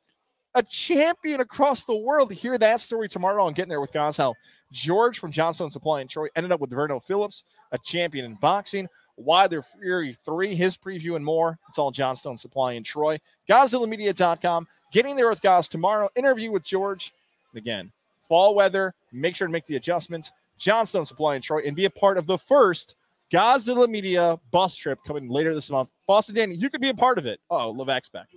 a 0.57 0.63
champion 0.63 1.41
across 1.41 1.85
the 1.85 1.95
world. 1.95 2.31
To 2.31 2.35
hear 2.35 2.59
that 2.59 2.81
story 2.81 3.09
tomorrow 3.09 3.45
on 3.45 3.53
Getting 3.53 3.69
There 3.69 3.81
with 3.81 3.95
how 3.95 4.35
George 4.73 5.19
from 5.21 5.31
Johnstone 5.31 5.71
Supply 5.71 6.01
in 6.01 6.09
Troy 6.09 6.27
ended 6.35 6.51
up 6.51 6.61
with 6.61 6.71
Verno 6.71 7.01
Phillips, 7.01 7.45
a 7.71 7.79
champion 7.79 8.25
in 8.25 8.35
boxing. 8.35 8.89
Wilder 9.19 9.63
Fury 9.63 10.13
3, 10.13 10.55
his 10.55 10.77
preview 10.77 11.17
and 11.17 11.25
more. 11.25 11.59
It's 11.69 11.79
all 11.79 11.91
Johnstone 11.91 12.37
Supply 12.37 12.73
in 12.73 12.83
Troy. 12.83 13.19
GodzillaMedia.com. 13.49 14.67
Getting 14.93 15.17
there 15.17 15.29
with 15.29 15.41
Goz 15.41 15.69
tomorrow. 15.69 16.11
Interview 16.17 16.51
with 16.51 16.65
George. 16.65 17.15
And 17.53 17.59
again, 17.59 17.93
fall 18.29 18.55
weather. 18.55 18.95
Make 19.13 19.37
sure 19.37 19.47
to 19.47 19.53
make 19.53 19.67
the 19.67 19.77
adjustments. 19.77 20.33
Johnstone 20.59 21.05
Supply 21.05 21.37
in 21.37 21.43
Troy 21.43 21.63
and 21.67 21.77
be 21.77 21.87
a 21.87 21.91
part 21.91 22.19
of 22.19 22.27
the 22.27 22.39
first 22.39 22.97
Godzilla 23.31 23.89
Media 23.89 24.39
bus 24.51 24.77
trip 24.77 24.99
coming 25.07 25.29
later 25.29 25.55
this 25.55 25.71
month. 25.71 25.89
Boston 26.07 26.35
Danny, 26.35 26.55
you 26.55 26.71
could 26.71 26.81
be 26.81 26.91
a 26.91 26.95
part 26.95 27.19
of 27.19 27.27
it. 27.27 27.41
Oh, 27.51 27.75
Levack's 27.75 28.09
back. 28.09 28.29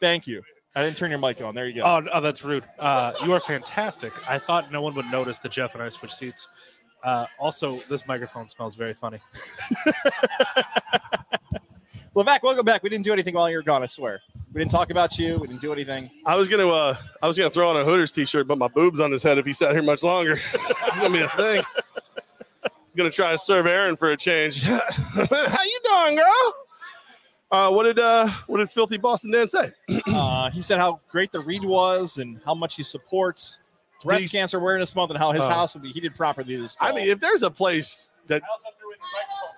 Thank 0.00 0.26
you. 0.26 0.42
I 0.74 0.84
didn't 0.84 0.96
turn 0.96 1.10
your 1.10 1.18
mic 1.18 1.40
on. 1.40 1.54
There 1.54 1.66
you 1.66 1.74
go. 1.74 1.82
Oh, 1.84 2.02
oh 2.12 2.20
that's 2.20 2.44
rude. 2.44 2.64
Uh, 2.78 3.12
you 3.24 3.32
are 3.32 3.40
fantastic. 3.40 4.12
I 4.28 4.38
thought 4.38 4.70
no 4.70 4.82
one 4.82 4.94
would 4.94 5.06
notice 5.06 5.38
that 5.40 5.52
Jeff 5.52 5.74
and 5.74 5.82
I 5.82 5.88
switched 5.88 6.14
seats. 6.14 6.48
Uh, 7.02 7.26
also, 7.38 7.78
this 7.88 8.06
microphone 8.06 8.48
smells 8.48 8.74
very 8.74 8.94
funny. 8.94 9.18
Levack, 12.14 12.42
welcome 12.42 12.64
back. 12.64 12.82
We 12.82 12.88
didn't 12.90 13.04
do 13.04 13.12
anything 13.12 13.34
while 13.34 13.48
you 13.48 13.56
were 13.56 13.62
gone, 13.62 13.82
I 13.82 13.86
swear. 13.86 14.20
We 14.52 14.58
didn't 14.60 14.72
talk 14.72 14.90
about 14.90 15.18
you. 15.18 15.38
We 15.38 15.46
didn't 15.46 15.62
do 15.62 15.72
anything. 15.72 16.10
I 16.26 16.34
was 16.34 16.48
gonna 16.48 16.68
uh 16.68 16.96
I 17.22 17.28
was 17.28 17.36
gonna 17.36 17.50
throw 17.50 17.68
on 17.68 17.76
a 17.76 17.84
Hooters 17.84 18.10
t-shirt, 18.10 18.48
but 18.48 18.58
my 18.58 18.66
boobs 18.66 18.98
on 18.98 19.12
his 19.12 19.22
head 19.22 19.38
if 19.38 19.46
he 19.46 19.52
sat 19.52 19.72
here 19.72 19.82
much 19.82 20.02
longer. 20.02 20.32
it's 20.54 20.96
gonna 20.96 21.10
be 21.10 21.20
a 21.20 21.28
thing. 21.28 21.62
I'm 22.64 22.70
gonna 22.96 23.10
try 23.10 23.30
to 23.30 23.38
serve 23.38 23.66
Aaron 23.66 23.96
for 23.96 24.10
a 24.10 24.16
change. 24.16 24.64
How 24.64 24.74
you 24.74 25.80
doing, 25.84 26.16
girl? 26.16 26.67
Uh, 27.50 27.70
what 27.70 27.84
did 27.84 27.98
uh 27.98 28.28
what 28.46 28.58
did 28.58 28.68
filthy 28.70 28.98
Boston 28.98 29.30
Dan 29.32 29.48
say? 29.48 29.72
Uh, 30.08 30.50
he 30.50 30.60
said 30.60 30.78
how 30.78 31.00
great 31.08 31.30
the 31.32 31.40
read 31.40 31.62
was 31.64 32.18
and 32.18 32.40
how 32.44 32.54
much 32.54 32.74
he 32.76 32.82
supports 32.82 33.58
breast 34.04 34.20
He's- 34.20 34.32
cancer 34.32 34.58
awareness 34.58 34.94
month 34.96 35.10
and 35.10 35.18
how 35.18 35.32
his 35.32 35.42
Oh. 35.44 35.48
house 35.48 35.74
will 35.74 35.82
be 35.82 35.92
heated 35.92 36.14
properly 36.14 36.56
this 36.56 36.74
fall. 36.76 36.88
I 36.88 36.92
mean, 36.92 37.08
if 37.08 37.20
there's 37.20 37.42
a 37.42 37.50
place 37.50 38.10
that 38.26 38.42
also 38.50 38.68
threw 38.80 38.90
in 38.92 38.98
the 38.98 39.06
microphone 39.16 39.56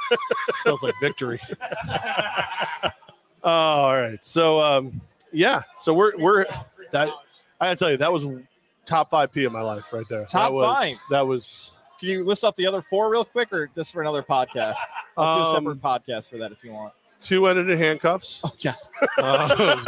smells 0.00 0.20
smells 0.62 0.82
like 0.82 0.94
victory. 1.00 1.40
Oh, 3.46 3.50
all 3.50 3.94
right. 3.96 4.24
So 4.24 4.58
um 4.60 5.00
yeah, 5.32 5.62
so 5.76 5.92
we're 5.92 6.16
we're 6.18 6.46
that 6.92 7.10
I 7.60 7.66
gotta 7.66 7.76
tell 7.76 7.90
you, 7.90 7.96
that 7.98 8.10
was 8.12 8.24
top 8.86 9.10
five 9.10 9.32
P 9.32 9.44
of 9.44 9.52
my 9.52 9.60
life 9.60 9.92
right 9.92 10.06
there. 10.08 10.24
Top 10.24 10.30
that 10.50 10.52
was, 10.52 10.78
five? 10.78 10.94
That 11.10 11.26
was 11.26 11.72
Can 12.04 12.10
you 12.12 12.22
list 12.24 12.44
off 12.44 12.54
the 12.56 12.66
other 12.66 12.82
four 12.82 13.10
real 13.10 13.24
quick 13.24 13.50
or 13.50 13.70
just 13.74 13.94
for 13.94 14.02
another 14.02 14.22
podcast? 14.22 14.76
I'll 15.16 15.38
do 15.38 15.42
a 15.44 15.46
Um, 15.48 15.54
separate 15.54 15.80
podcast 15.80 16.28
for 16.28 16.36
that 16.36 16.52
if 16.52 16.62
you 16.62 16.70
want. 16.72 16.92
two 17.18 17.46
ended 17.46 17.70
in 17.70 17.78
handcuffs. 17.78 18.42
Oh, 18.44 18.52
yeah. 18.60 18.74
Um, 19.16 19.86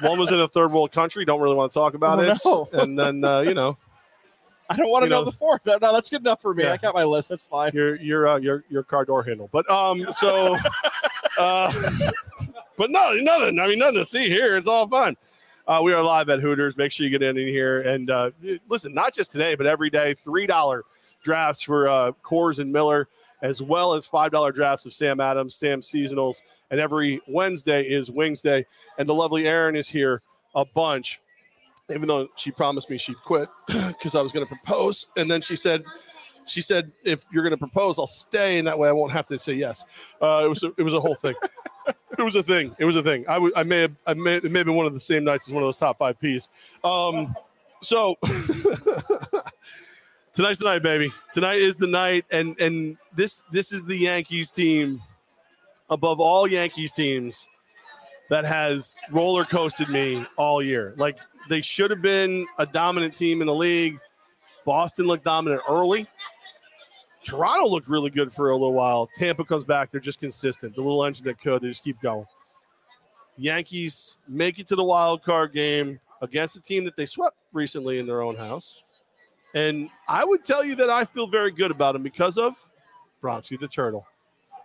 one 0.00 0.18
was 0.18 0.32
in 0.32 0.40
a 0.40 0.48
third 0.48 0.72
world 0.72 0.92
country. 0.92 1.26
Don't 1.26 1.40
really 1.42 1.56
want 1.56 1.70
to 1.72 1.78
talk 1.78 1.92
about 1.92 2.18
Oh, 2.20 2.22
it. 2.22 2.38
no. 2.72 2.80
And 2.80 2.98
then 2.98 3.22
uh, 3.22 3.40
you 3.40 3.52
know 3.52 3.76
I 4.70 4.76
don't 4.76 4.88
want 4.88 5.02
to 5.02 5.06
You 5.06 5.10
know, 5.10 5.18
know- 5.20 5.24
the 5.26 5.32
fourth. 5.36 5.60
No, 5.66 5.76
no, 5.82 5.92
that's 5.92 6.08
good 6.08 6.22
enough 6.22 6.40
for 6.40 6.54
me. 6.54 6.64
Yeah. 6.64 6.72
I 6.72 6.76
got 6.78 6.94
my 6.94 7.04
list. 7.04 7.28
That's 7.28 7.44
fine. 7.44 7.72
your 7.74 7.96
your 7.96 8.26
uh, 8.26 8.38
your 8.38 8.64
your 8.70 8.82
car 8.82 9.04
door 9.04 9.22
handle. 9.22 9.50
But 9.52 9.68
um, 9.70 10.10
so 10.12 10.56
uh, 11.38 11.70
but 12.78 12.90
no, 12.90 13.12
nothing. 13.20 13.60
I 13.60 13.66
mean, 13.66 13.78
nothing 13.78 13.96
to 13.96 14.06
see 14.06 14.28
here. 14.30 14.56
It's 14.56 14.68
all 14.68 14.88
fun. 14.88 15.16
Uh, 15.66 15.80
we 15.82 15.92
are 15.94 16.02
live 16.02 16.28
at 16.30 16.40
Hooters. 16.40 16.76
Make 16.78 16.92
sure 16.92 17.04
you 17.04 17.10
get 17.10 17.22
in 17.22 17.36
here 17.36 17.82
and 17.82 18.10
uh, 18.10 18.30
listen. 18.68 18.94
Not 18.94 19.12
just 19.14 19.32
today, 19.32 19.54
but 19.54 19.66
every 19.66 19.90
day. 19.90 20.14
Three 20.14 20.46
dollar 20.46 20.84
drafts 21.24 21.62
for 21.62 21.88
uh, 21.88 22.12
Coors 22.22 22.60
and 22.60 22.72
Miller, 22.72 23.08
as 23.42 23.60
well 23.60 23.94
as 23.94 24.06
five 24.06 24.30
dollar 24.30 24.52
drafts 24.52 24.86
of 24.86 24.92
Sam 24.92 25.18
Adams, 25.18 25.56
Sam 25.56 25.80
Seasonals, 25.80 26.42
and 26.70 26.78
every 26.78 27.20
Wednesday 27.26 27.82
is 27.82 28.10
Wings 28.10 28.40
Day. 28.40 28.64
And 28.98 29.08
the 29.08 29.14
lovely 29.14 29.48
Erin 29.48 29.74
is 29.74 29.88
here 29.88 30.22
a 30.54 30.64
bunch. 30.64 31.20
Even 31.90 32.08
though 32.08 32.28
she 32.36 32.50
promised 32.50 32.88
me 32.88 32.96
she'd 32.96 33.20
quit 33.24 33.48
because 33.66 34.14
I 34.14 34.22
was 34.22 34.32
going 34.32 34.46
to 34.46 34.48
propose, 34.48 35.08
and 35.16 35.30
then 35.30 35.42
she 35.42 35.56
said, 35.56 35.82
she 36.46 36.60
said, 36.60 36.92
if 37.04 37.24
you're 37.32 37.42
going 37.42 37.52
to 37.52 37.58
propose, 37.58 37.98
I'll 37.98 38.06
stay, 38.06 38.58
and 38.58 38.66
that 38.68 38.78
way 38.78 38.88
I 38.88 38.92
won't 38.92 39.12
have 39.12 39.26
to 39.28 39.38
say 39.38 39.54
yes. 39.54 39.84
Uh, 40.20 40.42
it 40.44 40.48
was 40.48 40.62
a, 40.62 40.72
it 40.78 40.82
was 40.82 40.94
a 40.94 41.00
whole 41.00 41.14
thing. 41.14 41.34
it 42.18 42.22
was 42.22 42.36
a 42.36 42.42
thing. 42.42 42.74
It 42.78 42.84
was 42.84 42.96
a 42.96 43.02
thing. 43.02 43.26
I, 43.28 43.34
w- 43.34 43.52
I 43.56 43.62
may 43.64 43.82
have 43.82 43.92
I 44.06 44.14
may 44.14 44.36
it 44.36 44.50
may 44.50 44.60
have 44.60 44.66
been 44.66 44.74
one 44.74 44.86
of 44.86 44.94
the 44.94 45.00
same 45.00 45.24
nights 45.24 45.48
as 45.48 45.54
one 45.54 45.62
of 45.62 45.66
those 45.66 45.78
top 45.78 45.98
five 45.98 46.18
P's. 46.18 46.48
Um, 46.82 47.34
so 47.82 48.16
tonight's 50.34 50.58
the 50.58 50.66
night, 50.66 50.82
baby. 50.82 51.12
Tonight 51.32 51.60
is 51.60 51.76
the 51.76 51.86
night, 51.86 52.26
and 52.30 52.58
and 52.60 52.98
this 53.14 53.44
this 53.50 53.72
is 53.72 53.84
the 53.84 53.96
Yankees 53.96 54.50
team 54.50 55.00
above 55.90 56.20
all 56.20 56.46
Yankees 56.46 56.92
teams 56.92 57.48
that 58.30 58.44
has 58.44 58.98
roller 59.10 59.44
coasted 59.44 59.88
me 59.88 60.26
all 60.36 60.62
year. 60.62 60.94
Like 60.96 61.18
they 61.48 61.60
should 61.60 61.90
have 61.90 62.02
been 62.02 62.46
a 62.58 62.66
dominant 62.66 63.14
team 63.14 63.40
in 63.40 63.46
the 63.46 63.54
league. 63.54 63.98
Boston 64.64 65.06
looked 65.06 65.24
dominant 65.24 65.62
early. 65.68 66.06
Toronto 67.22 67.66
looked 67.66 67.88
really 67.88 68.10
good 68.10 68.32
for 68.32 68.50
a 68.50 68.56
little 68.56 68.74
while. 68.74 69.08
Tampa 69.14 69.44
comes 69.44 69.64
back. 69.64 69.90
They're 69.90 70.00
just 70.00 70.20
consistent. 70.20 70.74
The 70.74 70.82
little 70.82 71.04
engine 71.04 71.24
that 71.26 71.40
could, 71.40 71.62
they 71.62 71.68
just 71.68 71.84
keep 71.84 72.00
going. 72.02 72.26
Yankees 73.36 74.20
make 74.28 74.58
it 74.58 74.66
to 74.68 74.76
the 74.76 74.84
wild 74.84 75.22
card 75.22 75.52
game 75.52 75.98
against 76.22 76.56
a 76.56 76.60
team 76.60 76.84
that 76.84 76.96
they 76.96 77.06
swept 77.06 77.36
recently 77.52 77.98
in 77.98 78.06
their 78.06 78.22
own 78.22 78.36
house. 78.36 78.82
And 79.54 79.88
I 80.08 80.24
would 80.24 80.44
tell 80.44 80.64
you 80.64 80.74
that 80.76 80.90
I 80.90 81.04
feel 81.04 81.26
very 81.26 81.50
good 81.50 81.70
about 81.70 81.94
him 81.94 82.02
because 82.02 82.36
of 82.38 82.54
Bronxy 83.22 83.58
the 83.58 83.68
Turtle. 83.68 84.06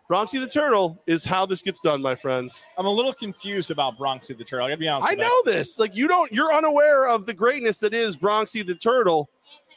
Bronxy 0.10 0.40
the 0.40 0.48
Turtle 0.48 1.00
is 1.06 1.24
how 1.24 1.46
this 1.46 1.62
gets 1.62 1.82
done, 1.82 2.02
my 2.02 2.16
friends. 2.16 2.64
I'm 2.78 2.88
a 2.88 2.92
little 2.92 3.14
confused 3.14 3.70
about 3.70 3.98
Bronxy 4.00 4.36
the 4.36 4.44
Turtle. 4.44 4.66
I 4.66 4.70
gotta 4.70 4.80
be 4.80 4.88
honest. 4.88 5.08
I 5.08 5.14
know 5.14 5.42
this. 5.46 5.78
Like 5.78 5.96
you 5.96 6.08
don't, 6.08 6.32
you're 6.32 6.52
unaware 6.52 7.08
of 7.08 7.28
the 7.28 7.34
greatness 7.34 7.78
that 7.78 7.94
is 7.94 8.18
Bronxy 8.18 8.66
the 8.66 8.74
Turtle. 8.74 9.30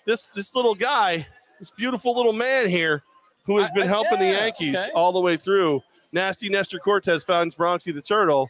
This 0.07 0.33
this 0.33 0.57
little 0.57 0.75
guy, 0.75 1.27
this 1.59 1.71
beautiful 1.71 2.17
little 2.17 2.33
man 2.33 2.71
here, 2.71 3.03
who 3.45 3.59
has 3.59 3.71
been 3.73 3.83
I- 3.83 3.87
helping 3.87 4.19
the 4.19 4.27
Yankees 4.27 4.79
okay. 4.79 4.93
all 4.93 5.13
the 5.13 5.21
way 5.21 5.37
through. 5.37 5.83
Nasty 6.13 6.49
Nestor 6.49 6.79
Cortes 6.79 7.25
finds 7.25 7.55
Bronxy 7.55 7.95
the 7.95 8.03
Turtle, 8.03 8.49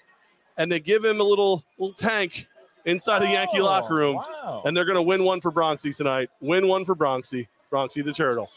and 0.57 0.71
they 0.71 0.79
give 0.79 1.05
him 1.05 1.21
a 1.21 1.25
little 1.25 1.65
little 1.79 1.95
tank 1.95 2.47
inside 2.85 3.20
the 3.20 3.28
Yankee 3.28 3.61
Oh, 3.61 3.64
locker 3.64 3.95
room, 3.95 4.16
Wow. 4.16 4.62
and 4.64 4.76
they're 4.76 4.85
going 4.85 4.97
to 4.97 5.03
win 5.03 5.24
one 5.24 5.41
for 5.41 5.51
Bronxy 5.53 5.97
tonight. 5.97 6.30
Win 6.41 6.68
one 6.68 6.85
for 6.85 6.95
Bronxy, 6.97 7.47
Bronxy 7.70 8.05
the 8.05 8.12
turtle. 8.12 8.51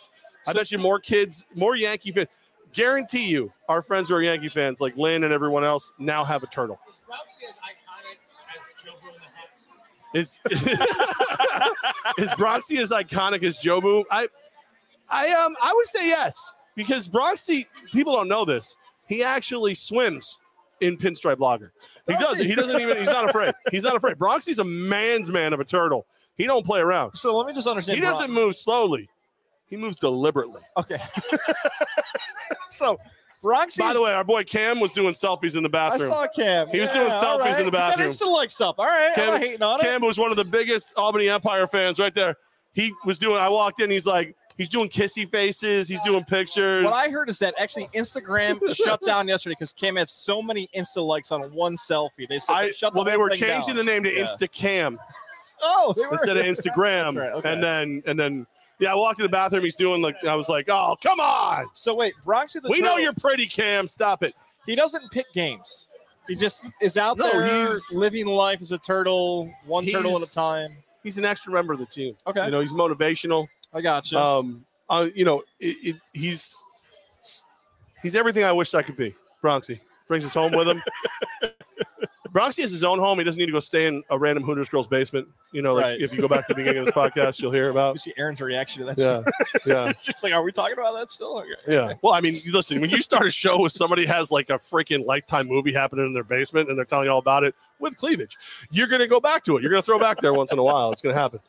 I 0.48 0.54
bet 0.54 0.72
you 0.72 0.78
more 0.78 1.00
kids, 1.00 1.48
more 1.56 1.76
Yankee 1.76 2.12
fans. 2.12 2.28
Guarantee 2.74 3.30
you, 3.30 3.52
our 3.70 3.82
friends 3.82 4.10
who 4.10 4.16
are 4.16 4.22
Yankee 4.22 4.50
fans, 4.50 4.82
like 4.82 4.98
Lynn 4.98 5.24
and 5.24 5.32
everyone 5.34 5.64
else, 5.64 5.94
now 5.98 6.24
have 6.24 6.44
a 6.44 6.48
turtle. 6.48 6.80
Roxy 7.10 7.46
as 7.50 7.56
iconic 7.58 8.18
as 8.54 8.84
Jobu 8.84 9.08
in 9.14 9.22
the 9.22 9.30
hats. 9.34 9.68
Is 10.14 10.42
is 12.18 12.30
Bronxy 12.32 12.80
as 12.80 12.92
iconic 12.92 13.44
as 13.44 13.58
Jobu? 13.60 14.04
I 14.12 14.28
I 15.10 15.30
um 15.32 15.56
I 15.64 15.74
would 15.74 15.88
say 15.88 16.08
yes 16.08 16.36
because 16.76 17.08
Bronxy 17.08 17.66
people 17.92 18.14
don't 18.14 18.28
know 18.28 18.44
this. 18.46 18.76
He 19.08 19.24
actually 19.24 19.74
swims 19.76 20.38
in 20.82 20.98
pinstripe 20.98 21.40
lager. 21.40 21.72
He 22.08 22.14
Does 22.14 22.22
does. 22.22 22.40
he? 22.40 22.48
He 22.50 22.56
doesn't 22.56 22.80
even. 22.80 22.98
He's 22.98 23.08
not 23.08 23.30
afraid. 23.30 23.54
He's 23.72 23.84
not 23.84 23.96
afraid. 23.96 24.18
Bronxy's 24.18 24.60
a 24.60 24.64
man's 24.64 25.30
man 25.30 25.54
of 25.54 25.60
a 25.60 25.66
turtle. 25.66 26.06
He 26.36 26.46
don't 26.46 26.66
play 26.66 26.80
around. 26.82 27.16
so 27.16 27.36
let 27.36 27.48
me 27.48 27.54
just 27.54 27.68
understand. 27.68 27.98
He 27.98 28.02
doesn't 28.02 28.32
move 28.32 28.56
slowly. 28.56 29.10
He 29.68 29.78
moves 29.78 29.96
deliberately. 29.96 30.62
Okay. 30.78 31.00
so, 32.70 33.00
Bronx. 33.42 33.78
By 33.78 33.94
the 33.94 34.02
way, 34.02 34.14
our 34.14 34.24
boy 34.24 34.44
Cam 34.44 34.80
was 34.80 34.92
doing 34.92 35.14
selfies 35.14 35.56
in 35.56 35.64
the 35.64 35.70
bathroom. 35.70 36.12
I 36.12 36.14
saw 36.14 36.28
Cam. 36.28 36.68
He 36.70 36.80
was 36.80 36.90
Yeah, 36.90 36.96
doing 37.00 37.12
all 37.12 37.40
selfies 37.40 37.58
in 37.60 37.66
the 37.66 37.72
Get 37.72 37.78
that 37.78 37.98
bathroom. 37.98 38.10
Insta 38.12 38.32
likes 38.32 38.62
up. 38.62 38.80
All 38.80 38.86
right. 38.86 39.14
Cam- 39.16 39.34
I'm 39.34 39.42
hating 39.42 39.62
on 39.64 39.80
it. 39.80 39.84
Cam 39.84 40.02
was 40.02 40.18
one 40.20 40.32
of 40.32 40.38
the 40.38 40.46
biggest 40.46 40.98
Albany 40.98 41.30
Empire 41.30 41.68
fans 41.68 42.00
right 42.00 42.14
there. 42.14 42.36
He 42.74 42.94
was 43.06 43.18
doing. 43.18 43.38
I 43.38 43.50
walked 43.50 43.80
in. 43.82 43.90
He's 43.90 44.06
like, 44.06 44.36
he's 44.58 44.70
doing 44.70 44.90
kissy 44.90 45.30
faces. 45.30 45.88
He's 45.88 46.02
doing 46.02 46.24
pictures. 46.24 46.84
What 46.86 46.94
I 46.94 47.10
heard 47.10 47.30
is 47.30 47.40
that 47.40 47.54
actually 47.60 47.88
Instagram 47.88 48.60
shut 48.76 49.02
down 49.02 49.28
yesterday 49.28 49.54
because 49.54 49.74
Cam 49.74 49.96
had 49.96 50.10
so 50.10 50.42
many 50.42 50.70
Insta 50.76 51.06
likes 51.06 51.32
on 51.32 51.42
one 51.54 51.76
selfie. 51.76 52.28
They 52.28 52.40
said 52.40 52.54
I, 52.54 52.72
shut 52.72 52.94
the 52.94 52.98
well, 52.98 53.06
they 53.06 53.18
were 53.18 53.30
changing 53.30 53.76
down. 53.76 53.86
the 53.86 53.92
name 53.92 54.04
to 54.04 54.14
Yeah. 54.14 54.26
Instacam 54.26 54.98
Oh, 55.62 55.94
they 55.96 56.04
instead 56.12 56.38
of 56.38 56.46
Instagram. 56.46 57.16
Right, 57.18 57.32
okay. 57.32 57.54
And 57.54 57.64
then 57.64 58.04
and 58.06 58.20
then 58.20 58.46
yeah, 58.80 58.92
I 58.92 58.96
walked 58.96 59.20
in 59.20 59.24
the 59.24 59.30
bathroom. 59.30 59.64
He's 59.64 59.76
doing 59.78 60.02
like 60.02 60.16
I 60.26 60.36
was 60.36 60.50
like, 60.50 60.68
oh 60.70 60.98
come 61.02 61.20
on. 61.20 61.66
So 61.74 61.96
wait, 61.96 62.14
Bronxy 62.26 62.62
the 62.62 62.70
we 62.70 62.82
know 62.82 62.98
you're 62.98 63.14
pretty, 63.14 63.46
Cam. 63.46 63.88
Stop 63.88 64.22
it. 64.24 64.34
He 64.66 64.76
doesn't 64.76 65.10
pick 65.12 65.26
games. 65.34 65.88
He 66.28 66.34
just 66.36 66.66
is 66.82 66.98
out 66.98 67.18
No, 67.18 67.30
there 67.30 67.46
he's- 67.46 67.94
living 67.94 68.26
life 68.26 68.60
as 68.62 68.72
a 68.72 68.78
turtle, 68.80 69.50
one 69.66 69.86
turtle 69.86 70.16
at 70.18 70.24
a 70.28 70.34
time. 70.34 70.76
He's 71.04 71.20
an 71.20 71.24
extra 71.26 71.54
member 71.54 71.72
of 71.72 71.78
the 71.80 71.86
team. 71.86 72.18
Okay, 72.26 72.46
You 72.46 72.52
know, 72.52 72.62
he's 72.62 72.74
motivational. 72.74 73.48
I 73.76 73.82
gotcha. 73.82 74.18
Um, 74.20 74.66
uh, 74.90 75.10
you 75.14 75.26
know, 75.26 75.44
it, 75.60 75.76
it, 75.84 75.96
he's 76.14 76.64
he's 78.02 78.16
everything 78.16 78.44
I 78.44 78.52
wished 78.52 78.74
I 78.74 78.82
could 78.82 78.98
be. 78.98 79.14
Bronxy 79.44 79.80
brings 80.08 80.26
us 80.26 80.34
home 80.34 80.54
with 80.54 80.68
him. 80.68 80.82
Bronxy 82.32 82.62
has 82.64 82.72
his 82.72 82.84
own 82.84 83.00
home. 83.00 83.18
He 83.18 83.24
doesn't 83.24 83.40
need 83.40 83.46
to 83.46 83.54
go 83.54 83.62
stay 83.62 83.86
in 83.88 84.04
a 84.10 84.20
random 84.20 84.44
Hooters 84.44 84.68
girl's 84.68 84.88
basement. 84.88 85.26
You 85.54 85.62
know, 85.62 85.74
like 85.74 85.84
Right. 85.84 86.02
if 86.02 86.14
you 86.14 86.20
go 86.20 86.28
back 86.28 86.46
to 86.48 86.54
the 86.54 86.56
beginning 86.56 86.80
of 86.80 86.86
this 86.86 86.94
podcast, 86.94 87.42
you'll 87.42 87.52
hear 87.54 87.66
you 87.66 87.70
about. 87.72 87.98
see 88.00 88.14
Aaron's 88.18 88.42
reaction 88.42 88.86
to 88.86 88.94
that. 88.94 88.98
Yeah, 88.98 89.24
yeah, 89.66 89.92
Just 90.04 90.22
like, 90.22 90.34
are 90.34 90.44
we 90.44 90.52
talking 90.52 90.78
about 90.78 90.96
that 90.96 91.12
still? 91.12 91.38
Okay. 91.40 91.52
yeah. 91.66 91.94
Well, 92.02 92.14
I 92.14 92.20
mean, 92.20 92.42
listen, 92.52 92.82
when 92.82 92.90
you 92.90 93.02
start 93.02 93.26
a 93.26 93.32
show 93.32 93.62
with 93.62 93.72
somebody 93.72 94.06
has 94.06 94.32
like 94.32 94.50
a 94.50 94.56
freaking 94.56 95.06
lifetime 95.06 95.48
movie 95.48 95.72
happening 95.72 96.06
in 96.08 96.14
their 96.14 96.26
basement 96.26 96.68
and 96.70 96.78
they're 96.78 96.84
telling 96.86 97.06
you 97.06 97.12
all 97.12 97.20
about 97.20 97.46
it 97.46 97.56
with 97.80 97.96
cleavage, 97.96 98.38
you're 98.70 98.88
gonna 98.88 99.08
go 99.08 99.22
back 99.22 99.44
to 99.44 99.56
it. 99.56 99.62
You're 99.62 99.72
gonna 99.72 99.82
throw 99.82 99.98
back 100.00 100.20
there 100.20 100.34
once 100.34 100.52
in 100.52 100.60
a 100.60 100.64
while. 100.64 100.92
It's 100.92 101.02
gonna 101.02 101.16
happen. 101.16 101.40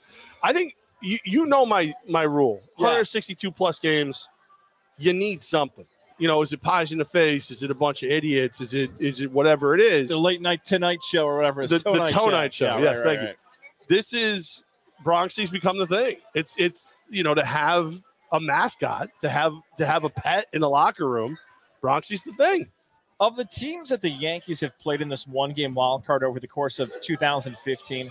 I 0.44 0.52
think 0.52 0.76
you 1.02 1.18
you 1.24 1.46
know 1.46 1.66
my 1.66 1.94
my 2.08 2.22
rule. 2.22 2.60
Yeah. 2.78 2.84
162 2.86 3.50
plus 3.50 3.78
games, 3.78 4.28
you 4.98 5.12
need 5.12 5.42
something. 5.42 5.86
You 6.18 6.28
know, 6.28 6.40
is 6.40 6.52
it 6.52 6.62
pies 6.62 6.92
in 6.92 6.98
the 6.98 7.04
face? 7.04 7.50
Is 7.50 7.62
it 7.62 7.70
a 7.70 7.74
bunch 7.74 8.02
of 8.02 8.10
idiots? 8.10 8.60
Is 8.60 8.72
it 8.74 8.90
is 8.98 9.20
it 9.20 9.30
whatever 9.30 9.74
it 9.74 9.80
is? 9.80 10.08
The 10.08 10.16
late 10.18 10.40
night 10.40 10.64
tonight 10.64 11.02
show 11.02 11.26
or 11.26 11.36
whatever. 11.36 11.62
It's 11.62 11.72
The- 11.72 11.78
the 11.80 11.92
Tonight 11.92 12.12
Tonight 12.12 12.54
Show. 12.54 12.66
Yeah, 12.66 12.78
Yes, 12.78 12.96
right, 12.98 13.04
thank 13.04 13.16
right, 13.18 13.22
you. 13.22 13.26
right. 13.28 13.36
This 13.88 14.12
is 14.14 14.64
Bronxy's 15.04 15.50
become 15.50 15.76
the 15.78 15.86
thing. 15.86 16.16
It's 16.34 16.54
it's 16.58 17.02
you 17.10 17.22
know 17.22 17.34
to 17.34 17.44
have 17.44 17.94
a 18.32 18.40
mascot, 18.40 19.10
to 19.20 19.28
have 19.28 19.52
to 19.76 19.84
have 19.86 20.04
a 20.04 20.08
pet 20.10 20.46
in 20.54 20.62
a 20.62 20.68
locker 20.68 21.08
room. 21.08 21.36
Bronxy's 21.82 22.22
the 22.24 22.32
thing. 22.32 22.66
Of 23.20 23.36
the 23.36 23.44
teams 23.44 23.88
that 23.90 24.02
the 24.02 24.10
Yankees 24.10 24.60
have 24.60 24.78
played 24.78 25.00
in 25.00 25.08
this 25.08 25.26
one 25.26 25.52
game 25.52 25.74
wild 25.74 26.04
card 26.06 26.22
over 26.24 26.38
the 26.40 26.48
course 26.48 26.78
of 26.78 26.92
2015, 27.00 28.08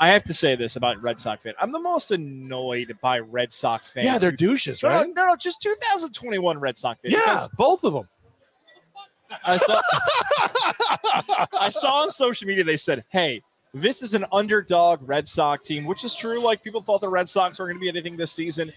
I 0.00 0.08
have 0.08 0.24
to 0.24 0.34
say 0.34 0.56
this 0.56 0.76
about 0.76 1.00
Red 1.02 1.20
Sox 1.20 1.42
fan. 1.42 1.54
I'm 1.60 1.72
the 1.72 1.78
most 1.78 2.10
annoyed 2.10 2.96
by 3.00 3.20
Red 3.20 3.52
Sox 3.52 3.90
fans. 3.90 4.06
Yeah, 4.06 4.18
they're 4.18 4.32
douches, 4.32 4.82
no, 4.82 4.88
no, 4.88 4.94
right? 4.96 5.10
no, 5.14 5.26
no, 5.28 5.36
just 5.36 5.62
2021 5.62 6.58
Red 6.58 6.76
Sox 6.76 7.00
fans. 7.00 7.12
Yeah, 7.14 7.20
because 7.20 7.48
both 7.56 7.84
of 7.84 7.92
them. 7.92 8.08
I 9.44 9.56
saw, 9.56 9.80
I 11.58 11.68
saw 11.70 12.02
on 12.02 12.10
social 12.10 12.46
media 12.46 12.64
they 12.64 12.76
said, 12.76 13.04
"Hey, 13.08 13.42
this 13.72 14.02
is 14.02 14.14
an 14.14 14.26
underdog 14.32 15.00
Red 15.08 15.26
Sox 15.26 15.66
team," 15.66 15.86
which 15.86 16.04
is 16.04 16.14
true. 16.14 16.40
Like 16.40 16.62
people 16.62 16.82
thought 16.82 17.00
the 17.00 17.08
Red 17.08 17.28
Sox 17.28 17.58
were 17.58 17.66
going 17.66 17.76
to 17.76 17.80
be 17.80 17.88
anything 17.88 18.16
this 18.16 18.32
season. 18.32 18.72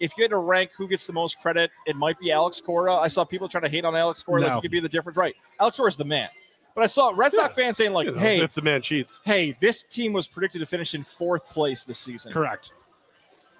If 0.00 0.12
you 0.18 0.24
had 0.24 0.30
to 0.30 0.38
rank 0.38 0.72
who 0.76 0.88
gets 0.88 1.06
the 1.06 1.12
most 1.12 1.38
credit, 1.40 1.70
it 1.86 1.96
might 1.96 2.18
be 2.18 2.32
Alex 2.32 2.60
Cora. 2.60 2.96
I 2.96 3.08
saw 3.08 3.24
people 3.24 3.48
trying 3.48 3.62
to 3.62 3.68
hate 3.70 3.84
on 3.84 3.96
Alex 3.96 4.22
Cora, 4.22 4.42
like 4.42 4.54
he 4.56 4.60
could 4.62 4.70
be 4.70 4.80
the 4.80 4.88
difference. 4.88 5.16
Right, 5.16 5.34
Alex 5.60 5.76
Cora 5.76 5.88
is 5.88 5.96
the 5.96 6.04
man. 6.04 6.28
But 6.74 6.84
I 6.84 6.86
saw 6.88 7.12
Red 7.14 7.32
Sox 7.32 7.54
fans 7.54 7.76
saying 7.76 7.92
like, 7.92 8.06
You 8.06 8.12
know, 8.12 8.18
"Hey, 8.18 8.40
if 8.40 8.52
the 8.54 8.62
man 8.62 8.82
cheats, 8.82 9.20
hey, 9.24 9.56
this 9.60 9.82
team 9.84 10.12
was 10.12 10.26
predicted 10.26 10.60
to 10.60 10.66
finish 10.66 10.94
in 10.94 11.04
fourth 11.04 11.46
place 11.48 11.84
this 11.84 11.98
season. 12.00 12.32
Correct. 12.32 12.72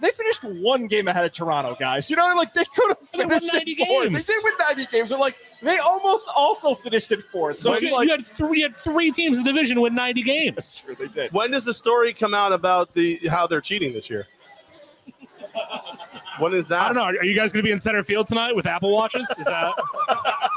They 0.00 0.10
finished 0.10 0.42
one 0.42 0.88
game 0.88 1.06
ahead 1.06 1.24
of 1.24 1.32
Toronto, 1.32 1.76
guys. 1.78 2.10
You 2.10 2.16
know, 2.16 2.34
like 2.36 2.52
they 2.52 2.64
could 2.64 2.88
have 2.88 2.98
They 3.12 3.18
won 3.20 3.28
finished 3.30 3.54
90 3.54 3.70
in 3.80 3.86
fourth. 3.86 4.08
games. 4.10 4.26
They 4.26 4.32
did 4.34 4.44
win 4.44 4.52
90 4.58 4.86
games. 4.90 5.10
They're 5.10 5.18
like, 5.18 5.36
they 5.62 5.78
almost 5.78 6.28
also 6.36 6.74
finished 6.74 7.12
in 7.12 7.22
fourth. 7.30 7.60
So 7.60 7.68
So 7.70 7.74
it's 7.74 7.82
you, 7.82 7.92
like, 7.92 8.06
you 8.06 8.10
had 8.10 8.26
three, 8.26 8.58
you 8.58 8.64
had 8.64 8.74
three 8.76 9.12
teams 9.12 9.38
in 9.38 9.44
the 9.44 9.52
division 9.52 9.80
with 9.80 9.92
90 9.92 10.22
games. 10.24 10.82
Sure, 10.84 10.96
they 10.96 11.06
did. 11.06 11.32
when 11.32 11.52
does 11.52 11.64
the 11.64 11.72
story 11.72 12.12
come 12.12 12.34
out 12.34 12.52
about 12.52 12.92
the 12.92 13.20
how 13.30 13.46
they're 13.46 13.60
cheating 13.60 13.92
this 13.92 14.10
year? 14.10 14.26
When 16.40 16.52
is 16.52 16.66
that? 16.66 16.80
I 16.80 16.86
don't 16.88 16.96
know. 16.96 17.04
Are 17.04 17.24
you 17.24 17.36
guys 17.36 17.52
going 17.52 17.62
to 17.62 17.66
be 17.66 17.70
in 17.70 17.78
center 17.78 18.02
field 18.02 18.26
tonight 18.26 18.56
with 18.56 18.66
Apple 18.66 18.90
Watches? 18.90 19.30
Is 19.38 19.46
that 19.46 19.72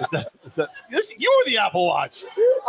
Is 0.00 0.10
that 0.10 0.28
is 0.44 0.54
that 0.54 0.68
this, 0.90 1.12
you 1.18 1.32
were 1.44 1.50
the 1.50 1.58
Apple 1.58 1.86
Watch? 1.86 2.22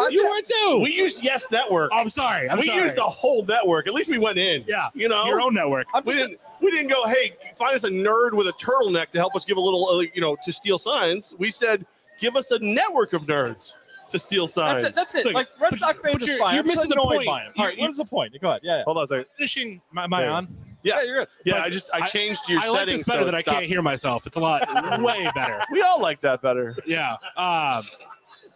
you 0.10 0.24
were 0.28 0.42
too? 0.42 0.80
We 0.84 0.92
used 0.94 1.24
Yes 1.24 1.50
Network. 1.52 1.92
I'm 1.94 2.10
sorry. 2.10 2.50
I'm 2.50 2.58
we 2.58 2.68
sorry. 2.68 2.84
used 2.84 2.98
the 2.98 3.04
whole 3.04 3.44
network. 3.46 3.88
At 3.88 3.94
least 3.94 4.10
we 4.10 4.18
went 4.18 4.38
in. 4.38 4.64
yeah, 4.68 4.90
You 4.94 5.10
know, 5.10 5.26
your 5.26 5.42
own 5.42 5.54
network. 5.54 5.86
I'm 5.94 6.04
we 6.06 6.14
just- 6.14 6.30
didn't 6.30 6.42
we 6.62 6.72
didn't 6.72 6.90
go 6.90 7.08
hey 7.08 7.34
find 7.56 7.74
us 7.76 7.84
a 7.86 7.90
nerd 7.90 8.34
with 8.34 8.48
a 8.48 8.54
turtleneck 8.54 9.12
to 9.12 9.18
help 9.18 9.36
us 9.36 9.46
give 9.46 9.58
a 9.58 9.62
little 9.62 9.88
uh, 9.88 10.00
you 10.14 10.20
know 10.22 10.36
to 10.44 10.52
steal 10.52 10.78
signs 10.78 11.34
we 11.38 11.50
said 11.50 11.86
give 12.20 12.36
us 12.36 12.52
a 12.52 12.60
network 12.60 13.14
of 13.14 13.22
nerds 13.28 13.78
to 14.10 14.20
steal 14.20 14.46
signs 14.48 14.82
That's 14.82 14.94
it. 14.94 15.00
That's 15.00 15.16
it. 15.16 15.26
Look, 15.26 15.34
Like 15.36 15.48
Red 15.60 15.70
but- 15.70 15.80
Sox 15.80 16.02
fans 16.02 16.26
you're- 16.28 16.40
fine. 16.40 16.56
you're 16.56 16.64
I'm 16.64 16.66
just 16.70 16.78
missing 16.78 16.90
the 16.90 16.96
annoyed 16.96 17.16
point. 17.18 17.28
by 17.28 17.42
him. 17.44 17.54
All 17.58 17.66
right, 17.66 17.78
what 17.78 17.90
is 17.92 17.98
the 17.98 18.06
point? 18.06 18.36
Go 18.42 18.50
ahead. 18.50 18.62
Yeah, 18.64 18.78
yeah. 18.78 18.84
hold 18.84 18.98
on 18.98 19.04
a 19.04 19.08
second 19.08 19.26
Finishing. 19.38 19.82
My, 19.92 20.04
am 20.06 20.14
I 20.14 20.22
There. 20.24 20.32
on? 20.32 20.48
Yeah 20.84 21.02
you're 21.02 21.20
good. 21.20 21.28
yeah 21.46 21.54
But 21.56 21.62
i 21.64 21.70
just 21.70 21.90
i 21.94 22.00
I- 22.00 22.06
changed 22.06 22.42
your 22.50 22.62
I 22.62 22.68
like 22.70 22.80
settings 22.80 23.00
this 23.02 23.08
better 23.08 23.22
so 23.22 23.26
that 23.26 23.36
I 23.36 23.42
stopped. 23.42 23.56
can't 23.60 23.68
hear 23.68 23.82
myself. 23.82 24.26
It's 24.28 24.38
a 24.38 24.40
lot 24.40 24.62
way 25.02 25.30
better. 25.36 25.62
we 25.72 25.82
all 25.82 26.02
like 26.02 26.22
that 26.22 26.42
better 26.42 26.76
Yeah. 26.86 27.16
Um, 27.38 27.84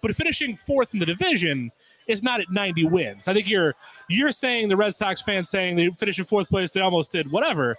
but 0.01 0.13
finishing 0.15 0.55
fourth 0.55 0.93
in 0.93 0.99
the 0.99 1.05
division 1.05 1.71
is 2.07 2.21
not 2.21 2.41
at 2.41 2.49
90 2.51 2.86
wins. 2.88 3.28
I 3.30 3.34
think 3.34 3.49
you're 3.49 3.76
you're 4.09 4.32
saying 4.34 4.67
the 4.69 4.76
Red 4.76 4.93
Sox 4.93 5.21
fan 5.21 5.45
saying 5.45 5.76
they 5.78 5.89
finished 5.91 6.19
in 6.19 6.26
fourth 6.26 6.49
place, 6.49 6.71
they 6.71 6.82
almost 6.82 7.11
did 7.13 7.32
whatever. 7.32 7.78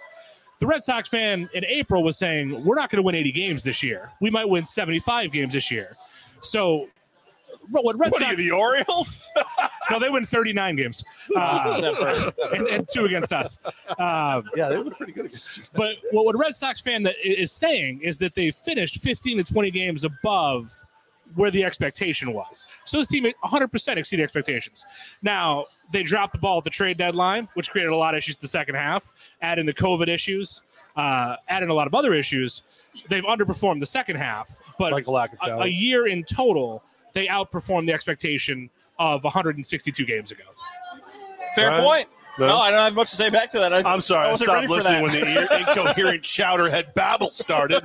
The 0.59 0.65
Red 0.67 0.83
Sox 0.83 1.07
fan 1.09 1.49
in 1.53 1.63
April 1.65 2.01
was 2.03 2.17
saying 2.17 2.63
we're 2.65 2.75
not 2.75 2.89
going 2.89 2.97
to 2.97 3.03
win 3.03 3.13
80 3.13 3.31
games 3.33 3.63
this 3.63 3.83
year. 3.83 4.11
We 4.21 4.29
might 4.31 4.47
win 4.49 4.65
75 4.65 5.31
games 5.31 5.53
this 5.53 5.69
year. 5.69 5.95
So 6.41 6.87
what 7.69 7.83
what 7.83 7.97
Red 7.97 8.11
what 8.11 8.21
are 8.23 8.31
you 8.31 8.35
the 8.37 8.51
orioles 8.51 9.27
no, 9.91 9.99
they 9.99 10.09
win 10.09 10.25
39 10.25 10.75
games. 10.75 11.03
Uh, 11.35 12.31
and, 12.53 12.67
and 12.67 12.87
two 12.93 13.05
against 13.05 13.33
us. 13.33 13.57
Um, 13.99 14.43
yeah 14.55 14.69
they 14.69 14.77
were 14.77 14.91
pretty 14.91 15.11
good 15.11 15.25
against 15.25 15.57
you 15.57 15.63
but 15.73 15.93
what, 16.11 16.25
what 16.25 16.35
a 16.35 16.37
Red 16.37 16.55
Sox 16.55 16.79
fan 16.81 17.03
that 17.03 17.15
i- 17.23 17.27
is 17.27 17.51
saying 17.51 18.01
is 18.01 18.17
that 18.19 18.35
they 18.35 18.51
finished 18.51 19.01
15 19.01 19.43
to 19.43 19.53
20 19.53 19.71
games 19.71 20.03
above 20.03 20.71
where 21.33 21.49
the 21.51 21.63
expectation 21.63 22.31
was. 22.33 22.65
So 22.85 22.97
this 22.99 23.07
team 23.07 23.25
100% 23.43 23.97
exceeded 23.97 24.23
expectations. 24.23 24.85
Now, 25.23 25.65
they 25.91 26.03
dropped 26.03 26.33
the 26.33 26.39
ball 26.39 26.59
at 26.59 26.63
the 26.63 26.69
trade 26.69 26.97
deadline, 26.97 27.49
which 27.55 27.71
created 27.71 27.91
a 27.91 27.95
lot 27.95 28.13
of 28.13 28.19
issues 28.19 28.37
the 28.37 28.47
second 28.47 28.75
half, 28.75 29.11
add 29.41 29.57
in 29.59 29.65
the 29.65 29.73
COVID 29.73 30.07
issues, 30.07 30.61
uh, 30.95 31.35
add 31.49 31.63
in 31.63 31.69
a 31.69 31.73
lot 31.73 31.87
of 31.87 31.95
other 31.95 32.13
issues. 32.13 32.61
They've 33.09 33.23
underperformed 33.23 33.79
the 33.79 33.85
second 33.87 34.15
half, 34.17 34.55
but 34.79 34.91
like 34.93 35.07
a 35.07 35.11
lack 35.11 35.33
of 35.33 35.39
a, 35.49 35.63
a 35.63 35.67
year 35.67 36.07
in 36.07 36.23
total, 36.23 36.83
they 37.15 37.25
outperformed 37.27 37.87
the 37.87 37.93
expectation 37.93 38.69
of 38.99 39.23
162 39.23 40.05
games 40.05 40.31
ago. 40.31 40.43
Fair 41.55 41.69
Right. 41.71 41.81
point. 41.83 42.09
No? 42.37 42.47
No, 42.47 42.57
I 42.59 42.69
don't 42.69 42.81
have 42.81 42.93
much 42.93 43.09
to 43.11 43.15
say 43.15 43.29
back 43.29 43.49
to 43.51 43.59
that. 43.59 43.73
I, 43.73 43.77
i'm 43.91 44.01
sorry 44.01 44.25
I 44.25 44.27
i, 44.27 44.31
wasn't 44.31 44.49
stopped 44.49 44.55
ready 44.57 44.67
for 44.67 44.73
listening 44.75 44.93
that. 44.93 45.03
when 45.03 45.11
the 45.49 45.53
ear- 45.55 45.59
incoherent 45.61 46.21
chowderhead 46.35 46.93
babble 46.93 47.29
started 47.31 47.81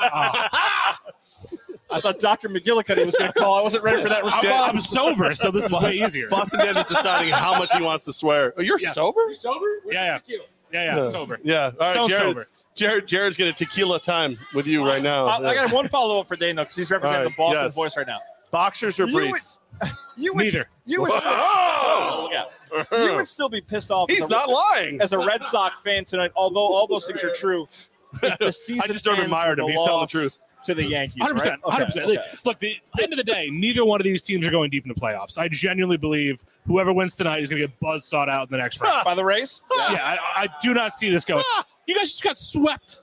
ah. 0.00 0.98
I 1.90 2.00
thought 2.00 2.18
Dr. 2.18 2.48
McGillicuddy 2.48 3.04
was 3.04 3.14
going 3.16 3.30
to 3.30 3.38
call. 3.38 3.52
I 3.52 3.60
wasn't 3.62 3.84
ready 3.84 4.00
for 4.00 4.08
that 4.08 4.20
I'm, 4.24 4.24
response. 4.24 4.72
I'm 4.72 4.78
sober, 4.78 5.34
so 5.34 5.50
this 5.50 5.66
is 5.66 5.72
way 5.74 5.96
easier. 6.02 6.26
boston 6.28 6.60
Dan 6.60 6.74
is 6.78 6.88
deciding 6.88 7.34
how 7.34 7.58
much 7.58 7.70
he 7.76 7.82
wants 7.82 8.06
to 8.06 8.14
swear 8.14 8.54
oh, 8.56 8.62
you're 8.62 8.78
Yeah. 8.80 8.92
sober 8.92 9.20
sober? 9.34 9.66
Yeah, 9.84 9.92
yeah. 9.92 10.18
Yeah, 10.26 10.38
yeah, 10.72 10.96
Yeah. 10.96 11.08
sober. 11.10 11.38
yeah 11.44 11.64
all 11.64 11.70
right 11.78 11.92
Stone 11.92 12.08
jared, 12.08 12.22
sober. 12.30 12.48
jared 12.74 13.06
jared's 13.06 13.36
gonna 13.36 13.52
tequila 13.52 14.00
time 14.00 14.38
with 14.54 14.66
you 14.66 14.86
right 14.86 15.02
now 15.02 15.26
I, 15.26 15.36
I 15.50 15.54
got 15.54 15.70
one 15.70 15.86
follow 15.88 16.18
up 16.18 16.26
for 16.28 16.36
Dane 16.36 16.56
though, 16.56 16.62
because 16.62 16.76
he's 16.76 16.90
representing 16.90 17.18
All 17.18 17.24
right, 17.26 17.36
the 17.36 17.36
Boston 17.36 17.64
yes. 17.64 17.74
voice 17.74 17.94
right 17.98 18.06
now. 18.06 18.20
Boxers 18.52 19.00
or 19.00 19.06
You 19.08 19.14
briefs 19.14 19.58
You 20.16 20.32
would, 20.34 20.44
Neither. 20.44 20.68
You 20.86 21.00
would. 21.02 21.10
Oh! 21.12 21.18
Oh, 21.24 22.28
yeah. 22.30 22.44
Yeah, 22.92 23.04
you 23.10 23.16
would 23.16 23.26
still 23.28 23.48
be 23.48 23.60
pissed 23.60 23.90
off. 23.90 24.08
He's 24.10 24.20
a- 24.22 24.28
not 24.28 24.48
lying. 24.48 25.00
as 25.00 25.12
a 25.12 25.18
Red 25.18 25.42
Sox 25.42 25.74
fan 25.82 26.04
tonight. 26.04 26.30
Although 26.36 26.60
all 26.60 26.86
those 26.86 27.06
things 27.06 27.24
are 27.24 27.32
true, 27.34 27.66
if 28.22 28.38
the 28.38 28.52
season 28.52 28.82
just 28.92 29.04
don't 29.04 29.18
admire 29.18 29.50
with 29.50 29.58
him. 29.60 29.68
He's 29.68 29.82
telling 29.82 30.02
the 30.02 30.06
truth. 30.06 30.38
to 30.64 30.74
the 30.74 30.84
Yankees. 30.84 31.20
100 31.20 31.34
percent, 31.34 31.60
right? 31.66 31.82
100%. 31.88 32.02
okay. 32.04 32.16
Look, 32.44 32.58
the 32.60 32.76
end 33.00 33.12
of 33.12 33.16
the 33.16 33.24
day, 33.24 33.48
neither 33.50 33.84
one 33.84 34.00
of 34.00 34.04
these 34.04 34.22
teams 34.22 34.46
are 34.46 34.50
going 34.50 34.70
deep 34.70 34.84
in 34.84 34.92
the 34.94 35.00
playoffs. 35.00 35.36
I 35.38 35.48
genuinely 35.48 35.96
believe 35.96 36.44
whoever 36.66 36.92
wins 36.92 37.16
tonight 37.16 37.42
is 37.42 37.50
going 37.50 37.60
to 37.60 37.66
get 37.68 37.80
buzz 37.80 38.04
sawed 38.04 38.28
out 38.28 38.48
in 38.48 38.52
the 38.52 38.58
next 38.58 38.80
round. 38.80 39.04
By 39.04 39.14
the 39.14 39.24
race, 39.24 39.60
yeah, 39.76 40.16
I, 40.36 40.44
I 40.44 40.48
do 40.62 40.72
not 40.72 40.92
see 40.92 41.10
this 41.10 41.24
going. 41.24 41.42
You 41.86 41.96
guys 41.96 42.08
just 42.10 42.22
got 42.22 42.38
swept. 42.38 42.98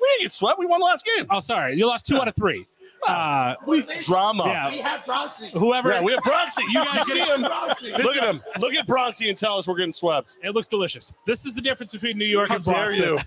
We 0.00 0.08
didn't 0.08 0.22
get 0.22 0.32
swept. 0.32 0.58
We 0.58 0.66
won 0.66 0.80
the 0.80 0.86
last 0.86 1.04
game. 1.04 1.26
Oh, 1.30 1.40
sorry, 1.40 1.76
you 1.76 1.86
lost 1.86 2.06
two 2.06 2.16
out 2.16 2.28
of 2.28 2.36
three. 2.36 2.66
Uh, 3.06 3.54
Drama. 4.04 4.44
yeah, 4.46 4.70
have 4.82 5.00
Bronxy. 5.02 5.50
whoever. 5.52 5.90
Yeah, 5.92 6.00
we 6.02 6.12
have 6.12 6.22
Bronxy. 6.22 6.62
You 6.70 6.84
guys 6.84 7.06
see 7.06 7.18
him? 7.20 7.44
him. 7.44 8.02
Look 8.02 8.16
at 8.16 8.24
him. 8.34 8.42
Look 8.60 8.74
at 8.74 8.86
Bronxy 8.86 9.28
and 9.28 9.36
tell 9.38 9.58
us 9.58 9.66
we're 9.66 9.76
getting 9.76 9.92
swept. 9.92 10.36
it 10.42 10.50
looks 10.50 10.68
delicious. 10.68 11.12
This 11.26 11.46
is 11.46 11.54
the 11.54 11.60
difference 11.60 11.92
between 11.92 12.18
New 12.18 12.24
York 12.24 12.48
How 12.48 12.56
and 12.56 12.64
dare 12.64 12.74
Boston. 12.86 13.26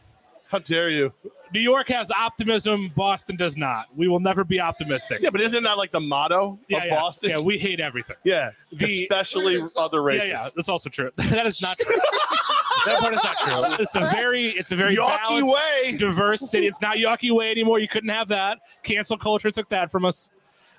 You? 0.51 0.57
How 0.57 0.59
dare 0.59 0.89
you? 0.89 1.13
New 1.53 1.59
York 1.59 1.87
has 1.89 2.11
optimism. 2.11 2.89
Boston 2.95 3.35
does 3.35 3.57
not. 3.57 3.87
We 3.95 4.07
will 4.07 4.19
never 4.19 4.43
be 4.43 4.59
optimistic. 4.59 5.21
Yeah, 5.21 5.29
but 5.29 5.41
isn't 5.41 5.63
that 5.63 5.77
like 5.77 5.91
the 5.91 5.99
motto 5.99 6.59
yeah, 6.67 6.77
of 6.77 6.83
yeah. 6.85 6.95
Boston? 6.95 7.29
Yeah, 7.31 7.39
we 7.39 7.57
hate 7.57 7.79
everything. 7.79 8.17
Yeah, 8.23 8.51
The- 8.71 9.03
especially 9.03 9.61
other 9.77 10.01
races. 10.01 10.29
Yeah, 10.29 10.43
yeah, 10.43 10.49
that's 10.55 10.69
also 10.69 10.89
true. 10.89 11.11
that 11.15 11.45
is 11.45 11.61
not 11.61 11.77
true. 11.79 11.95
that 12.85 12.99
part 12.99 13.13
is 13.13 13.23
not 13.23 13.37
true. 13.39 13.75
It's 13.79 13.95
a 13.95 14.01
very, 14.11 14.47
it's 14.47 14.71
a 14.71 14.75
very 14.75 14.95
Yawkey 14.95 15.23
balanced, 15.23 15.53
way. 15.53 15.91
diverse 15.97 16.49
city. 16.49 16.67
It's 16.67 16.81
not 16.81 16.97
Yawkey 16.97 17.31
Way 17.35 17.51
anymore. 17.51 17.79
You 17.79 17.87
couldn't 17.87 18.09
have 18.09 18.27
that. 18.29 18.59
Cancel 18.83 19.17
culture 19.17 19.51
took 19.51 19.69
that 19.69 19.91
from 19.91 20.05
us. 20.05 20.29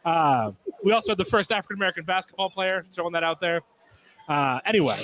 Uh, 0.04 0.52
we 0.82 0.92
also 0.92 1.12
had 1.12 1.18
the 1.18 1.24
first 1.24 1.52
African 1.52 1.76
American 1.76 2.04
basketball 2.04 2.48
player. 2.48 2.86
Throwing 2.92 3.12
that 3.12 3.24
out 3.24 3.40
there. 3.40 3.60
Uh, 4.28 4.60
anyway, 4.64 4.98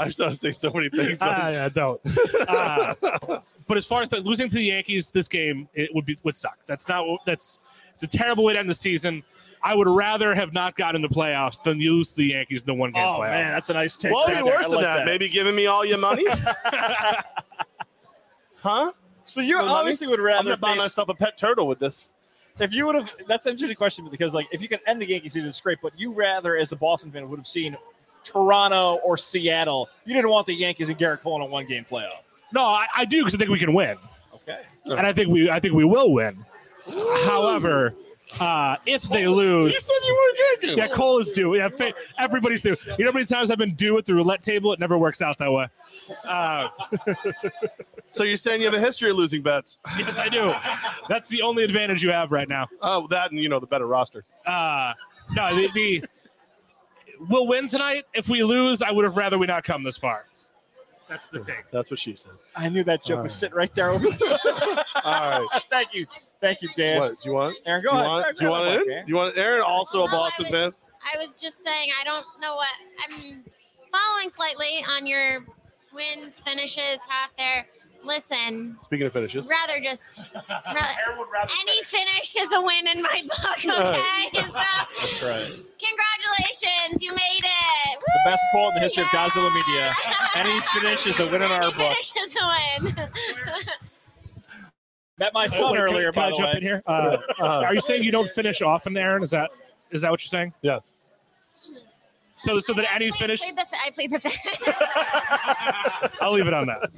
I 0.00 0.06
just 0.06 0.18
want 0.18 0.32
to 0.32 0.38
say 0.38 0.50
so 0.50 0.70
many 0.70 0.88
things. 0.88 1.20
uh, 1.20 1.26
yeah, 1.52 1.68
don't. 1.68 2.00
Uh, 2.48 2.94
but 3.68 3.76
as 3.76 3.86
far 3.86 4.00
as 4.02 4.08
the, 4.08 4.16
losing 4.18 4.48
to 4.48 4.56
the 4.56 4.64
Yankees 4.64 5.10
this 5.10 5.28
game, 5.28 5.68
it 5.74 5.94
would 5.94 6.06
be 6.06 6.16
would 6.24 6.34
suck. 6.36 6.58
That's 6.66 6.88
not. 6.88 7.04
That's 7.26 7.60
it's 7.94 8.02
a 8.02 8.06
terrible 8.06 8.44
way 8.44 8.54
to 8.54 8.58
end 8.58 8.70
the 8.70 8.74
season. 8.74 9.22
I 9.62 9.74
would 9.74 9.88
rather 9.88 10.34
have 10.34 10.54
not 10.54 10.74
gotten 10.74 11.02
the 11.02 11.08
playoffs 11.08 11.62
than 11.62 11.78
lose 11.78 12.12
to 12.12 12.16
the 12.16 12.28
Yankees 12.28 12.62
in 12.62 12.66
the 12.66 12.74
one 12.74 12.92
game 12.92 13.04
oh 13.04 13.18
playoff. 13.20 13.30
man, 13.30 13.52
that's 13.52 13.68
a 13.68 13.74
nice 13.74 13.94
take. 13.94 14.14
well, 14.14 14.24
right 14.24 14.32
it'd 14.38 14.46
be 14.46 14.50
worse 14.50 14.60
I 14.60 14.68
than 14.68 14.72
like 14.76 14.84
that. 14.84 15.04
Maybe 15.04 15.28
giving 15.28 15.54
me 15.54 15.66
all 15.66 15.84
your 15.84 15.98
money. 15.98 16.24
huh? 18.56 18.92
So 19.24 19.40
you 19.40 19.56
For 19.58 19.62
the 19.62 19.68
money? 19.68 19.80
obviously 19.80 20.06
would 20.06 20.18
I'm 20.20 20.24
rather 20.26 20.44
gonna 20.44 20.56
buy 20.56 20.72
face- 20.72 20.78
myself 20.78 21.08
a 21.10 21.14
pet 21.14 21.36
turtle 21.36 21.66
with 21.68 21.78
this. 21.78 22.10
if 22.58 22.72
you 22.72 22.86
would 22.86 22.94
have. 22.94 23.12
That's 23.28 23.46
an 23.46 23.52
interesting 23.52 23.76
question 23.76 24.08
because 24.10 24.34
like 24.34 24.48
if 24.50 24.62
you 24.62 24.68
can 24.68 24.78
end 24.86 25.00
the 25.00 25.08
Yankee 25.08 25.28
season, 25.28 25.48
it's 25.48 25.60
great. 25.60 25.78
But 25.82 25.92
you 25.98 26.12
rather, 26.12 26.56
as 26.56 26.72
a 26.72 26.76
Boston 26.76 27.12
fan, 27.12 27.28
would 27.28 27.38
have 27.38 27.46
seen 27.46 27.76
Toronto 28.24 29.00
or 29.04 29.16
Seattle. 29.18 29.88
You 30.04 30.14
didn't 30.14 30.30
want 30.30 30.46
the 30.46 30.54
Yankees 30.54 30.88
and 30.88 30.98
Gerrit 30.98 31.20
Cole 31.20 31.36
in 31.36 31.42
a 31.42 31.46
one-game 31.46 31.86
playoff. 31.90 32.20
No, 32.52 32.62
I, 32.62 32.86
I 32.96 33.04
do 33.04 33.18
because 33.20 33.34
I 33.34 33.38
think 33.38 33.50
we 33.50 33.58
can 33.58 33.72
win, 33.74 33.96
Okay. 34.34 34.60
and 34.86 35.00
I 35.06 35.12
think 35.12 35.28
we 35.28 35.48
I 35.50 35.60
think 35.60 35.74
we 35.74 35.84
will 35.84 36.12
win. 36.12 36.44
However, 37.24 37.94
uh, 38.40 38.76
if 38.86 39.02
they 39.04 39.26
lose, 39.28 39.74
You 39.74 39.80
said 39.80 40.08
you 40.08 40.14
were 40.14 40.36
drinking. 40.58 40.78
yeah, 40.78 40.88
Cole 40.94 41.18
is 41.20 41.30
due. 41.30 41.54
Yeah, 41.54 41.68
fa- 41.68 41.92
everybody's 42.18 42.62
due. 42.62 42.76
You 42.98 43.04
know 43.04 43.10
how 43.10 43.14
many 43.14 43.26
times 43.26 43.50
I've 43.50 43.58
been 43.58 43.74
due 43.74 43.98
at 43.98 44.06
the 44.06 44.14
roulette 44.14 44.42
table? 44.42 44.72
It 44.72 44.80
never 44.80 44.98
works 44.98 45.22
out 45.22 45.38
that 45.38 45.50
way. 45.52 45.66
Uh, 46.24 46.68
So 48.12 48.24
you're 48.24 48.36
saying 48.36 48.60
you 48.60 48.66
have 48.66 48.74
a 48.74 48.80
history 48.80 49.08
of 49.10 49.14
losing 49.16 49.40
bets? 49.40 49.78
yes, 49.96 50.18
I 50.18 50.28
do. 50.28 50.52
That's 51.08 51.28
the 51.28 51.42
only 51.42 51.62
advantage 51.62 52.02
you 52.02 52.10
have 52.10 52.32
right 52.32 52.48
now. 52.48 52.66
Oh, 52.82 53.06
that 53.06 53.30
and 53.30 53.38
you 53.40 53.48
know 53.48 53.60
the 53.60 53.68
better 53.68 53.86
roster. 53.86 54.24
Uh, 54.44 54.92
no, 55.36 55.54
the, 55.54 55.68
the 55.74 56.04
we'll 57.28 57.46
win 57.46 57.68
tonight. 57.68 58.04
If 58.14 58.28
we 58.28 58.42
lose, 58.42 58.82
I 58.82 58.90
would 58.90 59.04
have 59.04 59.16
rather 59.16 59.38
we 59.38 59.46
not 59.46 59.64
come 59.64 59.82
this 59.82 59.98
far. 59.98 60.26
That's 61.08 61.28
the 61.28 61.40
take. 61.40 61.70
That's 61.72 61.90
what 61.90 61.98
she 61.98 62.14
said. 62.14 62.32
I 62.54 62.68
knew 62.68 62.84
that 62.84 63.02
joke 63.04 63.24
was 63.24 63.34
sitting 63.34 63.56
right 63.56 63.74
there. 63.74 63.90
Over 63.90 64.06
All 65.04 65.30
right. 65.30 65.46
Thank 65.68 65.92
you, 65.92 66.06
thank 66.40 66.62
you, 66.62 66.68
Dan. 66.76 67.00
What 67.00 67.20
do 67.20 67.28
you 67.28 67.34
want? 67.34 67.56
Aaron, 67.66 67.82
go 67.82 67.90
do 67.90 67.96
you 67.96 68.02
ahead. 68.02 68.06
want? 68.06 68.36
Do 68.38 68.44
you 68.44 68.50
want 68.50 68.68
it? 68.68 68.80
In? 68.86 69.04
Do 69.06 69.08
you 69.08 69.16
want 69.16 69.36
Aaron? 69.36 69.62
Also 69.66 70.02
a 70.02 70.04
Well, 70.04 70.14
I 70.14 70.16
Boston 70.28 70.46
fan. 70.50 70.72
I 71.12 71.18
was 71.18 71.40
just 71.40 71.64
saying, 71.64 71.88
I 72.00 72.04
don't 72.04 72.24
know 72.40 72.54
what 72.54 72.68
I'm 73.08 73.44
following 73.90 74.28
slightly 74.28 74.84
on 74.88 75.06
your 75.06 75.44
wins, 75.92 76.40
finishes, 76.40 77.00
half 77.08 77.30
there. 77.36 77.66
Listen, 78.02 78.76
Speaking 78.80 79.06
of 79.06 79.12
finishes, 79.12 79.46
rather 79.48 79.78
just 79.80 80.34
ra- 80.48 80.64
any 80.72 81.82
finish 81.84 82.34
is 82.36 82.50
a 82.52 82.60
win 82.62 82.86
in 82.88 83.02
my 83.02 83.22
book. 83.24 83.58
Okay, 83.64 84.28
so 84.32 84.42
That's 84.42 85.22
right. 85.22 85.64
congratulations, 85.78 87.02
you 87.02 87.10
made 87.12 87.44
it. 87.44 87.98
The 88.00 88.30
best 88.30 88.40
quote 88.52 88.70
in 88.70 88.74
the 88.76 88.80
history 88.80 89.02
of 89.02 89.08
Yeah. 89.12 89.28
Godzilla 89.28 89.54
Media. 89.54 89.94
Any 90.36 90.60
finish 90.80 91.06
is 91.06 91.18
a 91.20 91.24
win 91.26 91.42
in 91.42 91.42
Any 91.42 91.54
our 91.54 91.70
book. 91.72 91.74
finish 91.74 92.12
is 92.16 92.36
a 92.36 92.46
win. 92.84 93.10
Met 95.18 95.34
my 95.34 95.46
son 95.46 95.62
Oh, 95.64 95.72
wait, 95.72 95.78
earlier, 95.80 96.12
can, 96.12 96.22
by 96.22 96.22
can 96.22 96.30
I 96.30 96.30
the 96.30 96.36
jump 96.38 96.52
way. 96.52 96.56
in 96.56 96.62
here? 96.62 96.82
Uh, 96.86 97.18
are 97.66 97.74
you 97.74 97.80
saying 97.82 98.02
you 98.02 98.10
don't 98.12 98.30
finish 98.30 98.62
often, 98.62 98.96
Aaron? 98.96 99.22
Is 99.22 99.30
that 99.30 99.50
is 99.90 100.00
that 100.00 100.10
what 100.10 100.22
you're 100.22 100.28
saying? 100.28 100.54
yes. 100.62 100.96
So 102.36 102.58
so 102.58 102.72
that 102.72 102.90
any 102.94 103.08
I 103.08 103.10
finish, 103.10 103.40
played 103.42 103.56
the, 103.56 103.66
I 103.84 103.90
played 103.90 104.10
the 104.12 104.20
finish. 104.20 106.16
I'll 106.22 106.32
leave 106.32 106.46
it 106.46 106.54
on 106.54 106.68
that. 106.68 106.88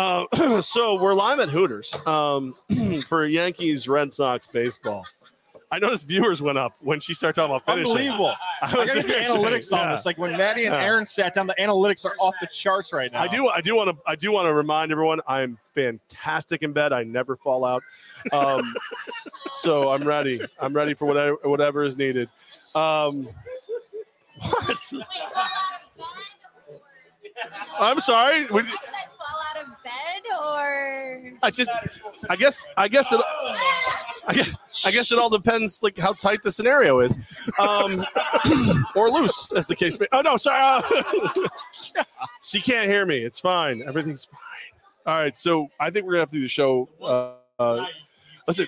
Uh, 0.00 0.62
so 0.62 0.94
we're 0.94 1.12
live 1.12 1.40
at 1.40 1.50
Hooters 1.50 1.94
um, 2.06 2.54
for 3.06 3.26
Yankees 3.26 3.86
Red 3.86 4.10
Sox 4.10 4.46
baseball. 4.46 5.04
I 5.70 5.78
noticed 5.78 6.06
viewers 6.06 6.40
went 6.40 6.56
up 6.56 6.74
when 6.80 7.00
she 7.00 7.12
started 7.12 7.38
talking 7.38 7.54
about 7.54 7.66
finishing. 7.66 7.90
Unbelievable. 8.08 8.34
I 8.62 8.74
I 8.74 8.78
was 8.78 8.88
gotta 8.90 9.06
get 9.06 9.28
analytics 9.28 9.70
on 9.74 9.80
Yeah. 9.80 9.90
this. 9.92 10.06
Like 10.06 10.16
when 10.16 10.38
Maddie 10.38 10.64
and 10.64 10.74
Yeah. 10.74 10.84
Aaron 10.84 11.04
sat 11.04 11.34
down, 11.34 11.46
the 11.48 11.54
analytics 11.58 12.06
are 12.06 12.14
off 12.18 12.34
the 12.40 12.46
charts 12.46 12.94
right 12.94 13.12
now. 13.12 13.20
I 13.20 13.28
do. 13.28 13.48
I 13.48 13.60
do 13.60 13.76
want 13.76 13.90
to. 13.90 14.10
I 14.10 14.16
do 14.16 14.32
want 14.32 14.46
to 14.48 14.54
remind 14.54 14.90
everyone. 14.90 15.20
I'm 15.28 15.58
fantastic 15.74 16.62
in 16.62 16.72
bed. 16.72 16.94
I 16.94 17.02
never 17.04 17.36
fall 17.36 17.66
out. 17.66 17.82
Um, 18.32 18.74
so 19.52 19.90
I'm 19.92 20.04
ready. 20.04 20.40
I'm 20.58 20.72
ready 20.72 20.94
for 20.94 21.04
whatever 21.04 21.36
whatever 21.44 21.84
is 21.84 21.98
needed. 21.98 22.30
Um, 22.74 23.24
what? 24.40 24.66
Wait, 24.66 24.78
fall 24.78 25.36
out 25.36 26.24
of 27.12 27.28
bed? 27.28 27.44
I'm 27.78 28.00
sorry. 28.00 28.46
Out 29.30 29.62
of 29.62 29.68
bed 29.82 30.22
or 30.40 31.32
I 31.42 31.50
just. 31.50 31.70
I 32.28 32.36
guess. 32.36 32.64
I 32.76 32.88
guess 32.88 33.12
it. 33.12 33.20
I 34.26 34.34
guess, 34.34 34.54
I 34.84 34.90
guess 34.90 35.10
it 35.12 35.18
all 35.18 35.30
depends, 35.30 35.82
like 35.82 35.98
how 35.98 36.12
tight 36.12 36.42
the 36.42 36.52
scenario 36.52 37.00
is, 37.00 37.18
um, 37.58 38.04
or 38.94 39.10
loose, 39.10 39.50
as 39.52 39.66
the 39.66 39.74
case 39.74 39.98
may. 39.98 40.06
Oh 40.12 40.20
no, 40.20 40.36
sorry. 40.36 40.60
uh, 40.62 41.48
she 42.42 42.60
can't 42.60 42.88
hear 42.88 43.06
me. 43.06 43.18
It's 43.18 43.40
fine. 43.40 43.82
Everything's 43.82 44.26
fine. 44.26 44.38
All 45.06 45.20
right. 45.20 45.36
So 45.36 45.68
I 45.80 45.90
think 45.90 46.06
we're 46.06 46.12
gonna 46.12 46.20
have 46.20 46.30
to 46.30 46.36
do 46.36 46.42
the 46.42 46.48
show. 46.48 46.88
Uh, 47.02 47.32
uh, 47.60 47.86
listen, 48.46 48.66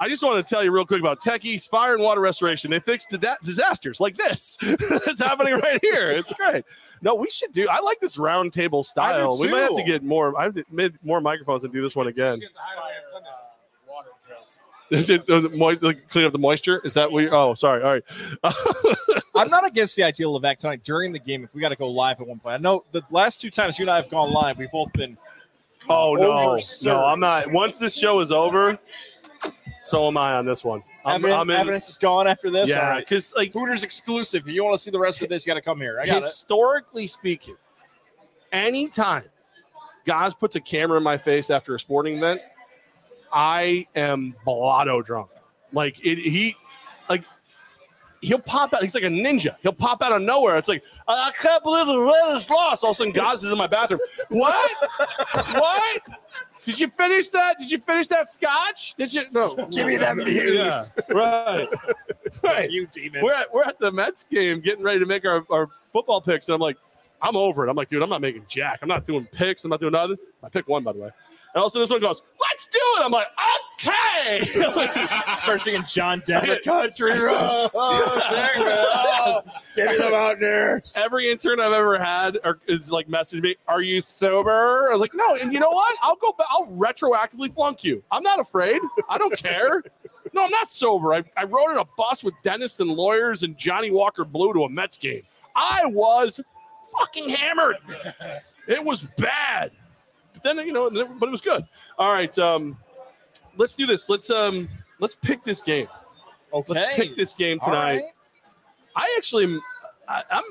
I 0.00 0.08
just 0.08 0.22
want 0.22 0.44
to 0.44 0.54
tell 0.54 0.62
you 0.62 0.70
real 0.70 0.86
quick 0.86 1.00
about 1.00 1.20
Techies 1.20 1.68
Fire 1.68 1.94
and 1.94 2.02
Water 2.02 2.20
Restoration. 2.20 2.70
They 2.70 2.78
fix 2.78 3.06
dida- 3.06 3.40
disasters 3.42 4.00
like 4.00 4.16
this. 4.16 4.56
it's 4.62 5.20
happening 5.20 5.54
right 5.54 5.80
here. 5.82 6.10
It's 6.12 6.32
great. 6.32 6.64
No, 7.02 7.14
we 7.14 7.28
should 7.30 7.52
do. 7.52 7.66
I 7.68 7.80
like 7.80 7.98
this 8.00 8.16
round 8.18 8.52
table 8.52 8.82
style. 8.84 9.36
We 9.40 9.48
might 9.48 9.60
have 9.62 9.74
to 9.76 9.82
get 9.82 10.04
more. 10.04 10.38
I 10.38 10.44
have 10.44 10.54
to 10.54 10.64
make 10.70 10.92
more 11.04 11.20
microphones 11.20 11.64
and 11.64 11.72
do 11.72 11.82
this 11.82 11.96
one 11.96 12.06
again. 12.06 12.38
Is 14.90 15.10
it- 15.10 15.28
moi- 15.56 15.76
like, 15.80 16.08
clean 16.08 16.24
up 16.24 16.32
the 16.32 16.38
moisture? 16.38 16.80
Is 16.84 16.94
that 16.94 17.10
what? 17.10 17.22
You, 17.24 17.30
oh, 17.30 17.54
sorry. 17.54 17.82
All 17.82 17.90
right. 17.90 18.02
I'm 19.34 19.50
not 19.50 19.66
against 19.66 19.96
the 19.96 20.02
idea 20.04 20.28
of 20.28 20.40
Levack 20.40 20.58
tonight 20.58 20.82
during 20.84 21.12
the 21.12 21.18
game 21.18 21.44
if 21.44 21.54
we 21.54 21.60
got 21.60 21.68
to 21.70 21.76
go 21.76 21.88
live 21.88 22.20
at 22.20 22.26
one 22.26 22.38
point. 22.38 22.54
I 22.54 22.58
know 22.58 22.84
the 22.92 23.02
last 23.10 23.40
two 23.40 23.50
times 23.50 23.78
you 23.78 23.84
and 23.84 23.90
I 23.90 23.96
have 23.96 24.10
gone 24.10 24.32
live, 24.32 24.58
we've 24.58 24.70
both 24.70 24.92
been. 24.92 25.16
Oh 25.88 26.14
no, 26.14 26.58
no, 26.84 27.04
I'm 27.04 27.20
not. 27.20 27.50
Once 27.50 27.78
this 27.78 27.96
show 27.96 28.20
is 28.20 28.30
over, 28.32 28.78
so 29.88 30.06
am 30.08 30.16
I 30.16 30.34
on 30.34 30.46
this 30.46 30.64
one. 30.64 30.82
I'm, 31.04 31.16
Evidence, 31.24 31.40
I'm 31.40 31.50
in. 31.50 31.56
evidence 31.56 31.88
is 31.88 31.98
gone 31.98 32.26
after 32.26 32.50
this. 32.50 32.70
All 32.70 32.76
Yeah, 32.76 32.88
right. 32.88 32.98
because 33.04 33.32
like 33.36 33.52
Hooters 33.52 33.82
exclusive. 33.82 34.46
If 34.46 34.54
you 34.54 34.64
want 34.64 34.74
to 34.76 34.82
see 34.82 34.90
the 34.90 34.98
rest 34.98 35.22
of 35.22 35.28
this, 35.28 35.46
you 35.46 35.50
got 35.50 35.54
to 35.58 35.62
come 35.62 35.80
here. 35.80 35.98
I 36.00 36.06
got 36.06 36.18
it. 36.18 36.22
historically 36.24 37.06
speaking, 37.06 37.56
anytime 38.52 39.24
Goz 40.04 40.34
puts 40.34 40.56
a 40.56 40.60
camera 40.60 40.96
in 40.98 41.02
my 41.02 41.16
face 41.16 41.50
after 41.50 41.74
a 41.74 41.80
sporting 41.80 42.16
event, 42.18 42.40
I 43.32 43.86
am 43.94 44.34
blotto 44.44 45.02
drunk. 45.02 45.30
Like 45.72 46.04
it, 46.04 46.18
he, 46.18 46.56
like 47.10 47.24
he'll 48.20 48.38
pop 48.38 48.72
out. 48.74 48.82
He's 48.82 48.94
like 48.94 49.04
a 49.04 49.08
ninja. 49.08 49.56
He'll 49.62 49.72
pop 49.72 50.02
out 50.02 50.12
of 50.12 50.22
nowhere. 50.22 50.56
It's 50.56 50.68
like 50.68 50.82
I 51.06 51.28
I 51.28 51.32
can't 51.32 51.62
believe 51.62 51.86
the 51.86 51.92
Raiders 51.98 52.48
lost. 52.50 52.84
All 52.84 52.90
of 52.90 52.94
a 52.94 52.96
sudden, 52.96 53.12
Goz 53.12 53.44
is 53.44 53.52
in 53.52 53.58
my 53.58 53.66
bathroom. 53.66 54.00
What? 54.30 54.74
what? 55.34 56.00
Did 56.68 56.80
you 56.80 56.88
finish 56.88 57.30
that? 57.30 57.58
Did 57.58 57.70
you 57.70 57.78
finish 57.78 58.08
that 58.08 58.30
scotch? 58.30 58.94
Did 58.96 59.10
you? 59.10 59.22
No. 59.32 59.56
Give 59.70 59.86
me 59.86 59.96
that 59.96 60.16
views. 60.16 60.54
Yeah, 60.54 60.82
right. 61.16 61.66
right. 62.42 62.70
You 62.70 62.86
demon. 62.88 63.22
We're 63.24 63.32
at, 63.32 63.54
we're 63.54 63.64
at 63.64 63.78
the 63.78 63.90
Mets 63.90 64.24
game 64.30 64.60
getting 64.60 64.84
ready 64.84 64.98
to 64.98 65.06
make 65.06 65.24
our, 65.24 65.46
our 65.48 65.68
football 65.94 66.20
picks. 66.20 66.46
And 66.46 66.54
I'm 66.54 66.60
like, 66.60 66.76
I'm 67.22 67.38
over 67.38 67.66
it. 67.66 67.70
I'm 67.70 67.76
like, 67.76 67.88
dude, 67.88 68.02
I'm 68.02 68.10
not 68.10 68.20
making 68.20 68.44
jack. 68.48 68.80
I'm 68.82 68.88
not 68.88 69.06
doing 69.06 69.26
picks. 69.32 69.64
I'm 69.64 69.70
not 69.70 69.80
doing 69.80 69.92
nothing. 69.92 70.18
I 70.44 70.50
pick 70.50 70.68
one, 70.68 70.84
by 70.84 70.92
the 70.92 70.98
way. 70.98 71.10
And 71.58 71.62
all 71.62 71.66
of 71.66 71.70
a 71.70 71.72
sudden, 71.72 71.82
this 71.82 71.90
one 71.90 72.00
goes, 72.00 72.22
let's 72.40 72.68
do 72.68 72.78
it. 72.78 73.04
I'm 73.04 73.10
like, 73.10 73.26
"Okay." 73.84 74.44
Start 75.38 75.60
singing 75.60 75.82
John 75.88 76.22
Denver 76.24 76.56
country 76.64 77.10
Give 77.10 77.20
me 79.88 79.96
the 79.96 80.08
Mountaineers. 80.08 80.94
Every 80.96 81.32
intern 81.32 81.58
I've 81.58 81.72
ever 81.72 81.98
had 81.98 82.38
are, 82.44 82.60
is 82.68 82.92
like 82.92 83.08
messaging 83.08 83.42
me, 83.42 83.56
"Are 83.66 83.82
you 83.82 84.00
sober?" 84.00 84.88
I 84.88 84.92
was 84.92 85.00
like, 85.00 85.14
"No." 85.14 85.34
And 85.34 85.52
you 85.52 85.58
know 85.58 85.70
what? 85.70 85.96
I'll 86.00 86.14
go. 86.14 86.32
back. 86.38 86.46
I'll 86.48 86.68
retroactively 86.68 87.52
flunk 87.52 87.82
you. 87.82 88.04
I'm 88.12 88.22
not 88.22 88.38
afraid. 88.38 88.80
I 89.08 89.18
don't 89.18 89.36
care. 89.36 89.82
No, 90.34 90.44
I'm 90.44 90.50
not 90.50 90.68
sober. 90.68 91.14
I, 91.14 91.24
I 91.38 91.44
rode 91.44 91.70
in 91.72 91.78
a 91.78 91.86
bus 91.96 92.22
with 92.22 92.34
dentists 92.42 92.80
and 92.80 92.90
lawyers 92.90 93.44
and 93.44 93.56
Johnnie 93.56 93.90
Walker 93.90 94.26
Blue 94.26 94.52
to 94.52 94.64
a 94.64 94.68
Mets 94.68 94.98
game. 94.98 95.22
I 95.56 95.86
was 95.86 96.38
fucking 97.00 97.30
hammered. 97.30 97.76
It 98.66 98.84
was 98.84 99.06
bad. 99.16 99.70
Then 100.48 100.66
you 100.66 100.72
know, 100.72 100.88
but 100.90 101.28
it 101.28 101.30
was 101.30 101.42
good. 101.42 101.66
All 101.98 102.10
right, 102.10 102.36
um, 102.38 102.78
let's 103.58 103.76
do 103.76 103.84
this. 103.84 104.08
Let's 104.08 104.30
um, 104.30 104.66
let's 104.98 105.14
pick 105.14 105.42
this 105.42 105.60
game. 105.60 105.88
Okay. 106.52 106.72
Let's 106.72 106.96
pick 106.96 107.16
this 107.16 107.34
game 107.34 107.60
tonight. 107.60 107.96
right. 107.96 108.04
I 108.96 109.14
actually, 109.18 109.58
I, 110.08 110.24
I'm, 110.30 110.42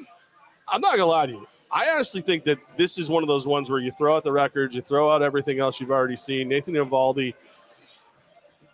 I'm 0.68 0.82
not 0.82 0.92
gonna 0.92 1.08
lie 1.08 1.26
to 1.26 1.32
you. 1.32 1.48
I 1.72 1.90
honestly 1.90 2.22
think 2.22 2.44
that 2.44 2.60
this 2.78 3.00
is 3.00 3.10
one 3.10 3.24
of 3.24 3.28
those 3.28 3.48
ones 3.48 3.72
where 3.72 3.80
you 3.80 3.92
throw 3.92 4.16
out 4.16 4.24
the 4.24 4.32
records, 4.32 4.76
you 4.76 4.84
throw 4.84 5.10
out 5.10 5.24
everything 5.24 5.60
else 5.60 5.82
you've 5.82 5.92
already 5.92 6.16
seen. 6.16 6.48
Nathan 6.48 6.76
Eovaldi, 6.76 7.34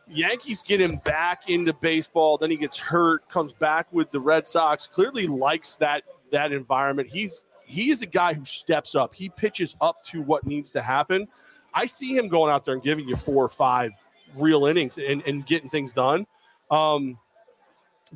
Yankees 0.09 0.61
get 0.61 0.81
him 0.81 0.97
back 1.05 1.49
into 1.49 1.73
baseball. 1.73 2.37
Then 2.37 2.51
he 2.51 2.57
gets 2.57 2.77
hurt, 2.77 3.27
comes 3.29 3.53
back 3.53 3.87
with 3.93 4.11
the 4.11 4.19
Red 4.19 4.45
Sox. 4.45 4.87
Clearly 4.87 5.25
likes 5.25 5.77
that 5.77 6.03
that 6.31 6.51
environment. 6.51 7.07
He's 7.07 7.45
he 7.65 7.90
is 7.90 8.02
a 8.02 8.06
guy 8.06 8.34
who 8.34 8.45
steps 8.45 8.95
up. 8.95 9.14
He 9.14 9.30
pitches 9.30 9.76
up 9.81 10.03
to 10.06 10.22
what 10.22 10.45
needs 10.45 10.72
to 10.72 10.81
happen. 10.81 11.27
I 11.73 11.85
see 11.85 12.15
him 12.15 12.27
going 12.27 12.52
out 12.52 12.65
there 12.65 12.73
and 12.73 12.84
giving 12.84 13.07
you 13.07 13.15
four 13.15 13.44
or 13.44 13.49
five 13.49 13.91
real 14.38 14.65
innings 14.65 14.98
and, 14.98 15.23
and 15.26 15.45
getting 15.45 15.69
things 15.69 15.91
done. 15.91 16.27
Um, 16.69 17.18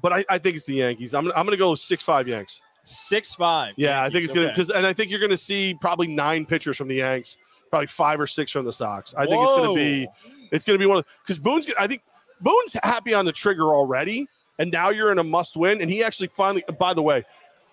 but 0.02 0.14
I, 0.14 0.26
I 0.30 0.38
think 0.38 0.56
it's 0.56 0.66
the 0.66 0.76
Yankees. 0.76 1.14
I'm, 1.14 1.28
I'm 1.30 1.46
going 1.46 1.52
to 1.52 1.58
go 1.58 1.76
six 1.76 2.04
five 2.04 2.28
Yanks. 2.28 2.62
Six 2.84 3.36
five. 3.36 3.74
Yeah, 3.76 4.04
I 4.04 4.10
think 4.10 4.24
it's 4.24 4.34
going 4.34 4.48
to 4.48 4.54
because, 4.54 4.70
and 4.70 4.86
I 4.86 4.94
think 4.94 5.10
you're 5.10 5.20
going 5.20 5.32
to 5.32 5.38
see 5.38 5.76
probably 5.82 6.08
nine 6.08 6.46
pitchers 6.46 6.78
from 6.78 6.88
the 6.88 6.96
Yanks, 6.96 7.38
probably 7.70 7.88
five 7.88 8.20
or 8.20 8.28
six 8.28 8.52
from 8.52 8.64
the 8.64 8.72
Sox. 8.72 9.14
I 9.14 9.26
think 9.26 9.42
it's 9.44 9.52
going 9.52 9.70
to 9.70 9.76
be 9.76 10.08
it's 10.52 10.64
going 10.64 10.80
to 10.80 10.82
be 10.82 10.86
one 10.86 11.00
of 11.00 11.06
because 11.22 11.38
Boone's. 11.38 11.68
I 11.78 11.88
think 11.88 12.02
Boone's 12.40 12.78
happy 12.84 13.14
on 13.14 13.26
the 13.26 13.34
trigger 13.34 13.74
already, 13.74 14.30
and 14.58 14.72
now 14.72 14.90
you're 14.90 15.12
in 15.12 15.20
a 15.20 15.24
must 15.24 15.58
win. 15.58 15.82
And 15.82 15.92
he 15.92 16.02
actually 16.02 16.28
finally. 16.28 16.64
By 16.80 16.94
the 16.94 17.02
way, 17.02 17.26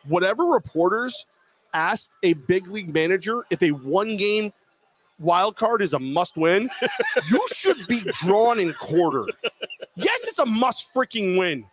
whatever 0.09 0.47
reporters 0.47 1.27
asked 1.75 2.17
a 2.23 2.33
big 2.35 2.69
league 2.69 2.95
manager 2.95 3.45
if 3.51 3.63
a 3.63 3.71
one 3.71 4.17
game 4.17 4.53
wild 5.19 5.57
card 5.57 5.83
is 5.83 5.93
a 5.93 5.99
must 5.99 6.37
win, 6.37 6.71
you 7.31 7.47
should 7.55 7.87
be 7.87 8.03
drawn 8.23 8.59
in 8.59 8.73
quarter. 8.75 9.27
Yes, 9.97 10.27
it's 10.27 10.39
a 10.39 10.47
must 10.47 10.93
freaking 10.95 11.39
win. 11.39 11.65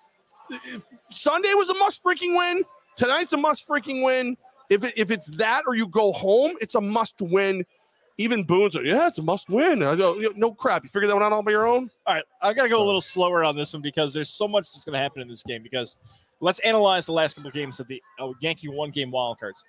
If 0.49 0.83
Sunday 1.09 1.53
was 1.53 1.69
a 1.69 1.75
must 1.75 2.03
freaking 2.03 2.37
win. 2.37 2.63
Tonight's 2.95 3.33
a 3.33 3.37
must 3.37 3.67
freaking 3.67 4.03
win. 4.03 4.37
If, 4.69 4.83
it, 4.83 4.93
if 4.97 5.11
it's 5.11 5.27
that 5.37 5.63
or 5.67 5.75
you 5.75 5.87
go 5.87 6.11
home, 6.11 6.55
it's 6.61 6.75
a 6.75 6.81
must 6.81 7.15
win. 7.19 7.65
Even 8.17 8.43
Boone's 8.43 8.75
like, 8.75 8.85
yeah, 8.85 9.07
it's 9.07 9.17
a 9.17 9.23
must 9.23 9.49
win. 9.49 9.81
I 9.81 9.95
go, 9.95 10.21
no 10.35 10.53
crap. 10.53 10.83
You 10.83 10.89
figured 10.89 11.09
that 11.09 11.15
one 11.15 11.23
out 11.23 11.33
all 11.33 11.43
by 11.43 11.51
your 11.51 11.65
own? 11.65 11.89
All 12.05 12.15
right, 12.15 12.23
I 12.41 12.53
got 12.53 12.63
to 12.63 12.69
go 12.69 12.81
a 12.81 12.85
little 12.85 13.01
slower 13.01 13.43
on 13.43 13.55
this 13.55 13.73
one 13.73 13.81
because 13.81 14.13
there's 14.13 14.29
so 14.29 14.47
much 14.47 14.71
that's 14.71 14.83
going 14.83 14.93
to 14.93 14.99
happen 14.99 15.21
in 15.21 15.27
this 15.27 15.43
game. 15.43 15.63
Because 15.63 15.97
let's 16.39 16.59
analyze 16.59 17.05
the 17.05 17.13
last 17.13 17.35
couple 17.35 17.47
of 17.47 17.53
games 17.53 17.79
of 17.79 17.87
the 17.87 18.01
uh, 18.19 18.31
Yankee 18.39 18.67
one 18.67 18.91
game 18.91 19.11
wild 19.11 19.39
cards. 19.39 19.63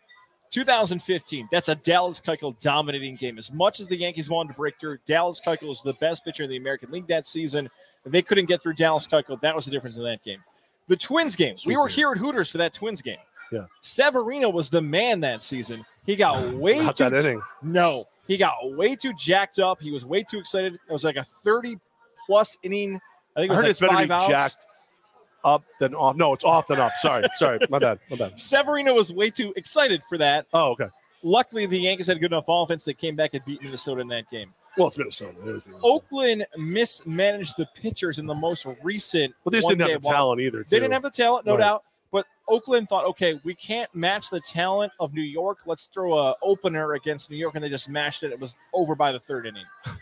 2015, 0.53 1.49
that's 1.51 1.69
a 1.69 1.75
Dallas 1.75 2.21
Keuchel 2.21 2.59
dominating 2.61 3.17
game. 3.17 3.39
As 3.39 3.53
much 3.53 3.81
as 3.81 3.89
the 3.89 3.97
Yankees 3.97 4.31
wanted 4.31 4.53
to 4.53 4.57
break 4.57 4.79
through, 4.79 4.99
Dallas 5.07 5.41
Keuchel 5.45 5.69
was 5.69 5.83
the 5.83 5.95
best 5.95 6.25
pitcher 6.25 6.45
in 6.45 6.51
the 6.51 6.57
American 6.57 6.91
League 6.91 7.07
that 7.09 7.27
season. 7.27 7.69
And 8.05 8.13
they 8.13 8.23
couldn't 8.23 8.47
get 8.47 8.63
through 8.63 8.75
Dallas 8.75 9.07
Keuchel. 9.07 9.41
That 9.41 9.57
was 9.57 9.65
the 9.65 9.71
difference 9.71 9.97
in 9.97 10.03
that 10.05 10.23
game. 10.23 10.39
The 10.89 10.97
Twins 10.97 11.37
game, 11.37 11.57
we 11.67 11.77
were 11.77 11.89
here 11.89 12.13
at 12.13 12.19
Hooters 12.19 12.51
for 12.51 12.59
that 12.59 12.75
Twins 12.75 13.03
game. 13.03 13.17
Yeah. 13.51 13.65
Severino 13.83 14.49
was 14.51 14.69
the 14.69 14.83
man 14.83 15.21
that 15.21 15.43
season. 15.43 15.85
He 16.07 16.17
got 16.17 16.53
way 16.55 16.79
Not 16.81 16.97
too 16.97 17.11
that 17.11 17.15
inning. 17.25 17.41
no, 17.63 18.07
he 18.27 18.37
got 18.37 18.55
way 18.77 18.95
too 18.97 19.13
jacked 19.15 19.59
up. 19.59 19.81
He 19.81 19.91
was 19.91 20.05
way 20.05 20.23
too 20.23 20.39
excited. 20.39 20.75
It 20.75 20.93
was 20.93 21.05
like 21.05 21.17
a 21.17 21.25
30 21.25 21.79
plus 22.27 22.59
inning. 22.63 23.01
I 23.37 23.41
think 23.41 23.51
it 23.51 23.55
I 23.55 23.55
was 23.55 23.57
heard 23.57 23.63
like 23.63 23.71
it's 23.71 23.81
better 23.81 24.07
be 24.07 24.13
outs. 24.13 24.29
jacked 24.29 24.67
up 25.45 25.65
than 25.81 25.95
off. 25.95 26.17
No, 26.17 26.33
it's 26.33 26.45
off 26.45 26.67
than 26.69 26.79
up. 26.81 26.93
Sorry, 27.01 27.25
sorry. 27.35 27.59
My 27.71 27.79
bad. 27.79 27.99
My 28.11 28.17
bad. 28.17 28.39
Severino 28.41 28.95
was 28.95 29.13
way 29.13 29.31
too 29.31 29.53
excited 29.57 30.03
for 30.09 30.19
that. 30.19 30.47
Oh, 30.53 30.71
okay. 30.73 30.89
Luckily, 31.23 31.67
the 31.67 31.79
Yankees 31.79 32.09
had 32.09 32.17
a 32.17 32.21
good 32.21 32.33
enough 32.33 32.45
offense. 32.49 32.85
that 32.85 32.95
came 32.99 33.15
back 33.17 33.35
and 33.35 33.45
beat 33.45 33.63
Minnesota 33.63 34.01
in 34.01 34.09
that 34.09 34.29
game. 34.31 34.53
Well, 34.77 34.89
it's 34.89 34.99
Minnesota. 34.99 35.33
It 35.41 35.45
Minnesota. 35.47 35.77
Oakland 35.83 36.47
mismanaged 36.57 37.55
the 37.59 37.67
pitchers 37.77 38.19
in 38.19 38.27
the 38.27 38.35
most 38.35 38.67
recent. 38.83 39.35
But 39.45 39.53
they 39.53 39.59
just 39.59 39.69
didn't 39.69 39.89
have 39.91 40.03
the 40.03 40.09
talent 40.09 40.41
either. 40.41 40.65
They 40.69 40.79
didn't 40.79 40.93
have 40.93 41.03
the 41.03 41.11
talent, 41.11 41.47
no 41.47 41.53
Right. 41.53 41.61
doubt. 41.61 41.85
But 42.11 42.27
Oakland 42.49 42.89
thought, 42.89 43.05
okay, 43.07 43.39
we 43.45 43.55
can't 43.55 43.93
match 43.95 44.29
the 44.31 44.41
talent 44.41 44.93
of 45.01 45.15
New 45.15 45.23
York. 45.23 45.59
Let's 45.67 45.89
throw 45.95 46.19
a 46.19 46.35
opener 46.43 46.93
against 46.95 47.31
New 47.31 47.37
York, 47.37 47.55
and 47.55 47.63
they 47.65 47.69
just 47.71 47.89
mashed 47.89 48.23
it. 48.23 48.33
It 48.33 48.41
was 48.41 48.57
over 48.75 48.95
by 48.95 49.13
the 49.13 49.19
third 49.21 49.47
inning. 49.47 49.65
Did 49.85 49.93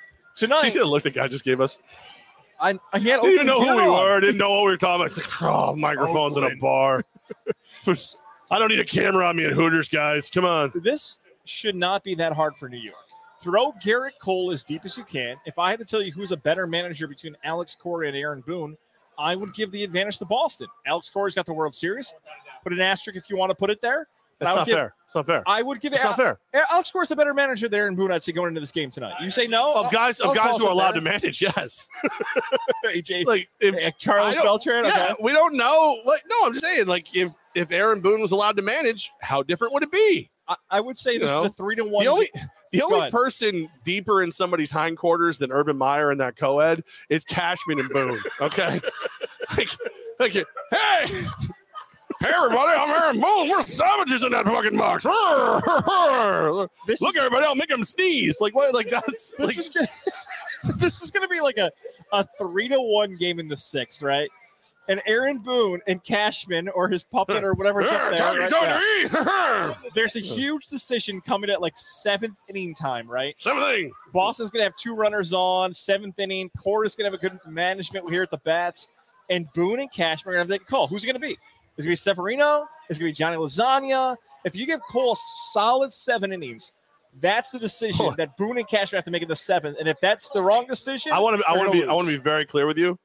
you 0.42 0.56
Tonight, 0.56 0.70
see 0.72 0.78
the 0.78 0.84
look 0.86 1.02
the 1.02 1.10
guy 1.10 1.28
just 1.28 1.44
gave 1.44 1.60
us? 1.60 1.78
I, 2.60 2.78
I 2.92 2.98
had 2.98 3.22
Didn't 3.22 3.46
know 3.46 3.60
who 3.60 3.76
we 3.76 3.90
were. 3.90 4.20
Didn't 4.20 4.38
know 4.38 4.50
what 4.50 4.64
we 4.64 4.70
were 4.72 4.76
talking 4.76 5.02
about. 5.02 5.16
It's 5.16 5.18
like, 5.18 5.42
oh, 5.42 5.70
oh 5.70 5.76
microphones 5.76 6.36
in 6.36 6.44
a 6.44 6.54
bar. 6.56 7.02
I 8.50 8.58
don't 8.58 8.68
need 8.68 8.80
a 8.80 8.84
camera 8.84 9.26
on 9.26 9.36
me 9.36 9.44
at 9.46 9.52
Hooters, 9.52 9.88
guys. 9.88 10.30
Come 10.30 10.44
on. 10.44 10.72
this 10.74 11.18
should 11.44 11.76
not 11.76 12.04
be 12.04 12.14
that 12.16 12.32
hard 12.32 12.54
for 12.54 12.68
New 12.68 12.78
York. 12.78 12.96
Throw 13.40 13.72
Gerrit 13.82 14.18
Cole 14.20 14.50
as 14.50 14.62
deep 14.62 14.84
as 14.84 14.98
you 14.98 15.04
can. 15.04 15.36
If 15.46 15.58
I 15.58 15.70
had 15.70 15.78
to 15.78 15.84
tell 15.84 16.02
you 16.02 16.12
who's 16.12 16.32
a 16.32 16.36
better 16.36 16.66
manager 16.66 17.06
between 17.06 17.36
Alex 17.42 17.74
Cora 17.74 18.08
and 18.08 18.16
Aaron 18.16 18.42
Boone, 18.42 18.76
I 19.18 19.34
would 19.34 19.54
give 19.54 19.70
the 19.70 19.82
advantage 19.82 20.18
to 20.18 20.24
Boston. 20.26 20.66
Alex 20.86 21.08
Cora's 21.10 21.34
got 21.34 21.46
the 21.46 21.54
World 21.54 21.74
Series. 21.74 22.14
Put 22.62 22.72
an 22.72 22.80
asterisk 22.80 23.16
if 23.16 23.30
you 23.30 23.36
want 23.36 23.50
to 23.50 23.54
put 23.54 23.70
it 23.70 23.80
there. 23.80 24.08
That's 24.40 24.56
not 24.56 24.66
give, 24.66 24.74
fair. 24.76 24.94
It's 25.04 25.14
not 25.14 25.26
fair. 25.26 25.42
I 25.46 25.62
would 25.62 25.80
give 25.80 25.92
it. 25.92 25.96
It's 25.96 26.04
not 26.04 26.16
fair. 26.16 26.38
Alex 26.72 26.90
Cora's 26.90 27.10
a 27.10 27.16
better 27.16 27.34
manager 27.34 27.68
there 27.68 27.82
Aaron 27.82 27.94
Boone. 27.94 28.10
I'd 28.10 28.24
say 28.24 28.32
going 28.32 28.48
into 28.48 28.60
this 28.60 28.72
game 28.72 28.90
tonight. 28.90 29.14
You 29.20 29.30
say 29.30 29.46
no 29.46 29.74
Of 29.74 29.90
guys, 29.90 30.18
of 30.20 30.28
I'll 30.28 30.34
guys 30.34 30.56
who 30.56 30.66
are 30.66 30.70
allowed 30.70 30.92
to 30.92 31.00
manage, 31.00 31.40
yes. 31.42 31.88
AJ, 32.86 33.26
Like 33.26 33.48
if 33.60 33.94
Carlos 34.04 34.36
Beltran. 34.36 34.84
yeah, 34.84 35.04
Okay. 35.12 35.14
we 35.20 35.32
don't 35.32 35.56
know. 35.56 36.00
Like, 36.04 36.22
no, 36.28 36.46
I'm 36.46 36.52
just 36.52 36.64
saying, 36.64 36.86
like, 36.86 37.14
if 37.14 37.32
if 37.54 37.70
Aaron 37.72 38.00
Boone 38.00 38.20
was 38.20 38.32
allowed 38.32 38.56
to 38.56 38.62
manage, 38.62 39.10
how 39.20 39.42
different 39.42 39.72
would 39.74 39.82
it 39.82 39.90
be? 39.90 40.30
I, 40.48 40.56
I 40.70 40.80
would 40.80 40.98
say 40.98 41.14
You 41.14 41.20
this 41.20 41.30
know, 41.30 41.44
is 41.44 41.50
a 41.50 41.52
three 41.52 41.76
to 41.76 41.84
one. 41.84 42.04
The 42.04 42.10
only 42.10 42.28
the 42.72 42.82
only 42.82 43.10
person 43.10 43.68
deeper 43.84 44.22
in 44.22 44.30
somebody's 44.30 44.70
hindquarters 44.70 45.38
than 45.38 45.50
Urban 45.52 45.76
Meyer 45.76 46.10
and 46.10 46.20
that 46.20 46.36
co-ed 46.36 46.84
is 47.08 47.24
Cashman 47.24 47.78
and 47.80 47.88
Boone. 47.88 48.20
Okay, 48.40 48.80
like, 49.56 49.68
like, 50.18 50.32
hey, 50.32 51.24
hey, 52.20 52.30
everybody, 52.34 52.78
I'm 52.78 52.90
Aaron 52.90 53.20
Boone. 53.20 53.48
We're 53.48 53.62
savages 53.62 54.22
in 54.22 54.32
that 54.32 54.44
fucking 54.44 54.76
box. 54.76 55.04
Look, 55.04 56.70
is, 56.88 57.16
everybody, 57.16 57.46
I'll 57.46 57.54
make 57.54 57.68
them 57.68 57.84
sneeze. 57.84 58.40
Like 58.40 58.54
what? 58.54 58.74
Like 58.74 58.90
that's 58.90 59.30
this 59.38 59.46
like 59.46 59.58
is 59.58 59.70
gonna, 59.70 59.88
this 60.78 61.02
is 61.02 61.10
going 61.10 61.26
to 61.26 61.32
be 61.32 61.40
like 61.40 61.58
a, 61.58 61.70
a 62.12 62.26
three 62.38 62.68
to 62.68 62.78
one 62.78 63.16
game 63.16 63.40
in 63.40 63.48
the 63.48 63.56
sixth, 63.56 64.02
right? 64.02 64.28
And 64.88 65.00
Aaron 65.06 65.38
Boone 65.38 65.80
and 65.86 66.02
Cashman 66.02 66.68
or 66.70 66.88
his 66.88 67.04
puppet 67.04 67.44
or 67.44 67.54
whatever's 67.54 67.88
up 67.90 68.10
there. 68.10 68.50
Right? 68.50 69.76
There's 69.94 70.16
a 70.16 70.20
huge 70.20 70.66
decision 70.66 71.20
coming 71.20 71.48
at 71.48 71.62
like 71.62 71.74
seventh 71.76 72.34
inning 72.48 72.74
time, 72.74 73.08
right? 73.08 73.36
something. 73.38 73.92
Boston's 74.12 74.50
going 74.50 74.60
to 74.60 74.64
have 74.64 74.74
two 74.74 74.94
runners 74.94 75.32
on, 75.32 75.72
seventh 75.72 76.18
inning. 76.18 76.50
Going 76.64 76.88
to 76.88 77.04
have 77.04 77.14
a 77.14 77.18
good 77.18 77.38
management 77.46 78.10
here 78.10 78.24
at 78.24 78.32
the 78.32 78.38
bats. 78.38 78.88
And 79.28 79.46
Boone 79.54 79.78
and 79.78 79.92
Cashman 79.92 80.34
are 80.34 80.38
going 80.38 80.48
to 80.48 80.54
have 80.54 80.60
to 80.60 80.66
call. 80.66 80.88
Who's 80.88 81.04
it 81.04 81.06
going 81.06 81.14
to 81.14 81.20
be? 81.20 81.38
Is 81.80 81.86
it 81.86 81.88
going 81.88 81.96
to 81.96 82.00
be 82.00 82.10
Severino? 82.10 82.68
It's 82.90 82.98
going 82.98 83.10
to 83.10 83.12
be 83.12 83.16
Johnny 83.16 83.36
Lasagna? 83.38 84.16
If 84.44 84.54
you 84.54 84.66
give 84.66 84.80
Cole 84.82 85.14
a 85.14 85.16
solid 85.50 85.90
seven 85.92 86.30
innings, 86.30 86.72
that's 87.20 87.50
the 87.50 87.58
decision 87.58 88.04
on. 88.06 88.16
that 88.18 88.36
Boone 88.36 88.58
and 88.58 88.68
Cashman 88.68 88.98
have 88.98 89.04
to 89.06 89.10
make 89.10 89.22
in 89.22 89.28
the 89.28 89.36
seventh. 89.36 89.78
And 89.78 89.88
if 89.88 89.98
that's 90.00 90.28
the 90.28 90.42
wrong 90.42 90.66
decision, 90.66 91.12
I 91.12 91.18
want 91.20 91.40
to. 91.40 91.48
I 91.48 91.52
want 91.52 91.72
to 91.72 91.78
gonna 91.78 91.86
be. 91.86 91.90
I 91.90 91.94
want 91.94 92.08
to 92.08 92.12
be 92.16 92.22
very 92.22 92.44
clear 92.44 92.66
with 92.66 92.76
you. 92.76 92.98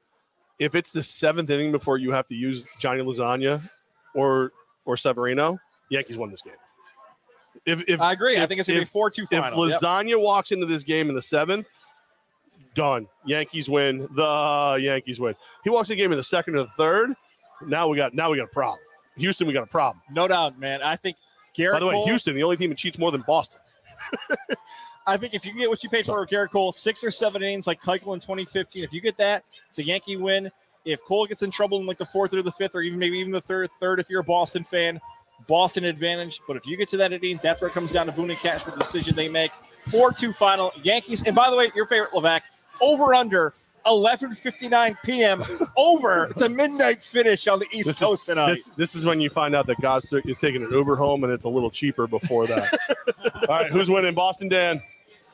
If 0.58 0.74
it's 0.74 0.92
the 0.92 1.02
seventh 1.02 1.48
inning 1.48 1.72
before 1.72 1.96
you 1.96 2.12
have 2.12 2.26
to 2.26 2.34
use 2.34 2.68
Johnny 2.78 3.02
Lasagna 3.02 3.62
or 4.14 4.52
or 4.84 4.98
Severino, 4.98 5.58
Yankees 5.90 6.18
won 6.18 6.30
this 6.30 6.42
game. 6.42 6.54
If 7.64 7.82
if 7.88 8.00
I 8.00 8.12
agree. 8.12 8.38
I 8.38 8.46
think 8.46 8.60
it's 8.60 8.68
going 8.68 8.76
to 8.76 8.80
be 8.80 8.82
if- 8.82 8.90
four 8.90 9.10
two 9.10 9.22
if 9.30 9.40
final. 9.40 9.68
Yep. 9.68 9.80
Lasagna 9.80 10.22
walks 10.22 10.52
into 10.52 10.66
this 10.66 10.82
game 10.82 11.08
in 11.08 11.14
the 11.14 11.22
seventh, 11.22 11.68
done. 12.74 13.08
Yankees 13.24 13.68
win. 13.70 14.06
The 14.14 14.78
Yankees 14.80 15.18
win. 15.18 15.34
He 15.64 15.70
walks 15.70 15.88
in 15.90 15.96
the 15.96 16.02
game 16.02 16.12
in 16.12 16.18
the 16.18 16.22
second 16.22 16.54
or 16.54 16.58
the 16.58 16.66
third. 16.68 17.14
Now 17.64 17.88
we 17.88 17.96
got. 17.96 18.14
Now 18.14 18.30
we 18.30 18.36
got 18.36 18.44
a 18.44 18.52
problem. 18.52 18.80
Houston, 19.16 19.46
we 19.46 19.52
got 19.52 19.64
a 19.64 19.68
problem. 19.68 20.02
No 20.10 20.28
doubt, 20.28 20.58
man. 20.58 20.82
I 20.82 20.96
think 20.96 21.16
Gerrit 21.56 21.72
By 21.72 21.80
the 21.80 21.86
way, 21.86 21.94
Cole, 21.94 22.06
Houston, 22.06 22.34
the 22.34 22.42
only 22.42 22.56
team 22.56 22.70
that 22.70 22.78
cheats 22.78 22.98
more 22.98 23.10
than 23.10 23.22
Boston. 23.26 23.60
I 25.06 25.16
think 25.16 25.34
if 25.34 25.44
you 25.44 25.52
can 25.52 25.60
get 25.60 25.70
what 25.70 25.82
you 25.84 25.88
paid 25.88 26.04
for 26.04 26.26
Gerrit 26.26 26.50
Cole, 26.50 26.72
six 26.72 27.04
or 27.04 27.10
seven 27.10 27.42
innings 27.42 27.66
like 27.66 27.80
Keuchel 27.80 28.14
in 28.14 28.20
2015, 28.20 28.82
if 28.82 28.92
you 28.92 29.00
get 29.00 29.16
that, 29.18 29.44
it's 29.68 29.78
a 29.78 29.84
Yankee 29.84 30.16
win. 30.16 30.50
If 30.84 31.02
Cole 31.04 31.26
gets 31.26 31.42
in 31.42 31.50
trouble 31.50 31.78
in 31.78 31.86
like 31.86 31.98
the 31.98 32.06
fourth 32.06 32.34
or 32.34 32.42
the 32.42 32.52
fifth, 32.52 32.74
or 32.74 32.82
even 32.82 32.98
maybe 32.98 33.18
even 33.18 33.32
the 33.32 33.40
third, 33.40 33.70
third, 33.80 34.00
if 34.00 34.10
you're 34.10 34.20
a 34.20 34.24
Boston 34.24 34.64
fan, 34.64 35.00
Boston 35.46 35.84
advantage. 35.84 36.40
But 36.46 36.56
if 36.56 36.66
you 36.66 36.76
get 36.76 36.88
to 36.90 36.96
that 36.98 37.12
inning, 37.12 37.40
that's 37.42 37.60
where 37.60 37.70
it 37.70 37.74
comes 37.74 37.92
down 37.92 38.06
to 38.06 38.12
Boone 38.12 38.30
and 38.30 38.38
Cash 38.38 38.64
with 38.64 38.74
the 38.74 38.80
decision 38.80 39.14
they 39.14 39.28
make. 39.28 39.52
Four 39.90 40.12
two 40.12 40.32
final 40.32 40.72
Yankees. 40.82 41.22
And 41.24 41.34
by 41.34 41.50
the 41.50 41.56
way, 41.56 41.70
your 41.74 41.86
favorite 41.86 42.12
Levack 42.12 42.42
over 42.80 43.14
under 43.14 43.54
11:59 43.86 44.96
p.m. 45.04 45.42
over. 45.76 46.26
It's 46.30 46.42
a 46.42 46.48
midnight 46.48 47.02
finish 47.02 47.46
on 47.48 47.58
the 47.60 47.66
East 47.66 47.86
This 47.88 47.96
is- 47.96 47.98
Coast 47.98 48.26
tonight. 48.26 48.48
This 48.50 48.66
this 48.76 48.94
is 48.94 49.04
when 49.06 49.20
you 49.20 49.30
find 49.30 49.54
out 49.54 49.66
that 49.68 49.80
God 49.80 50.02
is 50.24 50.38
taking 50.38 50.62
an 50.62 50.70
Uber 50.70 50.96
home 50.96 51.24
and 51.24 51.32
it's 51.32 51.44
a 51.44 51.48
little 51.48 51.70
cheaper 51.70 52.06
before 52.06 52.46
that. 52.46 52.78
All 53.48 53.56
right, 53.56 53.70
who's 53.70 53.88
winning? 53.88 54.14
Boston 54.14 54.48
Dan. 54.48 54.82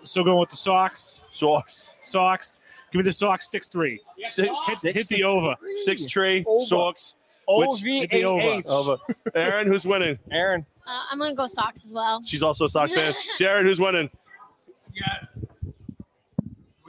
So 0.04 0.22
going 0.24 0.38
with 0.40 0.50
the 0.50 0.56
Sox. 0.56 1.20
Sox. 1.30 1.96
Sox. 2.02 2.60
Give 2.92 2.98
me 3.00 3.04
the 3.04 3.12
Sox 3.12 3.50
six 3.50 3.68
three. 3.68 4.00
Six, 4.22 4.82
Hit, 4.82 4.96
hit 4.96 5.08
the 5.08 5.24
over. 5.24 5.54
six 5.84 6.04
tree. 6.06 6.44
Over. 6.46 6.64
Sox. 6.64 7.14
O 7.48 7.66
which- 7.68 7.80
V 7.82 8.00
Hit 8.00 8.10
the 8.10 8.24
over. 8.24 8.40
A 8.42 8.56
H. 8.58 8.64
Over. 8.66 8.96
Aaron, 9.34 9.66
who's 9.66 9.84
winning? 9.84 10.18
Aaron. 10.30 10.64
Uh, 10.86 10.90
I'm 11.10 11.18
gonna 11.18 11.34
go 11.34 11.46
Sox 11.46 11.84
as 11.86 11.92
well. 11.92 12.22
She's 12.24 12.42
also 12.42 12.64
a 12.66 12.68
Sox 12.68 12.92
fan. 12.92 13.14
Jared, 13.38 13.64
who's 13.66 13.80
winning? 13.80 14.10
Yeah. 14.94 15.26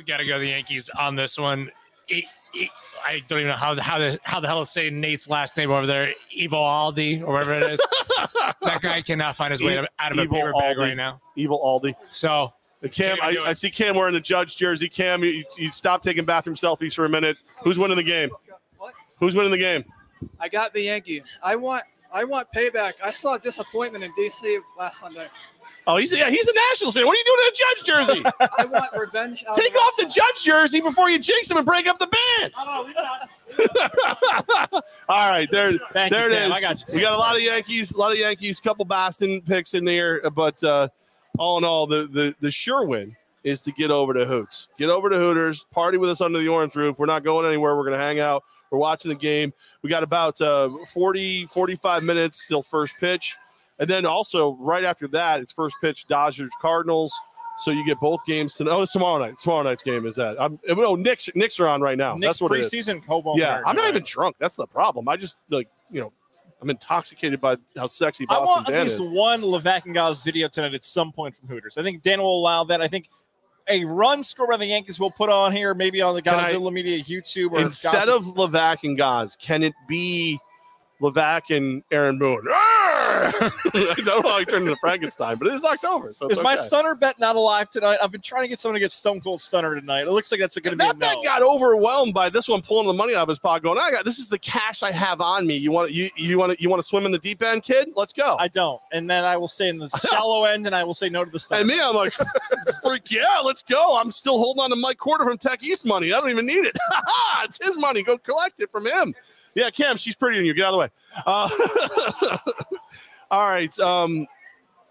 We 0.03 0.07
got 0.07 0.17
to 0.17 0.25
go 0.25 0.37
the 0.37 0.47
Yankees 0.47 0.89
on 0.99 1.15
this 1.15 1.37
one. 1.39 1.71
I 2.11 3.21
don't 3.25 3.39
even 3.39 3.51
know 3.51 3.55
how 3.55 3.73
the, 3.73 3.81
how 3.81 3.99
the 3.99 4.19
how 4.23 4.41
the 4.41 4.49
hell 4.49 4.59
to 4.59 4.69
say 4.69 4.89
Nate's 4.89 5.29
last 5.29 5.55
name 5.55 5.71
over 5.71 5.87
there. 5.87 6.13
Evil 6.29 6.59
Aldi 6.59 7.21
or 7.21 7.31
whatever 7.31 7.53
it 7.53 7.63
is. 7.71 7.81
that 8.61 8.81
guy 8.81 9.01
cannot 9.01 9.37
find 9.37 9.51
his 9.51 9.63
way 9.63 9.79
E- 9.81 9.87
out 9.99 10.11
of 10.11 10.17
a 10.17 10.23
Evil 10.23 10.35
paper 10.35 10.51
bag 10.59 10.77
right 10.77 10.97
now. 10.97 11.21
Evil 11.37 11.61
Aldi. 11.63 11.95
So 12.11 12.51
Cam, 12.91 13.17
I. 13.21 13.37
I 13.45 13.53
see 13.53 13.69
Cam 13.69 13.95
wearing 13.95 14.13
the 14.13 14.19
judge 14.19 14.57
jersey. 14.57 14.89
Cam, 14.89 15.23
you, 15.23 15.45
you 15.57 15.71
stop 15.71 16.03
taking 16.03 16.25
bathroom 16.25 16.57
selfies 16.57 16.93
for 16.93 17.05
a 17.05 17.09
minute. 17.09 17.37
Who's 17.63 17.79
winning 17.79 17.95
the 17.95 18.03
game? 18.03 18.29
What? 18.77 18.93
Who's 19.19 19.35
winning 19.35 19.51
the 19.51 19.57
game? 19.57 19.85
I 20.37 20.49
got 20.49 20.73
the 20.73 20.81
Yankees. 20.81 21.39
I 21.41 21.55
want 21.55 21.83
I 22.13 22.25
want 22.25 22.49
payback. 22.53 22.93
I 23.01 23.11
saw 23.11 23.37
disappointment 23.37 24.03
in 24.03 24.11
DC 24.11 24.59
last 24.77 24.99
Sunday. 24.99 25.27
Oh, 25.85 25.97
he's 25.97 26.15
yeah, 26.15 26.29
he's 26.29 26.47
a 26.47 26.53
Nationals 26.71 26.93
fan. 26.95 27.05
What 27.05 27.13
are 27.13 27.17
you 27.17 27.25
doing 27.25 27.39
in 27.41 27.47
a 27.47 27.55
judge 27.55 27.83
jersey? 27.85 28.23
I 28.57 28.65
want 28.65 28.93
revenge. 28.97 29.43
out 29.49 29.57
Take 29.57 29.71
of 29.71 29.77
off 29.77 29.93
the 29.97 30.05
judge 30.05 30.43
jersey 30.43 30.79
before 30.79 31.09
you 31.09 31.19
jinx 31.19 31.51
him 31.51 31.57
and 31.57 31.65
break 31.65 31.87
up 31.87 31.99
the 31.99 32.07
band. 32.07 32.53
All 35.09 35.29
right, 35.29 35.49
there, 35.51 35.73
Thank 35.91 36.13
there 36.13 36.29
you, 36.29 36.35
it 36.35 36.39
Cam. 36.39 36.51
is. 36.51 36.57
I 36.57 36.61
got 36.61 36.79
you. 36.79 36.85
We 36.93 37.01
got 37.01 37.13
a 37.13 37.17
lot 37.17 37.35
of 37.35 37.41
Yankees, 37.41 37.91
a 37.91 37.97
lot 37.97 38.11
of 38.13 38.17
Yankees, 38.17 38.59
couple 38.59 38.85
Boston 38.85 39.41
picks 39.41 39.73
in 39.73 39.83
there, 39.83 40.29
but 40.31 40.63
uh, 40.63 40.87
all 41.37 41.57
in 41.57 41.63
all, 41.63 41.85
the 41.85 42.07
the 42.07 42.33
the 42.39 42.51
sure 42.51 42.85
win 42.85 43.15
is 43.43 43.61
to 43.61 43.71
get 43.73 43.91
over 43.91 44.13
to 44.13 44.25
Hoots. 44.25 44.69
Get 44.77 44.89
over 44.89 45.09
to 45.09 45.17
Hooters, 45.17 45.65
party 45.71 45.97
with 45.97 46.09
us 46.09 46.21
under 46.21 46.39
the 46.39 46.47
orange 46.47 46.75
roof. 46.75 46.97
We're 46.97 47.07
not 47.07 47.25
going 47.25 47.45
anywhere. 47.45 47.75
We're 47.75 47.83
going 47.83 47.97
to 47.97 47.99
hang 47.99 48.21
out. 48.21 48.43
We're 48.71 48.79
watching 48.79 49.09
the 49.09 49.15
game. 49.15 49.53
We 49.81 49.89
got 49.89 50.01
about 50.01 50.39
uh, 50.39 50.69
40, 50.93 51.47
45 51.47 52.03
minutes 52.03 52.47
till 52.47 52.63
first 52.63 52.95
pitch. 52.99 53.35
And 53.83 53.89
then 53.89 54.05
also 54.05 54.53
right 54.61 54.85
after 54.85 55.09
that, 55.09 55.41
it's 55.41 55.51
first 55.51 55.75
pitch 55.81 56.05
Dodgers 56.07 56.51
Cardinals. 56.61 57.11
So 57.59 57.71
you 57.71 57.85
get 57.85 57.99
both 57.99 58.25
games 58.25 58.53
tonight. 58.53 58.71
Oh, 58.71 58.81
it's 58.81 58.93
tomorrow 58.93 59.19
night. 59.19 59.35
Tomorrow 59.41 59.63
night's 59.63 59.83
game 59.83 60.05
is 60.05 60.15
that. 60.15 60.37
I'm 60.41 60.57
no 60.65 60.95
Knicks. 60.95 61.29
Knicks 61.35 61.59
are 61.59 61.67
on 61.67 61.81
right 61.81 61.97
now. 61.97 62.13
Nick's 62.15 62.39
That's 62.39 62.41
what 62.41 62.53
it 62.57 62.61
is. 62.61 62.71
preseason. 62.71 63.03
Yeah, 63.37 63.61
I'm 63.65 63.75
not 63.75 63.81
right? 63.83 63.89
even 63.89 64.03
drunk. 64.05 64.37
That's 64.39 64.55
the 64.55 64.67
problem. 64.67 65.09
I 65.09 65.17
just 65.17 65.35
like 65.49 65.67
you 65.91 65.99
know, 65.99 66.13
I'm 66.61 66.69
intoxicated 66.69 67.41
by 67.41 67.57
how 67.75 67.87
sexy 67.87 68.25
I 68.29 68.35
Boston 68.35 68.47
want 68.47 68.69
at 68.69 68.83
least 68.83 69.01
is. 69.01 69.09
one 69.11 69.41
Levack 69.41 69.83
and 69.83 69.93
Goz 69.93 70.23
video 70.23 70.47
tonight 70.47 70.73
at 70.73 70.85
some 70.85 71.11
point 71.11 71.35
from 71.35 71.49
Hooters. 71.49 71.77
I 71.77 71.83
think 71.83 72.01
Dan 72.03 72.21
will 72.21 72.39
allow 72.39 72.63
that. 72.63 72.81
I 72.81 72.87
think 72.87 73.09
a 73.67 73.83
run 73.83 74.23
score 74.23 74.47
by 74.47 74.55
the 74.57 74.65
Yankees 74.65 74.97
will 74.97 75.11
put 75.11 75.29
on 75.29 75.51
here, 75.51 75.73
maybe 75.73 76.01
on 76.01 76.15
the 76.15 76.21
Can 76.21 76.39
I- 76.39 76.53
Godzilla 76.53 76.71
Media 76.71 77.03
YouTube 77.03 77.51
or 77.51 77.59
Instead 77.59 78.07
of 78.07 78.23
Levack 78.23 78.83
and 78.83 78.97
Goz, 78.97 79.35
can 79.35 79.61
it 79.61 79.73
be 79.89 80.39
Levack 81.01 81.55
and 81.55 81.83
Aaron 81.91 82.17
Boone? 82.17 82.45
Ah! 82.49 82.82
I 83.73 83.93
don't 83.97 84.23
know 84.23 84.29
how 84.29 84.37
I 84.37 84.43
turned 84.43 84.67
into 84.67 84.77
Frankenstein, 84.77 85.37
but 85.37 85.47
it 85.47 85.53
is 85.53 85.63
October, 85.63 86.13
so 86.13 86.27
Is 86.27 86.41
my 86.41 86.53
okay. 86.53 86.63
stunner 86.63 86.95
bet 86.95 87.19
not 87.19 87.35
alive 87.35 87.69
tonight? 87.71 87.97
I've 88.01 88.11
been 88.11 88.21
trying 88.21 88.43
to 88.43 88.47
get 88.47 88.61
someone 88.61 88.75
to 88.75 88.79
get 88.79 88.91
Stone 88.91 89.21
Cold 89.21 89.41
Stunner 89.41 89.79
tonight. 89.79 90.01
It 90.01 90.11
looks 90.11 90.31
like 90.31 90.39
that's 90.39 90.57
going 90.57 90.77
to 90.77 90.83
be 90.83 90.85
that 90.85 90.99
bet 90.99 91.15
no. 91.15 91.23
got 91.23 91.41
overwhelmed 91.41 92.13
by 92.13 92.29
this 92.29 92.47
one 92.47 92.61
pulling 92.61 92.87
the 92.87 92.93
money 92.93 93.15
out 93.15 93.23
of 93.23 93.29
his 93.29 93.39
pocket, 93.39 93.63
going, 93.63 93.77
"I 93.77 93.91
got 93.91 94.05
this 94.05 94.19
is 94.19 94.29
the 94.29 94.39
cash 94.39 94.83
I 94.83 94.91
have 94.91 95.21
on 95.21 95.45
me. 95.47 95.55
You 95.55 95.71
want 95.71 95.91
you 95.91 96.09
you 96.15 96.37
want 96.37 96.57
to 96.57 96.61
you 96.61 96.69
want 96.69 96.81
to 96.81 96.87
swim 96.87 97.05
in 97.05 97.11
the 97.11 97.19
deep 97.19 97.41
end, 97.41 97.63
kid? 97.63 97.89
Let's 97.95 98.13
go." 98.13 98.37
I 98.39 98.47
don't, 98.47 98.81
and 98.91 99.09
then 99.09 99.25
I 99.25 99.37
will 99.37 99.47
stay 99.47 99.69
in 99.69 99.77
the 99.77 99.89
shallow 100.11 100.45
end, 100.45 100.65
and 100.65 100.75
I 100.75 100.83
will 100.83 100.95
say 100.95 101.09
no 101.09 101.25
to 101.25 101.31
the 101.31 101.39
stunner. 101.39 101.61
And 101.61 101.67
me, 101.67 101.81
I'm 101.81 101.95
like, 101.95 102.13
freak 102.83 103.11
yeah, 103.11 103.39
let's 103.43 103.63
go. 103.63 103.97
I'm 103.97 104.11
still 104.11 104.37
holding 104.37 104.63
on 104.63 104.69
to 104.69 104.75
Mike 104.75 104.97
Quarter 104.97 105.25
from 105.25 105.37
Tech 105.37 105.63
East 105.63 105.85
money. 105.85 106.13
I 106.13 106.19
don't 106.19 106.29
even 106.29 106.45
need 106.45 106.65
it. 106.65 106.75
it's 107.43 107.65
his 107.65 107.77
money. 107.77 108.03
Go 108.03 108.17
collect 108.17 108.61
it 108.61 108.71
from 108.71 108.85
him. 108.85 109.13
Yeah, 109.55 109.69
Cam, 109.69 109.97
she's 109.97 110.15
prettier 110.15 110.39
than 110.39 110.45
you. 110.45 110.53
Get 110.53 110.65
out 110.65 110.73
of 110.73 110.73
the 110.73 110.79
way. 110.79 110.89
Uh, 111.25 112.37
all 113.33 113.47
right. 113.47 113.79
Um, 113.79 114.27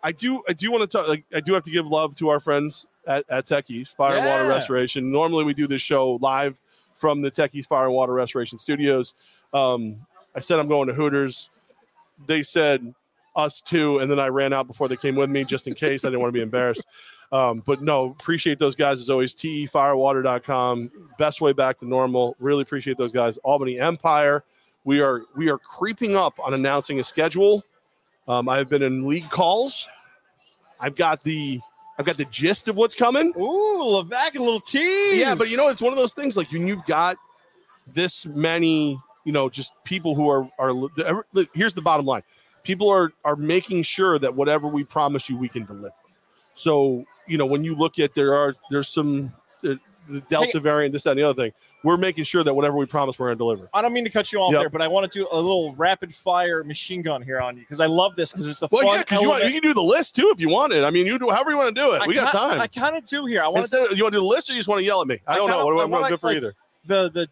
I 0.03 0.11
do. 0.11 0.43
I 0.49 0.53
do 0.53 0.73
want 0.73 0.83
to 0.83 0.89
talk. 0.89 1.09
Like, 1.09 1.25
I 1.33 1.39
do 1.39 1.55
have 1.55 1.63
to 1.63 1.71
give 1.71 1.87
love 1.87 2.17
to 2.17 2.29
our 2.29 2.41
friends 2.41 2.87
at, 3.07 3.25
at 3.29 3.47
Tech 3.47 3.71
East 3.71 3.97
Fire 3.97 4.17
and 4.17 4.27
Water 4.27 4.49
Restoration. 4.49 5.13
Normally, 5.13 5.45
we 5.45 5.55
do 5.55 5.69
this 5.69 5.81
show 5.81 6.19
live 6.21 6.61
from 6.97 7.23
the 7.23 7.31
Tech 7.31 7.55
East 7.55 7.69
Fire 7.69 7.87
and 7.87 7.95
Water 7.95 8.13
Restoration 8.13 8.59
Studios. 8.59 9.15
Um, 9.55 10.05
I 10.35 10.41
said 10.41 10.59
I'm 10.59 10.67
going 10.67 10.89
to 10.89 10.95
Hooters. 10.95 11.51
They 12.27 12.43
said 12.43 12.93
us 13.37 13.61
too, 13.61 14.01
and 14.01 14.11
then 14.11 14.19
I 14.19 14.27
ran 14.27 14.53
out 14.53 14.67
before 14.67 14.89
they 14.89 14.97
came 14.97 15.15
with 15.15 15.31
me 15.31 15.45
just 15.45 15.69
in 15.69 15.75
case. 15.75 16.05
I 16.05 16.09
didn't 16.09 16.21
want 16.21 16.31
to 16.31 16.37
be 16.37 16.43
embarrassed. 16.43 16.85
Um, 17.31 17.63
but 17.65 17.81
no, 17.81 18.07
appreciate 18.07 18.59
those 18.59 18.75
guys 18.75 19.01
as 19.01 19.09
always. 19.09 19.37
TEFirewater.com, 19.37 20.91
best 21.17 21.41
way 21.41 21.53
back 21.53 21.79
to 21.79 21.87
normal. 21.87 22.35
Really 22.41 22.63
appreciate 22.63 22.99
those 22.99 23.13
guys. 23.13 23.39
Albany 23.39 23.79
Empire. 23.79 24.43
We 24.85 25.01
are 25.01 25.23
we 25.37 25.49
are 25.49 25.59
creeping 25.59 26.17
up 26.17 26.41
on 26.41 26.55
announcing 26.55 26.99
a 26.99 27.05
schedule. 27.05 27.63
Um, 28.29 28.49
I've 28.49 28.69
been 28.69 28.83
in 28.83 29.07
league 29.07 29.29
calls. 29.31 29.89
I've 30.81 30.97
got 30.97 31.23
the 31.23 31.61
I've 31.99 32.07
got 32.07 32.17
the 32.17 32.25
gist 32.27 32.69
of 32.69 32.77
what's 32.77 32.95
coming. 32.95 33.33
Ooh, 33.37 34.03
Levack, 34.03 34.35
a 34.35 34.39
little 34.39 34.61
tease. 34.61 35.21
Yeah, 35.21 35.35
but 35.35 35.51
you 35.51 35.57
know, 35.57 35.69
it's 35.69 35.83
one 35.83 35.93
of 35.93 35.99
those 35.99 36.15
things 36.15 36.37
like 36.37 36.51
when 36.51 36.67
you've 36.67 36.85
got 36.87 37.17
this 37.87 38.25
many, 38.27 39.01
you 39.25 39.33
know, 39.33 39.49
just 39.49 39.73
people 39.85 40.15
who 40.15 40.29
are 40.29 40.49
are. 40.59 40.73
Here's 41.55 41.75
the 41.75 41.83
bottom 41.83 42.07
line: 42.07 42.23
people 42.63 42.89
are 42.89 43.13
are 43.25 43.37
making 43.37 43.83
sure 43.83 44.19
that 44.19 44.35
whatever 44.35 44.69
we 44.69 44.85
promise 44.85 45.29
you, 45.29 45.37
we 45.37 45.49
can 45.49 45.65
deliver. 45.65 45.95
So 46.55 47.05
you 47.27 47.39
know, 47.39 47.47
when 47.47 47.65
you 47.65 47.75
look 47.75 47.99
at 47.99 48.15
there 48.15 48.35
are 48.35 48.55
there's 48.71 48.89
some 48.89 49.33
uh, 49.65 49.75
the 50.09 50.21
Delta 50.29 50.61
variant, 50.61 50.93
this 50.93 51.05
that, 51.05 51.11
and 51.11 51.21
the 51.21 51.25
other 51.25 51.45
thing. 51.45 51.53
We're 51.85 51.97
making 51.97 52.25
sure 52.25 52.45
that 52.45 52.55
whatever 52.55 52.77
we 52.77 52.87
promise, 52.87 53.19
we're 53.19 53.27
going 53.27 53.39
to 53.39 53.39
deliver. 53.39 53.69
I 53.75 53.83
don't 53.83 53.93
mean 53.93 54.05
to 54.05 54.11
cut 54.11 54.31
you 54.33 54.41
off 54.41 54.53
Yep. 54.53 54.61
there, 54.63 54.71
but 54.71 54.83
I 54.83 54.87
want 54.89 55.11
to 55.11 55.19
do 55.19 55.27
a 55.33 55.37
little 55.37 55.75
rapid 55.75 56.15
fire 56.15 56.63
machine 56.63 57.03
gun 57.03 57.23
here 57.23 57.41
on 57.41 57.57
you 57.57 57.63
because 57.63 57.81
I 57.81 57.87
love 57.87 58.15
this 58.15 58.31
because 58.31 58.47
it's 58.47 58.61
the 58.61 58.69
Well, 58.71 58.83
fun. 58.87 59.05
yeah, 59.11 59.21
you, 59.21 59.29
want- 59.29 59.45
you 59.45 59.51
can 59.51 59.63
do 59.63 59.75
the 59.75 59.83
list 59.83 60.15
too 60.15 60.31
if 60.33 60.41
you 60.41 60.49
want 60.49 60.73
it. 60.73 60.85
I 60.85 60.91
mean, 60.91 61.07
you 61.07 61.19
do 61.19 61.29
however 61.31 61.51
you 61.51 61.57
want 61.57 61.75
to 61.75 61.83
do 61.83 61.93
it. 61.93 62.03
I 62.03 62.07
we 62.07 62.15
got 62.15 62.31
time. 62.33 62.61
I 62.61 62.69
kind 62.69 62.95
of 62.97 63.05
do 63.07 63.27
here. 63.27 63.43
I 63.43 63.49
want 63.49 63.67
to 63.69 63.77
you 63.97 64.05
want 64.05 64.13
to 64.13 64.19
do 64.19 64.23
the 64.23 64.27
list 64.27 64.49
or 64.49 64.53
you 64.53 64.61
just 64.61 64.69
want 64.69 64.79
to 64.79 64.85
yell 64.85 65.01
at 65.01 65.09
me? 65.09 65.19
I 65.27 65.33
I 65.33 65.37
don't 65.37 65.49
kinda- 65.49 65.59
know. 65.65 65.75
What, 65.75 66.03
I 66.03 66.05
I'm 66.05 66.11
good 66.11 66.21
for 66.21 66.29
like, 66.29 66.37
either. 66.37 66.55
the 66.87 67.11
the 67.11 67.29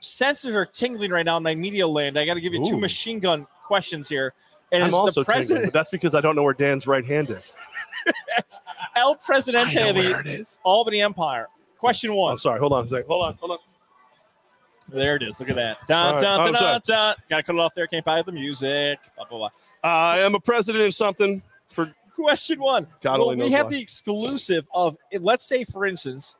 senses 0.00 0.54
are 0.56 0.66
tingling 0.66 1.10
right 1.12 1.24
now 1.24 1.36
in 1.36 1.42
my 1.44 1.54
media 1.54 1.86
land. 1.86 2.18
I 2.18 2.26
got 2.26 2.34
to 2.34 2.40
give 2.40 2.52
you 2.52 2.64
two 2.64 2.76
machine 2.76 3.20
gun 3.20 3.46
questions 3.64 4.08
here. 4.08 4.32
And 4.70 4.82
I'm 4.84 4.92
also 4.94 5.20
the 5.22 5.24
tingling, 5.24 5.34
president, 5.36 5.64
but 5.66 5.72
that's 5.72 5.88
because 5.88 6.14
I 6.14 6.20
don't 6.20 6.36
know 6.36 6.42
where 6.42 6.52
Dan's 6.52 6.86
right 6.86 7.04
hand 7.04 7.30
is. 7.30 7.54
El 8.96 9.14
Presidente 9.14 9.88
of 9.88 9.94
the. 9.94 10.56
Albany 10.64 11.00
Empire. 11.00 11.48
Question 11.78 12.12
one. 12.14 12.32
I'm 12.32 12.38
sorry. 12.38 12.58
Hold 12.60 12.72
on 12.72 12.84
a 12.84 12.88
second. 12.88 13.06
Hold 13.08 13.24
on. 13.24 13.34
Hold 13.40 13.52
on. 13.52 13.58
There 14.88 15.16
it 15.16 15.22
is. 15.22 15.38
Look 15.38 15.50
at 15.50 15.56
that. 15.56 15.86
Dun, 15.86 16.22
dun, 16.22 16.38
right. 16.38 16.52
dun, 16.52 16.62
dun, 16.62 16.80
dun. 16.86 17.16
Gotta 17.28 17.42
cut 17.42 17.54
it 17.54 17.58
off 17.58 17.74
there. 17.74 17.86
Can't 17.86 18.04
buy 18.04 18.22
the 18.22 18.32
music. 18.32 18.98
Blah, 19.16 19.26
blah, 19.26 19.38
blah. 19.38 19.48
I 19.84 20.20
am 20.20 20.34
a 20.34 20.40
president 20.40 20.84
of 20.84 20.94
something 20.94 21.42
for 21.68 21.92
Question 22.18 22.58
one. 22.58 22.84
God 23.00 23.20
well, 23.20 23.30
only 23.30 23.44
we 23.44 23.52
have 23.52 23.66
why. 23.66 23.72
the 23.72 23.80
exclusive 23.80 24.66
of, 24.74 24.96
let's 25.20 25.44
say, 25.44 25.62
for 25.62 25.86
instance, 25.86 26.34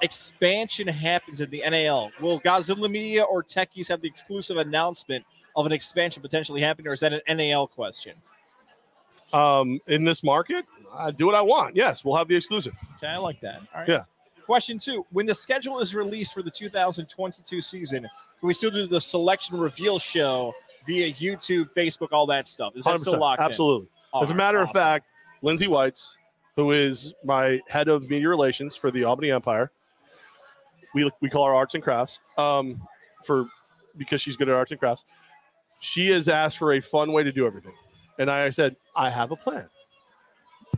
expansion 0.00 0.86
happens 0.86 1.40
in 1.40 1.50
the 1.50 1.64
NAL. 1.68 2.12
Will 2.20 2.40
Godzilla 2.40 2.88
Media 2.88 3.24
or 3.24 3.42
Techies 3.42 3.88
have 3.88 4.00
the 4.00 4.06
exclusive 4.06 4.56
announcement 4.56 5.24
of 5.56 5.66
an 5.66 5.72
expansion 5.72 6.22
potentially 6.22 6.60
happening, 6.60 6.86
or 6.86 6.92
is 6.92 7.00
that 7.00 7.12
an 7.12 7.36
NAL 7.36 7.66
question? 7.66 8.14
um 9.32 9.80
in 9.88 10.04
this 10.04 10.22
market. 10.22 10.64
I 10.94 11.10
do 11.10 11.26
what 11.26 11.34
I 11.34 11.42
want. 11.42 11.74
Yes, 11.74 12.04
we'll 12.04 12.14
have 12.14 12.28
the 12.28 12.36
exclusive. 12.36 12.74
Okay, 12.96 13.08
I 13.08 13.16
like 13.16 13.40
that. 13.40 13.60
All 13.74 13.80
right. 13.80 13.88
Yeah. 13.88 14.02
Question 14.46 14.78
two: 14.78 15.04
When 15.10 15.26
the 15.26 15.34
schedule 15.34 15.80
is 15.80 15.94
released 15.94 16.32
for 16.32 16.42
the 16.42 16.50
2022 16.50 17.60
season, 17.60 18.02
can 18.02 18.46
we 18.46 18.54
still 18.54 18.70
do 18.70 18.86
the 18.86 19.00
selection 19.00 19.58
reveal 19.58 19.98
show 19.98 20.54
via 20.86 21.12
YouTube, 21.12 21.74
Facebook, 21.74 22.08
all 22.12 22.26
that 22.26 22.46
stuff? 22.46 22.76
Is 22.76 22.84
that 22.84 23.00
still 23.00 23.14
100%. 23.14 23.18
locked 23.18 23.40
in? 23.40 23.46
Absolutely. 23.46 23.88
All 24.12 24.22
As 24.22 24.30
a 24.30 24.34
matter 24.34 24.58
of 24.58 24.70
fact, 24.70 25.06
Lindsay 25.42 25.66
Whites, 25.66 26.16
who 26.54 26.70
is 26.70 27.12
my 27.24 27.60
head 27.68 27.88
of 27.88 28.08
media 28.08 28.28
relations 28.28 28.76
for 28.76 28.92
the 28.92 29.02
Albany 29.02 29.32
Empire, 29.32 29.72
we 30.94 31.10
we 31.20 31.28
call 31.28 31.44
her 31.46 31.54
arts 31.54 31.74
and 31.74 31.82
crafts. 31.82 32.20
Um, 32.38 32.80
for 33.24 33.48
because 33.96 34.20
she's 34.20 34.36
good 34.36 34.48
at 34.48 34.54
arts 34.54 34.70
and 34.70 34.78
crafts. 34.78 35.04
She 35.80 36.08
has 36.10 36.28
asked 36.28 36.58
for 36.58 36.72
a 36.72 36.80
fun 36.80 37.12
way 37.12 37.24
to 37.24 37.32
do 37.32 37.46
everything. 37.46 37.74
And 38.18 38.30
I 38.30 38.50
said, 38.50 38.76
I 38.94 39.10
have 39.10 39.30
a 39.30 39.36
plan. 39.36 39.68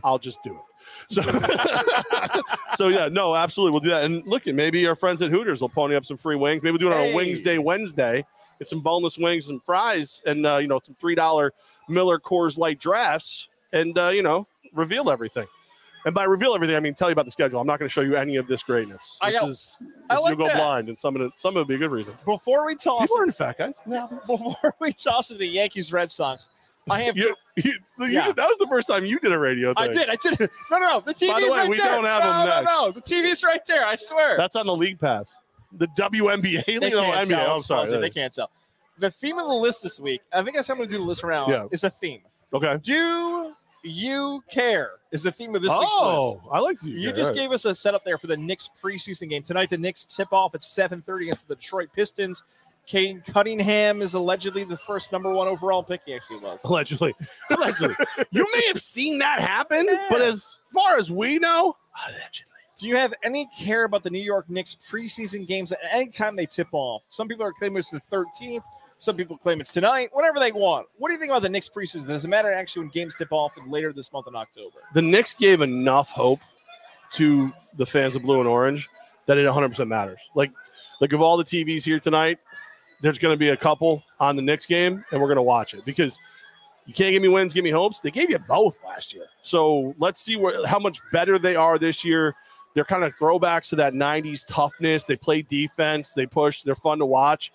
I'll 0.03 0.19
just 0.19 0.41
do 0.43 0.53
it. 0.53 0.68
So, 1.07 1.21
so 2.75 2.87
yeah, 2.89 3.07
no, 3.11 3.35
absolutely, 3.35 3.71
we'll 3.71 3.79
do 3.81 3.89
that. 3.89 4.03
And 4.05 4.25
look, 4.27 4.45
maybe 4.45 4.87
our 4.87 4.95
friends 4.95 5.21
at 5.21 5.31
Hooters 5.31 5.61
will 5.61 5.69
pony 5.69 5.95
up 5.95 6.05
some 6.05 6.17
free 6.17 6.35
wings. 6.35 6.63
Maybe 6.63 6.71
we'll 6.71 6.79
do 6.79 6.87
it 6.89 6.93
on 6.93 7.05
Hey. 7.05 7.11
a 7.11 7.15
Wings 7.15 7.41
Day 7.41 7.57
Wednesday. 7.59 8.25
Get 8.59 8.67
some 8.67 8.81
boneless 8.81 9.17
wings 9.17 9.49
and 9.49 9.63
fries, 9.63 10.21
and 10.25 10.45
uh, 10.45 10.57
you 10.57 10.67
know 10.67 10.79
some 10.85 10.95
three 10.99 11.15
dollar 11.15 11.53
Miller 11.87 12.19
Coors 12.19 12.57
Light 12.57 12.77
drafts, 12.79 13.47
and 13.71 13.97
uh, 13.97 14.09
you 14.09 14.21
know 14.21 14.47
reveal 14.73 15.09
everything. 15.09 15.47
And 16.05 16.15
by 16.15 16.23
reveal 16.23 16.53
everything, 16.55 16.75
I 16.75 16.79
mean 16.79 16.93
tell 16.93 17.09
you 17.09 17.13
about 17.13 17.25
the 17.25 17.31
schedule. 17.31 17.59
I'm 17.59 17.67
not 17.67 17.77
going 17.79 17.87
to 17.87 17.93
show 17.93 18.01
you 18.01 18.15
any 18.15 18.35
of 18.37 18.47
this 18.47 18.63
greatness. 18.63 19.17
I 19.21 19.31
This 19.31 19.39
got- 19.39 19.49
is 19.49 19.77
I 20.09 20.15
this 20.15 20.23
like 20.23 20.29
you'll 20.29 20.37
go 20.37 20.47
that. 20.47 20.57
blind, 20.57 20.89
and 20.89 20.99
some 20.99 21.15
of 21.15 21.21
it, 21.21 21.31
some 21.37 21.51
of 21.51 21.55
it 21.55 21.59
would 21.59 21.67
be 21.69 21.75
a 21.75 21.77
good 21.77 21.91
reason. 21.91 22.13
Before 22.25 22.65
we 22.65 22.75
toss, 22.75 23.09
are 23.17 23.23
in 23.23 23.31
fat 23.31 23.57
guys. 23.57 23.81
before 24.27 24.73
we 24.79 24.91
toss 24.93 25.29
to 25.29 25.35
the 25.35 25.47
Yankees 25.47 25.91
Red 25.93 26.11
Sox, 26.11 26.49
I 26.91 27.01
have. 27.03 27.17
You, 27.17 27.35
you, 27.55 27.73
you 27.99 28.07
Yeah. 28.07 28.25
did- 28.27 28.35
that 28.37 28.47
was 28.47 28.57
the 28.57 28.67
first 28.67 28.87
time 28.87 29.05
you 29.05 29.19
did 29.19 29.31
a 29.31 29.39
radio 29.39 29.73
thing. 29.73 29.89
I 29.89 29.93
did. 29.93 30.09
I 30.09 30.15
did. 30.21 30.39
No, 30.71 30.77
no, 30.77 30.87
no. 30.87 30.99
The 31.01 31.13
TV's 31.13 31.31
By 31.31 31.41
the 31.41 31.51
way, 31.51 31.57
right 31.59 31.69
we 31.69 31.77
there. 31.77 31.87
don't 31.87 32.05
have 32.05 32.23
no, 32.23 32.29
them 32.29 32.39
no, 32.39 32.55
next. 32.61 32.65
no. 32.65 32.91
The 32.91 33.01
TV's 33.01 33.43
right 33.43 33.61
there. 33.67 33.85
I 33.85 33.95
swear. 33.95 34.37
That's 34.37 34.55
on 34.55 34.65
the 34.65 34.75
league 34.75 34.99
pass. 34.99 35.39
The 35.73 35.87
WNBA 35.97 36.65
they 36.65 36.79
league. 36.79 36.93
Oh, 36.93 37.01
no, 37.01 37.11
can't 37.11 37.27
NBA. 37.27 37.29
tell. 37.29 37.55
I'm 37.55 37.61
sorry. 37.61 37.81
fuzzy. 37.85 37.97
They 37.99 38.09
can't 38.09 38.33
tell. 38.33 38.49
The 38.97 39.11
theme 39.11 39.37
of 39.39 39.47
the 39.47 39.53
list 39.53 39.83
this 39.83 39.99
week, 39.99 40.21
I 40.33 40.41
think 40.43 40.55
that's 40.55 40.67
how 40.67 40.73
I'm 40.73 40.79
going 40.79 40.89
to 40.89 40.95
do 40.95 40.99
the 40.99 41.07
list 41.07 41.23
around, 41.23 41.51
Yeah. 41.51 41.65
is 41.71 41.83
a 41.83 41.89
theme. 41.89 42.21
Okay. 42.53 42.77
Do 42.81 43.53
you 43.83 44.43
care? 44.51 44.91
Is 45.11 45.23
the 45.23 45.31
theme 45.31 45.55
of 45.55 45.61
this 45.61 45.71
week's 45.71 45.91
oh, 45.97 46.31
list. 46.33 46.45
Oh, 46.45 46.49
I 46.51 46.59
like 46.59 46.77
you. 46.83 46.93
You 46.93 47.11
just 47.13 47.33
gave 47.33 47.51
us 47.51 47.65
a 47.65 47.73
setup 47.73 48.03
there 48.03 48.17
for 48.17 48.27
the 48.27 48.37
Knicks 48.37 48.69
preseason 48.81 49.29
game 49.29 49.41
tonight. 49.41 49.69
The 49.69 49.77
Knicks 49.77 50.05
tip 50.05 50.31
off 50.31 50.53
at 50.53 50.61
7:30 50.61 51.21
against 51.23 51.47
the 51.47 51.55
Detroit 51.55 51.89
Pistons. 51.95 52.43
Cade 52.89 53.23
Cunningham 53.27 54.01
is 54.01 54.15
allegedly 54.15 54.63
the 54.63 54.75
first 54.75 55.11
number 55.11 55.31
one 55.31 55.47
overall 55.47 55.83
pick. 55.83 56.01
He 56.05 56.15
actually 56.15 56.39
was. 56.39 56.63
allegedly. 56.65 57.13
Allegedly. 57.51 57.95
you 58.31 58.47
may 58.51 58.65
have 58.67 58.81
seen 58.81 59.19
that 59.19 59.39
happen, 59.39 59.87
but 60.09 60.21
as 60.21 60.61
far 60.73 60.97
as 60.97 61.11
we 61.11 61.37
know, 61.37 61.77
allegedly. 62.07 62.45
Do 62.79 62.87
you 62.87 62.95
have 62.95 63.13
any 63.23 63.47
care 63.55 63.83
about 63.83 64.03
the 64.03 64.09
New 64.09 64.23
York 64.23 64.49
Knicks 64.49 64.75
preseason 64.89 65.45
games 65.47 65.71
at 65.71 65.79
any 65.91 66.07
time 66.07 66.35
they 66.35 66.47
tip 66.47 66.69
off? 66.71 67.03
Some 67.09 67.27
people 67.27 67.45
are 67.45 67.53
claiming 67.53 67.77
it's 67.77 67.91
the 67.91 68.01
13th. 68.11 68.63
Some 68.97 69.15
people 69.15 69.37
claim 69.37 69.61
it's 69.61 69.71
tonight. 69.71 70.09
Whatever 70.11 70.39
they 70.39 70.51
want. 70.51 70.87
What 70.97 71.09
do 71.09 71.13
you 71.13 71.19
think 71.19 71.29
about 71.29 71.43
the 71.43 71.49
Knicks 71.49 71.69
preseason? 71.69 72.07
Does 72.07 72.25
it 72.25 72.29
matter 72.29 72.51
actually 72.51 72.83
when 72.83 72.89
games 72.89 73.15
tip 73.15 73.31
off 73.31 73.51
later 73.67 73.93
this 73.93 74.11
month 74.11 74.27
in 74.27 74.35
October? 74.35 74.79
The 74.93 75.01
Knicks 75.01 75.35
gave 75.35 75.61
enough 75.61 76.09
hope 76.09 76.39
to 77.11 77.53
the 77.75 77.85
fans 77.85 78.15
of 78.15 78.23
blue 78.23 78.39
and 78.39 78.47
orange 78.47 78.89
that 79.27 79.37
it 79.37 79.45
100% 79.45 79.87
matters. 79.87 80.19
Like, 80.33 80.51
like 81.01 81.13
of 81.13 81.21
all 81.21 81.37
the 81.37 81.43
TVs 81.43 81.83
here 81.83 81.99
tonight, 81.99 82.39
there's 83.01 83.17
going 83.17 83.33
to 83.33 83.37
be 83.37 83.49
a 83.49 83.57
couple 83.57 84.03
on 84.19 84.35
the 84.35 84.41
Knicks 84.41 84.65
game, 84.65 85.03
and 85.11 85.21
we're 85.21 85.27
going 85.27 85.37
to 85.37 85.41
watch 85.41 85.73
it 85.73 85.85
because 85.85 86.19
you 86.85 86.93
can't 86.93 87.11
give 87.11 87.21
me 87.21 87.27
wins, 87.27 87.53
give 87.53 87.63
me 87.63 87.69
hopes. 87.69 88.01
They 88.01 88.11
gave 88.11 88.29
you 88.29 88.39
both 88.39 88.77
last 88.85 89.13
year, 89.13 89.27
so 89.41 89.95
let's 89.99 90.19
see 90.19 90.35
where 90.35 90.65
how 90.65 90.79
much 90.79 90.99
better 91.11 91.37
they 91.37 91.55
are 91.55 91.77
this 91.77 92.03
year. 92.03 92.35
They're 92.73 92.85
kind 92.85 93.03
of 93.03 93.15
throwbacks 93.15 93.69
to 93.69 93.75
that 93.77 93.93
'90s 93.93 94.45
toughness. 94.47 95.05
They 95.05 95.15
play 95.15 95.41
defense, 95.41 96.13
they 96.13 96.25
push, 96.25 96.63
they're 96.63 96.75
fun 96.75 96.99
to 96.99 97.05
watch. 97.05 97.51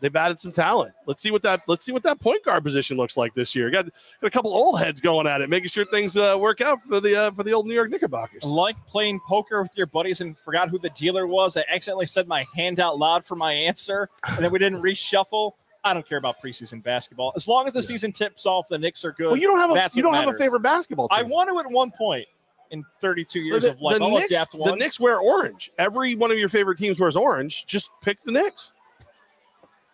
They've 0.00 0.14
added 0.14 0.38
some 0.38 0.52
talent. 0.52 0.94
Let's 1.06 1.22
see 1.22 1.30
what 1.30 1.42
that 1.42 1.62
let's 1.66 1.84
see 1.84 1.92
what 1.92 2.02
that 2.04 2.20
point 2.20 2.44
guard 2.44 2.62
position 2.62 2.96
looks 2.96 3.16
like 3.16 3.34
this 3.34 3.54
year. 3.54 3.70
Got, 3.70 3.86
got 3.86 4.26
a 4.26 4.30
couple 4.30 4.52
old 4.52 4.78
heads 4.78 5.00
going 5.00 5.26
at 5.26 5.40
it, 5.40 5.50
making 5.50 5.68
sure 5.68 5.84
things 5.84 6.16
uh, 6.16 6.36
work 6.38 6.60
out 6.60 6.82
for 6.84 7.00
the 7.00 7.20
uh, 7.20 7.30
for 7.32 7.42
the 7.42 7.52
old 7.52 7.66
New 7.66 7.74
York 7.74 7.90
Knickerbockers. 7.90 8.44
Like 8.44 8.76
playing 8.86 9.20
poker 9.26 9.62
with 9.62 9.72
your 9.76 9.86
buddies 9.86 10.20
and 10.20 10.38
forgot 10.38 10.68
who 10.68 10.78
the 10.78 10.90
dealer 10.90 11.26
was. 11.26 11.56
I 11.56 11.64
accidentally 11.68 12.06
said 12.06 12.28
my 12.28 12.46
hand 12.54 12.80
out 12.80 12.98
loud 12.98 13.24
for 13.24 13.34
my 13.34 13.52
answer, 13.52 14.08
and 14.28 14.44
then 14.44 14.52
we 14.52 14.58
didn't 14.58 14.82
reshuffle. 14.82 15.52
I 15.84 15.94
don't 15.94 16.06
care 16.06 16.18
about 16.18 16.42
preseason 16.42 16.82
basketball. 16.82 17.32
As 17.34 17.48
long 17.48 17.66
as 17.66 17.72
the 17.72 17.82
season 17.82 18.12
tips 18.12 18.46
off, 18.46 18.68
the 18.68 18.78
Knicks 18.78 19.04
are 19.04 19.12
good. 19.12 19.28
Well, 19.28 19.36
you 19.36 19.46
don't 19.46 19.58
have 19.58 19.70
a 19.70 19.96
you 19.96 20.02
don't 20.02 20.14
have 20.14 20.28
a 20.28 20.34
favorite 20.34 20.62
basketball 20.62 21.08
team. 21.08 21.18
I 21.18 21.22
want 21.22 21.48
to 21.48 21.58
at 21.58 21.70
one 21.70 21.90
point 21.90 22.26
in 22.70 22.84
32 23.00 23.40
years 23.40 23.62
the, 23.62 23.70
of 23.70 23.80
life. 23.80 23.98
the 23.98 24.04
I'll 24.04 24.10
Knicks, 24.10 24.50
the. 24.50 24.76
Knicks 24.76 25.00
wear 25.00 25.18
orange. 25.18 25.70
Every 25.78 26.14
one 26.14 26.30
of 26.30 26.38
your 26.38 26.48
favorite 26.48 26.78
teams 26.78 27.00
wears 27.00 27.16
orange. 27.16 27.66
Just 27.66 27.90
pick 28.02 28.20
the 28.20 28.32
Knicks 28.32 28.72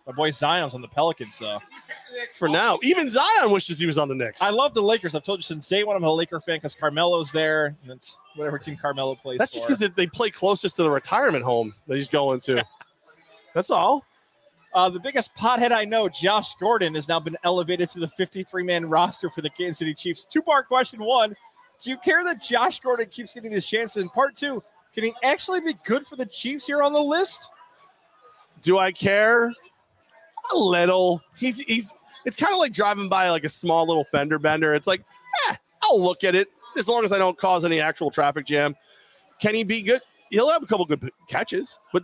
My 0.07 0.13
boy 0.13 0.31
Zion's 0.31 0.75
on 0.75 0.83
the 0.83 0.89
Pelicans, 0.89 1.39
though. 1.39 1.61
for 2.33 2.49
now. 2.49 2.79
Even 2.83 3.09
Zion 3.09 3.51
wishes 3.51 3.79
he 3.79 3.87
was 3.87 3.97
on 3.97 4.09
the 4.09 4.15
Knicks. 4.15 4.43
I 4.43 4.51
love 4.51 4.75
the 4.75 4.83
Lakers. 4.83 5.15
I've 5.15 5.25
told 5.25 5.39
you 5.39 5.43
since 5.43 5.67
day 5.67 5.83
one 5.83 5.97
I'm 5.97 6.05
a 6.05 6.13
Laker 6.13 6.41
fan 6.41 6.57
because 6.57 6.75
Carmelo's 6.75 7.33
there, 7.33 7.75
and 7.83 7.91
it's 7.91 8.19
whatever 8.37 8.59
team 8.59 8.77
Carmelo 8.77 9.15
plays 9.15 9.39
That's 9.39 9.55
just 9.55 9.67
because 9.67 9.79
they 9.95 10.07
play 10.07 10.31
closest 10.31 10.77
to 10.77 10.83
the 10.83 10.91
retirement 10.91 11.43
home 11.43 11.75
that 11.87 11.97
he's 11.97 12.09
going 12.09 12.41
to. 12.41 12.65
That's 13.55 13.71
all. 13.71 14.05
Uh, 14.75 14.91
the 14.91 15.01
biggest 15.01 15.35
pothead 15.37 15.71
I 15.71 15.85
know, 15.85 16.09
Josh 16.09 16.57
Gordon, 16.57 16.95
has 16.97 17.09
now 17.09 17.21
been 17.21 17.37
elevated 17.45 17.89
to 17.91 18.01
the 18.01 18.09
53 18.09 18.63
man 18.65 18.85
roster 18.87 19.31
for 19.31 19.41
the 19.41 19.51
Kansas 19.51 19.79
City 19.79 19.95
Chiefs. 19.95 20.25
Two 20.25 20.43
part 20.43 20.67
question. 20.67 21.03
One, 21.03 21.35
do 21.81 21.91
you 21.91 21.97
care 21.99 22.25
that 22.25 22.43
Josh 22.43 22.81
Gordon 22.81 23.07
keeps 23.07 23.35
getting 23.35 23.53
these 23.53 23.65
chances? 23.65 24.03
And 24.03 24.13
part 24.13 24.35
two, 24.37 24.63
can 24.93 25.05
he 25.05 25.15
actually 25.23 25.61
be 25.61 25.75
good 25.85 26.07
for 26.07 26.17
the 26.17 26.27
Chiefs 26.27 26.67
here 26.67 26.83
on 26.83 26.93
the 26.93 27.01
list? 27.01 27.51
Do 28.63 28.79
I 28.79 28.91
care? 28.91 29.53
A 30.53 30.57
little. 30.57 31.23
He's 31.37 31.61
he's. 31.61 31.99
It's 32.25 32.37
kind 32.37 32.53
of 32.53 32.59
like 32.59 32.73
driving 32.73 33.09
by 33.09 33.29
like 33.31 33.45
a 33.45 33.49
small 33.51 33.87
little 33.87 34.05
fender 34.05 34.39
bender. 34.39 34.73
It's 34.73 34.87
like, 34.87 35.03
eh, 35.51 35.57
I'll 35.83 36.03
look 36.03 36.25
at 36.25 36.35
it 36.35 36.49
as 36.79 36.89
long 36.89 37.05
as 37.05 37.13
I 37.13 37.19
don't 37.19 37.37
cause 37.37 37.65
any 37.65 37.81
actual 37.81 38.11
traffic 38.11 38.47
jam. 38.47 38.75
Can 39.41 39.55
he 39.55 39.63
be 39.65 39.83
good? 39.83 40.01
He'll 40.31 40.51
have 40.51 40.63
a 40.63 40.67
couple 40.67 40.87
good 40.87 41.11
catches, 41.29 41.79
but 41.93 42.03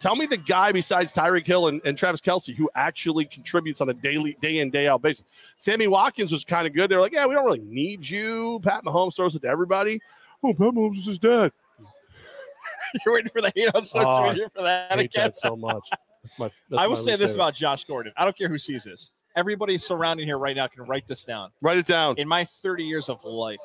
tell 0.00 0.16
me 0.16 0.24
the 0.24 0.38
guy 0.38 0.72
besides 0.72 1.12
Tyreek 1.12 1.46
Hill 1.46 1.68
and, 1.68 1.82
and 1.84 1.98
Travis 1.98 2.20
Kelce 2.22 2.54
who 2.54 2.70
actually 2.74 3.26
contributes 3.26 3.80
on 3.82 3.90
a 3.90 3.94
daily, 3.94 4.36
day 4.40 4.60
in, 4.60 4.70
day 4.70 4.88
out 4.88 5.02
basis. 5.02 5.24
Sammy 5.58 5.86
Watkins 5.86 6.32
was 6.32 6.44
kind 6.44 6.66
of 6.66 6.72
good. 6.72 6.90
They're 6.90 7.00
like, 7.00 7.12
yeah, 7.12 7.26
we 7.26 7.34
don't 7.34 7.44
really 7.44 7.60
need 7.60 8.08
you. 8.08 8.60
Pat 8.64 8.84
Mahomes 8.84 9.16
throws 9.16 9.34
it 9.34 9.42
to 9.42 9.48
everybody. 9.48 10.00
Oh, 10.42 10.54
Pat 10.54 10.72
Mahomes 10.72 10.96
is 10.98 11.06
his 11.06 11.18
dad. 11.18 11.52
You're 13.04 13.14
waiting 13.16 13.30
for 13.30 13.42
the 13.42 13.52
hate 13.54 13.68
on 13.74 13.84
social 13.84 14.08
Oh, 14.08 14.28
media 14.30 14.48
for 14.48 14.62
that 14.62 14.92
I 14.92 14.96
hate 14.96 15.04
again. 15.06 15.24
that 15.24 15.36
so 15.36 15.54
much. 15.56 15.90
That's 16.28 16.38
my. 16.38 16.50
That's 16.70 16.82
I 16.82 16.86
will 16.86 16.96
say 16.96 17.12
this 17.12 17.30
favorite. 17.30 17.34
about 17.34 17.54
Josh 17.54 17.84
Gordon. 17.84 18.12
I 18.16 18.24
don't 18.24 18.36
care 18.36 18.48
who 18.48 18.58
sees 18.58 18.84
this. 18.84 19.22
Everybody 19.36 19.78
surrounding 19.78 20.26
here 20.26 20.38
right 20.38 20.56
now 20.56 20.66
can 20.66 20.84
write 20.84 21.06
this 21.06 21.24
down. 21.24 21.50
Write 21.62 21.78
it 21.78 21.86
down. 21.86 22.16
In 22.18 22.26
my 22.26 22.44
30 22.44 22.84
years 22.84 23.08
of 23.08 23.22
life, 23.24 23.60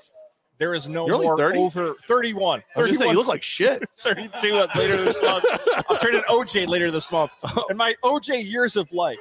there 0.59 0.75
is 0.75 0.87
no 0.87 1.07
You're 1.07 1.21
more 1.21 1.37
30? 1.37 1.57
over 1.57 1.93
31. 1.95 2.63
I 2.75 2.79
was 2.79 2.89
just 2.89 2.99
saying, 2.99 3.11
you 3.11 3.17
look 3.17 3.27
like 3.27 3.43
shit. 3.43 3.83
32 4.01 4.53
later 4.75 4.97
this 4.97 5.21
month. 5.23 5.45
I'm 5.89 5.97
turning 5.97 6.21
OJ 6.21 6.67
later 6.67 6.91
this 6.91 7.11
month. 7.11 7.31
In 7.69 7.77
my 7.77 7.95
OJ 8.03 8.45
years 8.49 8.75
of 8.75 8.91
life, 8.91 9.17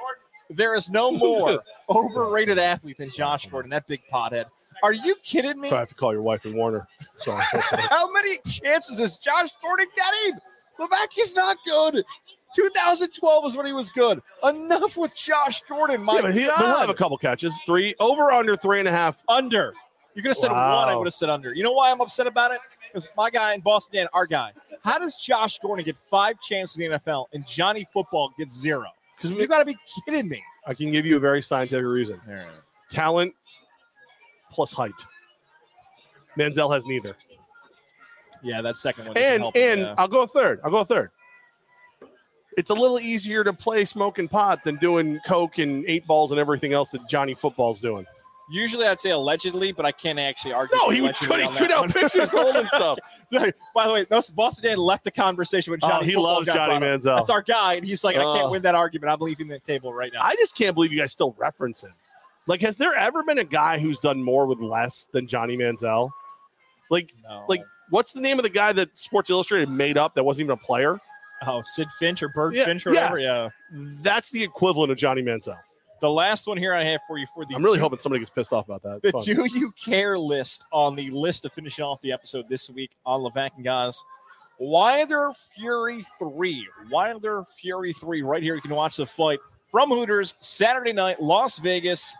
there 0.51 0.74
is 0.74 0.90
no 0.90 1.10
more 1.10 1.62
overrated 1.89 2.59
athlete 2.59 2.98
than 2.98 3.09
Josh 3.09 3.47
Gordon, 3.48 3.70
that 3.70 3.86
big 3.89 4.02
pothead. 4.12 4.44
Are 4.82 4.93
you 4.93 5.14
kidding 5.24 5.60
me? 5.60 5.69
So 5.69 5.77
I 5.77 5.81
have 5.81 5.89
to 5.89 5.94
call 5.94 6.12
your 6.12 6.23
wife 6.23 6.44
and 6.44 6.55
warn 6.55 6.74
her. 6.74 6.86
Sorry. 7.16 7.43
How 7.89 8.12
many 8.12 8.39
chances 8.47 9.01
is 9.01 9.16
Josh 9.16 9.51
Gordon 9.62 9.86
getting? 9.97 10.39
Levaki's 10.78 11.35
not 11.35 11.56
good. 11.64 12.05
2012 12.54 13.44
was 13.44 13.56
when 13.56 13.66
he 13.66 13.72
was 13.72 13.90
good. 13.90 14.20
Enough 14.44 14.96
with 14.96 15.14
Josh 15.14 15.62
Gordon. 15.68 16.02
My 16.02 16.16
yeah, 16.16 16.20
but 16.22 16.34
he, 16.34 16.46
God. 16.46 16.58
he'll 16.58 16.78
have 16.78 16.90
a 16.90 16.94
couple 16.94 17.16
catches. 17.18 17.54
Three 17.66 17.94
over 18.00 18.30
under 18.32 18.56
three 18.56 18.78
and 18.78 18.88
a 18.88 18.92
half. 18.92 19.22
under. 19.28 19.74
You 20.14 20.22
could 20.22 20.28
have 20.30 20.36
said 20.36 20.50
Wow. 20.50 20.80
one. 20.80 20.88
I 20.88 20.96
would 20.96 21.06
have 21.06 21.14
said 21.14 21.30
under. 21.30 21.54
You 21.54 21.62
know 21.62 21.72
why 21.72 21.90
I'm 21.90 22.00
upset 22.00 22.26
about 22.26 22.52
it? 22.52 22.60
Because 22.92 23.08
my 23.16 23.30
guy 23.30 23.54
in 23.54 23.60
Boston, 23.60 23.96
Dan, 23.96 24.08
our 24.12 24.26
guy. 24.26 24.52
How 24.84 24.98
does 24.98 25.16
Josh 25.16 25.58
Gordon 25.60 25.84
get 25.84 25.96
five 25.96 26.38
chances 26.42 26.78
in 26.78 26.90
the 26.92 26.98
NFL 26.98 27.26
and 27.32 27.46
Johnny 27.46 27.88
Football 27.92 28.32
gets 28.38 28.54
zero? 28.58 28.84
Because 29.16 29.30
You 29.30 29.46
got 29.46 29.60
to 29.60 29.64
be 29.64 29.76
kidding 30.04 30.28
me. 30.28 30.42
I 30.66 30.74
can 30.74 30.90
give 30.90 31.06
you 31.06 31.16
a 31.16 31.20
very 31.20 31.40
scientific 31.40 31.86
reason. 31.86 32.20
Talent 32.90 33.34
plus 34.50 34.72
height. 34.72 34.92
Manziel 36.38 36.72
has 36.72 36.84
neither. 36.86 37.16
Yeah, 38.42 38.60
that 38.60 38.76
second 38.76 39.08
one. 39.08 39.16
And 39.16 39.44
and 39.54 39.80
yeah. 39.80 39.94
I'll 39.96 40.08
go 40.08 40.26
third. 40.26 40.60
I'll 40.64 40.70
go 40.70 40.84
third. 40.84 41.10
It's 42.56 42.70
a 42.70 42.74
little 42.74 43.00
easier 43.00 43.42
to 43.44 43.52
play 43.52 43.84
smoking 43.84 44.28
pot 44.28 44.62
than 44.64 44.76
doing 44.76 45.18
coke 45.26 45.58
and 45.58 45.84
eight 45.88 46.06
balls 46.06 46.32
and 46.32 46.40
everything 46.40 46.72
else 46.72 46.90
that 46.90 47.08
Johnny 47.08 47.34
Football's 47.34 47.80
doing. 47.80 48.06
usually 48.50 48.86
I'd 48.86 49.00
say 49.00 49.10
allegedly, 49.10 49.72
but 49.72 49.86
I 49.86 49.92
can't 49.92 50.18
actually 50.18 50.52
argue. 50.52 50.76
No, 50.76 50.90
he 50.90 51.00
would 51.00 51.14
tweet, 51.16 51.54
tweet 51.54 51.70
out 51.70 51.88
pictures 51.88 52.30
holding 52.30 52.66
stuff. 52.66 52.98
By 53.74 53.86
the 53.86 53.92
way, 53.94 54.04
Boston 54.34 54.64
Dan 54.64 54.76
left 54.78 55.04
the 55.04 55.10
conversation 55.10 55.70
with 55.70 55.80
Oh, 55.82 55.88
Johnny. 55.88 56.06
he 56.06 56.12
Football 56.12 56.34
loves 56.34 56.46
Johnny. 56.48 56.74
Manziel. 56.84 57.16
That's 57.16 57.30
our 57.30 57.40
guy, 57.40 57.74
and 57.74 57.84
he's 57.86 58.04
like, 58.04 58.16
I 58.16 58.22
can't 58.36 58.50
win 58.50 58.60
that 58.62 58.74
argument. 58.74 59.10
I'm 59.10 59.20
leaving 59.20 59.48
the 59.48 59.58
table 59.58 59.94
right 59.94 60.12
now. 60.12 60.20
I 60.22 60.34
just 60.36 60.54
can't 60.54 60.74
believe 60.74 60.92
you 60.92 60.98
guys 60.98 61.12
still 61.12 61.34
reference 61.38 61.82
him. 61.82 61.92
Like, 62.46 62.60
has 62.60 62.76
there 62.76 62.92
ever 62.94 63.22
been 63.22 63.38
a 63.38 63.44
guy 63.44 63.78
who's 63.78 63.98
done 63.98 64.22
more 64.22 64.46
with 64.46 64.60
less 64.60 65.08
than 65.12 65.26
Johnny 65.26 65.56
Manziel? 65.56 66.10
Like, 66.90 67.14
No. 67.22 67.46
like 67.48 67.62
what's 67.88 68.12
the 68.12 68.20
name 68.20 68.38
of 68.38 68.42
the 68.42 68.50
guy 68.50 68.72
that 68.72 68.98
Sports 68.98 69.30
Illustrated 69.30 69.70
made 69.70 69.96
up 69.96 70.14
that 70.16 70.24
wasn't 70.24 70.46
even 70.46 70.52
a 70.54 70.56
player? 70.66 70.98
Oh, 71.47 71.62
Sidd 71.77 71.90
Finch 71.98 72.23
or 72.23 72.28
Bird 72.31 72.55
Yeah, 72.55 72.64
Finch 72.64 72.86
or 72.86 72.90
whatever. 72.90 73.19
Yeah. 73.19 73.48
That's 74.02 74.31
the 74.31 74.43
equivalent 74.43 74.90
of 74.93 74.98
Johnny 74.98 75.23
Manziel. 75.23 75.56
The 76.01 76.10
last 76.10 76.47
one 76.48 76.56
here 76.56 76.74
I 76.74 76.82
have 76.82 77.01
for 77.06 77.16
you 77.19 77.27
for 77.32 77.44
the 77.44 77.55
I'm 77.55 77.62
really 77.64 77.78
two- 77.78 77.82
hoping 77.82 77.98
somebody 78.01 78.20
gets 78.20 78.31
pissed 78.31 78.52
off 78.52 78.66
about 78.69 78.82
that. 78.82 79.02
the 79.02 79.12
fun. 79.12 79.23
do 79.23 79.47
you 79.59 79.73
care 79.73 80.19
list 80.19 80.64
on 80.73 80.97
the 80.97 81.10
list 81.10 81.44
of 81.44 81.52
finishing 81.52 81.85
off 81.85 82.01
the 82.02 82.10
episode 82.12 82.48
this 82.48 82.69
week 82.70 82.90
on 83.06 83.20
Levack 83.20 83.51
and 83.56 83.64
Goz. 83.64 84.02
Wilder 84.59 85.32
Fury 85.56 86.05
3. 86.19 86.66
Wilder 86.90 87.44
Fury 87.60 87.93
3. 87.93 88.23
Right 88.23 88.43
here. 88.43 88.55
You 88.55 88.60
can 88.60 88.74
watch 88.74 88.97
the 88.97 89.06
fight 89.06 89.39
from 89.70 89.90
Hooters 89.90 90.35
Saturday 90.40 90.93
night, 90.93 91.20
Las 91.20 91.59
Vegas. 91.59 92.14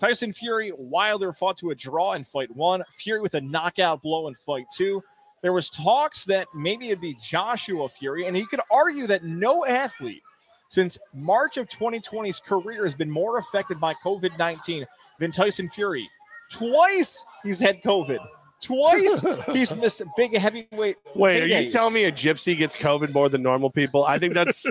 Tyson 0.00 0.32
Fury, 0.32 0.72
Wilder 0.76 1.32
fought 1.32 1.56
to 1.58 1.70
a 1.70 1.74
draw 1.74 2.12
in 2.14 2.24
fight 2.24 2.54
one. 2.56 2.82
Fury 2.92 3.20
with 3.20 3.34
a 3.34 3.40
knockout 3.40 4.02
blow 4.02 4.28
in 4.28 4.34
fight 4.34 4.64
two. 4.74 5.02
There 5.42 5.52
was 5.52 5.70
talks 5.70 6.24
that 6.26 6.46
maybe 6.54 6.88
it'd 6.88 7.00
be 7.00 7.16
Joshua 7.22 7.88
Fury, 7.88 8.26
and 8.26 8.36
you 8.36 8.46
could 8.46 8.60
argue 8.70 9.06
that 9.06 9.24
no 9.24 9.64
athlete 9.64 10.22
since 10.68 10.98
March 11.14 11.56
of 11.56 11.68
2020's 11.68 12.40
career 12.40 12.84
has 12.84 12.94
been 12.94 13.10
more 13.10 13.38
affected 13.38 13.80
by 13.80 13.94
COVID 14.04 14.38
19 14.38 14.84
than 15.18 15.32
Tyson 15.32 15.68
Fury. 15.68 16.08
Twice 16.50 17.24
he's 17.42 17.60
had 17.60 17.82
COVID. 17.82 18.18
twice. 18.60 19.24
He's 19.52 19.74
missed 19.74 20.02
big 20.16 20.36
heavyweight. 20.36 20.96
Wait, 21.14 21.42
are 21.42 21.46
you 21.46 21.54
paydays. 21.54 21.72
telling 21.72 21.94
me 21.94 22.04
a 22.04 22.12
gypsy 22.12 22.56
gets 22.56 22.76
COVID 22.76 23.12
more 23.14 23.28
than 23.28 23.42
normal 23.42 23.70
people? 23.70 24.04
I 24.04 24.18
think 24.18 24.34
that's, 24.34 24.66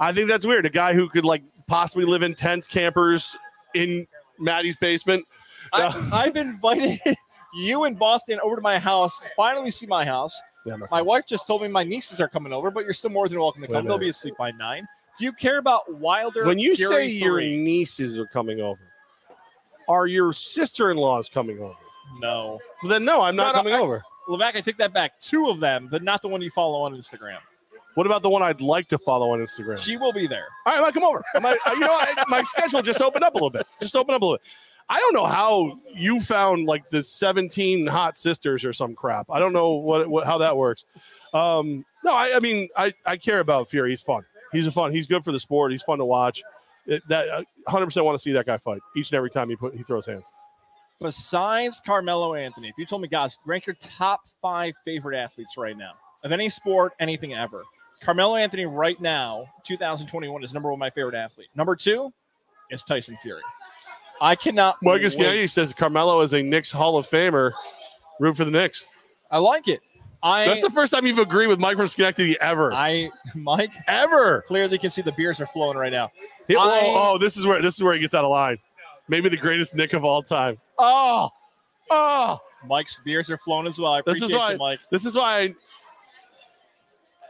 I 0.00 0.12
think 0.12 0.28
that's 0.28 0.44
weird. 0.44 0.66
A 0.66 0.70
guy 0.70 0.92
who 0.92 1.08
could 1.08 1.24
like 1.24 1.42
possibly 1.66 2.04
live 2.04 2.22
in 2.22 2.34
tents, 2.34 2.66
campers 2.66 3.36
in 3.74 4.06
Maddie's 4.38 4.76
basement. 4.76 5.24
I, 5.72 6.10
I've 6.12 6.36
invited 6.36 7.00
you 7.56 7.84
in 7.84 7.94
Boston 7.94 8.38
over 8.42 8.56
to 8.56 8.62
my 8.62 8.78
house. 8.78 9.22
Finally, 9.36 9.70
see 9.70 9.86
my 9.86 10.04
house. 10.04 10.40
Yeah. 10.66 10.76
My 10.90 11.02
wife 11.02 11.24
just 11.26 11.46
told 11.46 11.62
me 11.62 11.68
my 11.68 11.84
nieces 11.84 12.20
are 12.20 12.28
coming 12.28 12.52
over, 12.52 12.70
but 12.70 12.84
you're 12.84 12.94
still 12.94 13.10
more 13.10 13.28
than 13.28 13.38
welcome 13.38 13.62
to 13.62 13.68
Wait 13.68 13.74
come. 13.76 13.86
They'll 13.86 13.98
be 13.98 14.08
asleep 14.08 14.34
by 14.38 14.50
nine. 14.52 14.86
Do 15.18 15.24
you 15.24 15.32
care 15.32 15.58
about 15.58 15.92
Wilder? 15.94 16.46
When 16.46 16.58
you 16.58 16.74
Fury 16.74 16.94
say 16.94 17.06
your 17.14 17.40
nieces 17.40 18.18
are 18.18 18.26
coming 18.26 18.60
over, 18.60 18.80
are 19.88 20.06
your 20.06 20.32
sister-in-laws 20.32 21.28
coming 21.28 21.58
over? 21.60 21.74
no, 22.20 22.58
Well, 22.82 22.90
then 22.90 23.04
no, 23.04 23.20
I'm 23.22 23.36
not 23.36 23.48
No, 23.48 23.52
no, 23.52 23.58
coming 23.58 23.74
I- 23.74 23.78
over. 23.78 24.02
Levack, 24.28 24.56
I 24.56 24.62
take 24.62 24.78
that 24.78 24.94
back. 24.94 25.20
Two 25.20 25.50
of 25.50 25.60
them, 25.60 25.86
but 25.90 26.02
not 26.02 26.22
the 26.22 26.28
one 26.28 26.40
you 26.40 26.48
follow 26.50 26.80
on 26.82 26.94
Instagram. 26.96 27.38
What 27.94 28.06
about 28.06 28.22
the 28.22 28.30
one 28.30 28.42
I'd 28.42 28.62
like 28.62 28.88
to 28.88 28.98
follow 28.98 29.30
on 29.32 29.38
Instagram? 29.40 29.78
She 29.78 29.98
will 29.98 30.12
be 30.14 30.26
there. 30.26 30.46
All 30.64 30.72
right, 30.72 30.78
I 30.78 30.82
might 30.82 30.94
come 30.94 31.04
over. 31.04 31.22
I 31.34 31.38
might, 31.40 31.58
uh, 31.66 31.72
you 31.72 31.80
know, 31.80 31.92
I, 31.92 32.14
my 32.28 32.42
schedule 32.42 32.80
just 32.80 33.00
opened 33.02 33.22
up 33.22 33.34
a 33.34 33.36
little 33.36 33.50
bit. 33.50 33.66
Just 33.80 33.94
open 33.94 34.14
up 34.14 34.22
a 34.22 34.24
little 34.24 34.38
bit. 34.38 34.46
I 34.88 34.98
don't 34.98 35.14
know 35.14 35.26
how 35.26 35.76
you 35.94 36.20
found 36.20 36.66
like 36.66 36.88
the 36.90 37.02
17 37.02 37.86
hot 37.86 38.16
sisters 38.16 38.64
or 38.64 38.72
some 38.72 38.94
crap. 38.94 39.26
I 39.30 39.38
don't 39.38 39.52
know 39.52 39.70
what, 39.72 40.08
what 40.08 40.26
how 40.26 40.38
that 40.38 40.56
works. 40.56 40.84
Um, 41.32 41.84
no, 42.04 42.12
I, 42.12 42.36
I 42.36 42.40
mean, 42.40 42.68
I, 42.76 42.92
I 43.06 43.16
care 43.16 43.40
about 43.40 43.70
Fury. 43.70 43.90
He's 43.90 44.02
fun. 44.02 44.24
He's 44.52 44.66
a 44.66 44.72
fun. 44.72 44.92
He's 44.92 45.06
good 45.06 45.24
for 45.24 45.32
the 45.32 45.40
sport. 45.40 45.72
He's 45.72 45.82
fun 45.82 45.98
to 45.98 46.04
watch. 46.04 46.42
It, 46.86 47.02
that 47.08 47.46
100% 47.66 48.04
want 48.04 48.14
to 48.14 48.22
see 48.22 48.32
that 48.32 48.46
guy 48.46 48.58
fight 48.58 48.82
each 48.94 49.10
and 49.10 49.16
every 49.16 49.30
time 49.30 49.48
he 49.48 49.56
put 49.56 49.74
he 49.74 49.82
throws 49.82 50.06
hands. 50.06 50.30
Besides 51.00 51.80
Carmelo 51.84 52.34
Anthony, 52.34 52.68
if 52.68 52.74
you 52.78 52.86
told 52.86 53.02
me, 53.02 53.08
guys, 53.08 53.38
rank 53.44 53.66
your 53.66 53.74
top 53.80 54.20
five 54.40 54.74
favorite 54.84 55.16
athletes 55.16 55.56
right 55.56 55.76
now 55.76 55.92
of 56.22 56.30
any 56.30 56.48
sport, 56.48 56.92
anything 57.00 57.34
ever. 57.34 57.62
Carmelo 58.00 58.36
Anthony 58.36 58.66
right 58.66 59.00
now, 59.00 59.46
2021, 59.64 60.44
is 60.44 60.52
number 60.52 60.70
one 60.70 60.78
my 60.78 60.90
favorite 60.90 61.14
athlete. 61.14 61.48
Number 61.54 61.74
two 61.74 62.12
is 62.70 62.82
Tyson 62.82 63.16
Fury. 63.16 63.40
I 64.20 64.34
cannot. 64.36 64.76
Marcus. 64.82 65.14
Kennedy 65.14 65.46
says 65.46 65.72
Carmelo 65.72 66.20
is 66.20 66.32
a 66.32 66.42
Knicks 66.42 66.70
Hall 66.70 66.96
of 66.98 67.06
Famer. 67.06 67.52
Root 68.20 68.36
for 68.36 68.44
the 68.44 68.50
Knicks. 68.50 68.86
I 69.30 69.38
like 69.38 69.66
it. 69.68 69.80
I, 70.22 70.46
That's 70.46 70.62
the 70.62 70.70
first 70.70 70.92
time 70.92 71.04
you've 71.04 71.18
agreed 71.18 71.48
with 71.48 71.58
Mike 71.58 71.76
from 71.76 71.86
Schenectady 71.86 72.40
ever. 72.40 72.72
I, 72.72 73.10
Mike, 73.34 73.72
ever. 73.88 74.42
clearly 74.46 74.78
can 74.78 74.90
see 74.90 75.02
the 75.02 75.12
beers 75.12 75.38
are 75.40 75.46
flowing 75.46 75.76
right 75.76 75.92
now. 75.92 76.10
He- 76.48 76.56
oh, 76.56 76.60
I- 76.60 76.80
oh, 76.84 77.12
oh, 77.14 77.18
this 77.18 77.36
is 77.36 77.46
where 77.46 77.60
this 77.60 77.74
is 77.74 77.82
where 77.82 77.92
he 77.92 78.00
gets 78.00 78.14
out 78.14 78.24
of 78.24 78.30
line. 78.30 78.56
Maybe 79.08 79.28
the 79.28 79.36
greatest 79.36 79.74
Knick 79.74 79.92
of 79.92 80.02
all 80.04 80.22
time. 80.22 80.56
Oh, 80.78 81.28
oh. 81.90 82.38
Mike's 82.66 83.00
beers 83.04 83.28
are 83.30 83.36
flowing 83.36 83.66
as 83.66 83.78
well. 83.78 83.92
I 83.92 84.00
This 84.00 84.16
appreciate 84.16 84.28
is 84.28 84.34
why- 84.34 84.52
you, 84.52 84.58
Mike. 84.58 84.80
This 84.90 85.04
is 85.04 85.14
why 85.16 85.40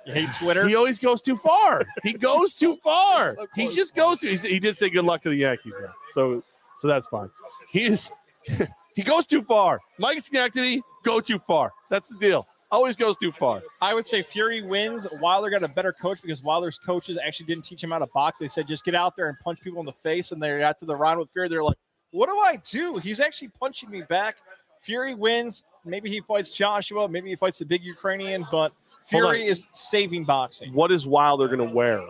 You 0.06 0.12
hate 0.12 0.28
Twitter? 0.34 0.68
he 0.68 0.76
always 0.76 0.98
goes 0.98 1.22
too 1.22 1.36
far. 1.36 1.82
He 2.02 2.12
goes 2.12 2.54
too 2.54 2.76
far. 2.84 3.34
So 3.34 3.46
he 3.56 3.68
just 3.68 3.94
goes. 3.96 4.20
He 4.20 4.58
did 4.60 4.76
say 4.76 4.90
good 4.90 5.04
luck 5.04 5.22
to 5.22 5.30
the 5.30 5.36
Yankees 5.36 5.74
though, 5.80 5.90
so 6.10 6.42
so 6.76 6.88
that's 6.88 7.06
fine. 7.06 7.30
He's 7.70 8.12
he 8.94 9.02
goes 9.02 9.26
too 9.26 9.42
far. 9.42 9.80
Mike 9.98 10.20
Schenectady 10.20 10.82
go 11.02 11.20
too 11.20 11.38
far. 11.38 11.72
That's 11.90 12.08
the 12.08 12.18
deal. 12.18 12.46
Always 12.70 12.96
goes 12.96 13.16
too 13.16 13.30
far. 13.30 13.62
I 13.80 13.94
would 13.94 14.06
say 14.06 14.22
Fury 14.22 14.62
wins. 14.62 15.06
Wilder 15.20 15.48
got 15.48 15.62
a 15.62 15.72
better 15.74 15.92
coach 15.92 16.20
because 16.22 16.42
Wilder's 16.42 16.78
coaches 16.78 17.18
actually 17.24 17.46
didn't 17.46 17.64
teach 17.64 17.84
him 17.84 17.90
how 17.90 17.98
to 17.98 18.06
box. 18.08 18.40
They 18.40 18.48
said 18.48 18.66
just 18.66 18.84
get 18.84 18.94
out 18.94 19.14
there 19.16 19.28
and 19.28 19.38
punch 19.44 19.60
people 19.60 19.80
in 19.80 19.86
the 19.86 19.92
face. 19.92 20.32
And 20.32 20.42
they 20.42 20.58
got 20.58 20.78
to 20.80 20.86
the 20.86 20.96
round 20.96 21.20
with 21.20 21.30
Fury. 21.30 21.48
They're 21.48 21.62
like, 21.62 21.76
what 22.10 22.28
do 22.28 22.36
I 22.38 22.58
do? 22.68 22.98
He's 22.98 23.20
actually 23.20 23.48
punching 23.48 23.90
me 23.90 24.02
back. 24.02 24.36
Fury 24.80 25.14
wins. 25.14 25.62
Maybe 25.84 26.10
he 26.10 26.20
fights 26.20 26.52
Joshua. 26.52 27.08
Maybe 27.08 27.30
he 27.30 27.36
fights 27.36 27.60
the 27.60 27.64
big 27.64 27.82
Ukrainian. 27.84 28.44
But 28.50 28.72
Fury 29.06 29.46
is 29.46 29.66
saving 29.72 30.24
boxing. 30.24 30.72
What 30.72 30.90
is 30.90 31.06
Wilder 31.06 31.46
going 31.46 31.66
to 31.66 31.74
wear 31.74 32.02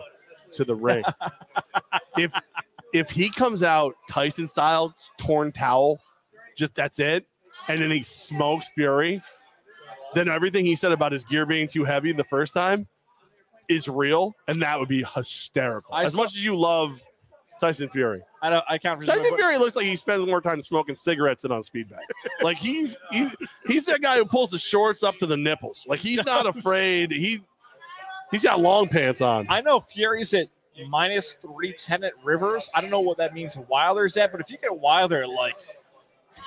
to 0.53 0.65
the 0.65 0.75
ring? 0.75 1.03
if 2.17 2.33
if 2.95 3.09
he 3.09 3.29
comes 3.29 3.61
out 3.63 3.93
Tyson 4.09 4.47
style, 4.47 4.95
torn 5.17 5.51
towel, 5.51 5.99
just 6.57 6.73
that's 6.75 6.99
it, 6.99 7.25
and 7.67 7.81
then 7.81 7.91
he 7.91 8.01
smokes 8.01 8.69
Fury, 8.69 9.21
then 10.13 10.29
everything 10.29 10.65
he 10.65 10.75
said 10.75 10.91
about 10.91 11.11
his 11.11 11.23
gear 11.25 11.45
being 11.45 11.67
too 11.67 11.83
heavy 11.83 12.11
the 12.13 12.23
first 12.23 12.53
time 12.53 12.87
is 13.67 13.87
real, 13.87 14.33
and 14.47 14.61
that 14.61 14.79
would 14.79 14.87
be 14.89 15.03
hysterical. 15.15 15.93
I 15.93 16.05
as 16.05 16.13
saw- 16.13 16.19
much 16.21 16.35
as 16.35 16.43
you 16.43 16.55
love 16.55 17.01
Tyson 17.59 17.89
Fury, 17.89 18.21
I 18.41 18.49
don't. 18.49 18.63
I 18.69 18.77
can't. 18.77 18.99
Tyson 19.05 19.15
remember- 19.23 19.37
Fury 19.37 19.57
looks 19.57 19.75
like 19.75 19.85
he 19.85 19.95
spends 19.95 20.25
more 20.25 20.41
time 20.41 20.61
smoking 20.61 20.95
cigarettes 20.95 21.43
than 21.43 21.51
on 21.51 21.61
speedbag. 21.63 21.99
like 22.41 22.57
he's 22.57 22.95
he's 23.11 23.33
he's 23.67 23.85
that 23.85 24.01
guy 24.01 24.17
who 24.17 24.25
pulls 24.25 24.51
his 24.51 24.61
shorts 24.61 25.03
up 25.03 25.17
to 25.17 25.25
the 25.25 25.37
nipples. 25.37 25.85
Like 25.87 25.99
he's 25.99 26.23
not 26.25 26.45
afraid. 26.55 27.11
He 27.11 27.41
he's 28.31 28.43
got 28.43 28.59
long 28.59 28.87
pants 28.87 29.21
on. 29.21 29.47
I 29.49 29.61
know 29.61 29.79
Fury's 29.79 30.33
at 30.33 30.47
minus 30.89 31.33
310 31.33 32.03
at 32.03 32.13
Rivers. 32.23 32.69
I 32.75 32.81
don't 32.81 32.89
know 32.89 32.99
what 32.99 33.17
that 33.17 33.33
means 33.33 33.57
Wilder's 33.57 34.17
at, 34.17 34.31
but 34.31 34.41
if 34.41 34.49
you 34.49 34.57
get 34.57 34.77
Wilder 34.77 35.23
at 35.23 35.29
like 35.29 35.55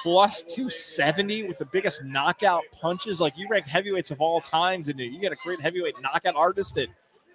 plus 0.02 0.42
270 0.42 1.48
with 1.48 1.58
the 1.58 1.64
biggest 1.66 2.04
knockout 2.04 2.62
punches, 2.80 3.20
like 3.20 3.36
you 3.36 3.48
rank 3.48 3.66
heavyweights 3.66 4.10
of 4.10 4.20
all 4.20 4.40
times, 4.40 4.88
and 4.88 4.98
you 4.98 5.18
get 5.20 5.32
a 5.32 5.36
great 5.36 5.60
heavyweight 5.60 6.00
knockout 6.00 6.36
artist 6.36 6.76
at 6.78 6.88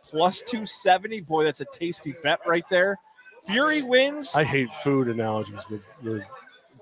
plus 0.10 0.42
270, 0.44 1.22
boy, 1.22 1.44
that's 1.44 1.62
a 1.62 1.66
tasty 1.66 2.14
bet 2.24 2.40
right 2.46 2.68
there. 2.70 2.98
Fury 3.46 3.82
wins. 3.82 4.36
I 4.36 4.44
hate 4.44 4.74
food 4.76 5.10
analogies 5.10 5.68
with, 5.70 5.86
with 6.02 6.24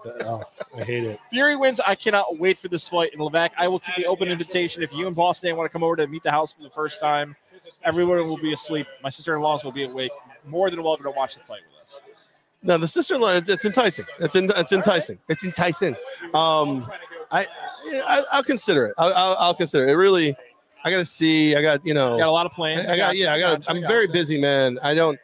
uh, 0.05 0.11
oh, 0.21 0.43
I 0.77 0.83
hate 0.83 1.03
it. 1.03 1.19
Fury 1.29 1.55
wins. 1.55 1.79
I 1.79 1.95
cannot 1.95 2.37
wait 2.37 2.57
for 2.57 2.67
this 2.67 2.87
fight 2.89 3.13
in 3.13 3.19
Levack. 3.19 3.51
I 3.57 3.67
will 3.67 3.79
keep 3.79 3.95
the 3.95 4.05
open 4.05 4.27
invitation. 4.27 4.83
If 4.83 4.93
you 4.93 5.07
and 5.07 5.15
Boston 5.15 5.55
want 5.55 5.69
to 5.69 5.73
come 5.73 5.83
over 5.83 5.95
to 5.95 6.07
meet 6.07 6.23
the 6.23 6.31
house 6.31 6.51
for 6.51 6.63
the 6.63 6.69
first 6.69 6.99
time, 6.99 7.35
everyone 7.83 8.17
will 8.23 8.37
be 8.37 8.53
asleep. 8.53 8.87
My 9.03 9.09
sister-in-laws 9.09 9.63
will 9.63 9.71
be 9.71 9.83
awake. 9.83 10.11
More 10.45 10.69
than 10.69 10.81
welcome 10.81 11.05
to 11.05 11.11
watch 11.11 11.35
the 11.35 11.41
fight 11.41 11.61
with 11.69 11.83
us. 11.83 12.29
No, 12.63 12.77
the 12.77 12.87
sister-in-law, 12.87 13.33
it's, 13.33 13.49
it's 13.49 13.65
enticing. 13.65 14.05
It's 14.19 14.35
in, 14.35 14.49
it's 14.55 14.71
enticing. 14.71 15.17
It's 15.29 15.43
enticing. 15.43 15.95
Um, 16.33 16.85
I, 17.31 17.47
I 17.83 18.23
I'll 18.31 18.43
consider 18.43 18.85
it. 18.87 18.95
I'll, 18.97 19.13
I'll, 19.13 19.35
I'll 19.39 19.53
consider 19.53 19.87
it. 19.87 19.91
it. 19.91 19.95
Really, 19.95 20.35
I 20.83 20.91
got 20.91 20.97
to 20.97 21.05
see. 21.05 21.55
I 21.55 21.61
got 21.61 21.85
you 21.85 21.93
know. 21.93 22.17
Got 22.17 22.27
a 22.27 22.31
lot 22.31 22.45
of 22.45 22.51
plans. 22.51 22.87
I 22.87 22.97
got 22.97 23.15
yeah. 23.17 23.33
I 23.33 23.39
got. 23.39 23.69
I'm 23.69 23.81
very 23.81 24.07
busy, 24.07 24.39
man. 24.39 24.79
I 24.83 24.93
don't 24.93 25.19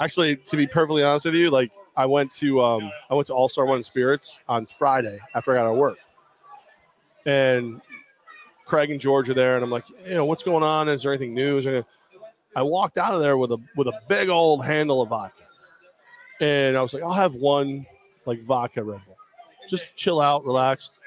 actually, 0.00 0.36
to 0.36 0.56
be 0.56 0.66
perfectly 0.66 1.02
honest 1.02 1.24
with 1.24 1.34
you, 1.34 1.50
like 1.50 1.70
I 1.96 2.06
went 2.06 2.30
to 2.32 2.60
um 2.60 2.90
I 3.10 3.14
went 3.14 3.26
to 3.28 3.34
All 3.34 3.48
Star 3.48 3.64
One 3.64 3.82
Spirits 3.82 4.40
on 4.48 4.66
Friday 4.66 5.18
after 5.34 5.52
I 5.52 5.56
got 5.56 5.66
out 5.66 5.72
of 5.72 5.78
work, 5.78 5.98
and 7.24 7.80
Craig 8.66 8.90
and 8.90 9.00
George 9.00 9.30
are 9.30 9.34
there, 9.34 9.54
and 9.54 9.64
I'm 9.64 9.70
like, 9.70 9.84
you 10.04 10.14
know, 10.14 10.24
what's 10.26 10.42
going 10.42 10.62
on? 10.62 10.88
Is 10.88 11.02
there 11.04 11.12
anything 11.12 11.32
new? 11.34 11.60
There 11.62 11.72
anything- 11.76 11.90
I 12.54 12.62
walked 12.62 12.98
out 12.98 13.14
of 13.14 13.20
there 13.20 13.36
with 13.38 13.52
a 13.52 13.58
with 13.76 13.86
a 13.86 13.98
big 14.08 14.28
old 14.28 14.64
handle 14.64 15.00
of 15.02 15.08
vodka, 15.10 15.42
and 16.40 16.76
I 16.76 16.82
was 16.82 16.94
like, 16.94 17.02
I'll 17.02 17.12
have 17.12 17.34
one 17.34 17.86
like 18.24 18.40
vodka 18.40 18.82
Red 18.82 19.00
Bull, 19.06 19.16
just 19.68 19.94
chill 19.96 20.20
out, 20.20 20.44
relax. 20.44 21.00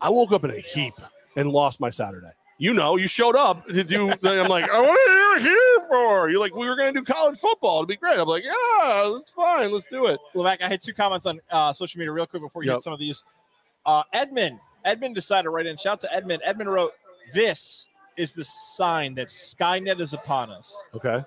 I 0.00 0.08
woke 0.10 0.32
up 0.32 0.44
in 0.44 0.50
a 0.50 0.58
heap 0.58 0.94
and 1.36 1.50
lost 1.50 1.80
my 1.80 1.90
Saturday. 1.90 2.30
You 2.58 2.74
know, 2.74 2.96
you 2.96 3.08
showed 3.08 3.34
up 3.34 3.66
to 3.68 3.82
do. 3.82 4.10
I'm 4.22 4.48
like, 4.48 4.70
what 4.70 5.08
are 5.08 5.34
you 5.36 5.38
here 5.40 5.86
for? 5.88 6.28
You're 6.28 6.38
like, 6.38 6.54
we 6.54 6.66
were 6.68 6.76
going 6.76 6.92
to 6.92 7.00
do 7.00 7.04
college 7.04 7.38
football. 7.38 7.78
It'd 7.78 7.88
be 7.88 7.96
great. 7.96 8.18
I'm 8.18 8.28
like, 8.28 8.44
yeah, 8.44 9.10
that's 9.14 9.30
fine. 9.30 9.72
Let's 9.72 9.86
do 9.86 10.06
it. 10.06 10.20
Levack, 10.34 10.60
I 10.62 10.68
had 10.68 10.82
two 10.82 10.92
comments 10.92 11.26
on 11.26 11.40
uh, 11.50 11.72
social 11.72 11.98
media 11.98 12.12
real 12.12 12.26
quick 12.26 12.42
before 12.42 12.62
you 12.62 12.68
Yep. 12.70 12.76
hit 12.76 12.82
some 12.84 12.92
of 12.92 12.98
these. 13.00 13.24
Uh, 13.86 14.02
Edmund, 14.12 14.60
Edmund 14.84 15.14
decided 15.14 15.44
to 15.44 15.50
write 15.50 15.66
in. 15.66 15.76
Shout 15.76 15.92
out 15.92 16.00
to 16.00 16.14
Edmund. 16.14 16.42
Edmund 16.44 16.70
wrote, 16.72 16.92
"This 17.32 17.88
is 18.16 18.32
the 18.32 18.44
sign 18.44 19.14
that 19.14 19.28
Skynet 19.28 20.00
is 20.00 20.12
upon 20.12 20.50
us." 20.50 20.84
Okay. 20.94 21.24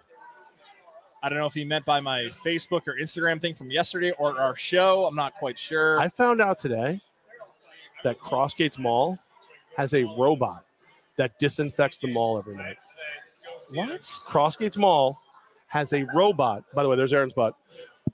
I 1.23 1.30
don't 1.30 1.40
know 1.40 1.48
if 1.48 1.56
he 1.56 1.65
meant 1.65 1.86
by 1.86 1.99
my 2.02 2.30
Facebook 2.45 2.88
or 2.88 2.94
Instagram 3.02 3.41
thing 3.41 3.56
from 3.56 3.72
yesterday 3.72 4.11
or 4.11 4.40
our 4.40 4.56
show. 4.56 5.06
I'm 5.06 5.15
not 5.15 5.34
quite 5.36 5.57
sure. 5.57 5.99
I 5.99 6.07
found 6.07 6.40
out 6.40 6.60
today 6.60 7.02
that 8.03 8.19
Crossgates 8.19 8.77
Mall 8.77 9.18
has 9.76 9.95
a 9.95 10.03
robot 10.03 10.64
that 11.15 11.40
disinfects 11.40 11.98
the 11.98 12.07
mall 12.07 12.38
every 12.38 12.56
night. 12.56 12.77
what? 13.73 14.02
Crossgates 14.02 14.77
Mall 14.77 15.19
has 15.68 15.94
a 15.94 16.03
robot. 16.14 16.64
By 16.73 16.84
the 16.84 16.90
way, 16.90 16.95
there's 16.95 17.14
Aaron's 17.14 17.34
butt 17.34 17.56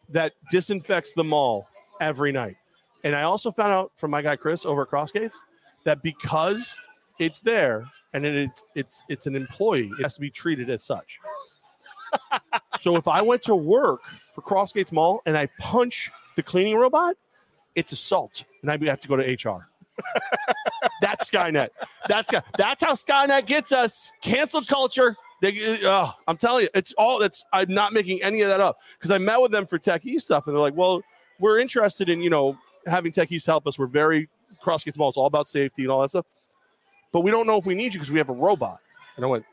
that 0.10 0.34
disinfects 0.50 1.14
the 1.14 1.24
mall 1.24 1.68
every 2.00 2.32
night. 2.32 2.56
And 3.04 3.16
I 3.16 3.24
also 3.24 3.52
found 3.52 3.72
out 3.72 3.92
from 3.96 4.12
my 4.12 4.22
guy 4.22 4.36
Chris 4.36 4.66
over 4.66 4.84
at 4.84 4.90
Crossgates 4.90 5.38
that 5.86 6.04
because 6.04 6.76
it's 7.20 7.40
there 7.40 7.86
and 8.14 8.26
it's 8.26 8.66
it's 8.76 9.04
it's 9.10 9.28
an 9.28 9.36
employee, 9.36 9.92
it 10.00 10.04
has 10.04 10.16
to 10.16 10.22
be 10.22 10.30
treated 10.30 10.70
as 10.70 10.84
such. 10.84 11.20
so 12.76 12.96
if 12.96 13.08
I 13.08 13.22
went 13.22 13.42
to 13.44 13.56
work 13.56 14.02
for 14.32 14.42
Crossgates 14.42 14.92
Mall 14.92 15.22
and 15.26 15.38
I 15.38 15.48
punch 15.60 16.12
the 16.36 16.44
cleaning 16.44 16.78
robot, 16.78 17.16
it's 17.76 17.92
assault, 17.92 18.44
and 18.62 18.70
I 18.70 18.78
have 18.90 19.00
to 19.00 19.08
go 19.08 19.16
to 19.16 19.24
HR. 19.24 19.68
That's 21.02 21.30
Skynet. 21.30 21.70
That's 22.08 22.28
Sky- 22.28 22.44
that's 22.58 22.84
how 22.84 22.94
Skynet 22.94 23.46
gets 23.46 23.72
us. 23.72 24.12
Cancel 24.22 24.64
culture. 24.64 25.16
They, 25.42 25.84
uh, 25.84 26.06
oh, 26.06 26.14
I'm 26.28 26.38
telling 26.38 26.64
you, 26.64 26.70
it's 26.76 26.94
all 26.94 27.20
that's. 27.20 27.44
I'm 27.52 27.74
not 27.74 27.94
making 27.94 28.22
any 28.22 28.42
of 28.42 28.50
that 28.50 28.60
up 28.60 28.78
because 28.98 29.10
I 29.10 29.18
met 29.18 29.42
with 29.42 29.52
them 29.52 29.66
for 29.66 29.80
Techies 29.80 30.22
stuff, 30.22 30.46
and 30.46 30.56
they're 30.56 30.62
like, 30.62 30.76
"Well, 30.76 31.02
we're 31.40 31.60
interested 31.60 32.10
in 32.10 32.22
you 32.22 32.30
know 32.30 32.58
having 32.86 33.12
techies 33.12 33.46
help 33.46 33.68
us. 33.68 33.78
We're 33.80 33.88
very 33.88 34.30
cross 34.60 34.84
get 34.84 34.94
the 34.94 34.98
ball. 35.00 35.10
It's 35.10 35.18
all 35.18 35.26
about 35.26 35.48
safety 35.48 35.84
and 35.84 35.92
all 35.92 36.02
that 36.02 36.10
stuff. 36.10 36.26
But 37.12 37.22
we 37.22 37.32
don't 37.32 37.48
know 37.48 37.58
if 37.58 37.66
we 37.66 37.76
need 37.76 37.94
you 37.94 38.00
because 38.00 38.12
we 38.12 38.18
have 38.20 38.30
a 38.30 38.34
robot. 38.34 38.80
And 39.16 39.26
I 39.26 39.28
went, 39.28 39.46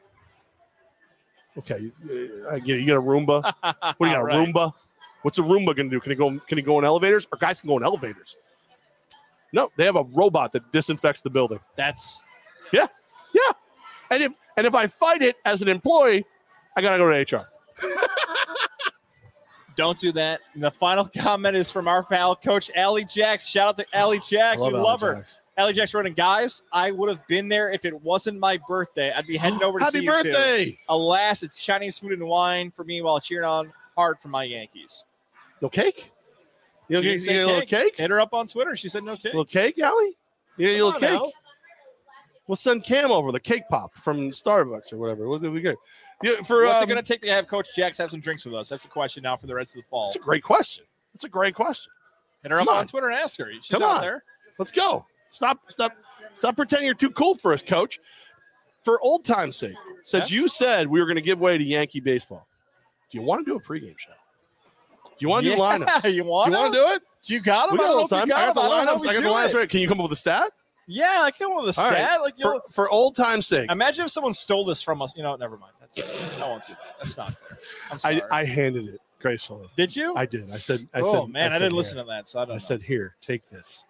okay, 1.59 1.91
uh, 2.09 2.51
I 2.51 2.59
get 2.61 2.77
it. 2.77 2.81
You 2.81 2.87
got 2.87 2.97
a 2.97 3.03
Roomba. 3.03 3.43
What 3.63 3.99
do 4.01 4.07
you 4.07 4.13
got? 4.13 4.21
A 4.21 4.25
Right. 4.25 4.49
Roomba? 4.49 4.73
What's 5.23 5.39
a 5.39 5.43
Roomba 5.43 5.75
going 5.75 5.91
to 5.91 5.97
do? 5.97 6.01
Can 6.01 6.13
it 6.13 6.15
go? 6.17 6.39
Can 6.47 6.59
it 6.59 6.63
go 6.63 6.79
in 6.79 6.85
elevators? 6.85 7.27
Or 7.33 7.39
guys 7.39 7.61
can 7.61 7.69
go 7.69 7.77
in 7.77 7.83
elevators? 7.83 8.37
No, 9.53 9.71
they 9.77 9.85
have 9.85 9.97
a 9.97 10.05
robot 10.05 10.53
that 10.53 10.71
disinfects 10.71 11.23
the 11.23 11.31
building. 11.31 11.59
That's 11.77 12.23
yeah, 12.73 12.87
Yeah, 13.33 13.53
and 14.11 14.23
if 14.23 14.33
and 14.57 14.67
if 14.67 14.75
I 14.75 14.87
fight 14.87 15.23
it 15.23 15.37
as 15.45 15.63
an 15.63 15.69
employee, 15.69 16.25
I 16.77 16.83
gotta 16.83 16.99
go 16.99 17.11
to 17.11 17.37
HR. 17.37 17.49
Don't 19.79 19.99
do 19.99 20.13
that. 20.13 20.41
And 20.55 20.63
the 20.63 20.71
final 20.71 21.05
comment 21.19 21.57
is 21.57 21.71
from 21.71 21.89
our 21.89 22.03
pal, 22.03 22.37
Coach 22.37 22.71
Allie 22.75 23.05
Jacks. 23.07 23.47
Shout 23.47 23.69
out 23.69 23.77
to 23.79 23.87
Allie 23.97 24.21
Jacks. 24.21 24.61
We 24.61 24.71
love 24.71 25.01
her. 25.01 25.25
Allie 25.57 25.73
Jacks 25.73 25.95
running, 25.95 26.13
guys. 26.13 26.63
I 26.73 26.91
would 26.91 27.09
have 27.09 27.27
been 27.27 27.49
there 27.49 27.71
if 27.71 27.85
it 27.85 28.03
wasn't 28.03 28.39
my 28.39 28.59
birthday. 28.69 29.13
I'd 29.13 29.27
be 29.27 29.37
heading 29.39 29.63
over 29.63 29.79
to 29.79 29.85
Happy 29.87 30.01
see 30.01 30.05
you 30.05 30.23
too. 30.23 30.31
birthday! 30.31 30.79
Alas, 30.89 31.43
it's 31.43 31.59
Chinese 31.65 31.99
food 31.99 32.13
and 32.13 32.27
wine 32.27 32.71
for 32.71 32.85
me 32.85 33.01
while 33.03 33.19
cheering 33.21 33.49
on 33.49 33.73
hard 33.97 34.19
for 34.21 34.29
my 34.29 34.45
Yankees. 34.45 35.05
No 35.63 35.69
cake? 35.69 36.13
You 36.89 37.01
She 37.03 37.09
you 37.09 37.19
get 37.19 37.37
a 37.37 37.47
little 37.47 37.61
cake? 37.63 37.97
Hit 37.97 38.11
her 38.11 38.21
up 38.21 38.33
on 38.35 38.47
Twitter. 38.47 38.75
She 38.77 38.89
said 38.89 39.03
no 39.05 39.15
cake. 39.17 39.25
little 39.27 39.45
cake, 39.45 39.79
Allie? 39.79 40.17
Yeah, 40.57 40.69
Come 40.69 40.75
a 40.81 40.85
little 40.85 40.89
on 40.89 41.01
cake. 41.01 41.11
now. 41.11 41.33
We'll 42.49 42.57
send 42.57 42.83
Cam 42.83 43.13
over 43.13 43.31
the 43.31 43.39
cake 43.39 43.63
pop 43.71 43.95
from 43.95 44.31
Starbucks 44.31 44.93
or 44.93 44.97
whatever. 44.97 45.29
What 45.29 45.43
did 45.43 45.53
we 45.53 45.61
get? 45.61 45.77
Yeah, 46.23 46.43
for 46.43 46.65
What's 46.65 46.79
um, 46.79 46.83
it 46.85 46.87
going 46.93 46.97
to 47.05 47.07
take 47.07 47.21
to 47.23 47.29
have 47.29 47.47
Coach 47.47 47.69
Jacks 47.77 47.97
have 47.99 48.11
some 48.11 48.21
drinks 48.21 48.45
with 48.45 48.55
us? 48.55 48.71
That's 48.71 48.83
the 48.83 48.89
question 48.89 49.23
now 49.23 49.37
for 49.37 49.47
the 49.47 49.55
rest 49.55 49.73
of 49.77 49.83
the 49.83 49.89
fall. 49.89 50.07
It's 50.09 50.17
a 50.17 50.19
great 50.19 50.43
question. 50.43 50.85
It's 51.15 51.25
a 51.25 51.29
great 51.29 51.55
question. 51.55 51.93
Hit 52.43 52.51
her 52.51 52.61
up 52.61 52.67
on. 52.69 52.77
on. 52.79 52.87
Twitter 52.89 53.09
and 53.09 53.19
ask 53.19 53.39
her. 53.39 53.53
She's 53.53 53.69
Come 53.69 53.83
on. 53.85 54.01
there. 54.01 54.25
Let's 54.59 54.73
go. 54.73 55.05
Stop, 55.31 55.61
stop, 55.71 55.93
stop 56.35 56.57
pretending 56.57 56.87
you're 56.87 56.95
too 56.95 57.11
cool 57.11 57.35
for 57.35 57.53
us, 57.53 57.63
coach. 57.63 58.01
For 58.83 58.99
old 59.03 59.25
time's 59.25 59.57
sake, 59.57 59.77
since 60.05 60.31
you 60.31 60.49
said 60.49 60.87
we 60.89 61.01
were 61.01 61.07
going 61.07 61.17
to 61.17 61.23
give 61.23 61.39
way 61.39 61.59
to 61.59 61.65
Yankee 61.65 62.01
baseball, 62.01 62.49
do 63.11 63.19
you 63.19 63.23
want 63.23 63.45
to 63.45 63.53
do 63.53 63.57
a 63.57 63.61
pregame 63.61 63.99
show? 63.99 64.13
Do 64.93 65.01
you 65.19 65.29
want 65.29 65.45
to 65.45 65.51
Yeah, 65.51 65.57
do 65.57 65.61
lineups? 65.63 65.95
you 66.05 66.11
Do 66.11 66.17
you 66.17 66.25
want 66.25 66.53
want 66.55 66.73
to 66.73 66.79
do 66.81 66.87
it? 66.95 67.03
Do 67.25 67.35
you 67.35 67.41
got 67.41 67.69
them? 67.69 67.79
We 67.79 67.85
I 67.85 67.89
got 67.89 67.93
a 67.93 67.99
don't 67.99 68.11
know 68.11 68.19
time. 68.19 68.29
you 68.29 68.35
I 68.35 68.47
got 68.47 68.55
the 68.55 68.61
got 68.63 68.65
'em. 68.65 68.73
I 68.73 68.85
don't 68.85 68.87
know 68.87 68.93
lineups. 69.03 69.09
I 69.11 69.13
got 69.15 69.23
the 69.23 69.29
lineups 69.29 69.55
right. 69.61 69.69
Can 69.69 69.81
you 69.81 69.89
come 69.89 69.99
up 70.01 70.05
with 70.05 70.13
a 70.13 70.17
stat? 70.17 70.51
Yeah, 70.91 71.21
I 71.23 71.31
came 71.31 71.49
up 71.53 71.63
with 71.65 71.77
a 71.77 71.81
All 71.81 71.87
right. 71.91 71.97
stat. 71.97 72.21
Like, 72.23 72.35
you 72.39 72.43
For, 72.43 72.55
know, 72.55 72.61
for 72.71 72.89
old 72.91 73.15
time's 73.15 73.47
sake, 73.47 73.71
imagine 73.71 74.07
if 74.07 74.11
someone 74.11 74.33
stole 74.33 74.65
this 74.65 74.81
from 74.81 75.03
us. 75.03 75.15
You 75.15 75.23
know, 75.23 75.37
never 75.37 75.59
mind. 75.59 75.75
That's 75.81 76.41
I 76.41 76.47
won't 76.49 76.67
do 76.67 76.73
that. 76.73 76.97
That's 76.99 77.17
not 77.17 77.31
fair. 77.33 77.59
I'm 77.93 77.99
sorry. 78.01 78.23
I 78.33 78.45
handed 78.45 78.89
it 78.89 79.01
gracefully. 79.21 79.69
Did 79.77 79.95
you? 79.95 80.15
I 80.17 80.25
did. 80.27 80.51
I 80.51 80.57
said. 80.57 80.81
I 80.95 81.01
oh 81.01 81.25
said. 81.27 81.33
man, 81.33 81.49
I, 81.49 81.55
said, 81.55 81.59
didn't 81.59 81.73
here. 81.73 81.77
listen 81.77 81.99
to 81.99 82.05
that, 82.05 82.27
so 82.27 82.39
I 82.41 82.45
don't. 82.47 82.53
I 82.53 82.55
know. 82.55 82.59
said, 82.59 82.83
"Here, 82.83 83.15
take 83.21 83.49
this." 83.51 83.85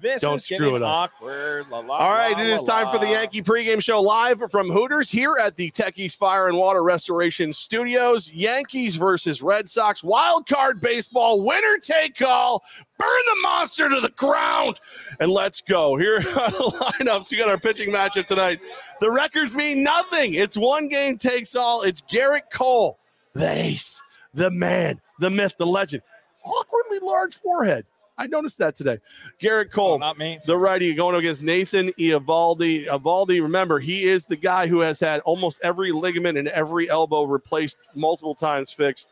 This 0.00 0.22
don't 0.22 0.36
is 0.36 0.44
screw 0.44 0.76
it 0.76 0.82
up. 0.82 1.12
awkward. 1.12 1.68
La, 1.70 1.80
la, 1.80 1.96
All 1.96 2.10
right, 2.10 2.32
la, 2.36 2.40
it 2.42 2.46
is 2.46 2.62
la, 2.62 2.82
time 2.84 2.92
for 2.92 2.98
the. 3.04 3.08
Yankee 3.10 3.42
pregame 3.42 3.82
show 3.82 4.00
live 4.00 4.42
from 4.50 4.68
Hooters 4.68 5.10
here 5.10 5.36
at 5.40 5.56
the 5.56 5.70
Techies 5.70 6.16
Fire 6.16 6.48
and 6.48 6.56
Water 6.58 6.82
Restoration 6.82 7.52
Studios. 7.52 8.32
Yankees 8.32 8.96
versus 8.96 9.42
Red 9.42 9.68
Sox, 9.68 10.04
wild 10.04 10.46
card 10.46 10.80
baseball, 10.80 11.42
winner 11.44 11.78
take 11.78 12.20
all. 12.22 12.62
Burn 12.98 13.08
the 13.26 13.40
monster 13.42 13.88
to 13.88 14.00
the 14.00 14.10
ground, 14.10 14.78
and 15.20 15.30
let's 15.30 15.60
go. 15.60 15.96
Here 15.96 16.16
are 16.18 16.22
the 16.22 16.92
lineups. 17.00 17.30
We 17.30 17.38
got 17.38 17.48
our 17.48 17.58
pitching 17.58 17.90
matchup 17.90 18.26
tonight. 18.26 18.60
The 19.00 19.10
records 19.10 19.54
mean 19.56 19.82
nothing. 19.82 20.34
It's 20.34 20.56
one 20.56 20.88
game 20.88 21.16
takes 21.16 21.54
all. 21.54 21.82
It's 21.82 22.00
Gerrit 22.02 22.50
Cole, 22.52 22.98
the 23.34 23.50
ace, 23.50 24.02
the 24.34 24.50
man, 24.50 25.00
the 25.20 25.30
myth, 25.30 25.54
the 25.58 25.66
legend. 25.66 26.02
Awkwardly 26.44 26.98
large 27.02 27.36
forehead. 27.36 27.86
I 28.18 28.26
noticed 28.26 28.58
that 28.58 28.74
today. 28.74 28.98
Gerrit 29.38 29.66
oh, 29.68 29.74
Cole. 29.74 29.92
Oh, 29.92 29.98
not 29.98 30.18
me. 30.18 30.40
The 30.44 30.56
righty 30.56 30.92
going 30.92 31.14
against 31.14 31.42
Nathan 31.42 31.90
Eovaldi. 31.92 32.86
Eovaldi, 32.86 33.40
remember, 33.40 33.78
he 33.78 34.04
is 34.04 34.26
the 34.26 34.36
guy 34.36 34.66
who 34.66 34.80
has 34.80 34.98
had 34.98 35.20
almost 35.20 35.60
every 35.62 35.92
ligament 35.92 36.36
and 36.36 36.48
every 36.48 36.90
elbow 36.90 37.22
replaced 37.22 37.78
multiple 37.94 38.34
times 38.34 38.72
fixed. 38.72 39.10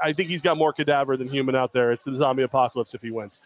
I 0.00 0.12
think 0.12 0.30
he's 0.30 0.42
got 0.42 0.56
more 0.56 0.72
cadaver 0.72 1.16
than 1.16 1.28
human 1.28 1.54
out 1.54 1.72
there. 1.72 1.92
It's 1.92 2.04
the 2.04 2.14
zombie 2.16 2.42
apocalypse 2.42 2.94
if 2.94 3.02
he 3.02 3.10
wins. 3.10 3.38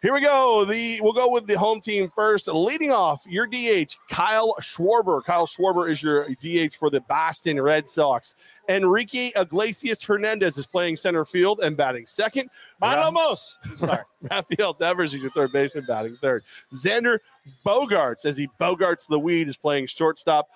Here 0.00 0.14
we 0.14 0.20
go. 0.20 0.64
The 0.64 1.00
we'll 1.02 1.12
go 1.12 1.28
with 1.28 1.48
the 1.48 1.58
home 1.58 1.80
team 1.80 2.08
first. 2.14 2.46
Leading 2.46 2.92
off, 2.92 3.24
your 3.26 3.48
DH, 3.48 3.96
Kyle 4.08 4.54
Schwarber. 4.60 5.24
Kyle 5.24 5.46
Schwarber 5.46 5.90
is 5.90 6.00
your 6.00 6.28
DH 6.40 6.76
for 6.76 6.88
the 6.88 7.00
Boston 7.00 7.60
Red 7.60 7.88
Sox. 7.88 8.36
Enrique 8.68 9.32
Iglesias 9.34 10.04
Hernandez 10.04 10.56
is 10.56 10.68
playing 10.68 10.96
center 10.96 11.24
field 11.24 11.58
and 11.64 11.76
batting 11.76 12.06
second. 12.06 12.48
Manomos. 12.80 13.56
Sorry. 13.76 14.04
Rafael 14.30 14.72
Devers 14.74 15.14
is 15.14 15.20
your 15.20 15.32
third 15.32 15.50
baseman, 15.50 15.84
batting 15.88 16.16
third. 16.20 16.44
Xander 16.72 17.18
Bogaerts, 17.66 18.24
as 18.24 18.36
he 18.36 18.48
Bogarts 18.60 19.08
the 19.08 19.18
weed, 19.18 19.48
is 19.48 19.56
playing 19.56 19.86
shortstop. 19.86 20.48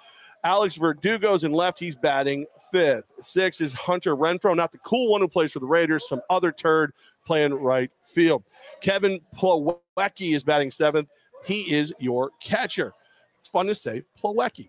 Alex 0.45 0.77
Verdugo's 0.77 1.45
in 1.45 1.53
left. 1.53 1.81
He's 1.81 1.97
batting 1.97 2.47
fifth. 2.73 3.05
Six 3.21 3.61
is 3.61 3.75
Hunter 3.75 4.17
Renfroe, 4.17 4.57
not 4.57 4.73
the 4.73 4.79
cool 4.79 5.11
one 5.11 5.21
who 5.21 5.29
plays 5.29 5.53
for 5.53 5.61
the 5.61 5.67
Raiders, 5.67 6.09
some 6.09 6.21
other 6.31 6.51
turd 6.51 6.93
playing 7.25 7.55
right 7.55 7.91
field. 8.05 8.45
Kevin 8.81 9.21
Plawecki 9.37 10.35
is 10.35 10.45
batting 10.45 10.71
seventh. 10.71 11.09
He 11.45 11.73
is 11.75 11.93
your 11.99 12.31
catcher. 12.41 12.93
It's 13.41 13.49
fun 13.49 13.67
to 13.67 13.75
say 13.75 14.03
Plawecki. 14.21 14.69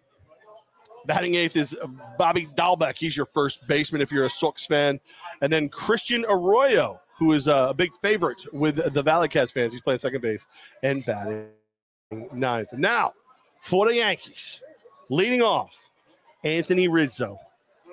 Batting 1.06 1.36
eighth 1.36 1.58
is 1.58 1.78
Bobby 2.18 2.48
Dalbec. 2.56 2.96
He's 2.96 3.18
your 3.18 3.26
first 3.26 3.68
baseman 3.68 4.02
if 4.02 4.12
you're 4.12 4.24
a 4.24 4.30
Sox 4.30 4.66
fan. 4.66 5.00
And 5.42 5.52
then 5.52 5.68
Christian 5.68 6.26
Arroyo, 6.30 7.00
who 7.20 7.34
is 7.34 7.48
a 7.48 7.74
big 7.76 7.94
favorite 8.02 8.42
with 8.54 8.94
the 8.94 9.04
Valley 9.04 9.28
Cats 9.28 9.52
fans. 9.52 9.74
He's 9.74 9.82
playing 9.82 10.00
second 10.00 10.22
base 10.22 10.48
and 10.82 11.06
batting 11.06 11.50
ninth. 12.34 12.70
Now, 12.74 13.14
for 13.60 13.86
the 13.88 13.96
Yankees, 13.96 14.64
leading 15.10 15.42
off, 15.42 15.92
Anthony 16.44 16.88
Rizzo. 16.88 17.38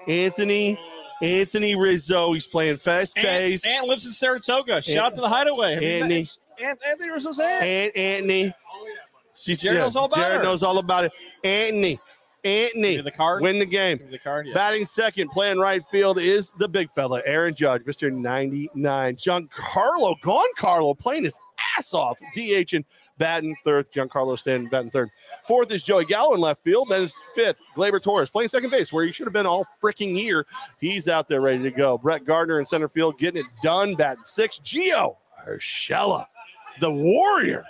Anthony, 0.08 0.78
Anthony 1.22 1.74
Rizzo. 1.76 2.32
He's 2.32 2.46
playing 2.46 2.76
fast 2.76 3.14
base. 3.16 3.66
Ant 3.66 3.86
lives 3.86 4.06
in 4.06 4.12
Saratoga. 4.12 4.80
Shout 4.82 4.96
out 5.06 5.14
to 5.14 5.20
the 5.20 5.28
Hideaway. 5.28 5.74
Have 5.74 5.82
you 5.82 5.88
met- 5.88 6.02
Anthony. 6.02 6.28
Ant, 6.62 6.78
Anthony 6.86 7.10
Rizzo's 7.10 7.38
aunt. 7.38 7.62
Aunt 7.62 7.96
Anthony. 7.96 8.54
Oh, 8.74 8.88
She's, 9.34 9.60
Jared 9.60 9.78
knows 9.80 9.96
all 9.96 10.04
about 10.06 10.16
Jared 10.16 10.38
her. 10.38 10.42
knows 10.42 10.62
all 10.62 10.78
about 10.78 11.04
it. 11.04 11.12
Anthony. 11.44 11.98
Anthony. 12.44 12.96
Give 12.96 13.04
the 13.04 13.10
card. 13.10 13.42
Win 13.42 13.58
the 13.58 13.66
game. 13.66 14.00
The 14.10 14.18
card. 14.18 14.46
Yeah. 14.46 14.54
Batting 14.54 14.84
second, 14.84 15.30
playing 15.30 15.58
right 15.58 15.82
field 15.90 16.18
is 16.18 16.52
the 16.58 16.68
big 16.68 16.90
fella, 16.92 17.22
Aaron 17.26 17.54
Judge, 17.54 17.82
Mr. 17.82 18.12
99. 18.12 19.16
Giancarlo, 19.16 20.14
gone 20.22 20.48
Carlo, 20.56 20.94
playing 20.94 21.24
his 21.24 21.38
ass 21.78 21.92
off. 21.94 22.18
DH 22.34 22.72
and 22.74 22.84
batting 23.20 23.54
third. 23.62 23.92
Giancarlo 23.92 24.36
standing 24.36 24.68
batting 24.68 24.90
third. 24.90 25.10
Fourth 25.44 25.70
is 25.70 25.84
Joey 25.84 26.06
Gallo 26.06 26.34
in 26.34 26.40
left 26.40 26.64
field. 26.64 26.88
Then 26.90 27.02
is 27.02 27.14
fifth, 27.36 27.60
Gleyber 27.76 28.02
Torres, 28.02 28.30
playing 28.30 28.48
second 28.48 28.70
base, 28.70 28.92
where 28.92 29.04
he 29.04 29.12
should 29.12 29.26
have 29.26 29.32
been 29.32 29.46
all 29.46 29.64
freaking 29.80 30.20
year. 30.20 30.46
He's 30.80 31.06
out 31.06 31.28
there 31.28 31.40
ready 31.40 31.62
to 31.62 31.70
go. 31.70 31.98
Brett 31.98 32.24
Gardner 32.24 32.58
in 32.58 32.66
center 32.66 32.88
field, 32.88 33.18
getting 33.18 33.42
it 33.42 33.46
done, 33.62 33.94
batting 33.94 34.24
six. 34.24 34.58
Gio 34.58 35.16
Urshela, 35.46 36.26
the 36.80 36.90
warrior, 36.90 37.64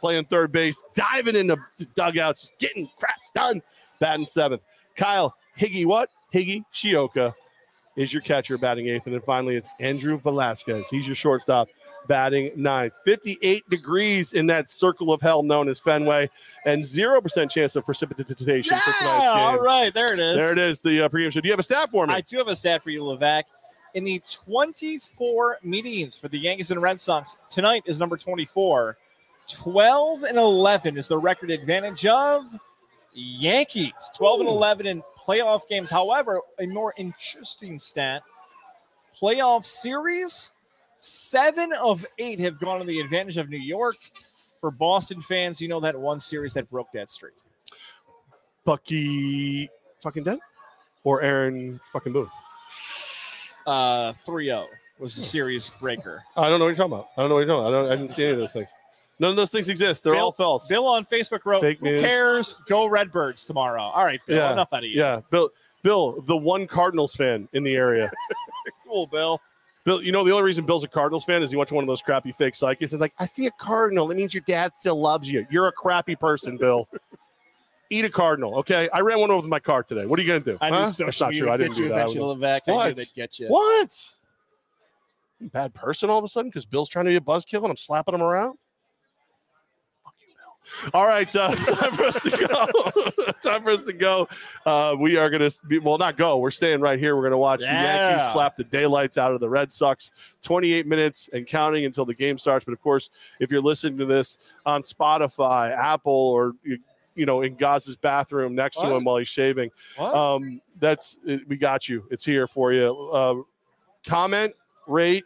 playing 0.00 0.24
third 0.26 0.52
base, 0.52 0.82
diving 0.94 1.36
in 1.36 1.48
the 1.48 1.58
dugouts, 1.94 2.50
getting 2.58 2.88
crap 2.98 3.16
done, 3.34 3.60
batting 3.98 4.26
seventh. 4.26 4.62
Kyle 4.96 5.34
Higgy, 5.58 5.84
what? 5.84 6.08
Higgy 6.32 6.64
Shioka 6.72 7.34
is 7.96 8.12
your 8.12 8.22
catcher 8.22 8.56
batting 8.56 8.86
eighth. 8.88 9.06
And 9.06 9.14
then 9.14 9.22
finally, 9.22 9.56
it's 9.56 9.68
Andrew 9.80 10.18
Velazquez. 10.20 10.88
He's 10.88 11.06
your 11.06 11.16
shortstop 11.16 11.68
batting 12.08 12.50
ninth. 12.56 12.98
58 13.04 13.68
degrees 13.70 14.32
in 14.32 14.46
that 14.48 14.70
circle 14.70 15.12
of 15.12 15.20
hell 15.20 15.42
known 15.42 15.68
as 15.68 15.78
Fenway, 15.78 16.28
and 16.64 16.82
0% 16.82 17.50
chance 17.50 17.76
of 17.76 17.84
precipitation 17.84 18.24
for 18.26 18.34
tonight's 18.44 18.66
game. 18.66 18.74
all 18.74 19.58
right, 19.60 19.94
there 19.94 20.14
it 20.14 20.18
is. 20.18 20.36
There 20.36 20.52
it 20.52 20.58
is, 20.58 20.80
the 20.80 21.02
uh, 21.02 21.08
pregame 21.08 21.32
show. 21.32 21.40
Do 21.40 21.46
you 21.46 21.52
have 21.52 21.60
a 21.60 21.64
stat 21.64 21.90
for 21.90 22.06
me? 22.06 22.14
I 22.14 22.20
do 22.20 22.38
have 22.38 22.48
a 22.48 22.56
stat 22.56 22.82
for 22.82 22.90
you, 22.90 23.02
Levack. 23.02 23.44
In 23.94 24.04
the 24.04 24.22
24 24.44 25.58
meetings 25.62 26.16
for 26.16 26.28
the 26.28 26.38
Yankees 26.38 26.70
and 26.70 26.82
Red 26.82 27.00
Sox, 27.00 27.36
tonight 27.48 27.82
is 27.86 27.98
number 27.98 28.16
24. 28.16 28.96
12 29.50 30.24
and 30.24 30.36
11 30.36 30.98
is 30.98 31.08
the 31.08 31.16
record 31.16 31.50
advantage 31.50 32.04
of 32.04 32.44
Yankees. 33.14 33.92
12 34.14 34.40
and 34.40 34.48
11 34.48 34.86
in 34.86 35.02
playoff 35.26 35.66
games. 35.68 35.90
However, 35.90 36.40
a 36.58 36.66
more 36.66 36.92
interesting 36.96 37.78
stat 37.78 38.22
playoff 39.20 39.64
series, 39.64 40.50
seven 41.00 41.72
of 41.74 42.04
eight 42.18 42.40
have 42.40 42.58
gone 42.58 42.80
to 42.80 42.86
the 42.86 43.00
advantage 43.00 43.36
of 43.36 43.48
New 43.48 43.58
York. 43.58 43.96
For 44.60 44.70
Boston 44.72 45.22
fans, 45.22 45.60
you 45.60 45.68
know 45.68 45.78
that 45.80 45.96
one 45.96 46.18
series 46.18 46.52
that 46.54 46.68
broke 46.68 46.90
that 46.92 47.10
streak. 47.10 47.34
Bucky 48.64 49.68
fucking 50.02 50.24
Dent? 50.24 50.40
Or 51.04 51.22
Aaron 51.22 51.78
fucking 51.92 52.12
Boone? 52.12 52.28
Uh, 53.66 54.12
3 54.24 54.46
0 54.46 54.66
was 54.98 55.14
the 55.14 55.22
series 55.22 55.70
breaker. 55.80 56.24
I 56.36 56.48
don't 56.48 56.58
know 56.58 56.64
what 56.64 56.76
you're 56.76 56.88
talking 56.88 56.92
about. 56.92 57.08
I 57.16 57.20
don't 57.20 57.28
know 57.28 57.36
what 57.36 57.46
you're 57.46 57.48
talking 57.48 57.68
about. 57.68 57.78
I, 57.78 57.82
don't, 57.82 57.92
I 57.92 57.96
didn't 57.96 58.10
see 58.10 58.24
any 58.24 58.32
of 58.32 58.38
those 58.38 58.52
things. 58.52 58.72
None 59.20 59.30
of 59.30 59.36
those 59.36 59.50
things 59.50 59.68
exist. 59.68 60.04
They're 60.04 60.14
Bill- 60.14 60.26
all 60.26 60.32
false. 60.32 60.68
Bill 60.68 60.86
on 60.86 61.04
Facebook 61.04 61.44
wrote, 61.44 61.60
Fake 61.60 61.78
"Who 61.80 61.98
cares? 62.00 62.60
Go 62.68 62.86
Redbirds 62.86 63.44
tomorrow." 63.44 63.82
All 63.82 64.04
right, 64.04 64.20
Bill. 64.26 64.36
Yeah, 64.36 64.52
Enough 64.52 64.72
out 64.72 64.84
of 64.84 64.90
you. 64.90 64.98
Yeah, 64.98 65.20
Bill. 65.30 65.50
Bill, 65.82 66.20
the 66.22 66.36
one 66.36 66.66
Cardinals 66.66 67.14
fan 67.14 67.48
in 67.52 67.62
the 67.62 67.76
area. 67.76 68.10
cool, 68.86 69.06
Bill. 69.06 69.40
Bill, 69.88 70.02
you 70.02 70.12
know 70.12 70.22
the 70.22 70.32
only 70.32 70.42
reason 70.42 70.66
Bill's 70.66 70.84
a 70.84 70.88
Cardinals 70.88 71.24
fan 71.24 71.42
is 71.42 71.50
he 71.50 71.56
went 71.56 71.68
to 71.70 71.74
one 71.74 71.82
of 71.82 71.88
those 71.88 72.02
crappy 72.02 72.30
fake 72.30 72.54
sites. 72.54 72.78
He's 72.78 72.92
like, 72.92 73.14
I 73.18 73.24
see 73.24 73.46
a 73.46 73.50
Cardinal. 73.52 74.06
That 74.06 74.16
means 74.18 74.34
your 74.34 74.42
dad 74.46 74.72
still 74.76 75.00
loves 75.00 75.32
you. 75.32 75.46
You're 75.50 75.68
a 75.68 75.72
crappy 75.72 76.14
person, 76.14 76.58
Bill. 76.58 76.86
Eat 77.88 78.04
a 78.04 78.10
Cardinal, 78.10 78.58
okay? 78.58 78.90
I 78.92 79.00
ran 79.00 79.18
one 79.18 79.30
over 79.30 79.40
with 79.40 79.48
my 79.48 79.60
car 79.60 79.82
today. 79.82 80.04
What 80.04 80.18
are 80.18 80.22
you 80.22 80.28
gonna 80.28 80.40
do? 80.40 80.58
I 80.60 80.68
Huh? 80.68 80.74
knew 80.90 81.06
That's 81.06 81.20
not 81.22 81.32
true. 81.32 81.48
I 81.50 81.56
didn't 81.56 81.76
do 81.76 81.88
that. 81.88 81.94
I 81.94 82.02
eventually. 82.02 82.20
I 82.20 82.60
knew 82.66 82.74
What? 82.74 82.96
they'd 82.96 83.14
get 83.14 83.38
you. 83.38 83.46
What? 83.48 84.18
Bad 85.40 85.72
person 85.72 86.10
all 86.10 86.18
of 86.18 86.24
a 86.24 86.28
sudden 86.28 86.50
because 86.50 86.66
Bill's 86.66 86.90
trying 86.90 87.06
to 87.06 87.10
be 87.10 87.16
a 87.16 87.20
buzzkill 87.22 87.62
and 87.62 87.70
I'm 87.70 87.78
slapping 87.78 88.14
him 88.14 88.20
around. 88.20 88.58
Fuck 90.68 90.84
you, 90.84 90.90
Bill. 90.90 91.00
All 91.00 91.06
right, 91.06 91.36
uh, 91.36 91.54
time 91.54 91.92
for 91.92 92.04
us 92.04 92.22
to 92.22 92.30
go. 92.30 93.32
time 93.42 93.62
for 93.62 93.70
us 93.70 93.82
to 93.82 93.92
go. 93.92 94.28
Uh, 94.64 94.96
we 94.98 95.16
are 95.16 95.30
going 95.30 95.48
to 95.48 95.66
be 95.66 95.78
well, 95.78 95.98
not 95.98 96.16
go. 96.16 96.38
We're 96.38 96.50
staying 96.50 96.80
right 96.80 96.98
here. 96.98 97.16
We're 97.16 97.22
going 97.22 97.32
to 97.32 97.38
watch 97.38 97.60
the 97.60 97.66
Yankees 97.66 98.32
slap 98.32 98.56
the 98.56 98.64
daylights 98.64 99.18
out 99.18 99.32
of 99.32 99.40
the 99.40 99.48
Red 99.48 99.72
Sox. 99.72 100.10
28 100.42 100.86
minutes 100.86 101.28
and 101.32 101.46
counting 101.46 101.84
until 101.84 102.04
the 102.04 102.14
game 102.14 102.38
starts. 102.38 102.64
But 102.64 102.72
of 102.72 102.80
course, 102.80 103.10
if 103.40 103.50
you're 103.50 103.62
listening 103.62 103.98
to 103.98 104.06
this 104.06 104.38
on 104.64 104.82
Spotify, 104.82 105.76
Apple, 105.76 106.12
or 106.12 106.54
you, 106.62 107.26
know 107.26 107.42
in 107.42 107.56
Goz's 107.56 107.96
bathroom 107.96 108.54
next 108.54 108.76
to 108.80 108.86
him 108.86 109.04
while 109.04 109.16
he's 109.16 109.28
shaving, 109.28 109.70
What? 109.96 110.14
um, 110.14 110.60
that's 110.78 111.18
we 111.46 111.56
got 111.56 111.88
you. 111.88 112.04
It's 112.10 112.24
here 112.24 112.46
for 112.46 112.72
you. 112.72 113.10
Uh, 113.12 113.34
comment, 114.06 114.54
rate, 114.86 115.24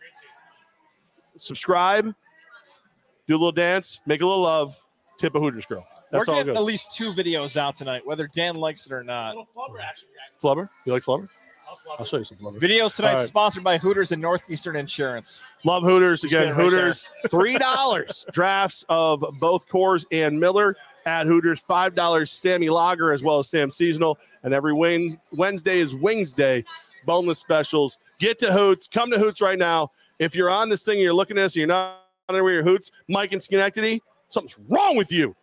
subscribe, 1.36 2.14
do 3.27 3.35
a 3.35 3.36
little 3.36 3.52
dance, 3.52 4.01
make 4.06 4.23
a 4.23 4.27
little 4.27 4.43
love, 4.43 4.82
tip 5.22 5.34
a 5.36 5.40
Hooters 5.40 5.66
girl. 5.66 5.86
That's 6.10 6.26
We're 6.26 6.34
all 6.34 6.40
getting 6.40 6.56
at 6.56 6.64
least 6.64 6.92
two 6.92 7.12
videos 7.12 7.56
out 7.56 7.76
tonight, 7.76 8.06
whether 8.06 8.26
Dan 8.26 8.56
likes 8.56 8.84
it 8.86 8.92
or 8.92 9.02
not. 9.04 9.34
Flubber, 10.42 10.68
you 10.84 10.92
like 10.92 11.02
Flubber? 11.02 11.28
I'll 11.98 12.04
show 12.04 12.18
you 12.18 12.24
some 12.24 12.38
Flubber. 12.38 12.58
Videos 12.60 12.96
tonight 12.96 13.12
All 13.12 13.16
right. 13.18 13.26
sponsored 13.26 13.62
by 13.62 13.78
Hooters 13.78 14.10
and 14.12 14.20
Northeastern 14.20 14.74
Insurance. 14.76 15.42
Love 15.64 15.84
Hooters 15.84 16.22
Just 16.22 16.34
again. 16.34 16.48
right 16.48 16.56
Hooters 16.56 17.10
three 17.28 17.56
dollars 17.56 18.26
drafts 18.32 18.84
of 18.88 19.24
both 19.38 19.68
Coors 19.68 20.04
and 20.10 20.38
Miller 20.38 20.76
at 21.06 21.26
Hooters. 21.26 21.62
Five 21.62 21.94
dollars 21.94 22.30
Sammy 22.32 22.68
Lager 22.68 23.12
as 23.12 23.22
well 23.22 23.38
as 23.38 23.48
Sam 23.48 23.70
Seasonal. 23.70 24.18
And 24.42 24.52
every 24.52 24.72
Wed- 24.72 25.20
Wednesday 25.30 25.78
is 25.78 25.94
Wings 25.94 26.32
Day. 26.32 26.64
Boneless 27.06 27.38
specials. 27.38 27.96
Get 28.18 28.40
to 28.40 28.52
Hoots. 28.52 28.88
Come 28.88 29.10
to 29.12 29.18
Hoots 29.18 29.40
right 29.40 29.58
now. 29.58 29.92
If 30.18 30.34
you're 30.34 30.50
on 30.50 30.68
this 30.68 30.82
thing 30.84 30.94
and 30.94 31.02
you're 31.02 31.14
looking 31.14 31.38
at 31.38 31.44
us 31.44 31.54
and 31.54 31.60
you're 31.60 31.68
not 31.68 32.02
on 32.28 32.34
your 32.36 32.62
Hoots, 32.64 32.90
Mike 33.08 33.32
and 33.32 33.42
Schenectady, 33.42 34.02
something's 34.32 34.59
wrong 34.68 34.96
with 34.96 35.12
you. 35.12 35.34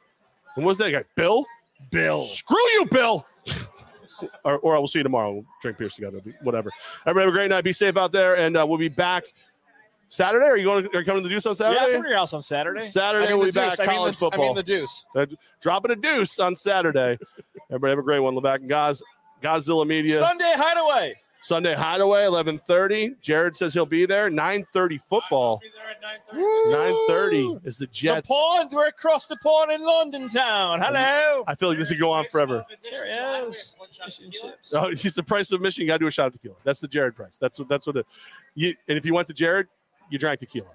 And 0.55 0.65
what's 0.65 0.79
that 0.79 0.91
guy? 0.91 1.03
Bill? 1.15 1.45
Bill. 1.91 2.21
Screw 2.21 2.57
you, 2.73 2.85
Bill. 2.91 3.25
or, 4.43 4.59
or 4.59 4.75
I 4.75 4.79
will 4.79 4.87
see 4.87 4.99
you 4.99 5.03
tomorrow. 5.03 5.33
We'll 5.33 5.45
drink 5.61 5.77
beers 5.77 5.95
together. 5.95 6.19
Whatever. 6.41 6.71
Everybody 7.05 7.25
have 7.25 7.33
a 7.33 7.37
great 7.37 7.49
night. 7.49 7.63
Be 7.63 7.73
safe 7.73 7.97
out 7.97 8.11
there, 8.11 8.37
and 8.37 8.57
uh, 8.57 8.65
we'll 8.67 8.77
be 8.77 8.89
back 8.89 9.23
Saturday. 10.07 10.45
Are 10.45 10.57
you 10.57 10.65
going? 10.65 10.83
To, 10.83 10.97
are 10.97 10.99
you 10.99 11.05
coming 11.05 11.23
to 11.23 11.29
the 11.29 11.33
Deuce 11.33 11.45
on 11.45 11.55
Saturday? 11.55 11.75
Yeah, 11.75 11.81
Saturday? 11.81 11.97
come 11.97 12.03
to 12.03 12.09
your 12.09 12.17
house 12.17 12.33
on 12.33 12.41
Saturday. 12.41 12.81
Saturday 12.81 13.25
I 13.25 13.29
mean 13.29 13.37
we'll 13.37 13.47
the 13.47 13.53
be 13.53 13.59
back. 13.59 13.71
Deuce. 13.71 13.79
I 13.79 13.85
mean 13.85 13.95
College 13.97 14.17
the- 14.17 14.29
I 14.33 14.37
mean 14.37 14.55
the 14.55 14.63
Deuce. 14.63 15.05
Uh, 15.15 15.25
dropping 15.61 15.91
a 15.91 15.95
deuce 15.95 16.39
on 16.39 16.55
Saturday. 16.55 17.17
Everybody 17.69 17.91
have 17.91 17.99
a 17.99 18.03
great 18.03 18.19
one. 18.19 18.33
Levack 18.35 18.55
and 18.55 18.69
Goz, 18.69 19.03
Godzilla 19.41 19.85
Media. 19.87 20.17
Sunday 20.17 20.53
Hideaway. 20.55 21.13
Sunday 21.41 21.73
Hideaway, 21.73 22.25
eleven 22.25 22.57
thirty. 22.57 23.15
Jared 23.21 23.55
says 23.55 23.73
he'll 23.73 23.85
be 23.85 24.05
there. 24.05 24.29
Nine 24.29 24.65
thirty 24.73 24.97
football. 24.97 25.61
Nine 26.33 26.95
thirty 27.07 27.57
is 27.63 27.77
the 27.77 27.87
Jets. 27.87 28.27
The 28.27 28.33
pond. 28.33 28.71
We're 28.71 28.87
across 28.87 29.27
the 29.27 29.37
pond 29.37 29.71
in 29.71 29.81
London 29.81 30.27
town. 30.27 30.81
Hello. 30.81 31.43
I 31.47 31.55
feel 31.55 31.69
like 31.69 31.77
this 31.77 31.89
could 31.89 31.99
go 31.99 32.11
on 32.11 32.25
forever. 32.29 32.65
There 32.91 33.05
he 33.05 33.47
is. 33.47 33.75
Fish 34.05 34.19
and 34.19 34.33
chips. 34.33 34.73
Oh, 34.73 34.89
he's 34.95 35.15
the 35.15 35.23
price 35.23 35.51
of 35.51 35.57
admission. 35.61 35.83
You 35.83 35.87
got 35.87 35.95
to 35.95 35.99
do 35.99 36.07
a 36.07 36.11
shot 36.11 36.27
of 36.27 36.33
tequila. 36.33 36.55
That's 36.63 36.81
the 36.81 36.87
Jared 36.87 37.15
price. 37.15 37.37
That's 37.37 37.57
what. 37.57 37.69
That's 37.69 37.87
what 37.87 37.95
it. 37.95 38.05
You 38.55 38.73
and 38.87 38.97
if 38.97 39.05
you 39.05 39.13
went 39.13 39.27
to 39.27 39.33
Jared, 39.33 39.67
you 40.09 40.19
drank 40.19 40.39
tequila. 40.39 40.67